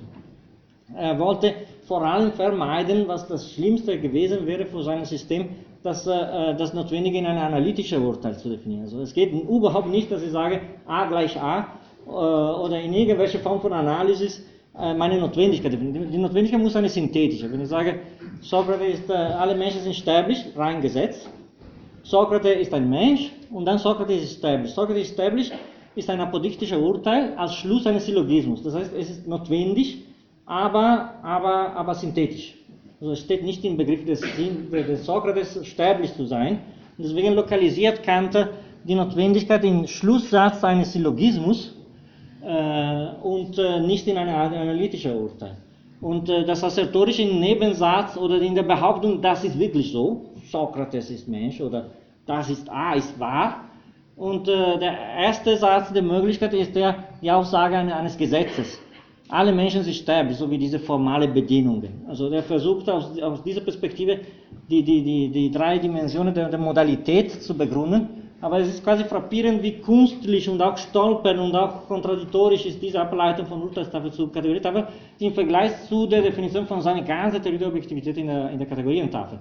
Er 0.96 1.20
wollte 1.20 1.54
vor 1.88 2.02
allem 2.02 2.32
vermeiden, 2.32 3.04
was 3.06 3.28
das 3.28 3.52
Schlimmste 3.52 4.00
gewesen 4.00 4.48
wäre 4.48 4.66
für 4.66 4.82
sein 4.82 5.04
System, 5.04 5.50
das, 5.84 6.08
äh, 6.08 6.56
das 6.56 6.74
Notwendige 6.74 7.18
in 7.18 7.26
ein 7.26 7.38
analytisches 7.38 8.00
Urteil 8.00 8.38
zu 8.38 8.48
definieren. 8.48 8.84
Also 8.84 9.02
es 9.02 9.14
geht 9.14 9.34
überhaupt 9.34 9.90
nicht, 9.90 10.10
dass 10.10 10.24
ich 10.24 10.32
sage, 10.32 10.62
A 10.88 11.06
gleich 11.06 11.40
A 11.40 11.68
äh, 12.08 12.10
oder 12.10 12.80
in 12.80 12.94
irgendwelche 12.94 13.40
Form 13.40 13.60
von 13.60 13.74
Analysis 13.74 14.42
meine 14.78 15.20
Notwendigkeit. 15.20 15.74
Die 15.74 16.18
Notwendigkeit 16.18 16.62
muss 16.62 16.76
eine 16.76 16.90
synthetische. 16.90 17.52
Wenn 17.52 17.62
ich 17.62 17.70
sage, 17.70 18.00
Sokrates 18.42 19.00
ist, 19.00 19.10
äh, 19.10 19.14
alle 19.14 19.56
Menschen 19.56 19.82
sind 19.82 19.96
sterblich, 19.96 20.46
rein 20.56 20.82
Gesetz, 20.82 21.28
Sokrates 22.04 22.58
ist 22.58 22.74
ein 22.74 22.90
Mensch 22.90 23.32
und 23.52 23.66
dann 23.66 23.78
Sokrates 23.78 24.22
ist 24.22 24.32
established. 24.34 24.76
Sokrates 24.76 25.10
established 25.10 25.54
ist 25.96 26.10
ein 26.10 26.20
apodiktischer 26.20 26.80
Urteil 26.80 27.34
als 27.38 27.56
Schluss 27.56 27.88
eines 27.88 28.06
Syllogismus. 28.06 28.62
Das 28.64 28.76
heißt, 28.76 28.94
es 28.94 29.10
ist 29.10 29.28
notwendig, 29.28 30.04
aber, 30.46 31.16
aber, 31.24 31.74
aber 31.74 31.96
synthetisch. 31.96 32.56
Also 33.00 33.14
es 33.14 33.22
steht 33.22 33.44
nicht 33.44 33.64
im 33.66 33.78
Begriff 33.78 34.06
des, 34.06 34.22
des 34.22 35.06
Sokrates, 35.06 35.66
sterblich 35.66 36.14
zu 36.16 36.26
sein. 36.26 36.60
Und 36.98 37.06
deswegen 37.06 37.34
lokalisiert 37.34 38.04
Kant 38.04 38.38
die 38.84 38.96
Notwendigkeit 38.96 39.64
im 39.64 39.88
Schlusssatz 39.88 40.64
eines 40.64 40.94
Syllogismus 40.94 41.72
äh, 41.72 41.75
und 43.24 43.58
äh, 43.58 43.80
nicht 43.80 44.08
in 44.08 44.18
einem 44.18 44.36
analytischen 44.36 45.16
Urteil. 45.16 45.58
Und 46.02 46.30
äh, 46.30 46.46
das 46.46 46.64
Assertorische 46.64 47.24
Nebensatz 47.24 48.18
oder 48.18 48.40
in 48.42 48.54
der 48.54 48.64
Behauptung, 48.64 49.22
das 49.22 49.44
ist 49.44 49.58
wirklich 49.58 49.92
so, 49.92 50.26
Sokrates 50.52 51.10
ist 51.10 51.28
Mensch 51.28 51.60
oder 51.60 51.88
das 52.26 52.50
ist 52.50 52.70
A 52.70 52.94
ist 52.94 53.20
wahr. 53.20 53.62
Und 54.16 54.48
äh, 54.48 54.78
der 54.80 54.96
erste 55.18 55.58
Satz 55.58 55.92
der 55.92 56.04
Möglichkeit 56.04 56.54
ist 56.54 56.76
der, 56.76 57.04
die 57.22 57.32
Aussage 57.32 57.78
eines 57.78 58.18
Gesetzes. 58.18 58.80
Alle 59.28 59.52
Menschen 59.52 59.82
sind 59.84 59.96
sterblich, 59.96 60.38
so 60.38 60.50
wie 60.50 60.58
diese 60.58 60.78
formale 60.78 61.28
Bedingungen. 61.28 62.06
Also 62.08 62.30
der 62.30 62.44
versucht 62.44 62.88
aus, 62.88 63.20
aus 63.20 63.42
dieser 63.44 63.62
Perspektive 63.62 64.20
die, 64.70 64.84
die, 64.84 65.04
die, 65.04 65.30
die 65.30 65.52
drei 65.52 65.80
Dimensionen 65.80 66.34
der, 66.34 66.50
der 66.50 66.60
Modalität 66.60 67.32
zu 67.42 67.58
begründen. 67.58 68.15
Aber 68.46 68.60
es 68.60 68.68
ist 68.68 68.84
quasi 68.84 69.04
frappierend, 69.06 69.64
wie 69.64 69.80
kunstlich 69.80 70.48
und 70.48 70.62
auch 70.62 70.78
stolpern 70.78 71.40
und 71.40 71.56
auch 71.56 71.88
kontradiktorisch 71.88 72.68
ist 72.68 72.80
diese 72.80 73.02
Ableitung 73.02 73.48
von 73.48 73.64
Urteilstafel 73.64 74.12
zu 74.12 74.28
Kategorietafel 74.28 74.86
im 75.18 75.34
Vergleich 75.34 75.72
zu 75.90 76.06
der 76.06 76.22
Definition 76.22 76.68
von 76.68 76.80
seiner 76.80 77.02
ganzen 77.02 77.42
Theorie 77.42 77.58
der 77.58 77.70
Objektivität 77.70 78.16
in 78.18 78.28
der, 78.28 78.52
in 78.52 78.60
der 78.60 78.68
Kategorientafel. 78.68 79.40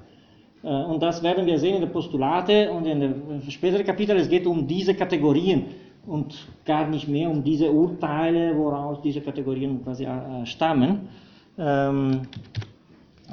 Äh, 0.62 0.68
und 0.68 1.02
das 1.02 1.22
werden 1.22 1.44
wir 1.44 1.58
sehen 1.58 1.74
in 1.74 1.82
den 1.82 1.92
Postulate 1.92 2.72
und 2.72 2.86
in 2.86 3.00
den 3.00 3.42
späteren 3.50 3.84
Kapiteln. 3.84 4.18
Es 4.18 4.30
geht 4.30 4.46
um 4.46 4.66
diese 4.66 4.94
Kategorien 4.94 5.66
und 6.06 6.34
gar 6.64 6.88
nicht 6.88 7.06
mehr 7.06 7.28
um 7.28 7.44
diese 7.44 7.70
Urteile, 7.70 8.56
woraus 8.56 9.02
diese 9.02 9.20
Kategorien 9.20 9.84
quasi 9.84 10.06
äh, 10.06 10.46
stammen. 10.46 11.10
Ähm, 11.58 12.22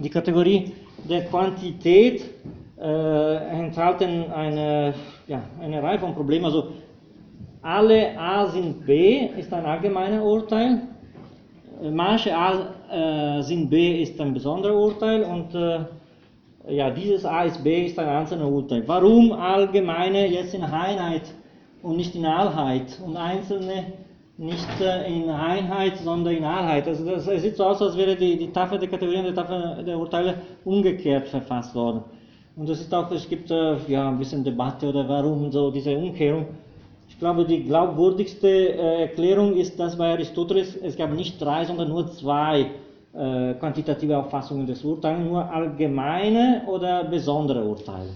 die 0.04 0.10
Kategorie 0.10 0.74
der 1.10 1.24
Quantität 1.28 2.26
äh, 2.82 3.36
enthalten 3.60 4.32
eine, 4.32 4.96
ja, 5.32 5.42
eine 5.62 5.82
Reihe 5.82 6.00
von 6.00 6.14
Problemen. 6.14 6.46
Also 6.46 6.68
alle 7.62 8.20
A 8.20 8.48
sind 8.48 8.86
B 8.86 9.28
ist 9.38 9.54
ein 9.54 9.66
allgemeiner 9.66 10.24
Urteil. 10.24 10.82
Manche 11.92 12.36
A 12.36 13.42
sind 13.42 13.70
B 13.70 14.02
ist 14.04 14.20
ein 14.20 14.34
besonderer 14.34 14.76
Urteil 14.76 15.24
und 15.24 15.56
ja, 16.68 16.90
dieses 16.92 17.26
A 17.26 17.44
ist 17.44 17.64
B 17.64 17.86
ist 17.86 17.98
ein 17.98 18.08
einzelner 18.08 18.48
Urteil. 18.48 18.84
Warum 18.86 19.32
allgemeine 19.32 20.28
jetzt 20.28 20.54
in 20.54 20.64
Einheit 20.64 21.24
und 21.82 21.98
nicht 21.98 22.14
in 22.14 22.26
Allheit 22.26 23.00
und 23.04 23.18
einzelne 23.18 23.86
nicht 24.38 24.80
äh, 24.80 25.12
in 25.12 25.30
Einheit, 25.30 25.98
sondern 25.98 26.36
in 26.36 26.44
Allheit? 26.44 26.88
Also 26.88 27.04
das, 27.06 27.28
es 27.28 27.42
sieht 27.42 27.56
so 27.56 27.66
aus, 27.66 27.82
als 27.82 27.98
wäre 27.98 28.16
die, 28.16 28.38
die 28.38 28.52
Tafel 28.52 28.78
der 28.78 28.90
Kategorien, 28.90 29.26
die 29.26 29.34
Tafel 29.34 29.84
der 29.84 29.98
Urteile 29.98 30.36
umgekehrt 30.64 31.28
verfasst 31.30 31.74
worden. 31.74 32.04
Und 32.56 32.68
das 32.68 32.82
ist 32.82 32.94
auch, 32.94 33.10
es 33.12 33.28
gibt 33.30 33.50
äh, 33.50 33.78
ja 33.88 34.10
ein 34.10 34.18
bisschen 34.18 34.44
Debatte 34.44 34.90
oder 34.90 35.08
warum 35.08 35.52
so 35.52 35.72
diese 35.72 35.98
Umkehrung. 35.98 36.48
Ich 37.08 37.18
glaube, 37.18 37.46
die 37.46 37.64
glaubwürdigste 37.64 38.48
äh, 38.48 39.02
Erklärung 39.04 39.56
ist, 39.56 39.80
dass 39.80 39.98
bei 39.98 40.12
Aristoteles 40.12 40.76
es 40.76 40.98
gab 40.98 41.14
nicht 41.14 41.42
drei, 41.42 41.64
sondern 41.66 41.90
nur 41.90 42.12
zwei 42.12 42.68
äh, 43.14 43.54
quantitative 43.54 44.18
Auffassungen 44.18 44.66
des 44.66 44.84
Urteils, 44.84 45.20
nur 45.20 45.50
allgemeine 45.50 46.64
oder 46.68 47.06
besondere 47.06 47.64
Urteile. 47.64 48.10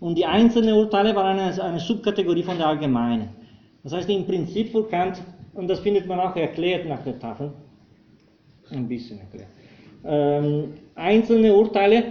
Und 0.00 0.16
die 0.16 0.26
einzelnen 0.26 0.74
Urteile 0.74 1.14
waren 1.14 1.38
eine, 1.38 1.62
eine 1.62 1.80
Subkategorie 1.80 2.42
von 2.42 2.56
der 2.58 2.68
allgemeinen. 2.68 3.28
Das 3.82 3.92
heißt, 3.92 4.08
im 4.08 4.26
Prinzip 4.26 4.70
für 4.70 4.84
Kant, 4.84 5.22
und 5.54 5.68
das 5.68 5.80
findet 5.80 6.06
man 6.06 6.18
auch 6.18 6.34
erklärt 6.36 6.88
nach 6.88 7.02
der 7.02 7.18
Tafel, 7.18 7.52
ein 8.70 8.88
bisschen 8.88 9.20
erklärt, 9.20 9.48
ähm, 10.04 10.74
einzelne 10.94 11.54
Urteile 11.54 12.04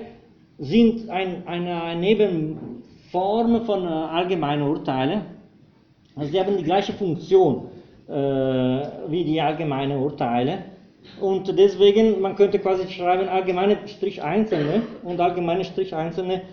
sind 0.62 1.10
ein, 1.10 1.48
eine, 1.48 2.00
Nebenform 2.00 3.66
von 3.66 3.84
äh, 3.84 3.88
allgemeinen 3.88 4.62
Urteilen. 4.62 5.22
Also 6.16 6.32
sie 6.32 6.40
haben 6.40 6.56
die 6.56 6.64
gleiche 6.64 6.94
Funktion 6.94 7.66
äh, 8.08 8.14
wie 8.14 9.24
die 9.26 9.42
allgemeinen 9.42 10.00
Urteile. 10.00 10.60
Und 11.20 11.58
deswegen, 11.58 12.22
man 12.22 12.36
könnte 12.36 12.60
quasi 12.60 12.88
schreiben 12.88 13.28
allgemeine 13.28 13.78
Strich 13.88 14.22
einzelne 14.22 14.84
und 15.04 15.20
allgemeine 15.20 15.64
Strich 15.64 15.96
einzelne 15.96 16.44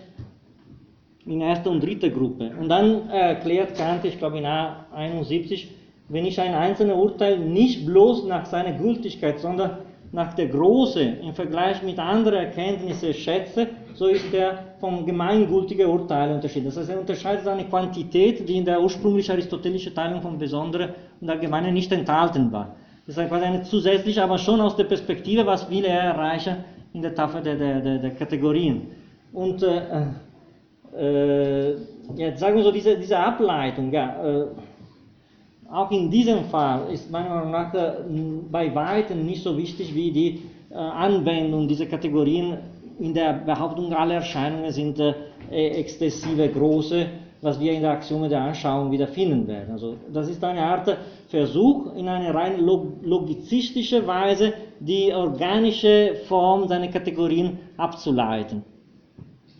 in 1.27 1.41
erster 1.41 1.69
und 1.69 1.83
dritter 1.83 2.09
Gruppe. 2.09 2.51
Und 2.59 2.67
dann 2.67 3.09
erklärt 3.09 3.75
Kant, 3.77 4.05
ich 4.05 4.17
glaube 4.17 4.39
in 4.39 4.45
A71, 4.45 5.67
wenn 6.07 6.25
ich 6.25 6.41
ein 6.41 6.55
einzelnes 6.55 6.95
Urteil 6.95 7.37
nicht 7.37 7.85
bloß 7.85 8.25
nach 8.25 8.47
seiner 8.47 8.73
Gültigkeit, 8.73 9.39
sondern 9.39 9.77
nach 10.11 10.33
der 10.33 10.47
Große 10.47 10.99
im 11.21 11.33
Vergleich 11.33 11.83
mit 11.83 11.99
anderen 11.99 12.39
Erkenntnissen 12.39 13.13
schätze, 13.13 13.67
so 13.99 14.07
ist 14.07 14.33
er 14.33 14.77
vom 14.79 15.05
gemeingültigen 15.05 15.85
Urteil 15.89 16.31
unterschieden. 16.31 16.67
Das 16.67 16.77
heißt, 16.77 16.89
er 16.89 17.01
unterscheidet 17.01 17.45
eine 17.45 17.65
Quantität, 17.65 18.47
die 18.47 18.55
in 18.55 18.63
der 18.63 18.81
ursprünglichen 18.81 19.33
aristotelischen 19.33 19.93
Teilung 19.93 20.21
von 20.21 20.37
Besonderen 20.39 20.91
und 21.19 21.29
Allgemeinen 21.29 21.73
nicht 21.73 21.91
enthalten 21.91 22.49
war. 22.49 22.77
Das 23.05 23.17
ist 23.17 23.27
quasi 23.27 23.43
eine 23.43 23.63
zusätzliche, 23.63 24.23
aber 24.23 24.37
schon 24.37 24.61
aus 24.61 24.77
der 24.77 24.85
Perspektive, 24.85 25.45
was 25.45 25.69
will 25.69 25.83
er 25.83 25.99
erreichen 25.99 26.63
in 26.93 27.01
der 27.01 27.13
Tafel 27.13 27.41
der, 27.41 27.55
der, 27.55 27.81
der, 27.81 27.97
der 27.97 28.11
Kategorien. 28.11 28.83
Und 29.33 29.63
äh, 29.63 30.05
äh, 30.97 31.75
jetzt 32.15 32.39
sagen 32.39 32.55
wir 32.55 32.63
so, 32.63 32.71
diese, 32.71 32.97
diese 32.97 33.17
Ableitung, 33.17 33.91
ja, 33.91 34.05
äh, 34.23 34.45
auch 35.69 35.91
in 35.91 36.09
diesem 36.09 36.45
Fall 36.45 36.89
ist 36.93 37.11
meiner 37.11 37.35
Meinung 37.35 37.51
nach 37.51 37.73
äh, 37.73 37.91
bei 38.49 38.73
weitem 38.73 39.25
nicht 39.25 39.43
so 39.43 39.57
wichtig 39.57 39.93
wie 39.93 40.09
die 40.09 40.41
äh, 40.71 40.75
Anwendung 40.75 41.67
dieser 41.67 41.85
Kategorien 41.85 42.59
in 42.99 43.13
der 43.13 43.33
Behauptung, 43.33 43.93
alle 43.93 44.15
Erscheinungen 44.15 44.71
sind 44.71 44.99
äh, 44.99 45.13
exzessive, 45.51 46.49
große 46.49 47.07
was 47.41 47.59
wir 47.59 47.71
in 47.71 47.81
der 47.81 47.91
Axiome 47.91 48.27
der 48.27 48.41
Anschauung 48.41 48.91
wiederfinden 48.91 49.47
werden. 49.47 49.71
Also 49.71 49.95
das 50.11 50.29
ist 50.29 50.43
eine 50.43 50.61
Art 50.61 50.97
Versuch, 51.29 51.95
in 51.95 52.07
eine 52.07 52.33
rein 52.33 52.59
logizistische 52.59 54.05
Weise 54.05 54.53
die 54.79 55.13
organische 55.13 56.15
Form 56.27 56.67
seiner 56.67 56.87
Kategorien 56.89 57.59
abzuleiten. 57.77 58.63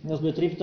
Das 0.04 0.22
betrifft 0.22 0.62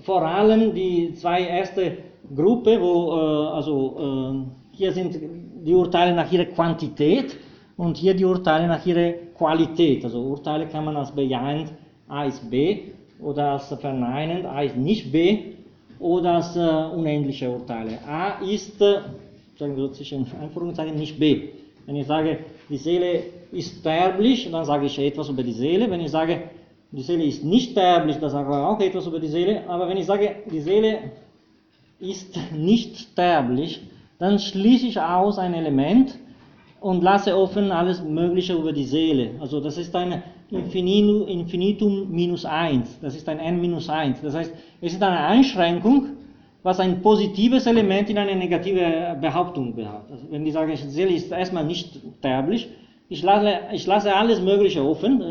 vor 0.00 0.22
allem 0.22 0.74
die 0.74 1.14
zwei 1.14 1.42
erste 1.42 1.98
Gruppe, 2.34 2.80
wo 2.80 3.12
äh, 3.12 3.54
also 3.54 3.96
äh, 3.98 4.76
hier 4.76 4.92
sind 4.92 5.18
die 5.64 5.74
Urteile 5.74 6.14
nach 6.14 6.30
ihrer 6.30 6.46
Quantität 6.46 7.36
und 7.76 7.96
hier 7.96 8.14
die 8.14 8.24
Urteile 8.24 8.66
nach 8.66 8.84
ihrer 8.86 9.12
Qualität. 9.36 10.04
Also 10.04 10.20
Urteile 10.20 10.66
kann 10.66 10.84
man 10.84 10.96
als 10.96 11.10
bejahend 11.10 11.72
A 12.10 12.24
ist 12.24 12.50
B 12.50 12.80
oder 13.20 13.52
als 13.52 13.68
verneinend 13.68 14.44
A 14.44 14.62
ist 14.62 14.76
nicht 14.76 15.12
B 15.12 15.54
oder 15.98 16.34
als 16.34 16.56
äh, 16.56 16.60
unendliche 16.60 17.48
Urteile. 17.48 17.98
A 18.06 18.42
ist, 18.42 18.80
äh, 18.80 19.00
sagen 19.58 19.76
wir 19.76 19.84
so 19.86 19.92
zwischen 19.92 20.26
Anführungszeichen, 20.40 20.96
nicht 20.96 21.18
B. 21.18 21.50
Wenn 21.86 21.96
ich 21.96 22.06
sage, 22.06 22.38
die 22.68 22.76
Seele 22.76 23.22
ist 23.52 23.78
sterblich, 23.80 24.50
dann 24.50 24.64
sage 24.64 24.86
ich 24.86 24.98
etwas 24.98 25.28
über 25.28 25.42
die 25.42 25.52
Seele. 25.52 25.90
Wenn 25.90 26.00
ich 26.00 26.10
sage, 26.10 26.42
die 26.92 27.02
Seele 27.02 27.24
ist 27.24 27.44
nicht 27.44 27.72
sterblich, 27.72 28.18
dann 28.18 28.30
sage 28.30 28.48
ich 28.50 28.56
auch 28.56 28.80
etwas 28.80 29.06
über 29.06 29.20
die 29.20 29.28
Seele. 29.28 29.68
Aber 29.68 29.88
wenn 29.88 29.96
ich 29.96 30.06
sage, 30.06 30.36
die 30.50 30.60
Seele 30.60 30.98
ist 32.00 32.36
nicht 32.52 32.98
sterblich, 32.98 33.82
dann 34.18 34.38
schließe 34.38 34.86
ich 34.86 35.00
aus 35.00 35.38
ein 35.38 35.54
Element 35.54 36.18
und 36.80 37.02
lasse 37.02 37.36
offen 37.36 37.70
alles 37.70 38.02
Mögliche 38.02 38.54
über 38.54 38.72
die 38.72 38.84
Seele. 38.84 39.32
Also 39.40 39.60
das 39.60 39.76
ist 39.78 39.94
ein 40.52 41.28
Infinitum 41.28 42.10
minus 42.10 42.44
1, 42.44 43.00
das 43.00 43.16
ist 43.16 43.28
ein 43.28 43.38
n 43.38 43.60
minus 43.60 43.88
1. 43.88 44.20
Das 44.22 44.34
heißt, 44.34 44.52
es 44.80 44.92
ist 44.92 45.02
eine 45.02 45.18
Einschränkung, 45.18 46.06
was 46.62 46.80
ein 46.80 47.00
positives 47.00 47.66
Element 47.66 48.10
in 48.10 48.18
eine 48.18 48.36
negative 48.36 49.16
Behauptung 49.20 49.74
behauptet. 49.74 50.12
Also 50.12 50.26
wenn 50.30 50.46
ich 50.46 50.52
sage, 50.52 50.72
die 50.72 50.88
Seele 50.88 51.12
ist 51.12 51.30
erstmal 51.30 51.64
nicht 51.64 52.00
sterblich, 52.18 52.68
ich 53.08 53.22
lasse, 53.22 53.58
ich 53.72 53.86
lasse 53.86 54.14
alles 54.14 54.40
Mögliche 54.40 54.84
offen, 54.84 55.22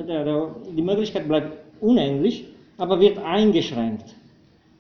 die 0.76 0.82
Möglichkeit 0.82 1.28
bleibt 1.28 1.58
unendlich, 1.82 2.46
aber 2.78 3.00
wird 3.00 3.18
eingeschränkt. 3.20 4.16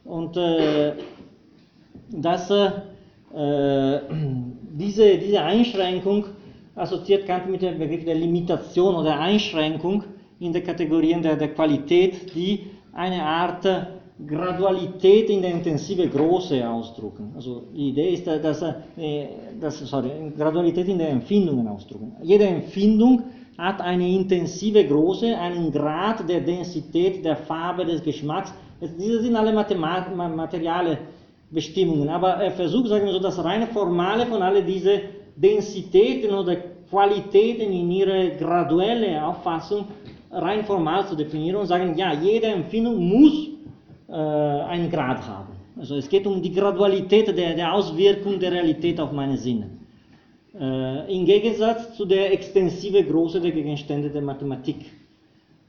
Und 0.04 0.36
äh, 0.38 0.94
das, 2.10 2.50
äh, 2.50 2.72
diese, 4.72 5.18
diese 5.18 5.42
Einschränkung 5.42 6.26
assoziiert 6.76 7.26
Kant 7.26 7.50
mit 7.50 7.62
dem 7.62 7.78
Begriff 7.78 8.06
der 8.06 8.16
Limitation 8.16 8.96
oder 8.96 9.20
Einschränkung 9.20 10.04
in 10.40 10.54
den 10.54 10.64
Kategorien 10.64 11.22
der, 11.22 11.36
der 11.36 11.50
Qualität, 11.50 12.34
die 12.34 12.68
eine 12.94 13.24
Art 13.24 13.66
Gradualität 14.26 15.30
in 15.30 15.42
der 15.42 15.52
intensive 15.52 16.08
Große 16.08 16.68
ausdrücken. 16.68 17.32
Also 17.36 17.64
die 17.74 17.90
Idee 17.90 18.14
ist, 18.14 18.28
dass, 18.28 18.62
äh, 18.62 19.28
dass 19.60 19.80
sorry, 19.80 20.10
Gradualität 20.38 20.88
in 20.90 20.98
der 20.98 21.10
Empfindungen 21.10 21.68
ausdrücken. 21.68 22.14
Jede 22.22 22.46
Empfindung 22.46 23.24
hat 23.58 23.82
eine 23.82 24.08
intensive 24.08 24.86
Große, 24.86 25.38
einen 25.38 25.72
Grad 25.72 26.28
der 26.28 26.42
Densität, 26.42 27.24
der 27.24 27.38
Farbe, 27.38 27.86
des 27.86 28.04
Geschmacks. 28.04 28.54
Diese 28.98 29.22
sind 29.22 29.36
alle 29.36 29.54
Mathemat 29.54 30.08
Bestimmungen. 31.52 32.10
Aber 32.10 32.36
er 32.36 32.52
versucht, 32.52 32.88
sagen 32.88 33.06
wir 33.06 33.14
so, 33.14 33.20
das 33.20 33.44
reine 33.44 33.68
Formale 33.68 34.26
von 34.26 34.42
all 34.42 34.64
diese 34.64 35.02
Densitäten 35.36 36.34
oder 36.34 36.58
Qualitäten 36.90 37.72
in 37.72 37.92
ihre 37.92 38.32
graduelle 38.38 39.26
Auffassung 39.26 39.86
rein 40.32 40.64
formal 40.64 41.08
zu 41.08 41.16
definieren 41.16 41.58
und 41.58 41.68
sagen, 41.68 41.98
ja, 41.98 42.14
jede 42.14 42.48
Empfindung 42.48 42.98
muss 42.98 43.50
äh, 44.08 44.14
einen 44.14 44.90
Grad 44.90 45.28
haben. 45.28 45.54
Also 45.78 45.96
es 45.96 46.10
geht 46.10 46.28
um 46.28 46.42
die 46.42 46.52
Gradualität 46.52 47.28
der, 47.28 47.56
der 47.56 47.74
Auswirkung 47.74 48.40
der 48.40 48.52
Realität 48.52 49.00
auf 49.00 49.12
meine 49.12 49.38
Sinne. 49.38 49.70
Äh, 50.60 51.16
Im 51.16 51.26
Gegensatz 51.26 51.96
zu 51.96 52.06
der 52.06 52.34
extensive 52.34 53.04
Größe 53.04 53.40
der 53.40 53.52
Gegenstände 53.52 54.10
der 54.10 54.22
Mathematik. 54.22 54.86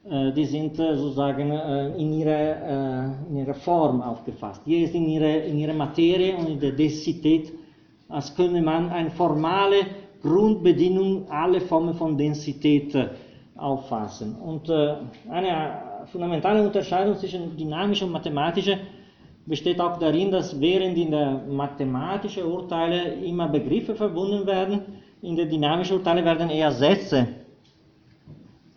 Äh, 0.09 0.33
die 0.33 0.47
sind 0.47 0.79
äh, 0.79 0.97
sozusagen 0.97 1.51
äh, 1.51 1.97
in 1.97 2.13
ihrer, 2.13 3.15
in 3.29 3.37
ihrer 3.37 3.55
Form 3.55 4.01
aufgefasst. 4.01 4.63
Hier 4.65 4.85
ist 4.85 4.95
in 4.95 5.09
ihrer, 5.09 5.45
in 5.45 5.59
ihrer 5.59 5.75
Materie 5.75 6.37
und 6.37 6.49
in 6.49 6.61
der 6.61 6.73
Densität, 6.73 7.53
als 8.09 8.35
könne 8.35 8.63
man 8.63 8.89
eine 8.91 9.11
formale 9.11 9.87
Grundbedingung 10.23 11.31
alle 11.31 11.61
Formen 11.61 11.95
von 11.95 12.17
Densität 12.17 12.95
auffassen. 13.61 14.37
Und 14.37 14.71
eine 14.71 16.07
fundamentale 16.11 16.63
Unterscheidung 16.63 17.17
zwischen 17.17 17.57
dynamischer 17.57 18.07
und 18.07 18.13
mathematischer 18.13 18.79
besteht 19.47 19.81
auch 19.81 19.99
darin, 19.99 20.31
dass 20.31 20.59
während 20.61 20.97
in 20.97 21.11
der 21.11 21.43
mathematischen 21.49 22.45
Urteile 22.45 23.15
immer 23.25 23.49
Begriffe 23.49 23.95
verbunden 23.95 24.47
werden, 24.47 24.81
in 25.23 25.37
der 25.37 25.47
dynamischen 25.47 25.99
Urteile 25.99 26.25
werden 26.25 26.51
eher 26.51 26.73
Sätze 26.73 27.29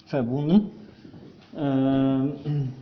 verbunden. 0.05 0.72
Ähm, 1.57 2.73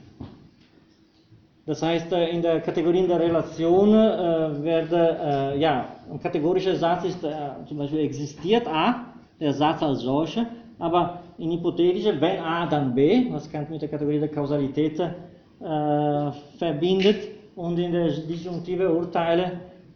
das 1.65 1.82
heißt, 1.82 2.11
äh, 2.11 2.30
in 2.30 2.41
der 2.41 2.61
Kategorie 2.61 3.06
der 3.07 3.19
Relation 3.19 3.90
äh, 3.94 4.64
werde, 4.64 5.18
äh, 5.23 5.60
ja, 5.60 5.86
ein 6.11 6.19
kategorischer 6.19 6.76
Satz 6.76 7.06
ist 7.06 7.19
zum 7.68 7.78
Beispiel 7.78 7.99
existiert 7.99 8.68
A, 8.68 9.06
der 9.40 9.53
Satz 9.53 9.82
als 9.84 10.02
solcher, 10.02 10.48
aber 10.80 11.19
in 11.42 11.52
hypothetischer, 11.52 12.20
wenn 12.22 12.40
A, 12.40 12.66
dann 12.68 12.94
B, 12.94 13.26
was 13.32 13.52
Kant 13.52 13.70
mit 13.70 13.82
der 13.82 13.90
Kategorie 13.90 14.20
der 14.20 14.30
Kausalität 14.30 15.00
äh, 15.00 16.32
verbindet, 16.58 17.42
und 17.56 17.78
in 17.78 17.92
der 17.92 18.10
disjunktive 18.10 18.92
Urteile 18.92 19.52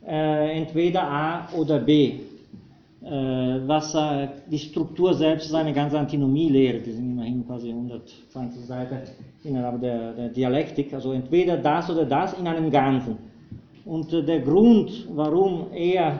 äh, 0.05 0.57
entweder 0.57 1.03
A 1.03 1.47
oder 1.57 1.79
B. 1.79 2.19
Äh, 3.01 3.07
was 3.67 3.93
äh, 3.93 4.27
die 4.49 4.57
Struktur 4.57 5.13
selbst 5.13 5.47
ist 5.47 5.55
eine 5.55 5.73
ganze 5.73 5.97
Antinomie 5.99 6.49
lehrt, 6.49 6.85
die 6.85 6.91
sind 6.91 7.11
immerhin 7.11 7.45
quasi 7.45 7.69
120 7.69 8.65
Seiten 8.65 8.97
innerhalb 9.43 9.79
der, 9.79 10.13
der 10.13 10.29
Dialektik, 10.29 10.93
also 10.93 11.11
entweder 11.13 11.57
das 11.57 11.89
oder 11.89 12.05
das 12.05 12.33
in 12.33 12.47
einem 12.47 12.71
Ganzen. 12.71 13.17
Und 13.85 14.11
der 14.11 14.39
Grund, 14.39 15.07
warum 15.13 15.67
er 15.71 16.19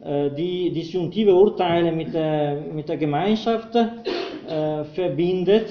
äh, 0.00 0.30
die 0.30 0.70
disjunktive 0.70 1.34
Urteile 1.34 1.90
mit 1.90 2.14
der, 2.14 2.62
mit 2.72 2.88
der 2.88 2.96
Gemeinschaft 2.96 3.76
äh, 4.48 4.84
verbindet, 4.84 5.68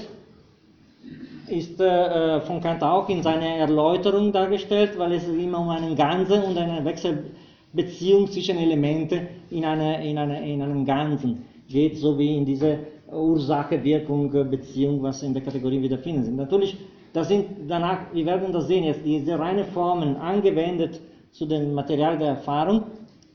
ist 1.48 1.80
äh, 1.80 2.42
von 2.42 2.62
Kant 2.62 2.84
auch 2.84 3.10
in 3.10 3.22
seiner 3.22 3.58
Erläuterung 3.58 4.32
dargestellt, 4.32 4.98
weil 4.98 5.14
es 5.14 5.28
immer 5.28 5.60
um 5.60 5.70
einen 5.70 5.96
Ganzen 5.96 6.42
und 6.44 6.58
eine 6.58 6.84
Wechselbeziehung 6.86 8.28
zwischen 8.32 8.58
Elementen 8.58 9.28
in, 9.50 9.66
eine, 9.66 10.08
in, 10.08 10.18
eine, 10.18 10.50
in 10.50 10.62
einem 10.62 10.86
Ganzen 10.86 11.46
geht, 11.68 11.98
so 11.98 12.18
wie 12.18 12.38
in 12.38 12.46
diese 12.46 12.80
Ursache-Wirkung-Beziehung, 13.12 15.04
was 15.04 15.22
in 15.24 15.34
der 15.34 15.44
Kategorie 15.44 15.82
wiederfinden 15.82 16.24
sind. 16.24 16.36
Natürlich, 16.38 16.78
das 17.12 17.28
sind 17.28 17.46
danach, 17.68 18.14
wir 18.14 18.26
werden 18.26 18.52
das 18.52 18.68
sehen, 18.68 18.86
jetzt 18.86 19.06
diese 19.06 19.38
reine 19.38 19.66
Formen 19.66 20.16
angewendet 20.16 21.00
zu 21.32 21.46
dem 21.46 21.74
Material 21.74 22.18
der 22.18 22.30
Erfahrung, 22.30 22.84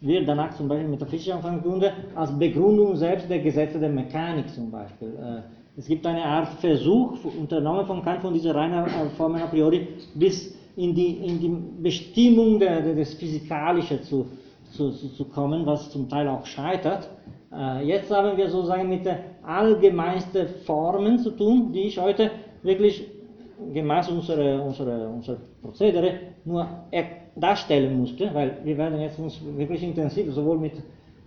wird 0.00 0.28
danach 0.28 0.54
zum 0.54 0.68
Beispiel 0.68 0.88
metaphysische 0.88 1.34
Anfangsgründe 1.34 1.92
als 2.14 2.36
Begründung 2.38 2.96
selbst 2.96 3.28
der 3.28 3.40
Gesetze 3.40 3.78
der 3.78 3.88
Mechanik 3.88 4.48
zum 4.50 4.70
Beispiel. 4.70 5.08
Äh, 5.08 5.42
es 5.78 5.86
gibt 5.86 6.04
eine 6.06 6.24
Art 6.24 6.48
Versuch, 6.60 7.24
unternommen 7.24 7.86
von 7.86 8.02
Kant, 8.02 8.20
von 8.22 8.34
dieser 8.34 8.54
reinen 8.54 8.84
Formen 9.16 9.40
a 9.40 9.46
priori 9.46 9.86
bis 10.14 10.56
in 10.76 10.94
die, 10.94 11.12
in 11.18 11.40
die 11.40 11.82
Bestimmung 11.82 12.58
der, 12.58 12.94
des 12.94 13.14
Physikalischen 13.14 14.02
zu, 14.02 14.26
zu, 14.72 14.90
zu, 14.90 15.24
kommen, 15.26 15.66
was 15.66 15.90
zum 15.90 16.08
Teil 16.08 16.28
auch 16.28 16.46
scheitert. 16.46 17.08
Äh, 17.52 17.86
jetzt 17.86 18.10
haben 18.10 18.36
wir 18.36 18.48
sozusagen 18.48 18.88
mit 18.88 19.04
den 19.04 19.16
allgemeinsten 19.42 20.48
Formen 20.66 21.18
zu 21.18 21.30
tun, 21.30 21.72
die 21.72 21.82
ich 21.82 21.98
heute 21.98 22.30
wirklich 22.62 23.06
gemäß 23.72 24.08
unserer, 24.10 24.62
unserer, 24.62 25.08
unserer 25.08 25.38
Prozedere 25.62 26.12
nur 26.44 26.66
darstellen 27.36 27.98
musste, 27.98 28.30
weil 28.32 28.58
wir 28.64 28.76
werden 28.76 29.00
jetzt 29.00 29.18
uns 29.18 29.40
wirklich 29.56 29.82
intensiv 29.82 30.32
sowohl 30.32 30.58
mit 30.58 30.72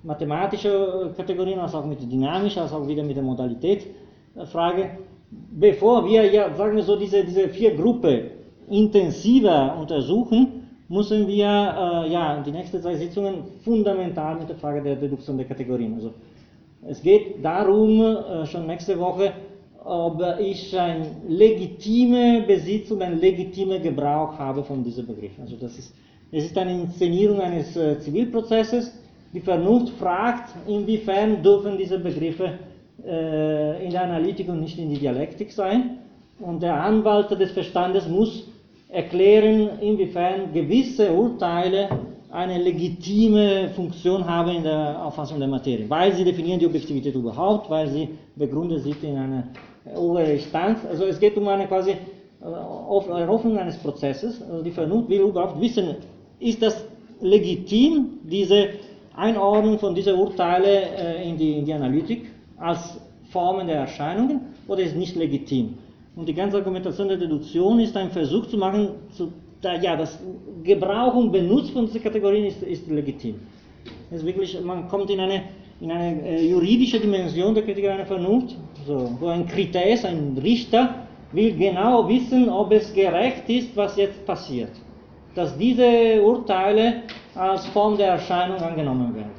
mathematischen 0.04 1.16
Kategorien 1.16 1.60
als 1.60 1.76
auch 1.76 1.86
mit 1.86 2.02
dynamischen, 2.02 2.62
als 2.62 2.74
auch 2.74 2.88
wieder 2.88 3.04
mit 3.04 3.16
der 3.16 3.24
Modalität 3.24 3.88
Frage, 4.46 4.92
bevor 5.30 6.06
wir 6.06 6.32
ja, 6.32 6.54
sagen 6.56 6.76
wir 6.76 6.84
so, 6.84 6.96
diese, 6.96 7.24
diese 7.24 7.50
vier 7.50 7.76
Gruppen 7.76 8.32
intensiver 8.70 9.78
untersuchen, 9.80 10.68
müssen 10.88 11.28
wir 11.28 11.46
äh, 11.46 12.12
ja, 12.12 12.42
die 12.42 12.52
nächsten 12.52 12.82
zwei 12.82 12.96
Sitzungen 12.96 13.44
fundamental 13.64 14.38
mit 14.38 14.50
der 14.50 14.56
Frage 14.56 14.82
der 14.82 14.96
Deduktion 14.96 15.38
der 15.38 15.48
Kategorien. 15.48 15.96
Also, 15.96 16.14
es 16.88 17.02
geht 17.02 17.44
darum, 17.44 18.02
äh, 18.02 18.46
schon 18.46 18.68
nächste 18.68 18.98
Woche, 19.00 19.34
ob 19.84 20.22
ich 20.40 20.78
ein 20.78 21.08
legitime 21.28 22.44
Besitz 22.46 22.92
und 22.92 23.02
einen 23.02 23.20
legitimen 23.20 23.82
Gebrauch 23.82 24.38
habe 24.38 24.64
von 24.64 24.84
diesem 24.84 25.08
Begriff. 25.08 25.32
Also 25.40 25.56
das 25.56 25.78
ist, 25.78 25.94
es 26.32 26.46
ist 26.46 26.58
eine 26.58 26.72
Inszenierung 26.72 27.42
eines 27.42 27.76
äh, 27.76 28.00
Zivilprozesses. 28.00 28.94
Die 29.34 29.40
Vernunft 29.40 29.94
fragt, 29.98 30.54
inwiefern 30.68 31.42
dürfen 31.42 31.78
diese 31.78 31.98
Begriffe 31.98 32.60
äh, 33.06 33.84
in 33.84 33.92
der 33.92 34.04
Analytik 34.04 34.50
und 34.50 34.60
nicht 34.60 34.78
in 34.78 34.90
die 34.90 35.00
Dialektik 35.00 35.52
sein. 35.52 35.98
Und 36.40 36.62
der 36.62 36.76
Anwalt 36.76 37.32
des 37.32 37.52
Verstandes 37.52 38.08
muss 38.08 38.48
erklären, 38.90 39.80
inwiefern 39.80 40.54
gewisse 40.54 41.12
Urteile 41.12 41.90
eine 42.30 42.58
legitime 42.58 43.70
Funktion 43.76 44.26
haben 44.26 44.52
in 44.52 44.64
der 44.64 45.04
Auffassung 45.06 45.40
der 45.40 45.48
Materie, 45.48 45.90
weil 45.90 46.14
sie 46.14 46.24
definieren 46.24 46.60
die 46.60 46.66
Objektivität 46.66 47.14
überhaupt, 47.16 47.70
weil 47.70 47.88
sie 47.88 48.10
begründen 48.36 48.80
sich 48.80 49.04
in 49.04 49.18
einer 49.18 49.44
oberen 49.96 50.32
Instanz. 50.32 50.80
Also 50.90 51.06
es 51.06 51.20
geht 51.20 51.38
um 51.38 51.48
eine 51.48 51.68
quasi 51.68 51.92
äh, 51.92 51.96
eine 52.44 53.30
Öffnung 53.30 53.58
eines 53.58 53.78
Prozesses. 53.78 54.42
Also 54.42 54.64
die 54.64 54.72
Vernunft 54.72 55.10
will 55.10 55.22
überhaupt 55.22 55.60
wissen, 55.62 55.96
ist 56.40 56.62
das 56.62 56.86
legitim, 57.22 58.20
diese 58.24 58.70
Einordnung 59.16 59.78
von 59.80 59.94
diesen 59.94 60.16
Urteile 60.16 60.82
äh, 60.98 61.30
in, 61.30 61.38
die, 61.38 61.60
in 61.60 61.66
die 61.66 61.74
Analytik 61.74 62.28
als 62.58 63.00
Formen 63.32 63.68
der 63.68 63.78
Erscheinungen 63.78 64.42
oder 64.68 64.82
ist 64.82 64.92
es 64.92 64.98
nicht 64.98 65.16
legitim? 65.16 65.76
Und 66.16 66.28
die 66.28 66.34
ganze 66.34 66.58
Argumentation 66.58 67.08
der 67.08 67.18
Deduktion 67.18 67.80
ist 67.80 67.96
ein 67.96 68.12
Versuch 68.12 68.48
zu 68.48 68.58
machen, 68.58 68.90
zu, 69.12 69.32
da, 69.62 69.76
ja, 69.76 69.96
das 69.96 70.20
Gebrauch 70.64 71.16
und 71.16 71.32
Benutz 71.32 71.70
von 71.70 71.86
diesen 71.86 72.02
Kategorien 72.04 72.46
ist, 72.46 72.62
ist 72.64 72.88
legitim. 72.90 73.36
ist 74.12 74.26
wirklich, 74.26 74.60
man 74.62 74.88
kommt 74.90 75.10
in 75.10 75.20
eine, 75.20 75.44
in 75.80 75.92
eine 75.92 76.22
äh, 76.24 76.50
juridische 76.50 77.00
Dimension 77.00 77.54
der 77.54 77.64
Kritik 77.64 77.88
einer 77.88 78.06
Vernunft, 78.06 78.58
so, 78.86 79.28
ein 79.28 79.48
Kriterium, 79.48 80.06
ein 80.06 80.38
Richter, 80.42 81.08
will 81.32 81.56
genau 81.56 82.08
wissen, 82.08 82.50
ob 82.50 82.72
es 82.72 82.94
gerecht 82.94 83.50
ist, 83.50 83.76
was 83.76 83.96
jetzt 83.98 84.26
passiert. 84.26 84.72
Dass 85.36 85.58
diese 85.58 86.22
Urteile 86.22 87.04
als 87.36 87.66
Form 87.68 87.98
der 87.98 88.10
Erscheinung 88.10 88.58
angenommen 88.58 89.16
werden. 89.16 89.32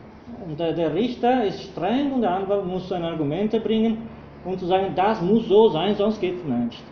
Und 0.48 0.58
der, 0.58 0.94
Richter 0.94 1.44
ist 1.44 1.62
streng 1.62 2.12
und 2.12 2.22
der 2.22 2.30
Anwalt 2.30 2.66
muss 2.66 2.88
seine 2.88 3.08
Argumente 3.08 3.60
bringen, 3.60 3.98
um 4.44 4.58
zu 4.58 4.66
sagen, 4.66 4.92
das 4.96 5.20
muss 5.20 5.46
so 5.46 5.68
sein, 5.68 5.94
sonst 5.94 6.20
geht 6.20 6.36
es 6.36 6.44
nicht. 6.44 6.82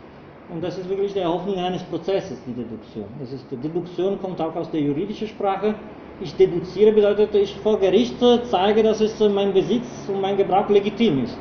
Und 0.53 0.63
das 0.63 0.79
ist 0.79 0.89
wirklich 0.89 1.13
die 1.13 1.21
Erhoffnung 1.21 1.57
eines 1.57 1.83
Prozesses, 1.85 2.39
die 2.47 2.53
Deduktion. 2.53 3.07
Das 3.21 3.33
ist, 3.33 3.51
die 3.51 3.57
Deduktion 3.57 4.21
kommt 4.21 4.41
auch 4.41 4.55
aus 4.55 4.71
der 4.71 4.81
juridischen 4.81 5.29
Sprache. 5.29 5.75
Ich 6.21 6.35
deduziere 6.37 6.93
bedeutet, 6.93 7.35
ich 7.35 7.57
vor 7.57 7.79
Gericht 7.79 8.17
zeige, 8.51 8.83
dass 8.83 9.01
es 9.01 9.19
mein 9.21 9.53
Besitz 9.53 10.09
und 10.09 10.21
mein 10.21 10.37
Gebrauch 10.37 10.69
legitim 10.69 11.25
ist. 11.25 11.39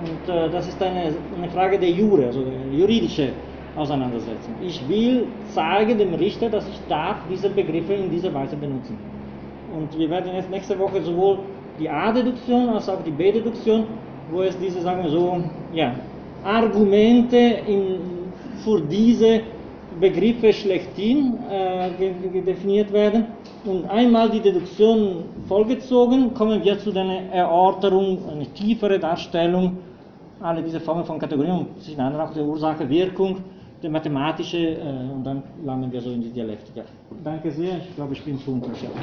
Und 0.00 0.32
äh, 0.32 0.48
das 0.50 0.68
ist 0.68 0.80
eine, 0.82 1.14
eine 1.36 1.50
Frage 1.52 1.78
der 1.78 1.90
Jure, 1.90 2.26
also 2.26 2.40
eine 2.40 2.76
juridische 2.76 3.30
Auseinandersetzung. 3.76 4.54
Ich 4.62 4.86
will 4.88 5.26
zeigen 5.48 5.98
dem 5.98 6.14
Richter, 6.14 6.48
dass 6.48 6.68
ich 6.68 6.80
darf 6.88 7.16
diese 7.30 7.48
Begriffe 7.50 7.94
in 7.94 8.10
dieser 8.10 8.32
Weise 8.32 8.56
benutzen. 8.56 8.96
Und 9.74 9.96
wir 9.98 10.08
werden 10.08 10.34
jetzt 10.34 10.50
nächste 10.50 10.78
Woche 10.78 11.02
sowohl 11.02 11.38
die 11.78 11.88
A-Deduktion 11.88 12.70
als 12.70 12.88
auch 12.88 13.02
die 13.04 13.10
B-Deduktion, 13.10 13.84
wo 14.30 14.42
es 14.42 14.58
diese, 14.58 14.80
sagen 14.80 15.02
wir 15.02 15.10
so, 15.10 15.42
ja, 15.72 15.94
Argumente 16.44 17.36
in, 17.36 17.98
für 18.64 18.80
diese 18.80 19.40
Begriffe 20.00 20.52
schlechthin 20.52 21.34
äh, 21.50 22.40
definiert 22.42 22.92
werden. 22.92 23.26
Und 23.64 23.88
einmal 23.90 24.30
die 24.30 24.40
Deduktion 24.40 25.24
vollgezogen, 25.48 26.32
kommen 26.34 26.64
wir 26.64 26.78
zu 26.78 26.92
der 26.92 27.04
Erörterung, 27.32 28.18
eine 28.30 28.46
tiefere 28.46 28.98
Darstellung 28.98 29.76
alle 30.40 30.62
diese 30.62 30.80
Formen 30.80 31.04
von 31.04 31.18
Kategorien 31.18 31.58
und 31.58 31.82
sich 31.82 31.96
dann 31.96 32.14
auch 32.16 32.32
der 32.32 32.44
Ursache, 32.44 32.88
Wirkung, 32.88 33.42
der 33.82 33.90
mathematische 33.90 34.58
äh, 34.58 35.12
und 35.14 35.24
dann 35.24 35.42
landen 35.64 35.92
wir 35.92 36.00
so 36.00 36.10
in 36.10 36.20
die 36.20 36.30
Dialektik. 36.30 36.84
Danke 37.22 37.50
sehr, 37.50 37.78
ich 37.78 37.94
glaube, 37.94 38.12
ich 38.12 38.22
bin 38.22 38.38
zu 38.38 38.52
unterschiedlich. 38.52 38.96